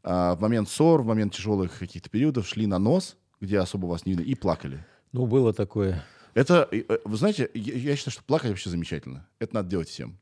в 0.04 0.38
момент 0.40 0.70
ссор, 0.70 1.02
в 1.02 1.06
момент 1.06 1.34
тяжелых 1.34 1.78
каких-то 1.80 2.10
периодов, 2.10 2.48
шли 2.48 2.66
на 2.68 2.80
нос, 2.80 3.18
где 3.42 3.60
особо 3.60 3.88
вас 3.88 4.06
не 4.06 4.14
видно, 4.14 4.24
и 4.24 4.36
плакали. 4.36 4.86
Ну, 5.12 5.26
было 5.26 5.54
такое. 5.54 6.04
Это, 6.36 6.68
э, 6.72 6.84
э, 6.88 7.00
вы 7.06 7.18
знаете, 7.18 7.50
я, 7.54 7.74
я 7.74 7.96
считаю, 7.96 8.14
что 8.14 8.24
плакать 8.24 8.50
вообще 8.52 8.70
замечательно. 8.70 9.28
Это 9.40 9.56
надо 9.56 9.70
делать 9.70 9.90
всем. 9.90 10.18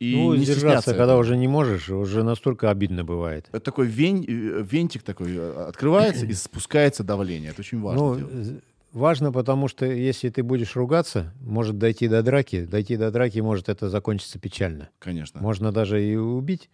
И 0.00 0.16
ну, 0.16 0.34
не 0.34 0.44
сдержаться, 0.44 0.94
когда 0.94 1.16
уже 1.16 1.36
не 1.36 1.46
можешь, 1.46 1.88
уже 1.88 2.24
настолько 2.24 2.70
обидно 2.70 3.04
бывает. 3.04 3.46
Это 3.50 3.60
такой 3.60 3.86
вень- 3.86 4.24
э, 4.26 4.64
вентик 4.68 5.02
такой 5.02 5.38
открывается 5.68 6.26
и 6.26 6.32
спускается 6.32 7.04
давление. 7.04 7.50
Это 7.50 7.60
очень 7.60 7.80
важно 7.80 8.02
Ну, 8.02 8.16
делать. 8.16 8.62
важно, 8.92 9.30
потому 9.30 9.68
что 9.68 9.86
если 9.86 10.28
ты 10.30 10.42
будешь 10.42 10.74
ругаться, 10.74 11.32
может 11.40 11.78
дойти 11.78 12.08
до 12.08 12.22
драки. 12.22 12.64
Дойти 12.64 12.96
до 12.96 13.10
драки 13.12 13.38
может 13.38 13.68
это 13.68 13.88
закончиться 13.90 14.38
печально. 14.40 14.88
Конечно. 14.98 15.40
Можно 15.40 15.70
даже 15.70 16.02
и 16.04 16.16
убить. 16.16 16.68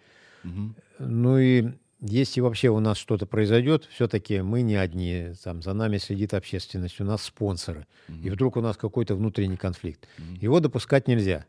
Мгм. 0.45 0.75
Ну 1.01 1.39
и 1.39 1.67
если 2.01 2.41
вообще 2.41 2.69
у 2.69 2.79
нас 2.81 2.97
что-то 2.97 3.27
произойдет, 3.27 3.85
все-таки 3.87 4.41
мы 4.41 4.63
не 4.63 4.77
одни, 4.77 5.33
там 5.43 5.63
за 5.63 5.73
нами 5.73 5.99
следит 5.99 6.33
общественность, 6.35 7.01
у 7.01 7.05
нас 7.05 7.23
спонсоры. 7.23 7.87
И 8.23 8.31
вдруг 8.31 8.57
у 8.57 8.61
нас 8.61 8.77
какой-то 8.77 9.17
внутренний 9.17 9.57
конфликт. 9.57 10.07
Его 10.41 10.61
допускать 10.61 11.09
нельзя. 11.09 11.47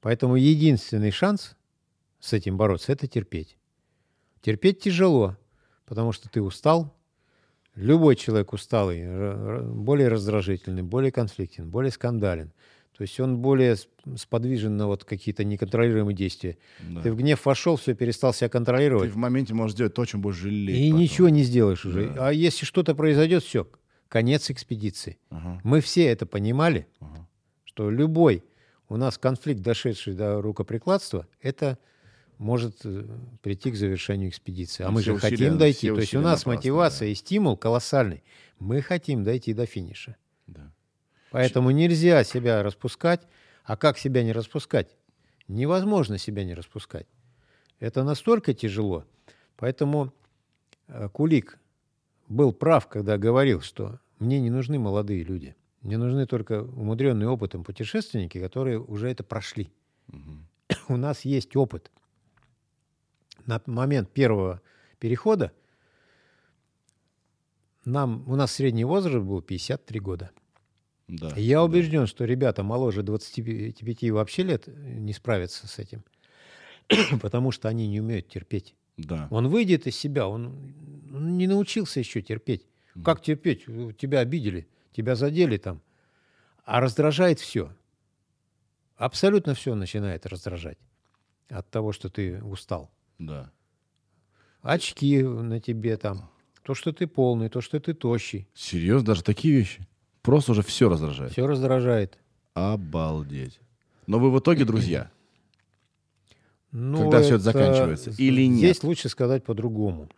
Поэтому 0.00 0.36
единственный 0.36 1.10
шанс 1.10 1.56
с 2.20 2.32
этим 2.32 2.56
бороться– 2.56 2.92
это 2.92 3.06
терпеть. 3.06 3.56
Терпеть 4.42 4.80
тяжело, 4.80 5.36
потому 5.86 6.12
что 6.12 6.28
ты 6.28 6.42
устал. 6.42 6.94
Любой 7.74 8.14
человек 8.14 8.52
усталый, 8.52 9.64
более 9.64 10.08
раздражительный, 10.08 10.82
более 10.82 11.10
конфликтен, 11.10 11.70
более 11.70 11.90
скандален. 11.90 12.52
То 12.96 13.02
есть 13.02 13.18
он 13.18 13.38
более 13.38 13.76
сподвижен 14.16 14.76
на 14.76 14.86
вот 14.86 15.04
какие-то 15.04 15.42
неконтролируемые 15.44 16.14
действия. 16.14 16.58
Да. 16.80 17.02
Ты 17.02 17.12
в 17.12 17.16
гнев 17.16 17.44
вошел, 17.44 17.76
все, 17.76 17.94
перестал 17.94 18.32
себя 18.32 18.48
Ты 18.48 18.52
контролировать. 18.52 19.10
в 19.10 19.16
моменте 19.16 19.52
можешь 19.52 19.74
сделать 19.74 19.94
то, 19.94 20.04
чем 20.04 20.20
будешь 20.20 20.36
жалеть. 20.36 20.76
И 20.78 20.90
потом. 20.90 21.00
ничего 21.00 21.28
не 21.28 21.42
сделаешь 21.42 21.84
уже. 21.84 22.10
Да. 22.10 22.28
А 22.28 22.32
если 22.32 22.64
что-то 22.64 22.94
произойдет, 22.94 23.42
все, 23.42 23.66
конец 24.08 24.48
экспедиции. 24.50 25.18
Ага, 25.30 25.60
Мы 25.64 25.80
все 25.80 26.04
это 26.06 26.24
понимали, 26.24 26.86
ага. 27.00 27.26
что 27.64 27.90
любой 27.90 28.44
у 28.88 28.96
нас 28.96 29.18
конфликт, 29.18 29.60
дошедший 29.60 30.14
до 30.14 30.40
рукоприкладства, 30.40 31.26
это 31.40 31.78
может 32.38 32.76
э, 32.84 33.06
прийти 33.42 33.72
к 33.72 33.76
завершению 33.76 34.28
экспедиции. 34.28 34.84
А 34.84 34.88
И 34.88 34.92
мы 34.92 35.00
все 35.00 35.12
же 35.12 35.16
усилия- 35.16 35.36
хотим 35.36 35.58
дойти. 35.58 35.88
То 35.88 35.98
есть 36.00 36.14
у 36.14 36.20
нас 36.20 36.46
мотивация 36.46 37.06
да. 37.06 37.12
и 37.12 37.14
стимул 37.16 37.56
колоссальный. 37.56 38.22
Мы 38.60 38.82
хотим 38.82 39.24
дойти 39.24 39.52
до 39.52 39.66
финиша. 39.66 40.16
Да. 40.46 40.72
Поэтому 41.34 41.72
нельзя 41.72 42.22
себя 42.22 42.62
распускать. 42.62 43.26
А 43.64 43.76
как 43.76 43.98
себя 43.98 44.22
не 44.22 44.30
распускать? 44.30 44.96
Невозможно 45.48 46.16
себя 46.16 46.44
не 46.44 46.54
распускать. 46.54 47.08
Это 47.80 48.04
настолько 48.04 48.54
тяжело. 48.54 49.04
Поэтому 49.56 50.12
э, 50.86 51.08
Кулик 51.08 51.58
был 52.28 52.52
прав, 52.52 52.86
когда 52.86 53.18
говорил, 53.18 53.62
что 53.62 53.98
мне 54.20 54.40
не 54.40 54.48
нужны 54.48 54.78
молодые 54.78 55.24
люди. 55.24 55.56
Мне 55.80 55.98
нужны 55.98 56.24
только 56.26 56.62
умудренные 56.62 57.28
опытом 57.28 57.64
путешественники, 57.64 58.38
которые 58.38 58.78
уже 58.78 59.10
это 59.10 59.24
прошли. 59.24 59.72
Мгм. 60.06 60.46
У 60.88 60.96
нас 60.96 61.24
есть 61.24 61.56
опыт. 61.56 61.90
На 63.44 63.60
момент 63.66 64.08
первого 64.08 64.60
перехода 65.00 65.50
нам, 67.84 68.22
у 68.28 68.36
нас 68.36 68.52
средний 68.52 68.84
возраст 68.84 69.26
был 69.26 69.42
53 69.42 69.98
года. 69.98 70.30
Да. 71.08 71.32
Я 71.36 71.56
да. 71.56 71.64
убежден, 71.64 72.06
что 72.06 72.24
ребята 72.24 72.62
моложе 72.62 73.02
25 73.02 74.10
вообще 74.10 74.42
лет 74.42 74.66
не 74.66 75.12
справятся 75.12 75.68
с 75.68 75.78
этим, 75.78 76.02
потому 77.20 77.50
что 77.50 77.68
они 77.68 77.86
не 77.88 78.00
умеют 78.00 78.28
терпеть. 78.28 78.74
Да. 78.96 79.28
Он 79.30 79.48
выйдет 79.48 79.86
из 79.86 79.96
себя, 79.96 80.28
он 80.28 80.72
он 81.14 81.38
не 81.38 81.46
научился 81.46 82.00
еще 82.00 82.22
терпеть. 82.22 82.66
Как 83.04 83.22
терпеть? 83.22 83.66
Тебя 83.96 84.20
обидели, 84.20 84.66
тебя 84.92 85.14
задели 85.14 85.56
там. 85.56 85.80
А 86.64 86.80
раздражает 86.80 87.38
все. 87.38 87.72
Абсолютно 88.96 89.54
все 89.54 89.74
начинает 89.74 90.26
раздражать 90.26 90.78
от 91.48 91.70
того, 91.70 91.92
что 91.92 92.08
ты 92.08 92.42
устал. 92.42 92.90
Да. 93.18 93.52
Очки 94.60 95.22
на 95.22 95.60
тебе 95.60 95.96
там, 95.96 96.30
то, 96.62 96.74
что 96.74 96.92
ты 96.92 97.06
полный, 97.06 97.48
то, 97.48 97.60
что 97.60 97.78
ты 97.78 97.94
тощий. 97.94 98.48
Серьезно, 98.54 99.08
даже 99.08 99.22
такие 99.22 99.56
вещи? 99.56 99.86
Просто 100.24 100.52
уже 100.52 100.62
все 100.62 100.88
раздражает. 100.88 101.32
Все 101.32 101.46
раздражает. 101.46 102.18
Обалдеть. 102.54 103.60
Но 104.06 104.18
вы 104.18 104.30
в 104.32 104.38
итоге 104.40 104.64
друзья. 104.70 105.10
Ну, 106.72 107.02
Когда 107.02 107.20
всё 107.22 107.34
это 107.36 107.44
заканчивается? 107.44 108.10
Или 108.18 108.48
нет? 108.48 108.58
Здесь 108.58 108.82
лучше 108.82 109.08
сказать 109.08 109.44
по-другому. 109.44 110.08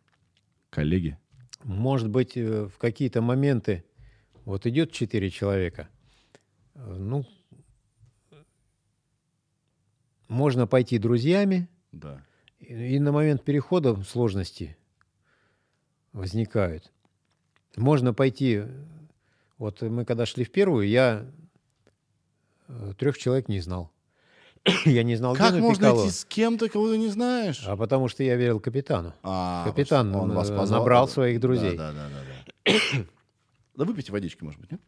Коллеги. 0.71 1.19
Может 1.65 2.09
быть, 2.09 2.37
э, 2.37 2.67
в 2.73 2.79
какие-то 2.79 3.21
моменты 3.21 3.85
вот 4.45 4.65
идет 4.67 4.93
четыре 4.93 5.29
человека, 5.29 5.89
э, 6.77 6.97
ну, 6.97 7.27
можно 10.29 10.67
пойти 10.69 10.99
друзьями, 10.99 11.69
Да. 11.93 12.23
и 12.61 12.95
и 12.95 12.99
на 13.01 13.11
момент 13.13 13.43
перехода 13.43 13.97
сложности 14.05 14.77
возникают. 16.13 16.93
Можно 17.77 18.15
пойти, 18.15 18.63
вот 19.59 19.83
мы 19.83 20.05
когда 20.05 20.27
шли 20.27 20.45
в 20.45 20.51
первую, 20.51 20.89
я 20.89 21.27
трех 22.99 23.19
человек 23.19 23.49
не 23.49 23.61
знал. 23.61 23.91
я 24.85 25.03
не 25.03 25.17
знал 25.17 25.35
Как 25.37 25.55
Гену 25.55 25.63
можно 25.67 25.89
Пикало, 25.89 26.05
идти 26.05 26.11
с 26.11 26.25
кем-то, 26.25 26.69
кого 26.69 26.91
ты 26.91 26.99
не 26.99 27.09
знаешь? 27.09 27.63
а 27.67 27.77
потому 27.77 28.09
что 28.09 28.23
я 28.25 28.37
верил 28.37 28.61
капитану. 28.61 29.15
А, 29.23 29.65
Капитан, 29.65 30.15
он 30.15 30.33
э, 30.33 30.35
вас 30.35 30.51
позвал. 30.51 30.81
набрал 30.81 31.09
своих 31.09 31.41
друзей. 31.41 31.77
Да, 31.77 31.93
да, 31.93 32.09
да, 32.09 32.23
да. 32.65 33.05
Да, 33.77 33.85
выпейте 33.85 34.13
водички, 34.13 34.43
может 34.43 34.61
быть, 34.61 34.73
нет? 34.73 34.81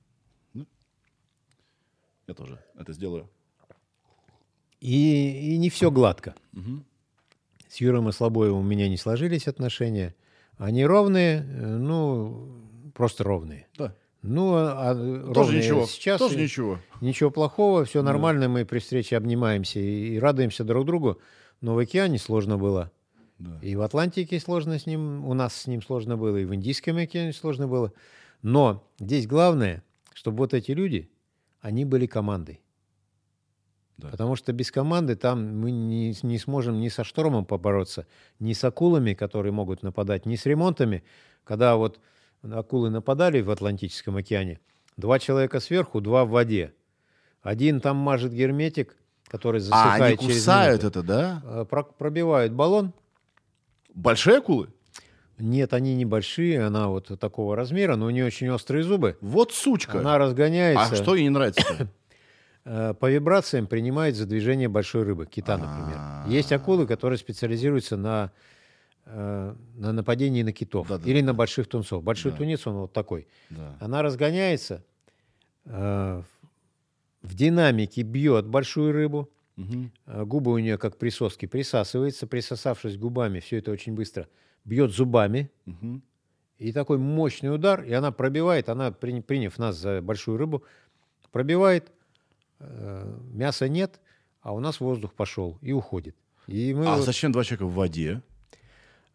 Я 2.26 2.34
тоже 2.34 2.62
это 2.78 2.92
сделаю. 2.92 3.30
И, 4.80 5.54
и 5.54 5.58
не 5.58 5.70
все 5.70 5.90
гладко. 5.90 6.34
Мгм. 6.52 6.84
С 7.68 7.76
Юрой 7.76 8.02
Маслобоевым 8.02 8.60
у 8.60 8.62
меня 8.62 8.88
не 8.88 8.96
сложились 8.96 9.48
отношения. 9.48 10.14
Они 10.56 10.84
ровные, 10.84 11.38
э, 11.38 11.76
ну, 11.76 12.52
просто 12.94 13.24
ровные. 13.24 13.66
Да. 13.76 13.94
Ну, 14.22 14.54
а 14.54 14.90
а 14.90 15.32
Тоже 15.32 15.56
ничего. 15.56 15.86
сейчас 15.86 16.18
Тоже 16.18 16.36
ничего. 16.36 16.80
ничего 17.00 17.30
плохого, 17.30 17.84
все 17.84 18.02
нормально, 18.02 18.48
мы 18.48 18.64
при 18.64 18.80
встрече 18.80 19.16
обнимаемся 19.16 19.78
и, 19.78 20.14
и 20.14 20.18
радуемся 20.18 20.64
друг 20.64 20.86
другу. 20.86 21.20
Но 21.60 21.74
в 21.74 21.78
океане 21.78 22.18
сложно 22.18 22.58
было. 22.58 22.90
Да. 23.38 23.58
И 23.62 23.76
в 23.76 23.82
Атлантике 23.82 24.40
сложно 24.40 24.78
с 24.78 24.86
ним, 24.86 25.24
у 25.26 25.34
нас 25.34 25.54
с 25.54 25.66
ним 25.66 25.82
сложно 25.82 26.16
было, 26.16 26.36
и 26.36 26.44
в 26.44 26.54
Индийском 26.54 26.96
океане 26.96 27.32
сложно 27.32 27.68
было. 27.68 27.92
Но 28.42 28.84
здесь 28.98 29.26
главное, 29.26 29.84
чтобы 30.12 30.38
вот 30.38 30.54
эти 30.54 30.72
люди, 30.72 31.10
они 31.60 31.84
были 31.84 32.06
командой. 32.06 32.60
Да. 33.96 34.08
Потому 34.10 34.36
что 34.36 34.52
без 34.52 34.70
команды 34.70 35.16
там 35.16 35.58
мы 35.58 35.70
не, 35.72 36.14
не 36.22 36.38
сможем 36.38 36.80
ни 36.80 36.88
со 36.88 37.02
штормом 37.02 37.44
побороться, 37.44 38.06
ни 38.38 38.52
с 38.52 38.62
акулами, 38.62 39.14
которые 39.14 39.52
могут 39.52 39.82
нападать, 39.82 40.24
ни 40.24 40.36
с 40.36 40.46
ремонтами. 40.46 41.02
Когда 41.44 41.76
вот 41.76 42.00
акулы 42.43 42.90
нападали 42.90 43.40
в 43.40 43.51
Атлантическом 43.51 44.16
океане, 44.16 44.60
два 44.97 45.19
человека 45.19 45.60
сверху, 45.60 46.01
два 46.01 46.24
в 46.24 46.31
воде. 46.31 46.73
Один 47.43 47.81
там 47.81 47.97
мажет 47.97 48.32
герметик, 48.32 48.97
который 49.28 49.59
А, 49.59 49.60
засыхает 49.60 50.19
они 50.20 50.28
через 50.28 50.40
кусают 50.40 50.82
минуту. 50.82 50.98
это, 51.01 51.06
да? 51.06 51.43
Э, 51.44 51.65
про- 51.69 51.85
пробивают 51.85 52.52
баллон. 52.52 52.93
Большие 53.94 54.39
акулы? 54.39 54.69
Нет, 55.39 55.73
они 55.73 55.94
небольшие, 55.94 56.65
она 56.65 56.89
вот 56.89 57.16
такого 57.20 57.55
размера, 57.55 57.94
но 57.94 58.06
у 58.06 58.10
нее 58.10 58.27
очень 58.27 58.48
острые 58.51 58.82
зубы. 58.82 59.16
Вот 59.20 59.52
сучка. 59.52 60.01
Она 60.01 60.19
разгоняется. 60.19 60.89
А 60.93 60.97
что 60.97 61.15
ей 61.15 61.24
не 61.24 61.31
нравится? 61.31 61.89
Э, 62.70 62.93
по 62.93 63.10
вибрациям 63.10 63.66
принимает 63.66 64.15
за 64.15 64.27
движение 64.27 64.69
большой 64.69 65.02
рыбы, 65.05 65.24
кита, 65.24 65.56
например. 65.56 65.97
А. 65.97 66.27
Есть 66.28 66.52
акулы, 66.52 66.86
которые 66.86 67.16
специализируются 67.16 67.97
на, 67.97 68.31
э, 69.10 69.55
на 69.76 69.93
нападении 69.93 70.43
на 70.43 70.52
китов 70.52 70.89
Да-да-да. 70.89 71.10
или 71.10 71.20
на 71.22 71.32
больших 71.35 71.66
тунцов. 71.68 72.02
Большой 72.02 72.32
Да. 72.32 72.39
тунец, 72.39 72.66
он 72.66 72.74
вот 72.76 72.93
такой. 72.93 73.26
Да. 73.51 73.76
Она 73.80 74.02
разгоняется, 74.02 74.85
э, 75.64 76.22
в 77.22 77.35
динамике 77.35 78.02
бьет 78.02 78.47
большую 78.47 78.93
рыбу, 78.93 79.28
э, 79.56 80.24
губы 80.24 80.52
у 80.52 80.59
нее 80.59 80.78
как 80.78 80.97
присоски, 80.98 81.47
присасывается, 81.47 82.26
присосавшись 82.26 82.97
губами, 82.97 83.40
все 83.40 83.59
это 83.59 83.70
очень 83.72 83.94
быстро, 83.94 84.28
бьет 84.64 84.93
зубами, 84.93 85.51
Мгм. 85.66 86.02
и 86.59 86.72
такой 86.72 86.98
мощный 86.98 87.52
удар, 87.55 87.82
и 87.82 87.93
она 87.93 88.12
пробивает, 88.12 88.68
она, 88.68 88.93
при- 88.93 89.20
приняв 89.20 89.59
нас 89.59 89.76
за 89.76 90.01
большую 90.02 90.36
рыбу, 90.39 90.62
пробивает, 91.32 91.90
э, 92.60 93.18
мяса 93.32 93.68
нет, 93.68 94.01
а 94.43 94.52
у 94.55 94.60
нас 94.60 94.80
воздух 94.80 95.12
пошел 95.14 95.59
и 95.60 95.72
уходит. 95.72 96.14
И 96.47 96.72
мы 96.74 96.86
А 96.86 96.97
вот- 96.97 97.05
зачем 97.05 97.32
два 97.32 97.43
человека 97.44 97.66
в 97.66 97.74
воде? 97.74 98.22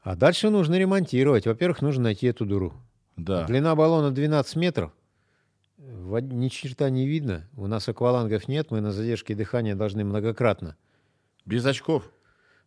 А 0.04 0.16
дальше 0.16 0.50
нужно 0.50 0.76
ремонтировать. 0.76 1.48
Во-первых, 1.48 1.82
нужно 1.82 2.04
найти 2.04 2.28
эту 2.28 2.46
дуру. 2.46 2.74
Да. 3.16 3.46
Длина 3.46 3.76
баллона 3.76 4.12
12 4.12 4.56
метров. 4.58 4.92
Ни 5.78 6.48
черта 6.50 6.90
не 6.90 7.08
видно. 7.08 7.48
У 7.56 7.68
нас 7.68 7.88
аквалангов 7.90 8.48
нет, 8.48 8.72
мы 8.72 8.82
на 8.82 8.92
задержке 8.92 9.36
дыхания 9.36 9.76
должны 9.76 10.04
многократно. 10.04 10.76
Без 11.46 11.66
очков? 11.66 12.12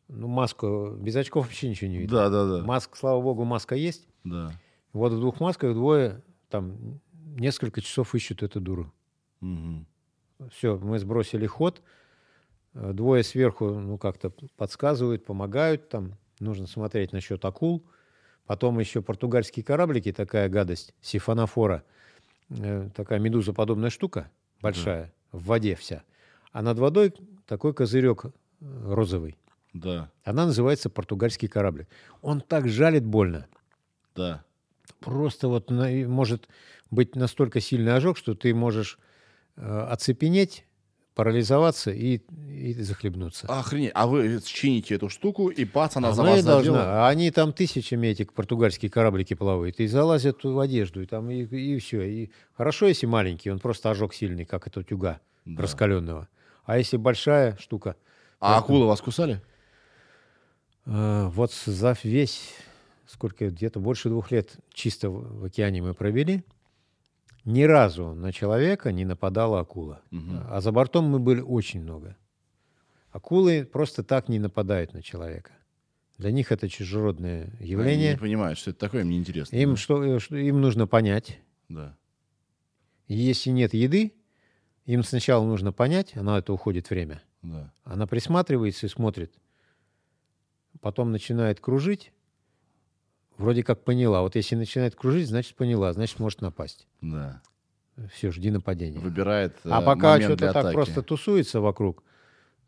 Ну, 0.08 0.28
маску, 0.28 0.96
без 0.98 1.16
очков 1.16 1.46
вообще 1.46 1.68
ничего 1.68 1.90
не 1.90 1.98
видно. 1.98 2.16
Да, 2.16 2.30
да, 2.30 2.58
да. 2.58 2.64
Маск, 2.64 2.96
слава 2.96 3.20
богу, 3.20 3.44
маска 3.44 3.74
есть. 3.74 4.06
Да. 4.24 4.52
Вот 4.92 5.12
в 5.12 5.20
двух 5.20 5.40
масках 5.40 5.74
двое 5.74 6.22
там 6.48 7.00
несколько 7.12 7.80
часов 7.80 8.14
ищут 8.14 8.42
эту 8.42 8.60
дуру. 8.60 8.92
Мгм. 9.40 9.86
Все, 10.50 10.78
мы 10.78 10.98
сбросили 10.98 11.46
ход. 11.46 11.82
Э, 12.74 12.92
Двое 12.92 13.22
сверху, 13.22 13.70
ну, 13.70 13.98
как-то 13.98 14.30
подсказывают, 14.56 15.24
помогают. 15.24 15.88
Там 15.88 16.16
нужно 16.40 16.66
смотреть 16.66 17.12
насчет 17.12 17.44
акул. 17.44 17.84
Потом 18.46 18.78
еще 18.78 19.02
португальские 19.02 19.64
кораблики, 19.64 20.12
такая 20.12 20.48
гадость, 20.48 20.94
сифонофора. 21.00 21.82
Э, 22.50 22.88
Такая 22.94 23.18
медузоподобная 23.18 23.90
штука, 23.90 24.30
большая, 24.62 25.12
в 25.32 25.46
воде 25.46 25.74
вся. 25.74 26.04
А 26.52 26.62
над 26.62 26.78
водой 26.78 27.12
такой 27.46 27.74
козырек 27.74 28.26
э, 28.26 28.30
розовый. 28.60 29.36
Да, 29.72 30.10
Она 30.24 30.46
называется 30.46 30.88
португальский 30.88 31.48
кораблик. 31.48 31.88
Он 32.22 32.40
так 32.40 32.68
жалит 32.68 33.04
больно. 33.04 33.46
да. 34.14 34.42
Просто 35.00 35.48
вот 35.48 35.68
на- 35.70 35.90
может 36.08 36.48
быть 36.90 37.16
настолько 37.16 37.60
сильный 37.60 37.94
ожог, 37.94 38.16
что 38.16 38.34
ты 38.34 38.54
можешь 38.54 38.98
э, 39.56 39.60
оцепенеть, 39.90 40.64
парализоваться 41.16 41.90
и, 41.90 42.20
и 42.51 42.74
захлебнуться. 42.74 43.47
Охренеть. 43.48 43.90
А 43.94 44.06
вы 44.06 44.38
чините 44.44 44.97
эту 44.97 45.09
штуку, 45.09 45.48
и 45.48 45.64
пац, 45.64 45.97
она 45.97 46.10
А 46.10 46.12
за 46.12 46.22
вас 46.22 46.44
должна- 46.44 46.72
задела? 46.74 47.06
а 47.06 47.09
они 47.09 47.30
там 47.30 47.55
тысячами 47.55 48.09
эти 48.09 48.24
португальские 48.24 48.90
кораблики 48.90 49.32
плавают 49.32 49.80
и 49.80 49.86
залазят 49.86 50.44
в 50.44 50.59
одежду, 50.60 51.02
и 51.02 51.06
там 51.06 51.30
и, 51.30 51.78
все. 51.78 52.02
И 52.02 52.30
хорошо, 52.52 52.86
если 52.86 53.06
маленький, 53.06 53.51
он 53.51 53.59
просто 53.60 53.90
ожог 53.90 54.12
сильный, 54.12 54.44
как 54.44 54.66
это 54.66 54.84
тюга 54.84 55.20
Да. 55.47 55.62
раскаленного. 55.62 56.28
А 56.66 56.76
если 56.76 56.98
большая 56.98 57.56
штука, 57.59 57.97
А 58.38 58.59
акулы 58.59 58.86
вас 58.86 59.01
кусали? 59.01 59.40
э, 60.84 61.28
вот 61.32 61.51
за 61.64 61.97
весь, 62.02 62.52
сколько, 63.06 63.48
где-то 63.48 63.80
больше 63.80 64.10
двух 64.10 64.30
лет 64.32 64.51
чисто 64.74 65.09
в 65.09 65.44
океане 65.47 65.80
мы 65.80 65.94
провели, 65.94 66.44
ни 67.47 67.62
разу 67.62 68.12
на 68.14 68.32
человека 68.32 68.93
не 68.93 69.05
нападала 69.06 69.60
акула. 69.60 70.02
Мгм. 70.10 70.43
А 70.51 70.60
за 70.60 70.73
бортом 70.73 71.05
мы 71.06 71.18
были 71.18 71.40
очень 71.40 71.81
много. 71.81 72.16
Акулы 73.10 73.64
просто 73.64 74.02
так 74.02 74.28
не 74.28 74.39
нападают 74.39 74.93
на 74.93 75.02
человека. 75.02 75.52
Для 76.18 76.31
них 76.32 76.51
это 76.52 76.68
чужеродное 76.68 77.51
Они 77.60 77.68
явление. 77.70 78.12
не 78.12 78.18
понимают, 78.18 78.59
что 78.59 78.70
это 78.70 78.81
такое, 78.81 79.02
им 79.02 79.10
неинтересно. 79.10 79.56
Им, 79.56 79.70
да? 79.70 79.77
что, 79.77 80.05
э, 80.05 80.18
что- 80.18 80.36
им 80.36 80.60
нужно 80.60 80.86
понять. 80.86 81.39
Да. 81.68 81.97
Если 83.09 83.51
нет 83.51 83.73
еды, 83.74 84.12
им 84.85 85.02
сначала 85.05 85.44
нужно 85.44 85.73
понять, 85.73 86.12
а 86.16 86.23
на 86.23 86.39
это 86.39 86.52
уходит 86.52 86.90
время. 86.90 87.23
Да. 87.43 87.73
Она 87.85 88.06
присматривается 88.06 88.86
и 88.86 88.89
смотрит. 88.89 89.32
Потом 90.81 91.12
начинает 91.12 91.60
кружить. 91.60 92.12
Вроде 93.38 93.62
как 93.62 93.84
поняла. 93.84 94.22
Вот 94.22 94.34
если 94.34 94.56
начинает 94.56 94.94
кружить, 94.94 95.28
значит 95.28 95.56
поняла, 95.56 95.92
значит 95.92 96.18
может 96.18 96.40
напасть. 96.40 96.86
Да. 97.00 97.42
Все, 98.12 98.30
жди 98.30 98.50
нападения. 98.50 98.98
Выбирает 98.98 99.56
А 99.64 99.80
э, 99.80 99.84
пока 99.84 100.12
момент 100.12 100.24
что-то 100.24 100.46
так 100.52 100.56
атаки. 100.56 100.74
просто 100.74 101.02
тусуется 101.02 101.60
вокруг, 101.60 102.02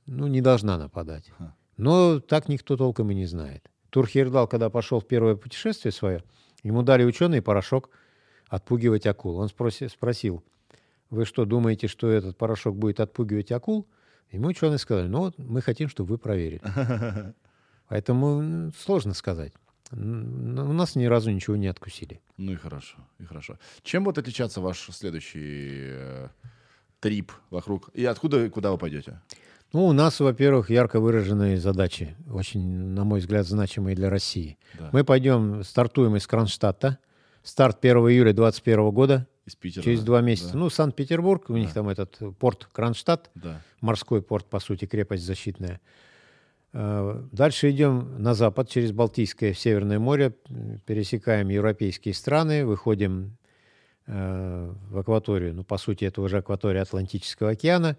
ну, 0.06 0.26
не 0.26 0.40
должна 0.40 0.78
нападать. 0.78 1.30
Ха. 1.38 1.54
Но 1.76 2.20
так 2.20 2.48
никто 2.48 2.76
толком 2.76 3.10
и 3.10 3.14
не 3.14 3.26
знает. 3.26 3.70
Турхирдал, 3.90 4.48
когда 4.48 4.68
пошел 4.70 5.00
в 5.00 5.06
первое 5.06 5.36
путешествие 5.36 5.92
свое, 5.92 6.22
ему 6.62 6.82
дали 6.82 7.04
ученый 7.04 7.40
порошок 7.42 7.90
отпугивать 8.48 9.06
акул. 9.06 9.36
Он 9.38 9.48
спроси- 9.48 9.88
спросил, 9.88 10.42
вы 11.10 11.24
что, 11.24 11.44
думаете, 11.44 11.88
что 11.88 12.10
этот 12.10 12.36
порошок 12.36 12.76
будет 12.76 13.00
отпугивать 13.00 13.52
акул? 13.52 13.86
Ему 14.30 14.48
ученые 14.48 14.78
сказали, 14.78 15.06
ну, 15.08 15.32
мы 15.38 15.62
хотим, 15.62 15.88
чтобы 15.88 16.10
вы 16.10 16.18
проверили. 16.18 16.60
Поэтому 17.88 18.70
сложно 18.78 19.14
сказать. 19.14 19.52
У 19.93 20.73
нас 20.73 20.97
ни 20.97 21.05
разу 21.06 21.31
ничего 21.31 21.56
не 21.56 21.66
откусили. 21.66 22.20
Ну 22.36 22.52
и 22.52 22.56
хорошо, 22.56 22.98
и 23.19 23.24
хорошо. 23.24 23.59
Чем 23.82 24.05
будет 24.05 24.19
отличаться 24.19 24.60
ваш 24.60 24.89
следующий 24.93 25.69
э, 25.93 26.28
трип 27.01 27.32
вокруг? 27.51 27.90
И 27.94 28.05
откуда 28.05 28.44
и 28.44 28.48
куда 28.51 28.70
вы 28.70 28.78
пойдете? 28.78 29.20
Ну, 29.73 29.86
у 29.86 29.93
нас, 29.93 30.20
во-первых, 30.20 30.70
ярко 30.70 30.98
выраженные 30.98 31.59
задачи, 31.59 32.16
очень, 32.32 32.66
на 32.66 33.05
мой 33.05 33.20
взгляд, 33.20 33.47
значимые 33.47 33.94
для 33.97 34.09
России. 34.09 34.59
Да. 34.78 34.89
Мы 34.93 35.05
пойдем, 35.05 35.62
стартуем 35.62 36.16
из 36.16 36.27
Кронштадта. 36.27 36.98
Старт 37.43 37.78
1 37.82 37.97
июля 38.10 38.32
2021 38.32 38.90
года, 38.90 39.27
Из 39.47 39.55
Питера. 39.56 39.82
через 39.85 40.01
да? 40.01 40.06
два 40.06 40.20
месяца. 40.23 40.52
Да. 40.52 40.59
Ну, 40.59 40.70
Санкт-Петербург, 40.70 41.48
у 41.51 41.56
них 41.56 41.69
Да. 41.69 41.74
там 41.74 41.89
этот 41.89 42.19
порт 42.39 42.69
Кронштадт, 42.73 43.31
Да. 43.35 43.62
морской 43.81 44.23
порт, 44.23 44.47
по 44.47 44.59
сути, 44.59 44.86
крепость 44.86 45.24
защитная. 45.24 45.81
Э, 46.72 47.22
Дальше 47.32 47.70
идем 47.70 48.22
на 48.22 48.34
запад 48.34 48.68
через 48.68 48.92
Балтийское 48.92 49.54
Северное 49.54 49.98
море, 49.98 50.32
пересекаем 50.86 51.48
европейские 51.48 52.14
страны, 52.14 52.64
выходим 52.66 53.36
э, 54.06 54.72
в 54.90 54.98
акваторию, 54.98 55.54
ну, 55.54 55.64
по 55.64 55.78
сути, 55.78 56.04
это 56.04 56.20
уже 56.22 56.38
акватория 56.38 56.82
Атлантического 56.82 57.50
океана, 57.50 57.96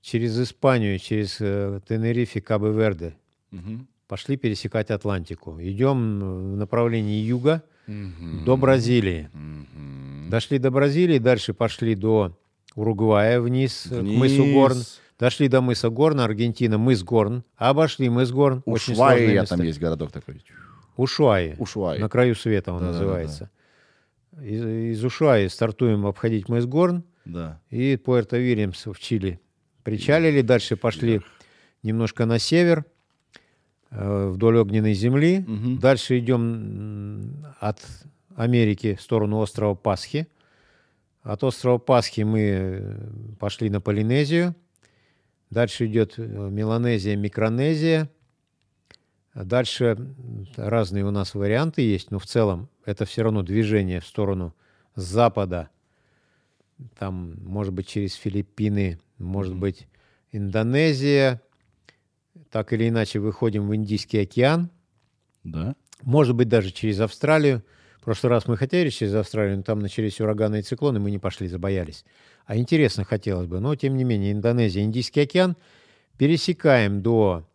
через 0.00 0.38
Испанию, 0.40 0.98
через 0.98 1.36
э, 1.40 1.80
Тенерифе, 1.86 2.40
Кабо-Верде, 2.40 3.14
Мгм. 3.52 3.86
пошли 4.08 4.36
пересекать 4.36 4.90
Атлантику. 4.90 5.58
Идем 5.60 6.52
в 6.54 6.56
направлении 6.56 7.20
юга 7.22 7.62
Мгм. 7.86 8.44
до 8.44 8.56
Бразилии. 8.56 9.28
Мгм. 9.32 10.28
Дошли 10.30 10.58
до 10.58 10.70
Бразилии, 10.70 11.18
дальше 11.18 11.54
пошли 11.54 11.94
до 11.94 12.36
Уругвая 12.74 13.38
вниз, 13.40 13.86
э, 13.90 13.98
к 14.00 14.02
мысу 14.02 14.42
Вниз. 14.42 14.54
Горн. 14.54 14.78
Дошли 15.22 15.46
до 15.46 15.60
мыса 15.60 15.88
Горн, 15.88 16.18
Аргентина, 16.18 16.78
мыс 16.78 17.04
Горн. 17.04 17.44
Обошли 17.56 18.08
мыс 18.08 18.32
Горн. 18.32 18.64
Ушвайя 18.64 19.32
место. 19.34 19.54
там 19.56 19.64
есть 19.64 19.78
городок 19.78 20.10
такой. 20.10 20.42
Ушуаи. 20.96 21.54
Ушуай. 21.60 22.00
На 22.00 22.08
краю 22.08 22.34
света 22.34 22.72
он 22.72 22.80
Да-да-да-да. 22.80 23.04
называется. 23.04 23.50
Из, 24.42 24.64
из 24.64 25.04
Ушуаи 25.04 25.46
стартуем 25.46 26.06
обходить 26.06 26.48
мыс 26.48 26.66
Горн 26.66 27.04
Да. 27.24 27.60
и 27.70 27.94
Пуэрто-Вильямс 27.94 28.92
в 28.92 28.98
Чили. 28.98 29.38
Причалили, 29.84 30.40
дальше 30.42 30.74
пошли 30.74 31.20
немножко 31.84 32.26
на 32.26 32.40
север, 32.40 32.84
э, 33.92 34.28
вдоль 34.28 34.56
огненной 34.56 34.94
земли. 34.94 35.44
Мгм. 35.46 35.78
Дальше 35.78 36.18
идем 36.18 37.46
от 37.60 37.78
Америки 38.34 38.96
в 38.96 39.00
сторону 39.00 39.38
острова 39.38 39.76
Пасхи. 39.76 40.26
От 41.22 41.44
острова 41.44 41.78
Пасхи 41.78 42.22
мы 42.22 42.40
э, 42.40 42.96
пошли 43.38 43.70
на 43.70 43.80
Полинезию. 43.80 44.56
Дальше 45.52 45.84
идет 45.84 46.14
э, 46.16 46.22
Меланезия, 46.22 47.14
Микронезия. 47.14 48.08
Дальше 49.34 49.98
разные 50.56 51.04
у 51.04 51.10
нас 51.10 51.34
варианты 51.34 51.82
есть, 51.82 52.10
но 52.10 52.18
в 52.18 52.24
целом 52.24 52.70
это 52.86 53.04
все 53.04 53.22
равно 53.22 53.42
движение 53.42 54.00
в 54.00 54.06
сторону 54.06 54.54
запада. 54.94 55.68
Там, 56.98 57.34
может 57.44 57.74
быть, 57.74 57.86
через 57.86 58.14
Филиппины, 58.14 58.98
может 59.18 59.54
быть, 59.54 59.88
Индонезия. 60.32 61.42
Так 62.50 62.72
или 62.72 62.88
иначе, 62.88 63.18
выходим 63.18 63.68
в 63.68 63.76
Индийский 63.76 64.20
океан. 64.20 64.70
Да. 65.44 65.76
Может 66.00 66.34
быть, 66.34 66.48
даже 66.48 66.70
через 66.70 66.98
Австралию. 67.00 67.62
В 68.00 68.04
прошлый 68.04 68.30
раз 68.30 68.46
мы 68.46 68.56
хотели 68.56 68.88
через 68.88 69.14
Австралию, 69.14 69.58
но 69.58 69.62
там 69.62 69.80
начались 69.80 70.18
ураганы 70.18 70.60
и 70.60 70.62
циклоны, 70.62 70.98
мы 70.98 71.10
не 71.10 71.18
пошли, 71.18 71.46
забоялись. 71.46 72.06
А 72.52 72.56
интересно 72.58 73.02
хотелось 73.04 73.46
бы. 73.46 73.60
Но, 73.60 73.74
тем 73.76 73.96
не 73.96 74.04
менее, 74.04 74.32
Индонезия, 74.32 74.82
Индийский 74.82 75.22
океан. 75.22 75.56
Пересекаем 76.18 77.00
до 77.00 77.48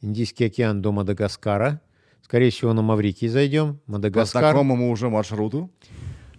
Индийский 0.00 0.44
океан 0.44 0.80
до 0.80 0.92
Мадагаскара. 0.92 1.80
Скорее 2.22 2.50
всего, 2.50 2.72
на 2.72 2.80
Маврикий 2.80 3.26
зайдем. 3.26 3.80
По 3.86 3.92
Мадагаскар. 3.94 4.42
знакомому 4.42 4.92
уже 4.92 5.08
маршруту. 5.08 5.72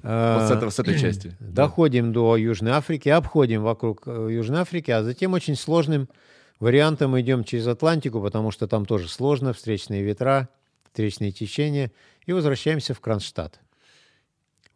А, 0.02 0.40
Вот 0.40 0.48
с, 0.48 0.52
этого, 0.52 0.70
с 0.70 0.80
этой 0.80 0.98
части. 0.98 1.36
Доходим 1.42 2.14
до 2.14 2.38
Южной 2.38 2.72
Африки, 2.72 3.10
обходим 3.10 3.64
вокруг 3.64 4.04
э, 4.06 4.30
Южной 4.32 4.62
Африки, 4.62 4.92
а 4.92 5.04
затем 5.04 5.34
очень 5.34 5.58
сложным 5.58 6.08
вариантом 6.62 7.20
идем 7.20 7.44
через 7.44 7.68
Атлантику, 7.68 8.22
потому 8.22 8.50
что 8.52 8.66
там 8.66 8.86
тоже 8.86 9.10
сложно, 9.10 9.52
встречные 9.52 10.04
ветра, 10.04 10.48
встречные 10.86 11.34
течения, 11.34 11.92
и 12.26 12.32
возвращаемся 12.32 12.94
в 12.94 13.02
Кронштадт. 13.02 13.60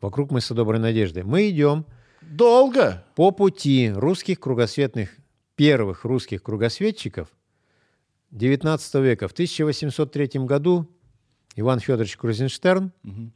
Вокруг 0.01 0.29
мыса 0.29 0.53
Доброй 0.53 0.81
Надежды. 0.81 1.23
Мы 1.23 1.49
идем 1.49 1.85
Долго. 2.21 3.03
по 3.15 3.31
пути 3.31 3.91
русских 3.95 4.39
кругосветных, 4.39 5.15
первых 5.55 6.03
русских 6.05 6.43
кругосветчиков 6.43 7.27
19 8.31 8.95
века. 8.95 9.27
В 9.27 9.31
1803 9.31 10.45
году 10.45 10.87
Иван 11.55 11.79
Федорович 11.79 12.17
Крузенштерн 12.17 12.91
Мгм. 13.03 13.33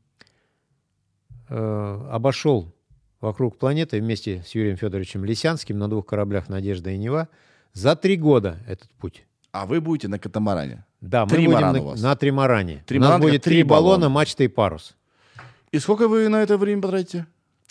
э, 1.49 2.07
обошел 2.11 2.73
вокруг 3.22 3.57
планеты 3.57 3.99
вместе 3.99 4.43
с 4.45 4.53
Юрием 4.55 4.77
Федоровичем 4.77 5.23
Лисянским 5.26 5.77
на 5.77 5.89
двух 5.89 6.05
кораблях 6.05 6.49
«Надежда» 6.49 6.91
и 6.91 6.97
«Нева» 6.97 7.30
за 7.73 7.95
три 7.95 8.18
года 8.18 8.60
этот 8.68 8.89
путь. 8.91 9.26
А 9.51 9.65
вы 9.65 9.81
будете 9.81 10.07
на 10.07 10.19
катамаране. 10.19 10.85
Да, 11.01 11.26
мы 11.26 11.31
Тримаран 11.31 11.72
будем 11.72 11.84
у 11.84 11.85
на, 11.85 11.91
вас. 11.91 12.01
на 12.01 12.15
тримаране. 12.15 12.81
у 12.84 12.88
Тримаран 12.88 13.11
нас 13.14 13.19
это 13.22 13.27
будет 13.31 13.43
три 13.43 13.55
три 13.55 13.64
баллона, 13.64 13.85
баллона. 13.97 14.10
мачта 14.10 14.43
и 14.43 14.47
парус. 14.47 14.95
И 15.72 15.80
сколько 15.80 16.07
вы 16.07 16.27
на 16.30 16.41
это 16.43 16.57
время 16.57 16.81
потратите? 16.81 17.26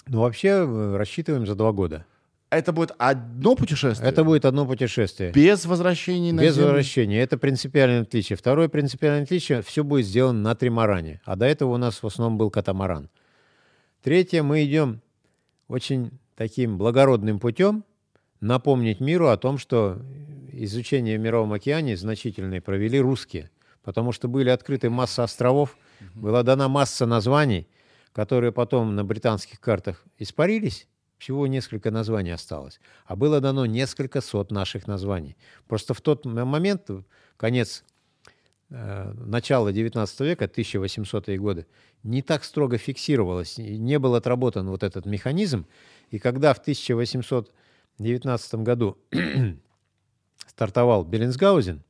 Ну, 0.06 0.20
вообще 0.20 0.48
э, 0.48 0.96
рассчитываем 0.96 1.46
за 1.46 1.54
два 1.54 1.72
года. 1.72 2.04
Это 2.50 2.72
будет 2.72 2.92
одно 2.98 3.54
путешествие? 3.56 4.08
Это 4.08 4.24
будет 4.24 4.44
одно 4.44 4.66
путешествие. 4.66 5.32
Без 5.32 5.64
возвращений 5.64 6.32
на 6.32 6.42
Без 6.42 6.54
Землю? 6.54 6.66
возвращения. 6.66 7.20
Это 7.22 7.38
принципиальное 7.38 8.02
отличие. 8.02 8.36
Второе 8.36 8.68
принципиальное 8.68 9.22
отличие– 9.22 9.62
все 9.62 9.82
будет 9.82 10.04
сделано 10.04 10.40
на 10.40 10.54
тримаране. 10.54 11.22
А 11.24 11.36
до 11.36 11.46
этого 11.46 11.72
у 11.72 11.76
нас 11.78 12.02
в 12.02 12.06
основном 12.06 12.36
был 12.36 12.50
катамаран. 12.50 13.08
Третье, 14.02 14.42
мы 14.42 14.64
идем 14.64 15.00
очень 15.68 16.10
таким 16.36 16.76
благородным 16.76 17.38
путем 17.38 17.84
напомнить 18.40 19.00
миру 19.00 19.28
о 19.28 19.36
том, 19.38 19.56
что 19.56 20.02
изучение 20.52 21.16
в 21.16 21.20
Мировом 21.22 21.52
океане 21.54 21.96
значительное 21.96 22.60
провели 22.60 23.00
русские, 23.00 23.50
потому 23.82 24.12
что 24.12 24.28
были 24.28 24.50
открыты 24.50 24.90
масса 24.90 25.22
островов, 25.24 25.76
была 26.14 26.42
дана 26.42 26.68
масса 26.68 27.06
названий, 27.06 27.66
которые 28.12 28.52
потом 28.52 28.94
на 28.94 29.04
британских 29.04 29.60
картах 29.60 30.04
испарились, 30.18 30.88
всего 31.22 31.46
несколько 31.46 31.90
названий 31.92 32.32
осталось, 32.32 32.80
а 33.06 33.14
было 33.14 33.40
дано 33.40 33.64
несколько 33.64 34.20
сот 34.20 34.50
наших 34.50 34.88
названий. 34.88 35.36
Просто 35.68 35.94
в 35.94 36.00
тот 36.00 36.24
момент, 36.24 36.90
конец 37.36 37.84
э, 38.70 39.12
начала 39.12 39.72
19 39.72 40.20
века, 40.20 40.46
1800-е 40.46 41.38
годы, 41.38 41.66
не 42.02 42.22
так 42.22 42.42
строго 42.42 42.76
фиксировалось, 42.76 43.58
не 43.58 44.00
был 44.00 44.16
отработан 44.16 44.68
вот 44.68 44.82
этот 44.82 45.06
механизм. 45.06 45.66
И 46.10 46.18
когда 46.18 46.54
в 46.54 46.58
1819 46.58 48.54
году 48.56 48.98
стартовал 50.48 51.04
Беллинсгаузен 51.04 51.84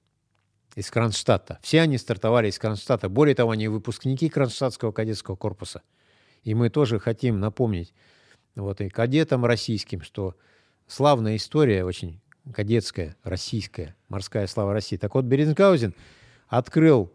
из 0.74 0.90
Кронштадта, 0.90 1.58
все 1.62 1.80
они 1.80 1.96
стартовали 1.96 2.48
из 2.48 2.58
Кронштадта, 2.58 3.08
более 3.08 3.34
того, 3.34 3.52
они 3.52 3.68
выпускники 3.68 4.28
Кронштадтского 4.28 4.92
кадетского 4.92 5.36
корпуса. 5.36 5.80
И 6.42 6.54
мы 6.54 6.70
тоже 6.70 6.98
хотим 6.98 7.40
напомнить 7.40 7.94
вот 8.54 8.80
и 8.80 8.88
кадетам 8.88 9.44
российским, 9.44 10.02
что 10.02 10.34
славная 10.86 11.36
история 11.36 11.84
очень 11.84 12.20
кадетская, 12.52 13.16
российская, 13.22 13.94
морская 14.08 14.46
слава 14.46 14.72
России. 14.72 14.96
Так 14.96 15.14
вот, 15.14 15.24
Беренгаузен 15.24 15.94
открыл 16.48 17.12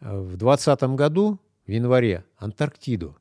э, 0.00 0.18
в 0.18 0.36
20 0.36 0.82
году, 0.94 1.38
в 1.66 1.70
январе, 1.70 2.24
Антарктиду. 2.38 3.16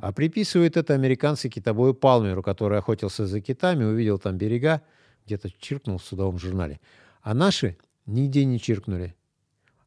А 0.00 0.12
приписывает 0.12 0.76
это 0.76 0.94
американцы 0.94 1.48
китобою 1.48 1.94
Палмеру, 1.94 2.44
который 2.44 2.78
охотился 2.78 3.26
за 3.26 3.40
китами, 3.40 3.82
увидел 3.82 4.18
там 4.18 4.38
берега, 4.38 4.82
где-то 5.26 5.50
чиркнул 5.58 5.98
в 5.98 6.04
судовом 6.04 6.38
журнале. 6.38 6.78
А 7.22 7.34
наши 7.34 7.76
нигде 8.06 8.44
не 8.44 8.60
чиркнули. 8.60 9.16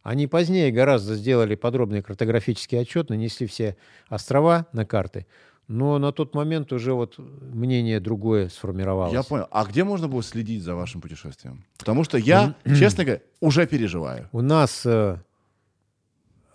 Они 0.07 0.25
позднее 0.25 0.71
гораздо 0.71 1.15
сделали 1.15 1.55
подробный 1.55 2.01
картографический 2.01 2.79
отчет, 2.79 3.09
нанесли 3.09 3.45
все 3.45 3.75
острова 4.07 4.65
на 4.71 4.85
карты, 4.85 5.27
но 5.67 5.99
на 5.99 6.13
тот 6.13 6.33
момент 6.33 6.71
уже 6.71 6.93
вот 6.93 7.15
мнение 7.17 7.99
другое 7.99 8.47
сформировалось. 8.47 9.11
Я 9.11 9.23
понял. 9.23 9.47
А 9.51 9.65
где 9.65 9.83
можно 9.83 10.07
было 10.07 10.23
следить 10.23 10.63
за 10.63 10.75
вашим 10.75 11.01
путешествием? 11.01 11.65
Потому 11.77 12.05
что 12.05 12.17
я, 12.17 12.55
честно 12.63 13.03
говоря, 13.03 13.21
уже 13.41 13.67
переживаю. 13.67 14.29
У 14.31 14.39
нас 14.39 14.85
э, 14.85 15.17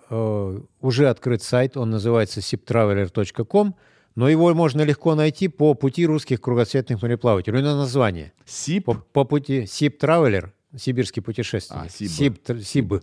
э, 0.09 0.61
уже 0.81 1.09
открыт 1.11 1.43
сайт, 1.43 1.77
он 1.77 1.91
называется 1.91 2.41
siptraveler.com, 2.41 3.74
но 4.15 4.29
его 4.31 4.55
можно 4.55 4.81
легко 4.81 5.15
найти 5.15 5.49
по 5.49 5.74
пути 5.74 6.07
русских 6.07 6.41
кругосветных 6.41 7.03
мореплавателей. 7.03 7.59
У 7.59 7.61
него 7.61 7.74
название. 7.74 8.33
СИП? 8.47 8.87
По, 8.87 8.95
по 8.95 9.24
пути 9.24 9.65
Sip 9.65 9.99
Traveler, 10.01 10.53
сибирский 10.74 11.20
путешественник. 11.20 11.83
А, 11.85 11.89
Сиб. 11.91 12.39
Сиб. 12.65 13.03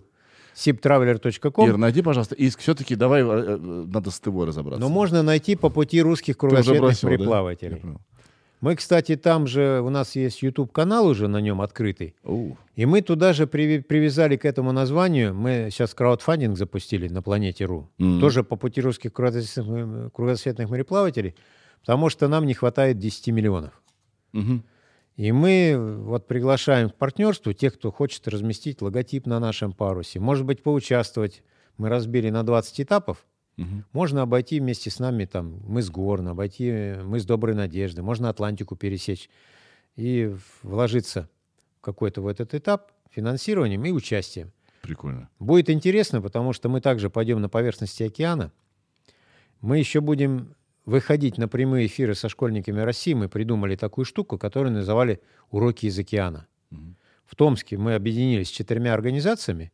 siptraveler.com. 0.66 1.68
Ир, 1.68 1.76
найди, 1.76 2.02
пожалуйста. 2.02 2.34
И 2.34 2.50
все-таки 2.50 2.94
давай, 2.96 3.22
э, 3.22 3.26
э, 3.26 3.56
надо 3.86 4.10
с 4.10 4.20
тобой 4.20 4.46
разобраться. 4.46 4.80
Но 4.80 4.88
можно 4.88 5.22
найти 5.22 5.56
по 5.56 5.70
пути 5.70 6.02
русских 6.02 6.36
кругосветных 6.36 6.80
бросил, 6.82 7.08
да? 7.08 7.14
мореплавателей. 7.14 7.76
Я 7.76 7.82
понял. 7.82 8.00
Мы, 8.60 8.76
кстати, 8.76 9.16
там 9.16 9.46
же, 9.46 9.80
у 9.80 9.88
нас 9.88 10.16
есть 10.16 10.42
YouTube-канал 10.42 11.06
уже 11.06 11.28
на 11.28 11.38
нем 11.40 11.62
открытый. 11.62 12.14
Оу. 12.24 12.58
И 12.76 12.84
мы 12.84 13.00
туда 13.00 13.32
же 13.32 13.46
привязали 13.46 14.36
к 14.36 14.44
этому 14.44 14.72
названию, 14.72 15.34
мы 15.34 15.68
сейчас 15.70 15.94
краудфандинг 15.94 16.58
запустили 16.58 17.08
на 17.08 17.22
планете 17.22 17.64
РУ, 17.64 17.88
Мгм. 17.96 18.20
тоже 18.20 18.44
по 18.44 18.56
пути 18.56 18.82
русских 18.82 19.14
кругосветных, 19.14 20.12
кругосветных 20.12 20.68
мореплавателей, 20.68 21.34
потому 21.80 22.10
что 22.10 22.28
нам 22.28 22.44
не 22.44 22.52
хватает 22.52 22.98
10 22.98 23.32
миллионов. 23.32 23.72
Мгм. 24.32 24.62
И 25.20 25.32
мы 25.32 25.76
вот 25.76 26.26
приглашаем 26.26 26.88
к 26.88 26.94
партнерству 26.94 27.52
тех, 27.52 27.74
кто 27.74 27.92
хочет 27.92 28.26
разместить 28.26 28.80
логотип 28.80 29.26
на 29.26 29.38
нашем 29.38 29.74
парусе, 29.74 30.18
может 30.18 30.46
быть, 30.46 30.62
поучаствовать. 30.62 31.42
Мы 31.76 31.90
разбили 31.90 32.30
на 32.30 32.42
20 32.42 32.80
этапов. 32.80 33.26
Мгм. 33.58 33.84
Можно 33.92 34.22
обойти 34.22 34.60
вместе 34.60 34.88
с 34.88 34.98
нами 34.98 35.26
там 35.26 35.60
мыс 35.66 35.90
Горн, 35.90 36.28
обойти 36.28 36.68
э, 36.68 37.02
мыс 37.02 37.26
Доброй 37.26 37.54
Надежды, 37.54 38.00
можно 38.00 38.30
Атлантику 38.30 38.76
пересечь 38.76 39.28
и 39.94 40.34
вложиться 40.62 41.28
в 41.76 41.82
какой-то 41.82 42.22
в 42.22 42.26
этот 42.26 42.54
этап 42.54 42.90
финансированием 43.10 43.84
и 43.84 43.90
участием. 43.90 44.52
Прикольно. 44.80 45.28
Будет 45.38 45.68
интересно, 45.68 46.22
потому 46.22 46.54
что 46.54 46.70
мы 46.70 46.80
также 46.80 47.10
пойдем 47.10 47.42
на 47.42 47.50
поверхности 47.50 48.04
океана. 48.04 48.52
Мы 49.60 49.76
еще 49.76 50.00
будем 50.00 50.54
выходить 50.90 51.38
на 51.38 51.46
прямые 51.46 51.86
эфиры 51.86 52.14
со 52.14 52.28
школьниками 52.28 52.80
России. 52.80 53.14
Мы 53.14 53.28
придумали 53.28 53.76
такую 53.76 54.04
штуку, 54.04 54.38
которую 54.38 54.72
называли 54.72 55.20
«Уроки 55.50 55.86
из 55.86 55.98
океана». 55.98 56.48
В 57.24 57.36
Томске 57.36 57.76
мы 57.78 57.94
объединились 57.94 58.48
с 58.48 58.50
четырьмя 58.50 58.92
организациями. 58.92 59.70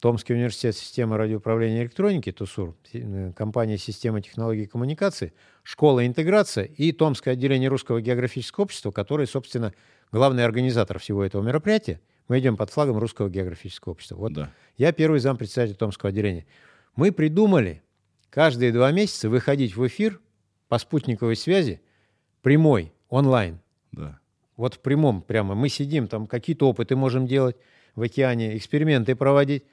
Томский 0.00 0.34
университет 0.34 0.74
системы 0.76 1.16
радиоуправления 1.18 1.80
и 1.80 1.82
электроники, 1.84 2.32
ТУСУР, 2.32 2.74
э, 2.92 3.32
компания 3.36 3.78
системы 3.78 4.22
технологий 4.22 4.62
и 4.62 4.66
коммуникаций, 4.66 5.34
школа 5.62 6.04
интеграция 6.04 6.64
и 6.64 6.90
Томское 6.90 7.34
отделение 7.34 7.68
Русского 7.68 8.00
географического 8.00 8.64
общества, 8.64 8.90
которое, 8.90 9.26
собственно, 9.26 9.72
главный 10.10 10.44
организатор 10.44 10.98
всего 10.98 11.22
этого 11.22 11.42
мероприятия. 11.42 12.00
Мы 12.28 12.40
идем 12.40 12.56
под 12.56 12.70
флагом 12.70 12.98
Русского 12.98 13.28
географического 13.28 13.92
общества. 13.92 14.16
Вот 14.16 14.32
Да. 14.32 14.50
я 14.78 14.90
первый 14.92 15.20
зампредседатель 15.20 15.76
Томского 15.76 16.08
отделения. 16.08 16.46
Мы 16.96 17.12
придумали 17.12 17.82
каждые 18.30 18.72
два 18.72 18.90
месяца 18.90 19.28
выходить 19.28 19.76
в 19.76 19.86
эфир 19.86 20.18
по 20.70 20.78
спутниковой 20.78 21.34
связи 21.34 21.80
прямой, 22.42 22.92
онлайн. 23.08 23.58
Да. 23.90 24.20
Вот 24.56 24.74
в 24.74 24.78
прямом 24.78 25.20
прямо. 25.20 25.56
Мы 25.56 25.68
сидим, 25.68 26.06
там 26.06 26.28
какие-то 26.28 26.68
опыты 26.68 26.94
можем 26.94 27.26
делать 27.26 27.56
в 27.96 28.02
океане, 28.02 28.56
эксперименты 28.56 29.16
проводить. 29.16 29.64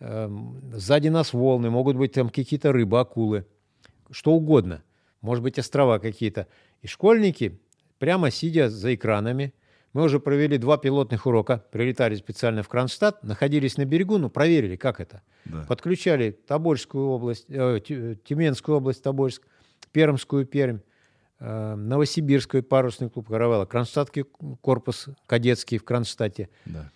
Эм, 0.00 0.60
Сзади 0.74 1.08
нас 1.08 1.32
волны, 1.32 1.70
могут 1.70 1.96
быть 1.96 2.12
там 2.12 2.28
какие-то 2.28 2.72
рыбы, 2.72 3.00
акулы, 3.00 3.46
что 4.10 4.32
угодно. 4.32 4.82
Может 5.22 5.42
быть, 5.42 5.58
острова 5.58 5.98
какие-то. 5.98 6.46
И 6.82 6.88
школьники, 6.88 7.58
прямо 7.98 8.30
сидя 8.30 8.68
за 8.68 8.94
экранами, 8.94 9.54
мы 9.94 10.02
уже 10.02 10.20
провели 10.20 10.58
два 10.58 10.76
пилотных 10.76 11.24
урока, 11.24 11.64
прилетали 11.72 12.16
специально 12.16 12.62
в 12.62 12.68
Кронштадт, 12.68 13.22
находились 13.22 13.78
на 13.78 13.86
берегу, 13.86 14.18
ну, 14.18 14.28
проверили, 14.28 14.76
как 14.76 15.00
это. 15.00 15.22
Да. 15.46 15.64
Подключали 15.66 16.32
Тобольскую 16.32 17.06
область, 17.06 17.46
э, 17.48 17.80
Тю- 17.82 18.16
Тюменскую 18.16 18.76
область, 18.76 19.02
Тобольск, 19.02 19.46
Пермскую 19.88 20.46
Пермь, 20.46 20.78
э, 21.40 21.74
Новосибирский 21.74 22.62
парусный 22.62 23.10
клуб 23.10 23.28
«Каравелла», 23.28 23.66
Кронштадтский 23.66 24.24
корпус 24.60 25.08
кадетский 25.26 25.78
в 25.78 25.84
Кронштадте. 25.84 26.48
Да. 26.64 26.90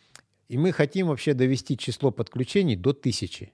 И 0.49 0.57
мы 0.57 0.73
хотим 0.73 1.09
вообще 1.09 1.35
довести 1.35 1.77
число 1.77 2.11
подключений 2.11 2.77
до 2.77 2.93
тысячи. 2.93 3.53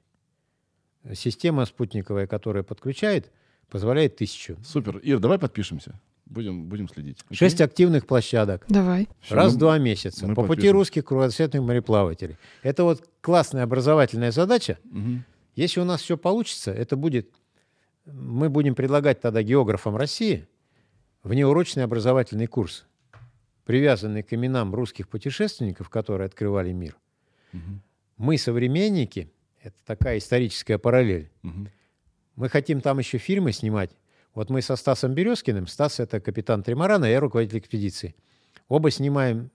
Система 1.15 1.67
спутниковая, 1.67 2.27
которая 2.27 2.63
подключает, 2.63 3.31
позволяет 3.69 4.17
тысячу. 4.17 4.57
Супер. 4.65 4.99
Ир, 4.99 5.19
давай 5.19 5.39
подпишемся. 5.39 6.01
Будем, 6.25 6.67
будем 6.69 6.89
следить. 6.89 7.19
Окей? 7.27 7.37
Шесть 7.37 7.61
активных 7.61 8.07
площадок. 8.07 8.65
Давай. 8.69 9.09
Раз 9.29 9.51
мы- 9.53 9.57
в 9.57 9.59
два 9.59 9.79
месяца. 9.79 10.27
мы 10.27 10.35
по 10.35 10.43
пути 10.43 10.49
подпишемся. 10.49 10.73
русских 10.73 11.05
кругосветных 11.05 11.63
мореплавателей. 11.63 12.37
Это 12.63 12.85
вот 12.85 13.07
классная 13.21 13.65
образовательная 13.65 14.33
задача. 14.33 14.79
Мгм. 14.85 15.25
Если 15.55 15.81
у 15.81 15.85
нас 15.85 16.01
все 16.01 16.17
получится, 16.17 16.73
это 16.73 16.97
будет... 16.97 17.29
Мы 18.07 18.51
будем 18.51 18.75
предлагать 18.75 19.21
тогда 19.21 19.43
географам 19.43 19.97
России 19.97 20.47
внеурочный 21.23 21.85
образовательный 21.85 22.47
курс, 22.47 22.87
привязанный 23.65 24.23
к 24.23 24.33
именам 24.33 24.75
русских 24.75 25.09
путешественников, 25.09 25.89
которые 25.89 26.27
открывали 26.27 26.73
мир. 26.73 26.97
Мгм. 27.53 27.83
Мы 28.19 28.37
современники, 28.37 29.33
это 29.63 29.77
такая 29.87 30.19
историческая 30.19 30.79
параллель. 30.79 31.31
Мгм. 31.43 31.71
Мы 32.37 32.49
хотим 32.49 32.81
там 32.81 32.99
еще 32.99 33.19
фильмы 33.19 33.53
снимать. 33.53 33.91
Вот 34.35 34.51
мы 34.51 34.61
со 34.61 34.77
Стасом 34.77 35.15
Березкиным, 35.15 35.67
Стас 35.67 36.01
это 36.01 36.21
капитан 36.21 36.63
Тримарана, 36.63 37.05
я 37.07 37.21
руководитель 37.21 37.59
экспедиции. 37.59 38.15
Оба 38.69 38.91
снимаем 38.91 39.51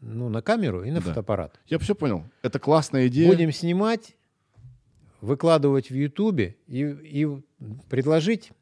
ну, 0.00 0.28
на 0.28 0.40
камеру 0.40 0.84
и 0.84 0.90
на 0.90 1.00
Да. 1.00 1.08
фотоаппарат. 1.08 1.60
Я 1.66 1.78
все 1.78 1.94
понял. 1.94 2.24
Это 2.42 2.58
классная 2.58 3.08
идея. 3.08 3.28
Будем 3.28 3.52
снимать, 3.52 4.16
выкладывать 5.20 5.90
в 5.90 5.94
Ютубе 5.94 6.56
и, 6.66 6.82
и 6.82 7.42
предложить 7.88 8.52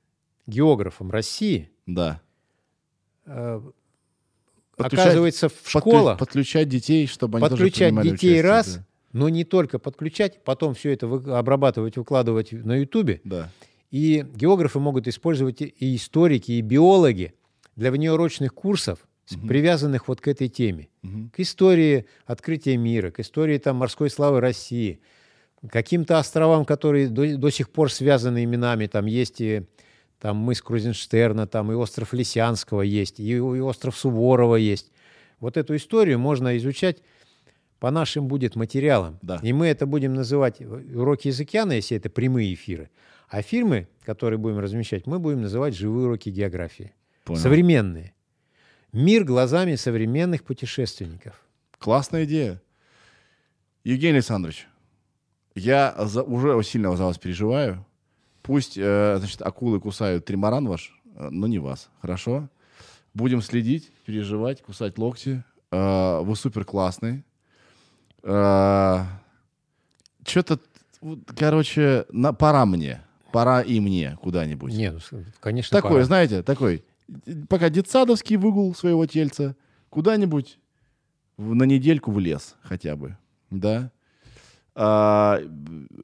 географам 0.46 1.10
России, 1.10 1.70
Да. 1.86 2.20
э, 3.26 3.60
оказывается, 4.76 5.48
в 5.48 5.54
школах 5.68 6.18
Подключать 6.18 6.68
детей, 6.68 7.06
чтобы 7.06 7.38
они 7.38 7.48
тоже 7.48 7.62
подключать 7.62 7.88
принимали 7.88 8.10
детей 8.10 8.26
участие, 8.32 8.42
раз, 8.42 8.74
да. 8.76 8.86
но 9.12 9.28
не 9.28 9.44
только 9.44 9.78
подключать, 9.78 10.42
потом 10.44 10.74
все 10.74 10.90
это 10.92 11.06
вы- 11.06 11.36
обрабатывать, 11.36 11.96
выкладывать 11.96 12.52
на 12.52 12.76
Ютубе. 12.76 13.20
Да. 13.24 13.50
И 13.90 14.24
географы 14.34 14.78
могут 14.78 15.08
использовать 15.08 15.62
и- 15.62 15.74
историки, 15.96 16.52
и 16.52 16.60
биологи 16.60 17.34
для 17.76 17.90
внеурочных 17.90 18.54
курсов, 18.54 18.98
с- 19.26 19.36
привязанных 19.36 20.08
вот 20.08 20.20
к 20.20 20.28
этой 20.28 20.48
теме. 20.48 20.88
Мгм. 21.02 21.30
К 21.30 21.40
истории 21.40 22.06
открытия 22.26 22.76
мира, 22.76 23.10
к 23.10 23.20
истории 23.20 23.58
там, 23.58 23.76
морской 23.76 24.10
славы 24.10 24.40
России, 24.40 25.00
каким-то 25.70 26.18
островам, 26.18 26.64
которые 26.64 27.08
до, 27.08 27.36
до 27.36 27.50
сих 27.50 27.70
пор 27.70 27.90
связаны 27.90 28.44
именами. 28.44 28.86
Там 28.86 29.06
есть 29.06 29.40
и 29.40 29.64
там 30.20 30.36
мыс 30.36 30.62
Крузенштерна, 30.62 31.46
там 31.46 31.72
и 31.72 31.74
остров 31.74 32.12
Лисянского 32.12 32.82
есть, 32.82 33.20
и, 33.20 33.30
и 33.32 33.38
остров 33.40 33.96
Суворова 33.96 34.56
есть. 34.56 34.90
Вот 35.40 35.56
эту 35.56 35.76
историю 35.76 36.18
можно 36.18 36.56
изучать 36.56 36.98
по 37.78 37.90
нашим 37.90 38.26
будет 38.26 38.56
материалам. 38.56 39.18
Да. 39.22 39.38
И 39.42 39.52
мы 39.52 39.66
это 39.68 39.86
будем 39.86 40.14
называть 40.14 40.60
уроки 40.60 41.28
из 41.28 41.40
океана, 41.40 41.72
если 41.72 41.96
это 41.96 42.10
прямые 42.10 42.54
эфиры. 42.54 42.90
А 43.28 43.42
фильмы, 43.42 43.88
которые 44.04 44.38
будем 44.38 44.58
размещать, 44.58 45.06
мы 45.06 45.18
будем 45.18 45.42
называть 45.42 45.76
живые 45.76 46.06
уроки 46.06 46.30
географии. 46.30 46.92
Понял. 47.24 47.40
Современные. 47.40 48.14
Мир 48.92 49.24
глазами 49.24 49.76
современных 49.76 50.42
путешественников. 50.44 51.40
Классная 51.78 52.24
идея. 52.24 52.60
Евгений 53.84 54.14
Александрович, 54.14 54.66
я 55.58 55.94
за- 55.98 56.22
уже 56.22 56.62
сильно 56.62 56.96
за 56.96 57.04
вас 57.04 57.18
переживаю. 57.18 57.84
Пусть, 58.42 58.78
э, 58.78 59.16
значит, 59.18 59.42
акулы 59.42 59.80
кусают 59.80 60.24
тримаран 60.24 60.66
ваш, 60.66 60.92
э, 61.16 61.28
но 61.30 61.46
не 61.46 61.58
вас. 61.58 61.90
Хорошо? 62.00 62.48
Будем 63.14 63.42
следить, 63.42 63.90
переживать, 64.06 64.62
кусать 64.62 64.96
локти. 64.98 65.42
Э, 65.70 66.20
вы 66.22 66.34
супер 66.36 66.64
классный. 66.64 67.24
Что-то, 70.26 70.58
короче, 71.36 72.04
на, 72.10 72.32
пора 72.32 72.66
мне. 72.66 73.00
Пора 73.32 73.60
и 73.62 73.78
мне 73.80 74.18
куда-нибудь. 74.22 74.72
Нет, 74.72 74.94
ну, 75.12 75.22
конечно, 75.40 75.76
Такой, 75.76 75.90
пора. 75.92 76.04
знаете, 76.04 76.42
такой, 76.42 76.82
э, 77.26 77.32
пока 77.48 77.68
детсадовский 77.68 78.36
выгул 78.36 78.74
своего 78.74 79.04
тельца, 79.06 79.54
куда-нибудь 79.90 80.58
на 81.36 81.64
недельку 81.64 82.10
в 82.10 82.18
лес 82.18 82.56
хотя 82.62 82.96
бы, 82.96 83.16
да. 83.50 83.90
А, 84.80 85.40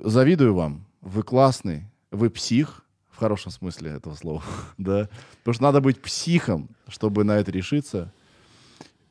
завидую 0.00 0.52
вам, 0.52 0.84
вы 1.00 1.22
классный, 1.22 1.84
вы 2.10 2.28
псих, 2.28 2.84
в 3.08 3.18
хорошем 3.18 3.52
смысле 3.52 3.92
этого 3.92 4.16
слова, 4.16 4.42
да. 4.78 5.08
Потому 5.38 5.54
что 5.54 5.62
надо 5.62 5.80
быть 5.80 6.02
психом, 6.02 6.68
чтобы 6.88 7.22
на 7.22 7.38
это 7.38 7.52
решиться, 7.52 8.12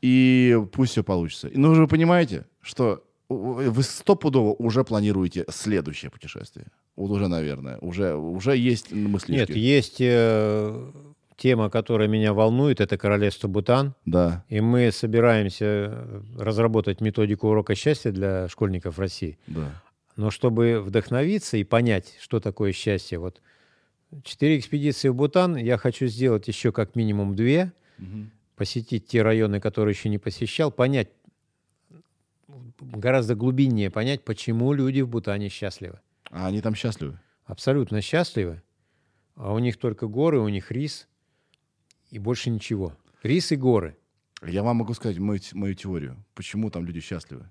и 0.01 0.61
пусть 0.73 0.91
все 0.91 1.03
получится. 1.03 1.47
И, 1.47 1.57
Ну, 1.57 1.69
вы 1.69 1.75
же 1.75 1.87
понимаете, 1.87 2.45
что 2.59 3.05
вы 3.29 3.81
стопудово 3.83 4.53
уже 4.53 4.83
планируете 4.83 5.45
следующее 5.49 6.11
путешествие. 6.11 6.67
Вот 6.97 7.09
уже, 7.11 7.29
наверное, 7.29 7.77
уже, 7.77 8.15
уже 8.15 8.57
есть 8.57 8.91
мысли. 8.91 9.31
Нет, 9.31 9.49
есть 9.49 9.97
э, 10.01 10.91
тема, 11.37 11.69
которая 11.69 12.07
меня 12.07 12.33
волнует, 12.33 12.81
это 12.81 12.97
королевство 12.97 13.47
Бутан. 13.47 13.95
Да, 14.05 14.43
И 14.49 14.61
мы 14.61 14.91
собираемся 14.91 16.21
разработать 16.37 17.01
методику 17.01 17.47
урока 17.49 17.75
счастья 17.75 18.11
для 18.11 18.47
школьников 18.47 18.99
России. 18.99 19.37
да. 19.47 19.81
Но 20.15 20.29
чтобы 20.29 20.79
вдохновиться 20.79 21.57
и 21.57 21.63
понять, 21.63 22.17
что 22.21 22.39
такое 22.39 22.71
счастье, 22.71 23.17
вот 23.17 23.41
четыре 24.23 24.59
экспедиции 24.59 25.09
в 25.09 25.15
Бутан, 25.15 25.55
я 25.55 25.77
хочу 25.77 26.05
сделать 26.05 26.47
еще 26.47 26.71
как 26.71 26.95
минимум 26.95 27.35
две, 27.35 27.71
посетить 28.55 29.07
те 29.07 29.23
районы, 29.23 29.59
которые 29.59 29.93
еще 29.93 30.09
не 30.09 30.19
посещал, 30.19 30.71
понять 30.71 31.09
гораздо 32.79 33.33
глубиннее, 33.35 33.89
понять, 33.89 34.23
почему 34.23 34.73
люди 34.73 35.01
в 35.01 35.09
Бутане 35.09 35.49
счастливы. 35.49 35.99
А 36.29 36.47
они 36.47 36.61
там 36.61 36.75
счастливы. 36.75 37.19
Абсолютно 37.45 38.01
счастливы, 38.01 38.61
а 39.35 39.53
у 39.53 39.59
них 39.59 39.77
только 39.77 40.07
горы, 40.07 40.39
у 40.39 40.47
них 40.47 40.71
рис 40.71 41.07
и 42.13 42.19
больше 42.19 42.49
ничего. 42.51 42.93
Рис 43.23 43.51
и 43.51 43.55
горы. 43.55 43.95
Я 44.45 44.61
вам 44.63 44.77
могу 44.77 44.93
сказать 44.93 45.17
мою, 45.19 45.39
мою 45.53 45.73
теорию, 45.73 46.15
почему 46.35 46.69
там 46.69 46.85
люди 46.85 46.99
счастливы. 46.99 47.49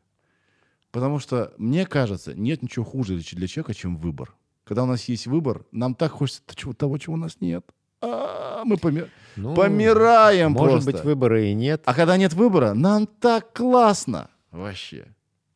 Потому 0.90 1.18
что, 1.18 1.52
мне 1.58 1.86
кажется, 1.86 2.34
нет 2.34 2.62
ничего 2.62 2.84
хуже 2.84 3.16
для 3.16 3.46
человека, 3.48 3.74
чем 3.74 3.96
выбор. 3.96 4.34
Когда 4.64 4.84
у 4.84 4.86
нас 4.86 5.08
есть 5.08 5.26
выбор, 5.26 5.64
нам 5.72 5.94
так 5.94 6.12
хочется 6.12 6.42
того, 6.76 6.98
чего 6.98 7.14
у 7.14 7.18
нас 7.18 7.38
нет. 7.40 7.64
А, 8.00 8.62
мы 8.64 8.76
помер- 8.76 9.08
Ну, 9.36 9.54
помираем 9.54 10.52
Может 10.52 10.72
просто. 10.84 10.92
быть, 10.92 11.04
выбора 11.04 11.42
и 11.44 11.54
нет. 11.54 11.82
А 11.86 11.94
когда 11.94 12.16
нет 12.16 12.32
выбора, 12.34 12.74
нам 12.74 13.06
так 13.06 13.52
классно 13.52 14.28
вообще. 14.50 15.06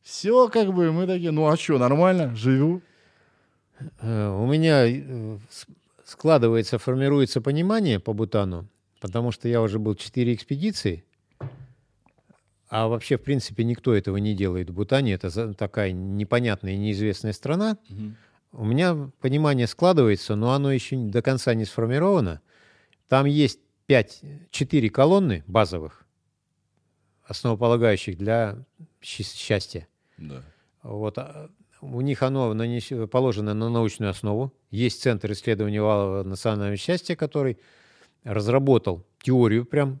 Все 0.01 0.49
как 0.49 0.73
бы, 0.73 0.91
мы 0.91 1.05
такие, 1.07 1.31
ну 1.31 1.47
а 1.47 1.55
что, 1.55 1.77
нормально, 1.77 2.35
живу. 2.35 2.81
Э, 4.01 4.29
У 4.29 4.45
меня 4.47 4.85
э, 4.87 5.37
складывается, 6.03 6.77
формируется 6.79 7.41
понимание 7.41 7.99
по 7.99 8.13
Бутану, 8.13 8.67
потому 8.99 9.31
что 9.31 9.47
я 9.47 9.61
уже 9.61 9.79
был 9.79 9.95
четыре 9.95 10.33
экспедиции, 10.33 11.03
а 12.69 12.87
вообще, 12.87 13.17
в 13.17 13.21
принципе, 13.21 13.63
никто 13.63 13.93
этого 13.95 14.17
не 14.17 14.35
делает 14.35 14.69
в 14.69 14.73
Бутане. 14.73 15.13
Это 15.13 15.53
такая 15.53 15.91
непонятная 15.93 16.73
и 16.73 16.77
неизвестная 16.77 17.33
страна. 17.33 17.77
У 18.51 18.65
меня 18.65 19.11
понимание 19.21 19.67
складывается, 19.67 20.35
но 20.35 20.51
оно 20.51 20.71
еще 20.71 20.97
до 20.97 21.21
конца 21.21 21.53
не 21.53 21.65
сформировано. 21.65 22.41
Там 23.07 23.25
есть 23.25 23.59
пять, 23.85 24.21
четыре 24.51 24.89
колонны 24.89 25.43
базовых, 25.47 26.05
основополагающих 27.23 28.17
для 28.17 28.57
счастья. 29.01 29.87
Да. 30.17 30.43
Вот, 30.83 31.17
а, 31.17 31.49
у 31.81 32.01
них 32.01 32.23
оно 32.23 32.53
нанес- 32.53 33.07
положено 33.07 33.53
на 33.53 33.69
научную 33.69 34.09
основу. 34.09 34.53
Есть 34.71 35.01
Центр 35.01 35.31
исследования 35.31 35.81
валового 35.81 36.23
национального 36.23 36.75
счастья, 36.77 37.15
который 37.15 37.59
разработал 38.23 39.05
теорию 39.21 39.65
прям 39.65 39.99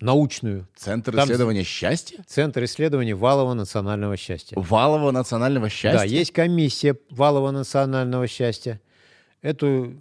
научную. 0.00 0.68
Центр 0.74 1.14
Там- 1.14 1.24
исследования 1.24 1.62
счастья? 1.62 2.22
Центр 2.26 2.64
исследования 2.64 3.14
валового 3.14 3.54
национального 3.54 4.16
счастья. 4.16 4.56
Валового 4.58 5.10
национального 5.10 5.68
счастья? 5.68 5.98
Да, 5.98 6.04
есть 6.04 6.32
комиссия 6.32 6.96
валового 7.10 7.50
национального 7.50 8.26
счастья. 8.26 8.80
Эту 9.40 9.94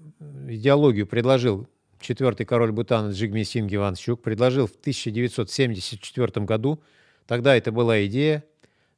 идеологию 0.47 1.07
предложил 1.07 1.67
четвертый 1.99 2.45
король 2.45 2.71
Бутана 2.71 3.11
Джигми 3.11 3.43
Синг 3.43 3.71
Иванчук, 3.73 4.21
предложил 4.21 4.67
в 4.67 4.75
1974 4.75 6.45
году. 6.45 6.81
Тогда 7.27 7.55
это 7.55 7.71
была 7.71 8.05
идея. 8.05 8.43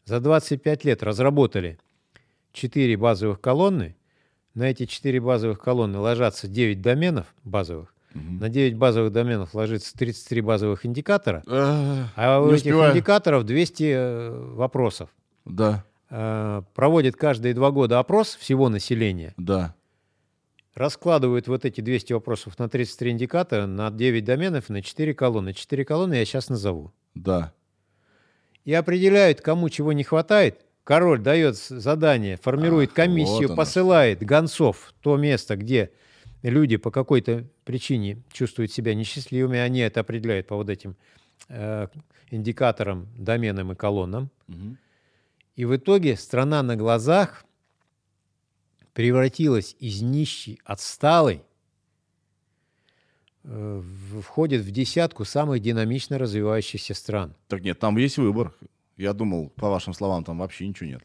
За 0.06 0.20
25 0.20 0.86
лет 0.86 1.04
разработали 1.04 1.80
четыре 2.52 2.98
базовых 2.98 3.40
колонны. 3.40 3.96
На 4.54 4.70
эти 4.70 4.86
четыре 4.86 5.20
базовых 5.20 5.60
колонны 5.60 6.00
ложатся 6.00 6.48
9 6.48 6.82
доменов 6.82 7.34
базовых. 7.44 7.94
На 8.14 8.50
9 8.50 8.76
базовых 8.78 9.12
доменов 9.12 9.54
ложится 9.56 9.98
33 9.98 10.42
базовых 10.42 10.86
индикатора. 10.86 11.44
Эх, 11.48 12.08
А 12.16 12.40
у 12.42 12.48
этих 12.50 12.58
успеваю. 12.58 12.92
индикаторов 12.94 13.44
200 13.46 13.84
э, 13.84 14.30
вопросов. 14.56 15.10
Да, 15.46 15.84
Э, 16.16 16.62
Проводит 16.76 17.16
каждые 17.16 17.56
два 17.56 17.72
года 17.72 17.98
опрос 17.98 18.36
всего 18.36 18.70
населения. 18.70 19.34
да. 19.38 19.74
Раскладывают 20.76 21.48
вот 21.48 21.66
эти 21.66 21.82
200 21.82 22.14
вопросов 22.14 22.58
на 22.58 22.68
33 22.68 23.12
индикатора, 23.12 23.68
на 23.68 23.92
9 23.92 24.24
доменов, 24.26 24.70
на 24.70 24.82
4 24.82 25.14
колонны. 25.14 25.54
4 25.54 25.86
колонны 25.86 26.16
я 26.16 26.26
сейчас 26.26 26.50
назову. 26.50 26.92
Да. 27.14 27.54
И 28.66 28.74
определяют, 28.74 29.42
кому 29.42 29.70
чего 29.70 29.94
не 29.94 30.04
хватает. 30.04 30.66
Король 30.84 31.20
дает 31.22 31.58
задание, 31.58 32.38
формирует 32.38 32.90
Ах, 32.90 32.96
комиссию, 32.96 33.50
вот 33.50 33.58
посылает 33.58 34.24
гонцов 34.24 34.78
в 34.78 34.94
то 35.04 35.16
место, 35.16 35.56
где 35.58 35.92
люди 36.50 36.78
по 36.78 36.92
какой-то 36.92 37.46
причине 37.64 38.22
чувствуют 38.32 38.72
себя 38.72 38.94
несчастливыми. 38.94 39.58
Они 39.58 39.80
это 39.80 40.02
определяют 40.02 40.48
по 40.48 40.56
вот 40.56 40.70
этим 40.70 40.96
э, 41.48 41.88
индикаторам, 42.30 43.08
доменам 43.18 43.72
и 43.72 43.76
колоннам. 43.76 44.30
Мгм. 44.48 44.78
И 45.56 45.66
в 45.66 45.76
итоге 45.76 46.16
страна 46.18 46.64
на 46.64 46.76
глазах 46.76 47.46
превратилась 48.94 49.76
из 49.80 50.02
нищей, 50.02 50.60
отсталой, 50.64 51.44
э, 53.44 53.84
входит 54.22 54.62
в 54.62 54.72
десятку 54.72 55.26
самых 55.26 55.62
динамично 55.62 56.18
развивающихся 56.18 56.94
стран. 56.94 57.36
Так 57.48 57.62
нет, 57.62 57.80
там 57.80 57.98
есть 57.98 58.18
выбор. 58.18 58.54
Я 58.98 59.14
думал, 59.14 59.50
по 59.50 59.70
вашим 59.70 59.94
словам, 59.94 60.24
там 60.24 60.40
вообще 60.40 60.68
ничего 60.68 60.90
нет. 60.90 61.04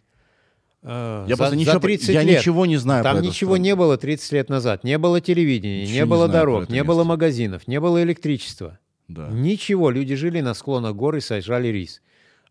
Э, 0.82 1.24
Я 1.28 1.34
за- 1.34 1.36
просто 1.38 1.54
за 1.54 1.60
ничего, 1.60 1.78
30 1.80 2.08
я 2.14 2.22
лет 2.22 2.38
ничего 2.38 2.66
не 2.66 2.76
знаю 2.76 3.02
Там 3.02 3.20
ничего 3.20 3.52
страну. 3.52 3.64
не 3.64 3.74
было 3.76 3.96
30 3.98 4.32
лет 4.32 4.48
назад. 4.48 4.84
Не 4.84 4.96
было 4.98 5.20
телевидения, 5.20 5.82
Ничего 5.82 5.92
не 5.94 5.98
не 6.00 6.06
было 6.06 6.26
про 6.26 6.32
дорог, 6.32 6.68
не 6.70 6.84
было 6.84 6.98
место. 7.00 7.08
магазинов, 7.08 7.68
не 7.68 7.80
было 7.80 8.02
электричества. 8.02 8.78
Да. 9.08 9.28
Ничего. 9.28 9.90
Люди 9.90 10.14
жили 10.14 10.40
на 10.40 10.54
склонах 10.54 10.94
гор 10.94 11.16
и 11.16 11.20
сажали 11.20 11.68
рис. 11.68 12.00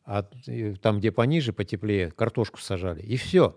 А 0.05 0.23
там, 0.81 0.99
где 0.99 1.11
пониже, 1.11 1.53
потеплее, 1.53 2.11
картошку 2.11 2.59
сажали. 2.59 3.01
И 3.01 3.15
все. 3.17 3.55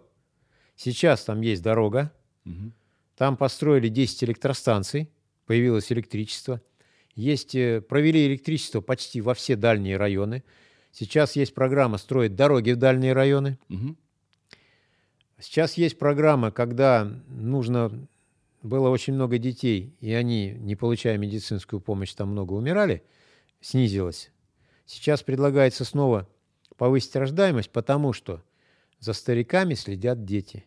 Сейчас 0.76 1.24
там 1.24 1.40
есть 1.40 1.62
дорога, 1.62 2.12
Мгм. 2.44 2.72
Там 3.16 3.36
построили 3.36 3.88
10 3.88 4.24
электростанций, 4.24 5.10
появилось 5.46 5.92
электричество. 5.92 6.62
Есть, 7.14 7.54
э, 7.54 7.82
провели 7.82 8.26
электричество 8.26 8.80
почти 8.80 9.20
во 9.20 9.34
все 9.34 9.56
дальние 9.56 9.98
районы. 9.98 10.42
Сейчас 10.90 11.36
есть 11.36 11.52
программа 11.54 11.98
строить 11.98 12.34
дороги 12.34 12.70
в 12.70 12.76
дальние 12.76 13.12
районы. 13.12 13.58
Мгм. 13.68 13.96
Сейчас 15.40 15.74
есть 15.74 15.98
программа, 15.98 16.50
когда 16.50 17.04
нужно 17.28 18.06
было 18.62 18.90
очень 18.90 19.14
много 19.14 19.38
детей, 19.38 19.94
и 20.00 20.12
они, 20.12 20.50
не 20.58 20.76
получая 20.76 21.18
медицинскую 21.18 21.80
помощь, 21.80 22.12
там 22.12 22.30
много 22.30 22.52
умирали, 22.52 23.02
снизилось. 23.60 24.30
Сейчас 24.86 25.22
предлагается 25.22 25.84
снова 25.84 26.28
повысить 26.76 27.16
рождаемость, 27.16 27.70
потому 27.70 28.12
что 28.12 28.42
за 28.98 29.12
стариками 29.12 29.74
следят 29.74 30.24
дети. 30.24 30.64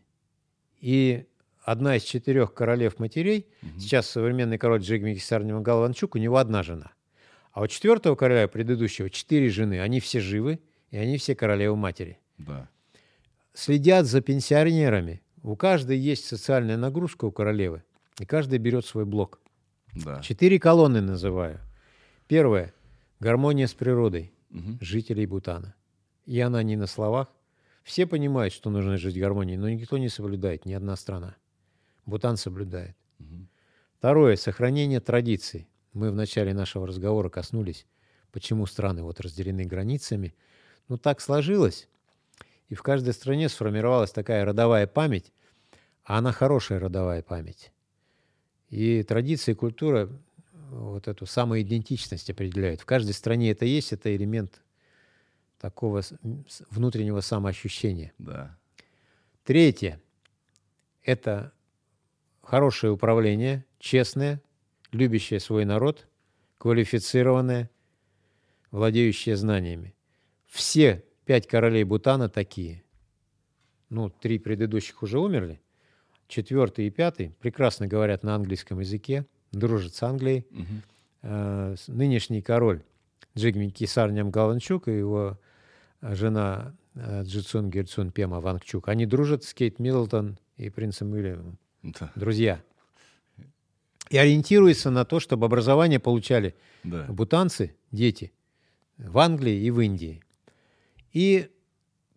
И 0.79 1.25
одна 1.61 1.97
из 1.97 2.03
четырех 2.03 2.53
королев 2.53 2.99
матерей, 2.99 3.47
сейчас 3.77 4.09
современный 4.09 4.57
король 4.57 4.81
Джигми 4.81 5.13
Кисар 5.13 5.43
Галванчук, 5.43 6.15
у 6.15 6.17
него 6.17 6.37
одна 6.37 6.63
жена. 6.63 6.91
А 7.51 7.61
у 7.61 7.67
четвертого 7.67 8.15
короля 8.15 8.47
предыдущего 8.47 9.09
четыре 9.09 9.49
жены, 9.49 9.79
они 9.79 9.99
все 9.99 10.19
живы, 10.19 10.59
и 10.89 10.97
они 10.97 11.17
все 11.17 11.35
королевы 11.35 11.75
матери. 11.75 12.17
Да. 12.39 12.67
Следят 13.53 14.05
за 14.05 14.21
пенсионерами. 14.21 15.21
У 15.43 15.55
каждой 15.55 15.97
есть 15.97 16.25
социальная 16.25 16.77
нагрузка 16.77 17.25
у 17.25 17.31
королевы, 17.31 17.83
и 18.19 18.25
каждый 18.25 18.57
берет 18.59 18.85
свой 18.85 19.05
блок. 19.05 19.39
Да. 19.93 20.21
Четыре 20.21 20.59
колонны 20.59 21.01
называю. 21.01 21.59
Первое– 22.27 22.73
гармония 23.19 23.67
с 23.67 23.73
природой 23.73 24.33
Мгм. 24.49 24.77
жителей 24.81 25.25
Бутана. 25.25 25.75
И 26.25 26.39
она 26.39 26.63
не 26.63 26.75
на 26.75 26.87
словах. 26.87 27.27
Все 27.83 28.07
понимают, 28.07 28.53
что 28.53 28.69
нужно 28.69 28.97
жить 28.97 29.15
в 29.17 29.19
гармонии, 29.19 29.57
но 29.57 29.69
никто 29.69 29.97
не 29.97 30.09
соблюдает, 30.09 30.65
ни 30.65 30.73
одна 30.73 30.95
страна. 30.95 31.35
Бутан 32.05 32.37
соблюдает. 32.37 32.95
Второе– 33.97 34.35
сохранение 34.37 34.99
традиций. 34.99 35.67
Мы 35.93 36.09
в 36.11 36.15
начале 36.15 36.53
нашего 36.53 36.87
разговора 36.87 37.29
коснулись, 37.29 37.85
почему 38.31 38.65
страны 38.65 39.03
вот 39.03 39.19
разделены 39.19 39.63
границами. 39.65 40.33
Ну, 40.87 40.97
так 40.97 41.21
сложилось. 41.21 41.87
И 42.73 42.75
в 42.75 42.81
каждой 42.81 43.13
стране 43.13 43.49
сформировалась 43.49 44.11
такая 44.11 44.43
родовая 44.45 44.87
память, 44.87 45.31
а 46.03 46.17
она 46.17 46.31
хорошая 46.31 46.79
родовая 46.79 47.21
память. 47.21 47.71
И 48.71 49.03
традиции 49.03 49.51
и 49.51 49.53
культура 49.53 50.09
вот 50.71 51.07
эту 51.07 51.27
самоидентичность 51.27 52.31
определяют. 52.31 52.81
В 52.81 52.85
каждой 52.85 53.13
стране 53.13 53.51
это 53.51 53.65
есть, 53.65 53.93
это 53.93 54.15
элемент 54.15 54.63
такого 55.59 56.01
внутреннего 56.71 57.21
самоощущения. 57.21 58.11
Да. 58.17 58.57
Третье– 59.43 60.01
это 61.03 61.53
хорошее 62.41 62.91
управление, 62.91 63.65
честное, 63.77 64.41
любящее 64.91 65.39
свой 65.39 65.63
народ, 65.63 66.07
квалифицированное, 66.57 67.69
владеющее 68.71 69.37
знаниями. 69.37 69.93
Все 70.47 71.03
пять 71.25 71.47
королей 71.47 71.83
Бутана 71.83 72.29
такие. 72.29 72.83
Ну, 73.89 74.09
три 74.09 74.39
предыдущих 74.39 75.03
уже 75.03 75.19
умерли. 75.19 75.61
Четвертый 76.27 76.87
и 76.87 76.89
пятый 76.89 77.35
прекрасно 77.39 77.87
говорят 77.87 78.23
на 78.23 78.33
английском 78.35 78.79
языке, 78.79 79.25
дружат 79.51 79.93
с 79.93 80.01
Англией. 80.03 80.45
Э, 81.21 81.75
с- 81.77 81.87
Нынешний 81.87 82.41
король 82.41 82.81
Джигми 83.37 83.69
Кисар 83.69 84.11
Нямгаланчук 84.11 84.87
и 84.87 84.97
его 84.97 85.37
э, 86.01 86.15
жена 86.15 86.75
э, 86.95 87.23
Джицун 87.23 87.69
Герцун 87.69 88.11
Пема 88.11 88.39
Вангчук, 88.39 88.87
они 88.89 89.05
дружат 89.05 89.43
с 89.43 89.53
Кейт 89.53 89.79
Миддлтон 89.79 90.37
и 90.57 90.69
принцем 90.69 91.11
Уильямом. 91.11 91.57
Да. 91.83 92.11
Друзья. 92.15 92.61
И 94.09 94.17
ориентируются 94.17 94.89
на 94.89 95.05
то, 95.05 95.19
чтобы 95.19 95.45
образование 95.45 95.99
получали 95.99 96.55
Да. 96.83 97.05
бутанцы, 97.09 97.75
дети, 97.91 98.31
в 98.97 99.17
Англии 99.19 99.55
и 99.63 99.69
в 99.71 99.79
Индии. 99.81 100.22
И 101.13 101.49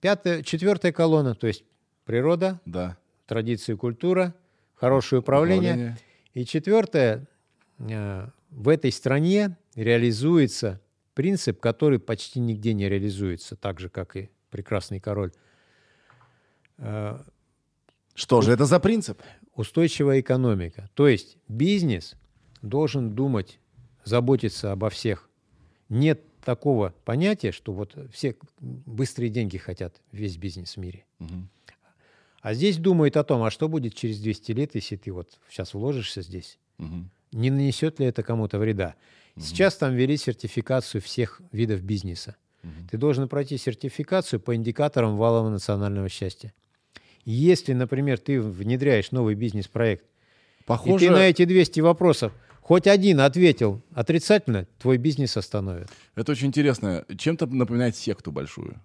пятая, 0.01 0.43
четвертая 0.43 0.93
колонна, 0.93 1.35
то 1.35 1.47
есть 1.47 1.65
природа, 2.05 2.61
Да. 2.65 2.97
традиции, 3.27 3.75
культура, 3.75 4.35
хорошее 4.75 5.21
управление. 5.21 5.73
Управление. 5.73 5.99
И 6.35 6.45
четвертое, 6.45 7.27
э, 7.79 8.29
в 8.51 8.69
этой 8.69 8.91
стране 8.93 9.57
реализуется 9.75 10.81
принцип, 11.15 11.61
который 11.61 11.99
почти 11.99 12.41
нигде 12.41 12.73
не 12.75 12.89
реализуется, 12.89 13.57
так 13.57 13.81
же, 13.81 13.89
как 13.89 14.17
и 14.17 14.31
прекрасный 14.51 15.01
король. 15.01 15.33
Э, 16.79 17.19
Что 18.15 18.41
же 18.41 18.53
это 18.53 18.65
за 18.65 18.81
принцип? 18.81 19.21
Устойчивая 19.55 20.21
экономика. 20.21 20.89
То 20.95 21.07
есть 21.07 21.37
бизнес 21.49 22.15
должен 22.63 23.15
думать, 23.15 23.59
заботиться 24.05 24.73
обо 24.73 24.89
всех. 24.89 25.29
Нет 25.91 26.23
такого 26.47 26.95
понятия, 27.05 27.51
что 27.51 27.73
вот 27.73 27.97
все 28.13 28.37
быстрые 28.61 29.31
деньги 29.31 29.59
хотят 29.59 30.01
весь 30.13 30.37
бизнес 30.37 30.77
в 30.77 30.81
мире. 30.81 31.05
Мгм. 31.19 31.49
А 32.41 32.55
здесь 32.55 32.77
думают 32.79 33.17
о 33.17 33.25
том, 33.25 33.43
а 33.43 33.51
что 33.51 33.69
будет 33.69 33.95
через 33.95 34.21
200 34.21 34.53
лет, 34.53 34.77
если 34.77 34.95
ты 34.95 35.11
вот 35.11 35.29
сейчас 35.51 35.75
вложишься 35.75 36.23
здесь? 36.23 36.59
Мгм. 36.79 37.11
Не 37.33 37.51
нанесет 37.51 37.99
ли 37.99 38.07
это 38.07 38.23
кому-то 38.23 38.61
вреда? 38.61 38.95
Сейчас 39.37 39.77
там 39.77 39.93
ввели 39.95 40.17
сертификацию 40.17 41.03
всех 41.03 41.43
видов 41.53 41.83
бизнеса. 41.83 42.37
Ты 42.91 42.97
должен 42.97 43.29
пройти 43.29 43.59
сертификацию 43.59 44.41
по 44.41 44.55
индикаторам 44.55 45.17
валового 45.17 45.51
национального 45.51 46.09
счастья. 46.09 46.53
Если, 47.25 47.73
например, 47.73 48.19
ты 48.19 48.41
внедряешь 48.41 49.11
новый 49.11 49.35
бизнес-проект, 49.35 50.05
и 50.05 50.65
Похоже, 50.65 51.07
ты 51.07 51.11
на 51.11 51.29
эти 51.29 51.45
200 51.45 51.81
вопросов 51.81 52.33
хоть 52.67 52.89
один 52.89 53.21
ответил 53.21 53.81
отрицательно, 53.95 54.67
твой 54.81 54.97
бизнес 54.97 55.37
остановят. 55.37 55.89
это 56.17 56.33
очень 56.33 56.49
интересно. 56.49 57.05
Чем-то 57.17 57.47
напоминает 57.47 57.95
секту 57.95 58.33
большую. 58.33 58.81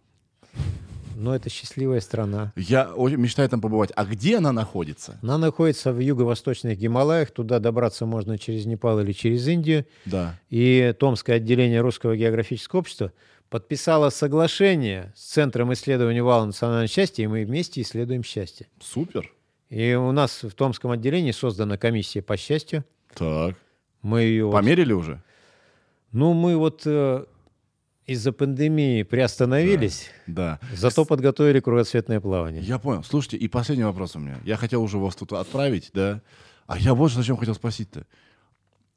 Но 1.16 1.36
это 1.36 1.50
счастливая 1.50 2.00
страна. 2.00 2.54
Я 2.56 2.94
очень 2.94 3.18
мечтаю 3.18 3.50
там 3.50 3.60
побывать. 3.60 3.92
А 3.96 4.06
где 4.06 4.38
она 4.38 4.52
находится? 4.52 5.18
Она 5.24 5.40
находится 5.40 5.94
в 5.94 6.00
юго-восточных 6.00 6.78
Гималаях. 6.78 7.32
Туда 7.32 7.58
добраться 7.58 8.06
можно 8.06 8.38
через 8.38 8.68
Непал 8.68 9.00
или 9.00 9.14
через 9.14 9.48
Индию. 9.48 9.88
Да. 10.06 10.40
И 10.52 10.94
Томское 11.00 11.38
отделение 11.38 11.82
Русского 11.82 12.16
географического 12.16 12.82
общества 12.82 13.12
подписало 13.50 14.12
соглашение 14.12 15.12
с 15.16 15.24
Центром 15.24 15.74
исследований 15.74 16.22
вала 16.22 16.46
национального 16.46 16.88
счастья, 16.88 17.24
и 17.24 17.28
мы 17.28 17.46
вместе 17.46 17.82
исследуем 17.82 18.24
счастье. 18.24 18.68
Супер. 18.80 19.34
И 19.70 19.96
у 19.96 20.12
нас 20.12 20.44
в 20.44 20.52
Томском 20.52 20.92
отделении 20.92 21.32
создана 21.32 21.78
комиссия 21.78 22.22
по 22.22 22.38
счастью. 22.38 22.86
Так. 23.16 23.56
Мы 24.02 24.22
ее... 24.24 24.46
вот- 24.46 24.54
Померили 24.54 24.94
уже? 24.94 25.22
Ну, 26.12 26.34
мы 26.34 26.58
вот 26.58 26.82
э, 26.86 27.26
из-за 28.06 28.32
пандемии 28.34 29.04
приостановились, 29.04 30.10
Да. 30.28 30.60
зато 30.74 31.06
подготовили 31.06 31.60
кругосветное 31.60 32.20
плавание. 32.20 32.62
Я 32.62 32.80
понял. 32.80 33.04
Слушайте, 33.04 33.38
и 33.38 33.48
последний 33.48 33.84
вопрос 33.86 34.16
у 34.16 34.20
меня. 34.20 34.38
Я 34.44 34.58
хотел 34.58 34.84
уже 34.84 34.98
вас 34.98 35.16
тут 35.16 35.32
отправить, 35.34 35.92
да? 35.94 36.22
А 36.68 36.78
я 36.78 36.94
вот 36.94 37.12
зачем 37.12 37.38
хотел 37.38 37.56
спросить-то. 37.56 38.06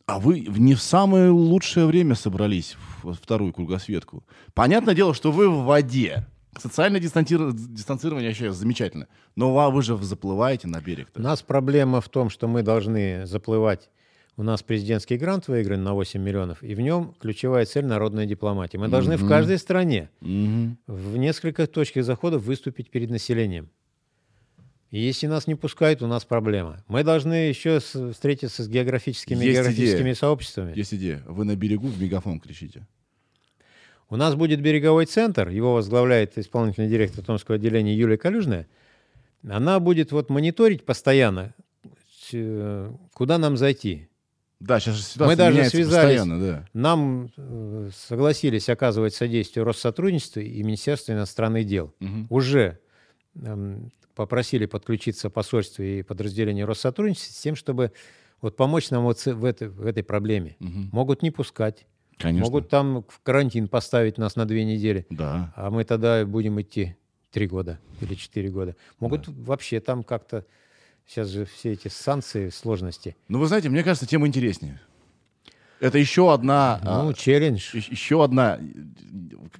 А 0.07 0.19
вы 0.19 0.45
в- 0.49 0.59
не 0.61 0.75
в 0.75 0.83
самое 0.83 1.31
лучшее 1.31 1.87
время 1.87 2.15
собрались 2.15 2.77
в 3.03 3.15
вторую 3.15 3.53
кругосветку. 3.53 4.25
Понятное 4.53 4.95
дело, 4.95 5.15
что 5.15 5.33
вы 5.33 5.49
в 5.49 5.65
воде. 5.65 6.27
Социальное 6.59 7.01
дистанцир- 7.01 7.53
дистанцирование 7.53 8.31
вообще 8.31 8.53
замечательно. 8.53 9.07
Но 9.35 9.71
вы 9.71 9.83
же 9.83 9.97
заплываете 9.97 10.69
на 10.69 10.81
берег. 10.81 11.09
У 11.17 11.21
нас 11.23 11.43
проблема 11.43 12.01
в 12.01 12.09
том, 12.09 12.29
что 12.31 12.47
мы 12.49 12.63
должны 12.63 13.27
заплывать. 13.27 13.89
У 14.37 14.43
нас 14.43 14.63
президентский 14.65 15.17
грант 15.17 15.47
выигран 15.47 15.85
на 15.85 15.95
8 15.95 16.21
миллионов, 16.21 16.63
и 16.63 16.75
в 16.75 16.81
нем 16.81 17.15
ключевая 17.21 17.67
цель 17.67 17.85
народная 17.87 18.27
дипломатия. 18.27 18.79
Мы 18.79 18.89
должны 18.89 19.17
в 19.17 19.21
Мгм. 19.21 19.29
каждой 19.29 19.59
стране 19.59 20.11
Мгм. 20.21 20.77
в 20.89 21.17
нескольких 21.17 21.69
точках 21.69 22.05
заходов 22.05 22.43
выступить 22.43 22.91
перед 22.91 23.11
населением. 23.11 23.71
И 24.91 24.99
если 25.01 25.29
нас 25.29 25.47
не 25.47 25.55
пускают, 25.55 26.03
у 26.03 26.07
нас 26.09 26.25
проблема. 26.25 26.83
Мы 26.89 27.05
должны 27.05 27.35
еще 27.49 27.81
с- 27.81 28.13
встретиться 28.13 28.63
с 28.65 28.69
географическими 28.69 29.37
Есть 29.45 29.57
географическими 29.59 30.03
идея. 30.03 30.15
сообществами. 30.15 30.73
Есть 30.77 30.95
идея. 30.95 31.23
Вы 31.27 31.45
на 31.45 31.55
берегу 31.57 31.87
в 31.89 32.01
мегафон 32.01 32.41
кричите. 32.41 32.87
У 34.09 34.17
нас 34.17 34.35
будет 34.35 34.61
береговой 34.61 35.07
центр, 35.07 35.49
его 35.49 35.75
возглавляет 35.75 36.37
исполнительный 36.39 36.89
директор 36.89 37.25
Томского 37.25 37.57
отделения 37.57 37.95
Юлия 37.97 38.17
Калюжная. 38.19 38.67
Она 39.49 39.79
будет 39.81 40.13
вот 40.13 40.29
мониторить 40.31 40.85
постоянно, 40.85 41.55
э, 42.33 42.93
куда 43.13 43.39
нам 43.39 43.57
зайти. 43.57 44.09
Да, 44.61 44.81
сейчас 44.81 44.95
же 44.97 45.03
ситуация 45.03 45.27
Мы 45.27 45.37
даже 45.37 45.71
связались. 45.71 46.23
да. 46.25 46.67
Нам 46.73 47.31
э, 47.37 47.91
согласились 47.95 48.69
оказывать 48.69 49.15
содействие 49.15 49.65
Россотрудничеству 49.65 50.41
и 50.41 50.63
Министерству 50.63 51.13
иностранных 51.13 51.67
дел. 51.67 51.95
Мгм. 52.01 52.27
Уже 52.31 52.79
эм, 53.35 53.91
попросили 54.15 54.67
подключиться 54.67 55.29
посольство 55.29 55.83
и 55.83 56.03
подразделение 56.03 56.65
Россотрудничества 56.65 57.33
с 57.33 57.41
тем, 57.41 57.57
чтобы 57.57 57.93
вот 58.41 58.57
помочь 58.57 58.91
нам 58.91 59.05
вот 59.05 59.25
в 59.25 59.45
этой, 59.45 59.69
в 59.69 59.87
этой 59.87 60.03
проблеме. 60.03 60.57
Мгм. 60.61 60.91
Могут 60.93 61.23
не 61.23 61.31
пускать, 61.31 61.87
Конечно. 62.19 62.45
могут 62.45 62.69
там 62.69 63.05
в 63.09 63.21
карантин 63.23 63.69
поставить 63.69 64.19
нас 64.19 64.37
на 64.37 64.47
две 64.47 64.65
недели. 64.65 65.07
Да. 65.11 65.53
А 65.57 65.71
мы 65.71 65.85
тогда 65.85 66.25
будем 66.25 66.61
идти 66.61 66.97
три 67.31 67.47
года 67.49 67.81
или 68.01 68.15
четыре 68.15 68.49
года. 68.49 68.77
Могут 69.01 69.29
вообще 69.29 69.81
там 69.81 70.05
как-то... 70.05 70.47
Сейчас 71.07 71.29
же 71.29 71.45
все 71.45 71.73
эти 71.73 71.89
санкции, 71.89 72.49
сложности. 72.49 73.17
Ну, 73.29 73.39
вы 73.39 73.47
знаете, 73.47 73.69
мне 73.69 73.83
кажется, 73.83 74.07
тема 74.07 74.27
интереснее. 74.27 74.81
Это 75.81 75.99
еще 75.99 76.33
одна, 76.33 76.81
Ну, 76.83 77.11
а, 77.11 77.15
челлендж. 77.15 77.75
еще 77.77 78.25
одна 78.25 78.59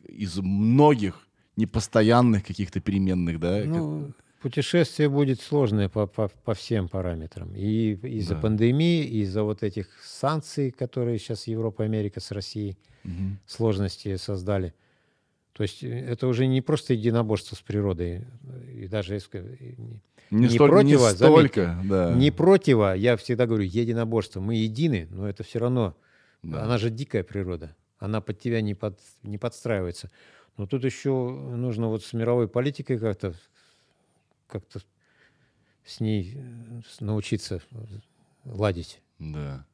из 0.09 0.39
многих 0.39 1.27
непостоянных 1.57 2.45
каких-то 2.47 2.81
переменных, 2.81 3.39
да? 3.39 3.63
Ну, 3.65 4.13
путешествие 4.41 5.09
будет 5.09 5.41
сложное 5.41 5.89
по, 5.89 6.07
по, 6.07 6.29
по 6.29 6.55
всем 6.55 6.89
параметрам. 6.89 7.53
И 7.55 7.93
из-за 7.95 8.35
Да. 8.35 8.41
пандемии, 8.41 9.05
и 9.05 9.21
из-за 9.21 9.43
вот 9.43 9.63
этих 9.63 9.89
санкций, 10.03 10.71
которые 10.71 11.19
сейчас 11.19 11.47
Европа 11.47 11.85
Америка 11.85 12.21
с 12.21 12.31
Россией 12.31 12.77
Мгм. 13.05 13.39
сложности 13.47 14.17
создали. 14.17 14.73
То 15.55 15.63
есть 15.63 15.83
э, 15.83 15.89
это 15.89 16.27
уже 16.27 16.47
не 16.47 16.61
просто 16.61 16.93
единоборство 16.95 17.57
с 17.57 17.61
природой, 17.61 18.27
э, 18.43 18.71
и 18.83 18.87
даже 18.89 19.15
если 19.15 19.27
сказать, 19.27 19.61
и 19.61 19.75
не- 19.79 20.01
Не, 20.31 20.49
Не 20.49 20.49
столь- 20.49 20.85
не 20.85 20.95
противо, 20.97 21.09
столько, 21.11 21.81
да. 21.85 22.13
не 22.15 22.31
противо, 22.31 22.95
я 22.97 23.17
всегда 23.17 23.47
говорю, 23.47 23.63
единоборство. 23.65 24.41
Мы 24.41 24.57
едины, 24.57 25.07
но 25.11 25.29
это 25.29 25.45
все 25.45 25.59
равно, 25.61 25.95
Да. 26.43 26.65
она 26.65 26.79
же 26.79 26.91
дикая 26.91 27.23
природа, 27.23 27.77
она 27.99 28.21
под 28.21 28.41
тебя 28.41 28.61
не, 28.63 28.75
под, 28.75 28.99
не 29.23 29.39
подстраивается. 29.39 30.11
Но 30.57 30.67
тут 30.67 30.83
еще 30.85 31.11
нужно 31.11 31.89
вот 31.89 32.03
с 32.05 32.13
мировой 32.15 32.49
политикой 32.49 32.99
как-то 32.99 33.35
как-то 34.49 34.81
с 35.85 36.01
ней 36.01 36.35
э, 36.37 36.81
научиться 37.01 37.61
э, 37.71 37.77
ладить. 38.47 39.01
Да. 39.19 39.65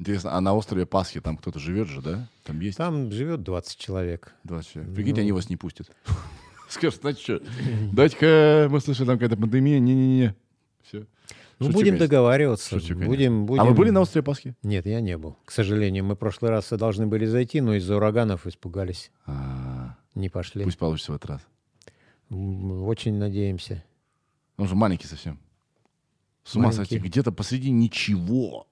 Интересно, 0.00 0.34
а 0.36 0.40
на 0.40 0.54
острове 0.54 0.86
Пасхи 0.86 1.20
там 1.20 1.36
кто-то 1.36 1.58
живет 1.58 1.88
же, 1.88 2.00
да? 2.00 2.28
Там 2.44 2.60
есть 2.60 2.78
Там 2.78 3.10
живет 3.10 3.42
20 3.42 3.78
человек. 3.78 4.32
20 4.44 4.70
человек. 4.72 4.94
Прикиньте, 4.94 5.20
Ну. 5.20 5.24
они 5.24 5.32
вас 5.32 5.50
не 5.50 5.56
пустят. 5.56 5.90
Скажут, 6.68 7.00
значит 7.00 7.20
что, 7.20 7.40
дайте-ка, 7.92 8.68
мы 8.70 8.80
слышали, 8.80 9.06
там 9.06 9.16
какая-то 9.18 9.36
пандемия, 9.40 9.80
не-не-не. 9.80 10.34
Все. 10.82 11.06
Ну, 11.58 11.70
будем 11.70 11.98
договариваться. 11.98 12.78
Шучу, 12.78 12.88
конечно. 12.94 13.06
будем, 13.08 13.46
будем... 13.46 13.62
А 13.62 13.64
вы 13.64 13.74
были 13.74 13.90
на 13.90 14.00
острове 14.02 14.22
Пасхи? 14.22 14.54
Нет, 14.62 14.86
я 14.86 15.00
не 15.00 15.18
был. 15.18 15.36
К 15.44 15.50
сожалению, 15.50 16.04
мы 16.04 16.14
в 16.14 16.18
прошлый 16.18 16.50
раз 16.52 16.68
должны 16.70 17.08
были 17.08 17.24
зайти, 17.24 17.60
но 17.60 17.74
из-за 17.74 17.96
ураганов 17.96 18.46
испугались. 18.46 19.10
А, 19.26 19.96
Не 20.14 20.28
пошли. 20.28 20.62
Пусть 20.62 20.78
получится 20.78 21.10
в 21.10 21.16
этот 21.16 21.30
раз. 21.30 21.40
Очень 22.30 23.14
надеемся. 23.14 23.82
Он 24.56 24.68
же 24.68 24.76
маленький 24.76 25.06
совсем. 25.08 25.40
С 26.44 26.54
ума 26.54 26.66
Маленький. 26.66 26.76
сойти, 26.90 26.98
где-то 26.98 27.32
посреди 27.32 27.70
ничего. 27.70 28.68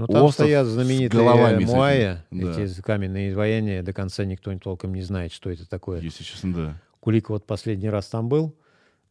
Но 0.00 0.06
там 0.06 0.24
Остров 0.24 0.46
стоят 0.46 0.66
знаменитые 0.66 1.08
головами 1.20 1.62
этими, 1.64 2.44
да. 2.44 2.60
эти 2.62 2.80
каменные 2.82 3.30
изваяния. 3.30 3.82
До 3.82 3.92
конца 3.92 4.24
никто 4.24 4.56
толком 4.58 4.94
не 4.94 5.02
знает, 5.02 5.32
что 5.32 5.50
это 5.50 5.68
такое. 5.68 6.00
Если 6.00 6.24
честно, 6.24 6.54
да. 6.54 6.82
Кулик 7.00 7.28
вот 7.30 7.46
последний 7.46 7.88
раз 7.88 8.06
там 8.08 8.28
был, 8.28 8.54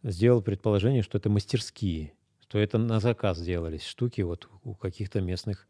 сделал 0.04 0.42
предположение, 0.42 1.02
что 1.04 1.18
это 1.18 1.30
мастерские, 1.30 2.14
что 2.42 2.58
это 2.60 2.78
на 2.78 3.00
заказ 3.00 3.42
делались 3.42 3.84
штуки 3.86 4.22
вот 4.22 4.50
у 4.64 4.74
каких-то 4.74 5.22
местных 5.22 5.68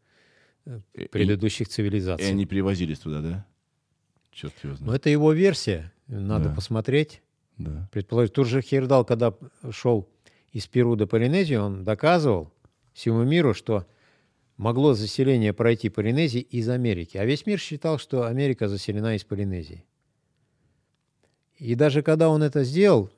э, 0.66 0.80
И- 0.94 1.08
предыдущих 1.08 1.68
И 1.68 1.70
цивилизаций. 1.70 2.28
они 2.28 2.46
перевозились 2.46 2.98
туда, 3.00 3.20
да? 3.20 3.46
Черт 4.32 4.54
его 4.62 4.72
Но 4.72 4.76
знает. 4.76 5.00
это 5.00 5.10
его 5.10 5.32
версия, 5.32 5.92
надо 6.06 6.48
Да. 6.50 6.54
посмотреть. 6.54 7.22
Да. 7.58 7.88
Предположить, 7.92 8.32
тут 8.32 8.46
же 8.46 8.62
Хейердал, 8.62 9.04
когда 9.04 9.34
шел 9.70 10.08
из 10.52 10.66
Перу 10.66 10.96
до 10.96 11.06
Полинезии, 11.06 11.56
он 11.56 11.84
доказывал 11.84 12.52
всему 12.94 13.22
миру, 13.24 13.52
что 13.54 13.86
могло 14.60 14.92
заселение 14.92 15.54
пройти 15.54 15.88
Полинезии 15.88 16.40
из 16.40 16.68
Америки. 16.68 17.16
А 17.16 17.24
весь 17.24 17.46
мир 17.46 17.58
считал, 17.58 17.98
что 17.98 18.26
Америка 18.26 18.68
заселена 18.68 19.16
из 19.16 19.24
Полинезии. 19.24 19.84
И 21.56 21.74
даже 21.74 22.02
когда 22.02 22.28
он 22.28 22.42
это 22.42 22.62
сделал, 22.62 23.10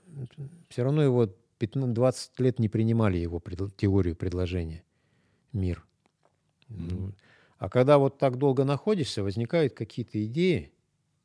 все 0.69 0.85
равно 0.85 1.03
его 1.03 1.27
15 1.59 1.93
20 1.93 2.41
лет 2.41 2.59
не 2.61 2.69
принимали 2.69 3.19
его 3.19 3.41
пред- 3.41 3.77
теорию 3.77 4.15
предложения 4.15 4.85
мир. 5.53 5.85
Ну, 6.69 7.13
А 7.59 7.69
когда 7.69 7.99
вот 7.99 8.19
так 8.19 8.39
долго 8.39 8.65
находишься, 8.65 9.23
возникают 9.25 9.75
какие-то 9.75 10.25
идеи, 10.25 10.73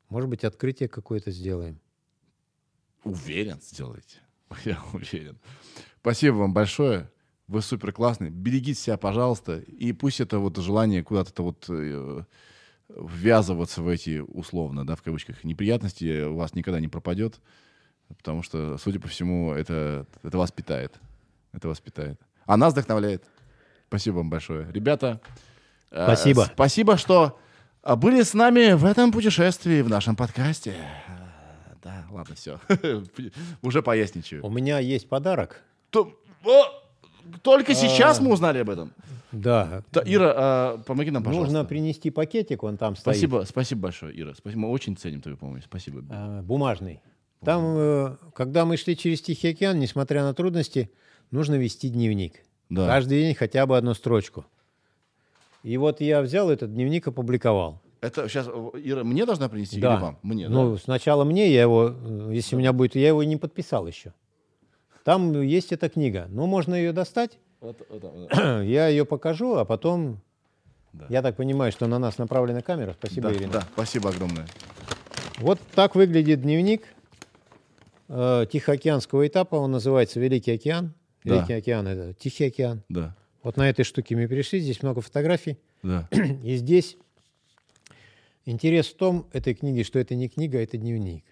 может 0.08 0.28
быть, 0.28 0.44
открытие 0.44 0.88
какое-то 0.88 1.30
сделаем. 1.30 1.78
Уверен, 3.04 3.60
сделаете. 3.62 4.18
Я 4.64 4.82
уверен. 4.92 5.38
Спасибо 6.00 6.34
вам 6.36 6.52
большое. 6.52 7.08
Вы 7.48 7.62
супер 7.62 7.92
классный. 7.92 8.28
Берегите 8.30 8.78
себя, 8.80 8.96
пожалуйста. 8.98 9.58
И 9.58 9.92
пусть 9.92 10.20
это 10.20 10.38
вот 10.38 10.56
желание 10.58 11.02
куда-то 11.02 11.42
вот 11.42 11.64
э, 11.70 12.22
ввязываться 12.90 13.82
в 13.82 13.88
эти 13.88 14.18
условно, 14.20 14.86
да, 14.86 14.96
в 14.96 15.02
кавычках, 15.02 15.44
неприятности 15.44 16.24
у 16.24 16.36
вас 16.36 16.54
никогда 16.54 16.78
не 16.78 16.88
пропадет. 16.88 17.40
Потому 18.16 18.42
что, 18.42 18.76
судя 18.78 19.00
по 19.00 19.08
всему, 19.08 19.52
это, 19.52 20.06
это 20.22 20.38
вас 20.38 20.50
питает. 20.52 20.94
Это 21.52 21.68
вас 21.68 21.80
питает. 21.80 22.20
А 22.44 22.56
нас 22.56 22.72
вдохновляет. 22.72 23.24
Спасибо 23.88 24.16
вам 24.16 24.30
большое. 24.30 24.70
Ребята, 24.72 25.20
э, 25.90 26.04
Спасибо. 26.04 26.50
спасибо, 26.52 26.96
что 26.98 27.38
э, 27.82 27.96
были 27.96 28.22
с 28.22 28.34
нами 28.34 28.74
в 28.74 28.84
этом 28.84 29.10
путешествии, 29.10 29.80
в 29.80 29.88
нашем 29.88 30.16
подкасте. 30.16 30.74
Да, 31.82 32.04
ладно, 32.10 32.34
все. 32.34 32.60
Уже 33.62 33.82
поясничаю. 33.82 34.44
У 34.44 34.50
меня 34.50 34.78
есть 34.78 35.08
подарок. 35.08 35.62
То- 35.90 36.18
о, 36.44 36.87
Только 37.42 37.74
сейчас 37.74 38.20
мы 38.20 38.32
узнали 38.32 38.58
об 38.58 38.70
этом. 38.70 38.92
Да. 39.32 39.82
Да, 39.92 40.02
Ира, 40.04 40.34
а, 40.36 40.78
помоги 40.86 41.10
нам, 41.10 41.22
пожалуйста. 41.22 41.52
Нужно 41.52 41.68
принести 41.68 42.10
пакетик, 42.10 42.62
он 42.62 42.76
там 42.76 42.96
стоит. 42.96 43.16
Спасибо, 43.16 43.44
спасибо 43.46 43.82
большое, 43.82 44.18
Ира. 44.18 44.32
Спасибо, 44.34 44.62
мы 44.62 44.70
очень 44.70 44.96
ценим 44.96 45.20
твою 45.20 45.36
помощь. 45.36 45.64
Спасибо. 45.64 46.02
а, 46.10 46.42
бумажный. 46.42 47.00
Там, 47.44 47.62
э, 47.76 48.16
когда 48.34 48.64
мы 48.64 48.76
шли 48.76 48.96
через 48.96 49.20
Тихий 49.20 49.48
океан, 49.48 49.78
несмотря 49.78 50.22
на 50.22 50.34
трудности, 50.34 50.90
нужно 51.30 51.54
вести 51.54 51.88
дневник. 51.88 52.44
Да. 52.68 52.86
Каждый 52.86 53.22
день 53.22 53.34
хотя 53.34 53.66
бы 53.66 53.76
одну 53.76 53.94
строчку. 53.94 54.44
И 55.62 55.76
вот 55.76 56.00
я 56.00 56.20
взял 56.22 56.50
этот 56.50 56.72
дневник, 56.74 57.06
опубликовал. 57.06 57.80
Это 58.00 58.28
сейчас 58.28 58.46
Ира 58.46 59.04
мне 59.04 59.26
должна 59.26 59.48
принести 59.48 59.80
да. 59.80 59.94
или 59.94 60.00
вам? 60.00 60.18
Мне, 60.22 60.48
ну, 60.48 60.72
да? 60.72 60.78
сначала 60.78 61.24
мне, 61.24 61.52
я 61.52 61.62
его, 61.62 61.94
э, 61.94 62.30
если 62.32 62.56
у 62.56 62.58
меня 62.58 62.72
будет, 62.72 62.94
я 62.96 63.08
его 63.08 63.22
и 63.22 63.26
не 63.26 63.36
подписал 63.36 63.86
еще. 63.86 64.14
Там 65.08 65.40
есть 65.40 65.72
эта 65.72 65.88
книга. 65.88 66.26
Ну, 66.28 66.46
можно 66.46 66.74
ее 66.74 66.92
достать. 66.92 67.38
Вот- 67.62 67.80
вот 67.88 68.28
да. 68.28 68.60
Я 68.62 68.88
ее 68.88 69.06
покажу, 69.06 69.54
а 69.54 69.64
потом... 69.64 70.20
Да. 70.92 71.06
Я 71.08 71.22
так 71.22 71.34
понимаю, 71.34 71.72
что 71.72 71.86
на 71.86 71.98
нас 71.98 72.18
направлена 72.18 72.60
камера. 72.60 72.92
Спасибо, 72.92 73.30
Да, 73.30 73.34
Ирина. 73.34 73.52
да, 73.54 73.62
спасибо 73.72 74.10
огромное. 74.10 74.46
Вот 75.38 75.58
так 75.74 75.94
выглядит 75.94 76.42
дневник 76.42 76.82
э, 78.08 78.44
Тихоокеанского 78.52 79.26
этапа. 79.26 79.54
Он 79.56 79.70
называется 79.70 80.20
Великий 80.20 80.50
океан. 80.50 80.92
Да. 81.24 81.36
Великий 81.36 81.54
океан– 81.54 81.86
это 81.88 82.12
Тихий 82.12 82.44
океан. 82.44 82.82
Да, 82.90 83.16
Вот 83.42 83.56
на 83.56 83.66
этой 83.70 83.86
штуке 83.86 84.14
мы 84.14 84.26
перешли. 84.28 84.60
Здесь 84.60 84.82
много 84.82 85.00
фотографий. 85.00 85.58
да. 85.82 86.06
И 86.44 86.54
здесь 86.56 86.98
интерес 88.44 88.88
в 88.88 88.96
том, 88.96 89.26
этой 89.32 89.54
книги, 89.54 89.84
что 89.84 89.98
это 89.98 90.14
не 90.14 90.28
книга, 90.28 90.58
это 90.62 90.76
дневник. 90.76 91.24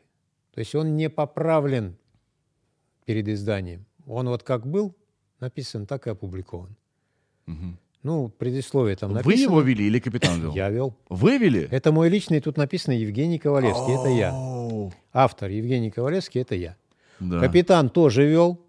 То 0.54 0.60
есть 0.60 0.74
он 0.74 0.96
не 0.96 1.10
поправлен 1.10 1.98
перед 3.06 3.28
изданием. 3.28 3.86
Он 4.06 4.28
вот 4.28 4.42
как 4.42 4.66
был 4.66 4.94
написан, 5.40 5.86
так 5.86 6.06
и 6.06 6.10
опубликован. 6.10 6.76
Мгм. 7.46 7.78
Ну, 8.02 8.28
предисловие 8.28 8.96
там 8.96 9.10
Вы 9.10 9.16
написано. 9.16 9.42
его 9.42 9.60
вели 9.62 9.86
или 9.86 9.98
капитан 9.98 10.40
вел? 10.40 10.54
Я 10.54 10.68
вел. 10.70 10.94
Вы 11.08 11.38
вели? 11.38 11.66
Это 11.70 11.90
мой 11.90 12.08
личный, 12.08 12.40
тут 12.40 12.56
написано 12.56 12.92
Евгений 12.94 13.38
Ковалевский, 13.38 13.94
это 13.94 14.08
я. 14.08 14.90
Автор 15.12 15.50
Евгений 15.50 15.90
Ковалевский, 15.90 16.42
это 16.42 16.54
я. 16.54 16.76
Да. 17.18 17.40
Капитан 17.40 17.88
тоже 17.88 18.26
вел 18.26 18.60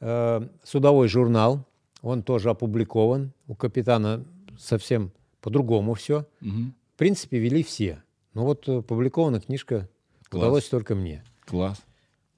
э, 0.00 0.46
судовой 0.62 1.08
журнал, 1.08 1.64
он 2.02 2.22
тоже 2.22 2.50
опубликован. 2.50 3.32
У 3.48 3.54
капитана 3.54 4.24
совсем 4.58 5.10
по-другому 5.40 5.94
все. 5.94 6.26
В 6.40 6.98
принципе, 6.98 7.38
вели 7.38 7.62
все. 7.64 8.02
Но 8.34 8.44
вот 8.44 8.68
э, 8.68 8.78
опубликована 8.78 9.40
книжка 9.40 9.88
Класс. 10.28 10.42
удалось 10.42 10.68
только 10.68 10.94
мне. 10.94 11.24
Класс. 11.46 11.82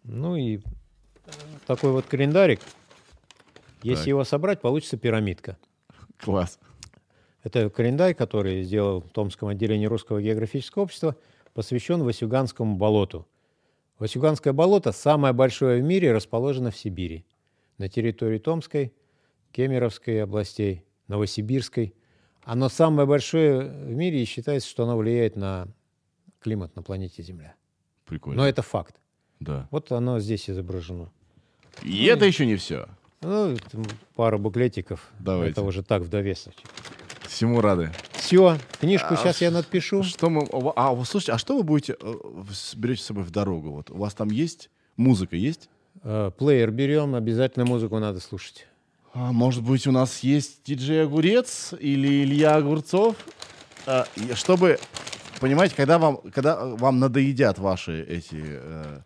Ну 0.05 0.37
и 0.37 0.61
такой 1.67 1.93
вот 1.93 2.07
календарик. 2.07 2.61
Если 3.83 4.03
Так. 4.03 4.09
его 4.09 4.25
собрать, 4.25 4.61
получится 4.61 4.97
пирамидка. 4.97 5.59
Класс. 6.19 6.59
Это 7.43 7.71
календарь, 7.71 8.15
который 8.15 8.63
сделал 8.63 9.03
в 9.03 9.11
Томском 9.11 9.49
отделении 9.49 9.87
Русского 9.87 10.21
географического 10.21 10.85
общества, 10.85 11.17
посвящен 11.55 12.03
Васюганскому 12.03 12.77
болоту. 12.77 13.27
Васюганское 13.99 14.53
болото 14.53 14.93
самое 14.93 15.33
большое 15.33 15.81
в 15.81 15.85
мире, 15.85 16.13
расположено 16.13 16.71
в 16.71 16.77
Сибири, 16.77 17.25
на 17.79 17.89
территории 17.89 18.39
Томской, 18.39 18.93
Кемеровской 19.53 20.23
областей, 20.23 20.85
Новосибирской. 21.09 21.95
Оно 22.43 22.69
самое 22.69 23.07
большое 23.07 23.69
в 23.69 23.95
мире 23.95 24.23
и 24.23 24.25
считается, 24.25 24.69
что 24.69 24.85
оно 24.85 24.97
влияет 24.97 25.37
на 25.37 25.69
климат 26.41 26.77
на 26.77 26.83
планете 26.83 27.23
Земля. 27.23 27.55
Прикольно. 28.05 28.43
Но 28.43 28.49
это 28.49 28.63
факт. 28.63 29.01
Да. 29.41 29.69
Вот 29.71 29.93
оно 29.93 30.21
здесь 30.21 30.51
изображено. 30.51 31.11
И 31.83 32.05
это 32.07 32.25
еще 32.25 32.47
не 32.47 32.57
все. 32.57 32.89
Ну, 33.23 33.57
пару 34.15 34.39
буклетиков. 34.39 35.11
Давайте. 35.19 35.53
Это 35.53 35.63
уже 35.63 35.83
так 35.83 36.03
в 36.03 36.09
довесочек. 36.09 36.67
Всему 37.23 37.61
рады. 37.61 37.93
Все, 38.13 38.59
книжку 38.81 39.15
А 39.15 39.17
сейчас 39.17 39.41
я 39.41 39.51
надпишу. 39.51 40.03
Что 40.03 40.31
мы... 40.31 40.47
А, 40.77 40.93
вы 40.93 41.05
слушайте, 41.05 41.33
а 41.33 41.39
что 41.39 41.57
вы 41.57 41.63
будете 41.63 41.97
э, 42.01 42.15
берете 42.77 43.03
с 43.03 43.07
собой 43.07 43.25
в 43.25 43.31
дорогу? 43.31 43.71
Вот 43.71 43.91
у 43.91 43.97
вас 43.99 44.15
там 44.15 44.31
есть 44.31 44.71
музыка, 44.97 45.37
есть? 45.37 45.69
Э, 46.03 46.31
Плеер 46.37 46.71
берем, 46.71 47.15
обязательно 47.15 47.65
музыку 47.65 47.99
надо 47.99 48.21
слушать. 48.21 48.67
А, 49.13 49.33
может 49.33 49.63
быть, 49.63 49.87
у 49.87 49.93
нас 49.93 50.21
есть 50.21 50.63
диджей 50.65 51.05
Огурец 51.05 51.73
или 51.79 52.25
Илья 52.25 52.57
Огурцов? 52.57 53.17
А, 53.87 54.07
чтобы, 54.35 54.79
понимаете, 55.41 55.75
когда 55.75 55.99
вам, 55.99 56.19
когда 56.33 56.57
э, 56.57 56.77
вам 56.77 56.99
надоедят 56.99 57.59
ваши 57.59 58.03
эти 58.03 58.43
э, 58.43 59.01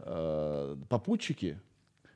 э, 0.00 0.76
попутчики, 0.88 1.58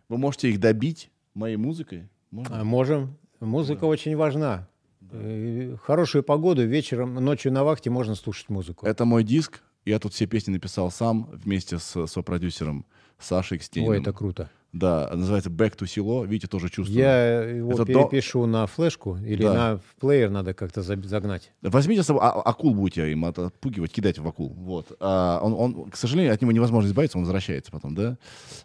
вы 0.08 0.18
можете 0.18 0.50
их 0.50 0.60
добить 0.60 1.10
моей 1.34 1.56
музыкой. 1.56 2.08
Можно? 2.30 2.60
А, 2.60 2.64
Можем. 2.64 3.16
Музыка 3.40 3.84
очень 3.84 4.16
важна. 4.16 4.68
Э, 5.10 5.76
Хорошую 5.82 6.24
погоду 6.24 6.66
вечером, 6.66 7.14
ночью 7.14 7.52
на 7.52 7.64
вахте 7.64 7.90
можно 7.90 8.14
слушать 8.14 8.48
музыку. 8.48 8.86
Это 8.86 9.04
мой 9.04 9.22
диск 9.22 9.62
Я 9.84 9.98
тут 9.98 10.14
все 10.14 10.26
песни 10.26 10.52
написал 10.52 10.90
сам 10.90 11.28
вместе 11.32 11.78
с 11.78 12.06
сопродюсером 12.06 12.86
Сашей 13.18 13.58
Кстениным. 13.58 13.92
Ой, 13.92 14.00
это 14.00 14.12
круто. 14.12 14.50
Да, 14.74 15.08
называется 15.14 15.50
Back 15.50 15.76
to 15.78 15.86
Село. 15.86 16.24
Видите, 16.24 16.48
тоже 16.48 16.68
чувствую. 16.68 16.98
Я 16.98 17.42
его 17.44 17.70
Это 17.70 17.84
до- 17.84 18.08
перепишу 18.08 18.44
на 18.46 18.66
флешку 18.66 19.16
или 19.18 19.44
Да. 19.44 19.54
на 19.54 19.80
плеер 20.00 20.30
надо 20.30 20.52
как-то 20.52 20.82
за- 20.82 21.00
загнать. 21.00 21.52
Возьмите 21.62 22.02
с 22.02 22.06
собой, 22.06 22.22
а- 22.24 22.42
акул 22.42 22.74
будете 22.74 23.10
им 23.12 23.24
от- 23.24 23.38
отпугивать, 23.38 23.92
кидайте 23.92 24.20
в 24.20 24.26
акул. 24.26 24.52
Вот. 24.52 24.90
А, 24.98 25.38
он, 25.40 25.52
он, 25.54 25.90
к 25.90 25.96
сожалению, 25.96 26.34
от 26.34 26.42
него 26.42 26.50
невозможно 26.50 26.88
избавиться, 26.88 27.16
он 27.18 27.22
возвращается 27.22 27.70
потом, 27.70 27.94
да. 27.94 28.18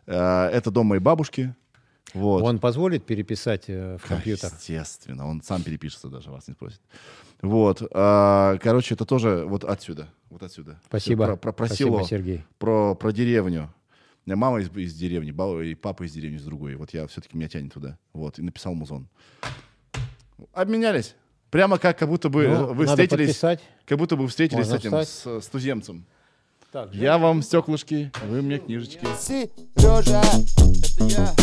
А, 0.08 0.50
это 0.50 0.72
дом 0.72 0.88
моей 0.88 1.00
бабушки. 1.02 1.54
Вот. 2.16 2.42
Он 2.42 2.58
позволит 2.58 3.06
переписать 3.06 3.66
э, 3.68 4.00
в 4.04 4.08
компьютер? 4.08 4.50
Естественно, 4.52 5.28
он 5.28 5.44
сам 5.44 5.62
перепишется 5.62 6.08
даже, 6.08 6.32
вас 6.32 6.48
не 6.48 6.56
спросит. 6.56 6.82
Вот. 7.44 7.84
а, 7.94 8.58
короче, 8.58 8.96
это 8.96 9.06
тоже 9.06 9.46
вот 9.48 9.64
отсюда. 9.64 10.08
Вот 10.32 10.42
отсюда. 10.42 10.80
Спасибо. 10.88 11.26
Про, 11.28 11.36
про, 11.38 11.54
про 11.54 11.66
Спасибо, 11.68 11.90
село, 11.98 12.04
Сергей. 12.04 12.44
про, 12.58 12.96
про 12.96 13.12
деревню. 13.12 13.72
Мама 14.26 14.60
из, 14.60 14.70
из 14.76 14.94
деревни, 14.94 15.32
баба, 15.32 15.64
и 15.64 15.76
папа 15.76 16.04
из 16.04 16.12
деревни 16.14 16.38
с 16.38 16.44
другой. 16.44 16.76
Вот 16.76 16.94
я 16.94 17.08
все-таки 17.08 17.36
меня 17.36 17.50
тянет 17.50 17.74
туда. 17.74 17.98
Вот, 18.14 18.40
и 18.40 18.42
написал 18.42 18.76
музон. 18.76 19.08
Обменялись. 20.54 21.16
Прямо 21.50 21.80
как, 21.80 21.98
как 21.98 22.10
будто 22.10 22.30
бы 22.30 22.48
ну, 22.48 22.54
э, 22.54 22.74
вы 22.74 22.86
встретились. 22.86 23.28
Подписать. 23.28 23.62
Как 23.86 23.98
будто 23.98 24.16
бы 24.16 24.28
встретились 24.28 24.70
Можно 24.70 24.78
с 24.78 24.86
этим, 25.26 25.42
с, 25.42 25.46
с 25.46 25.48
туземцем. 25.48 26.06
Так, 26.72 26.94
я 26.94 27.18
вам 27.18 27.42
стеклышки, 27.42 28.12
вы 28.28 28.44
мне 28.44 28.60
книжечки. 28.60 29.08
Сережа, 29.20 30.22
это 30.22 31.06
я. 31.06 31.34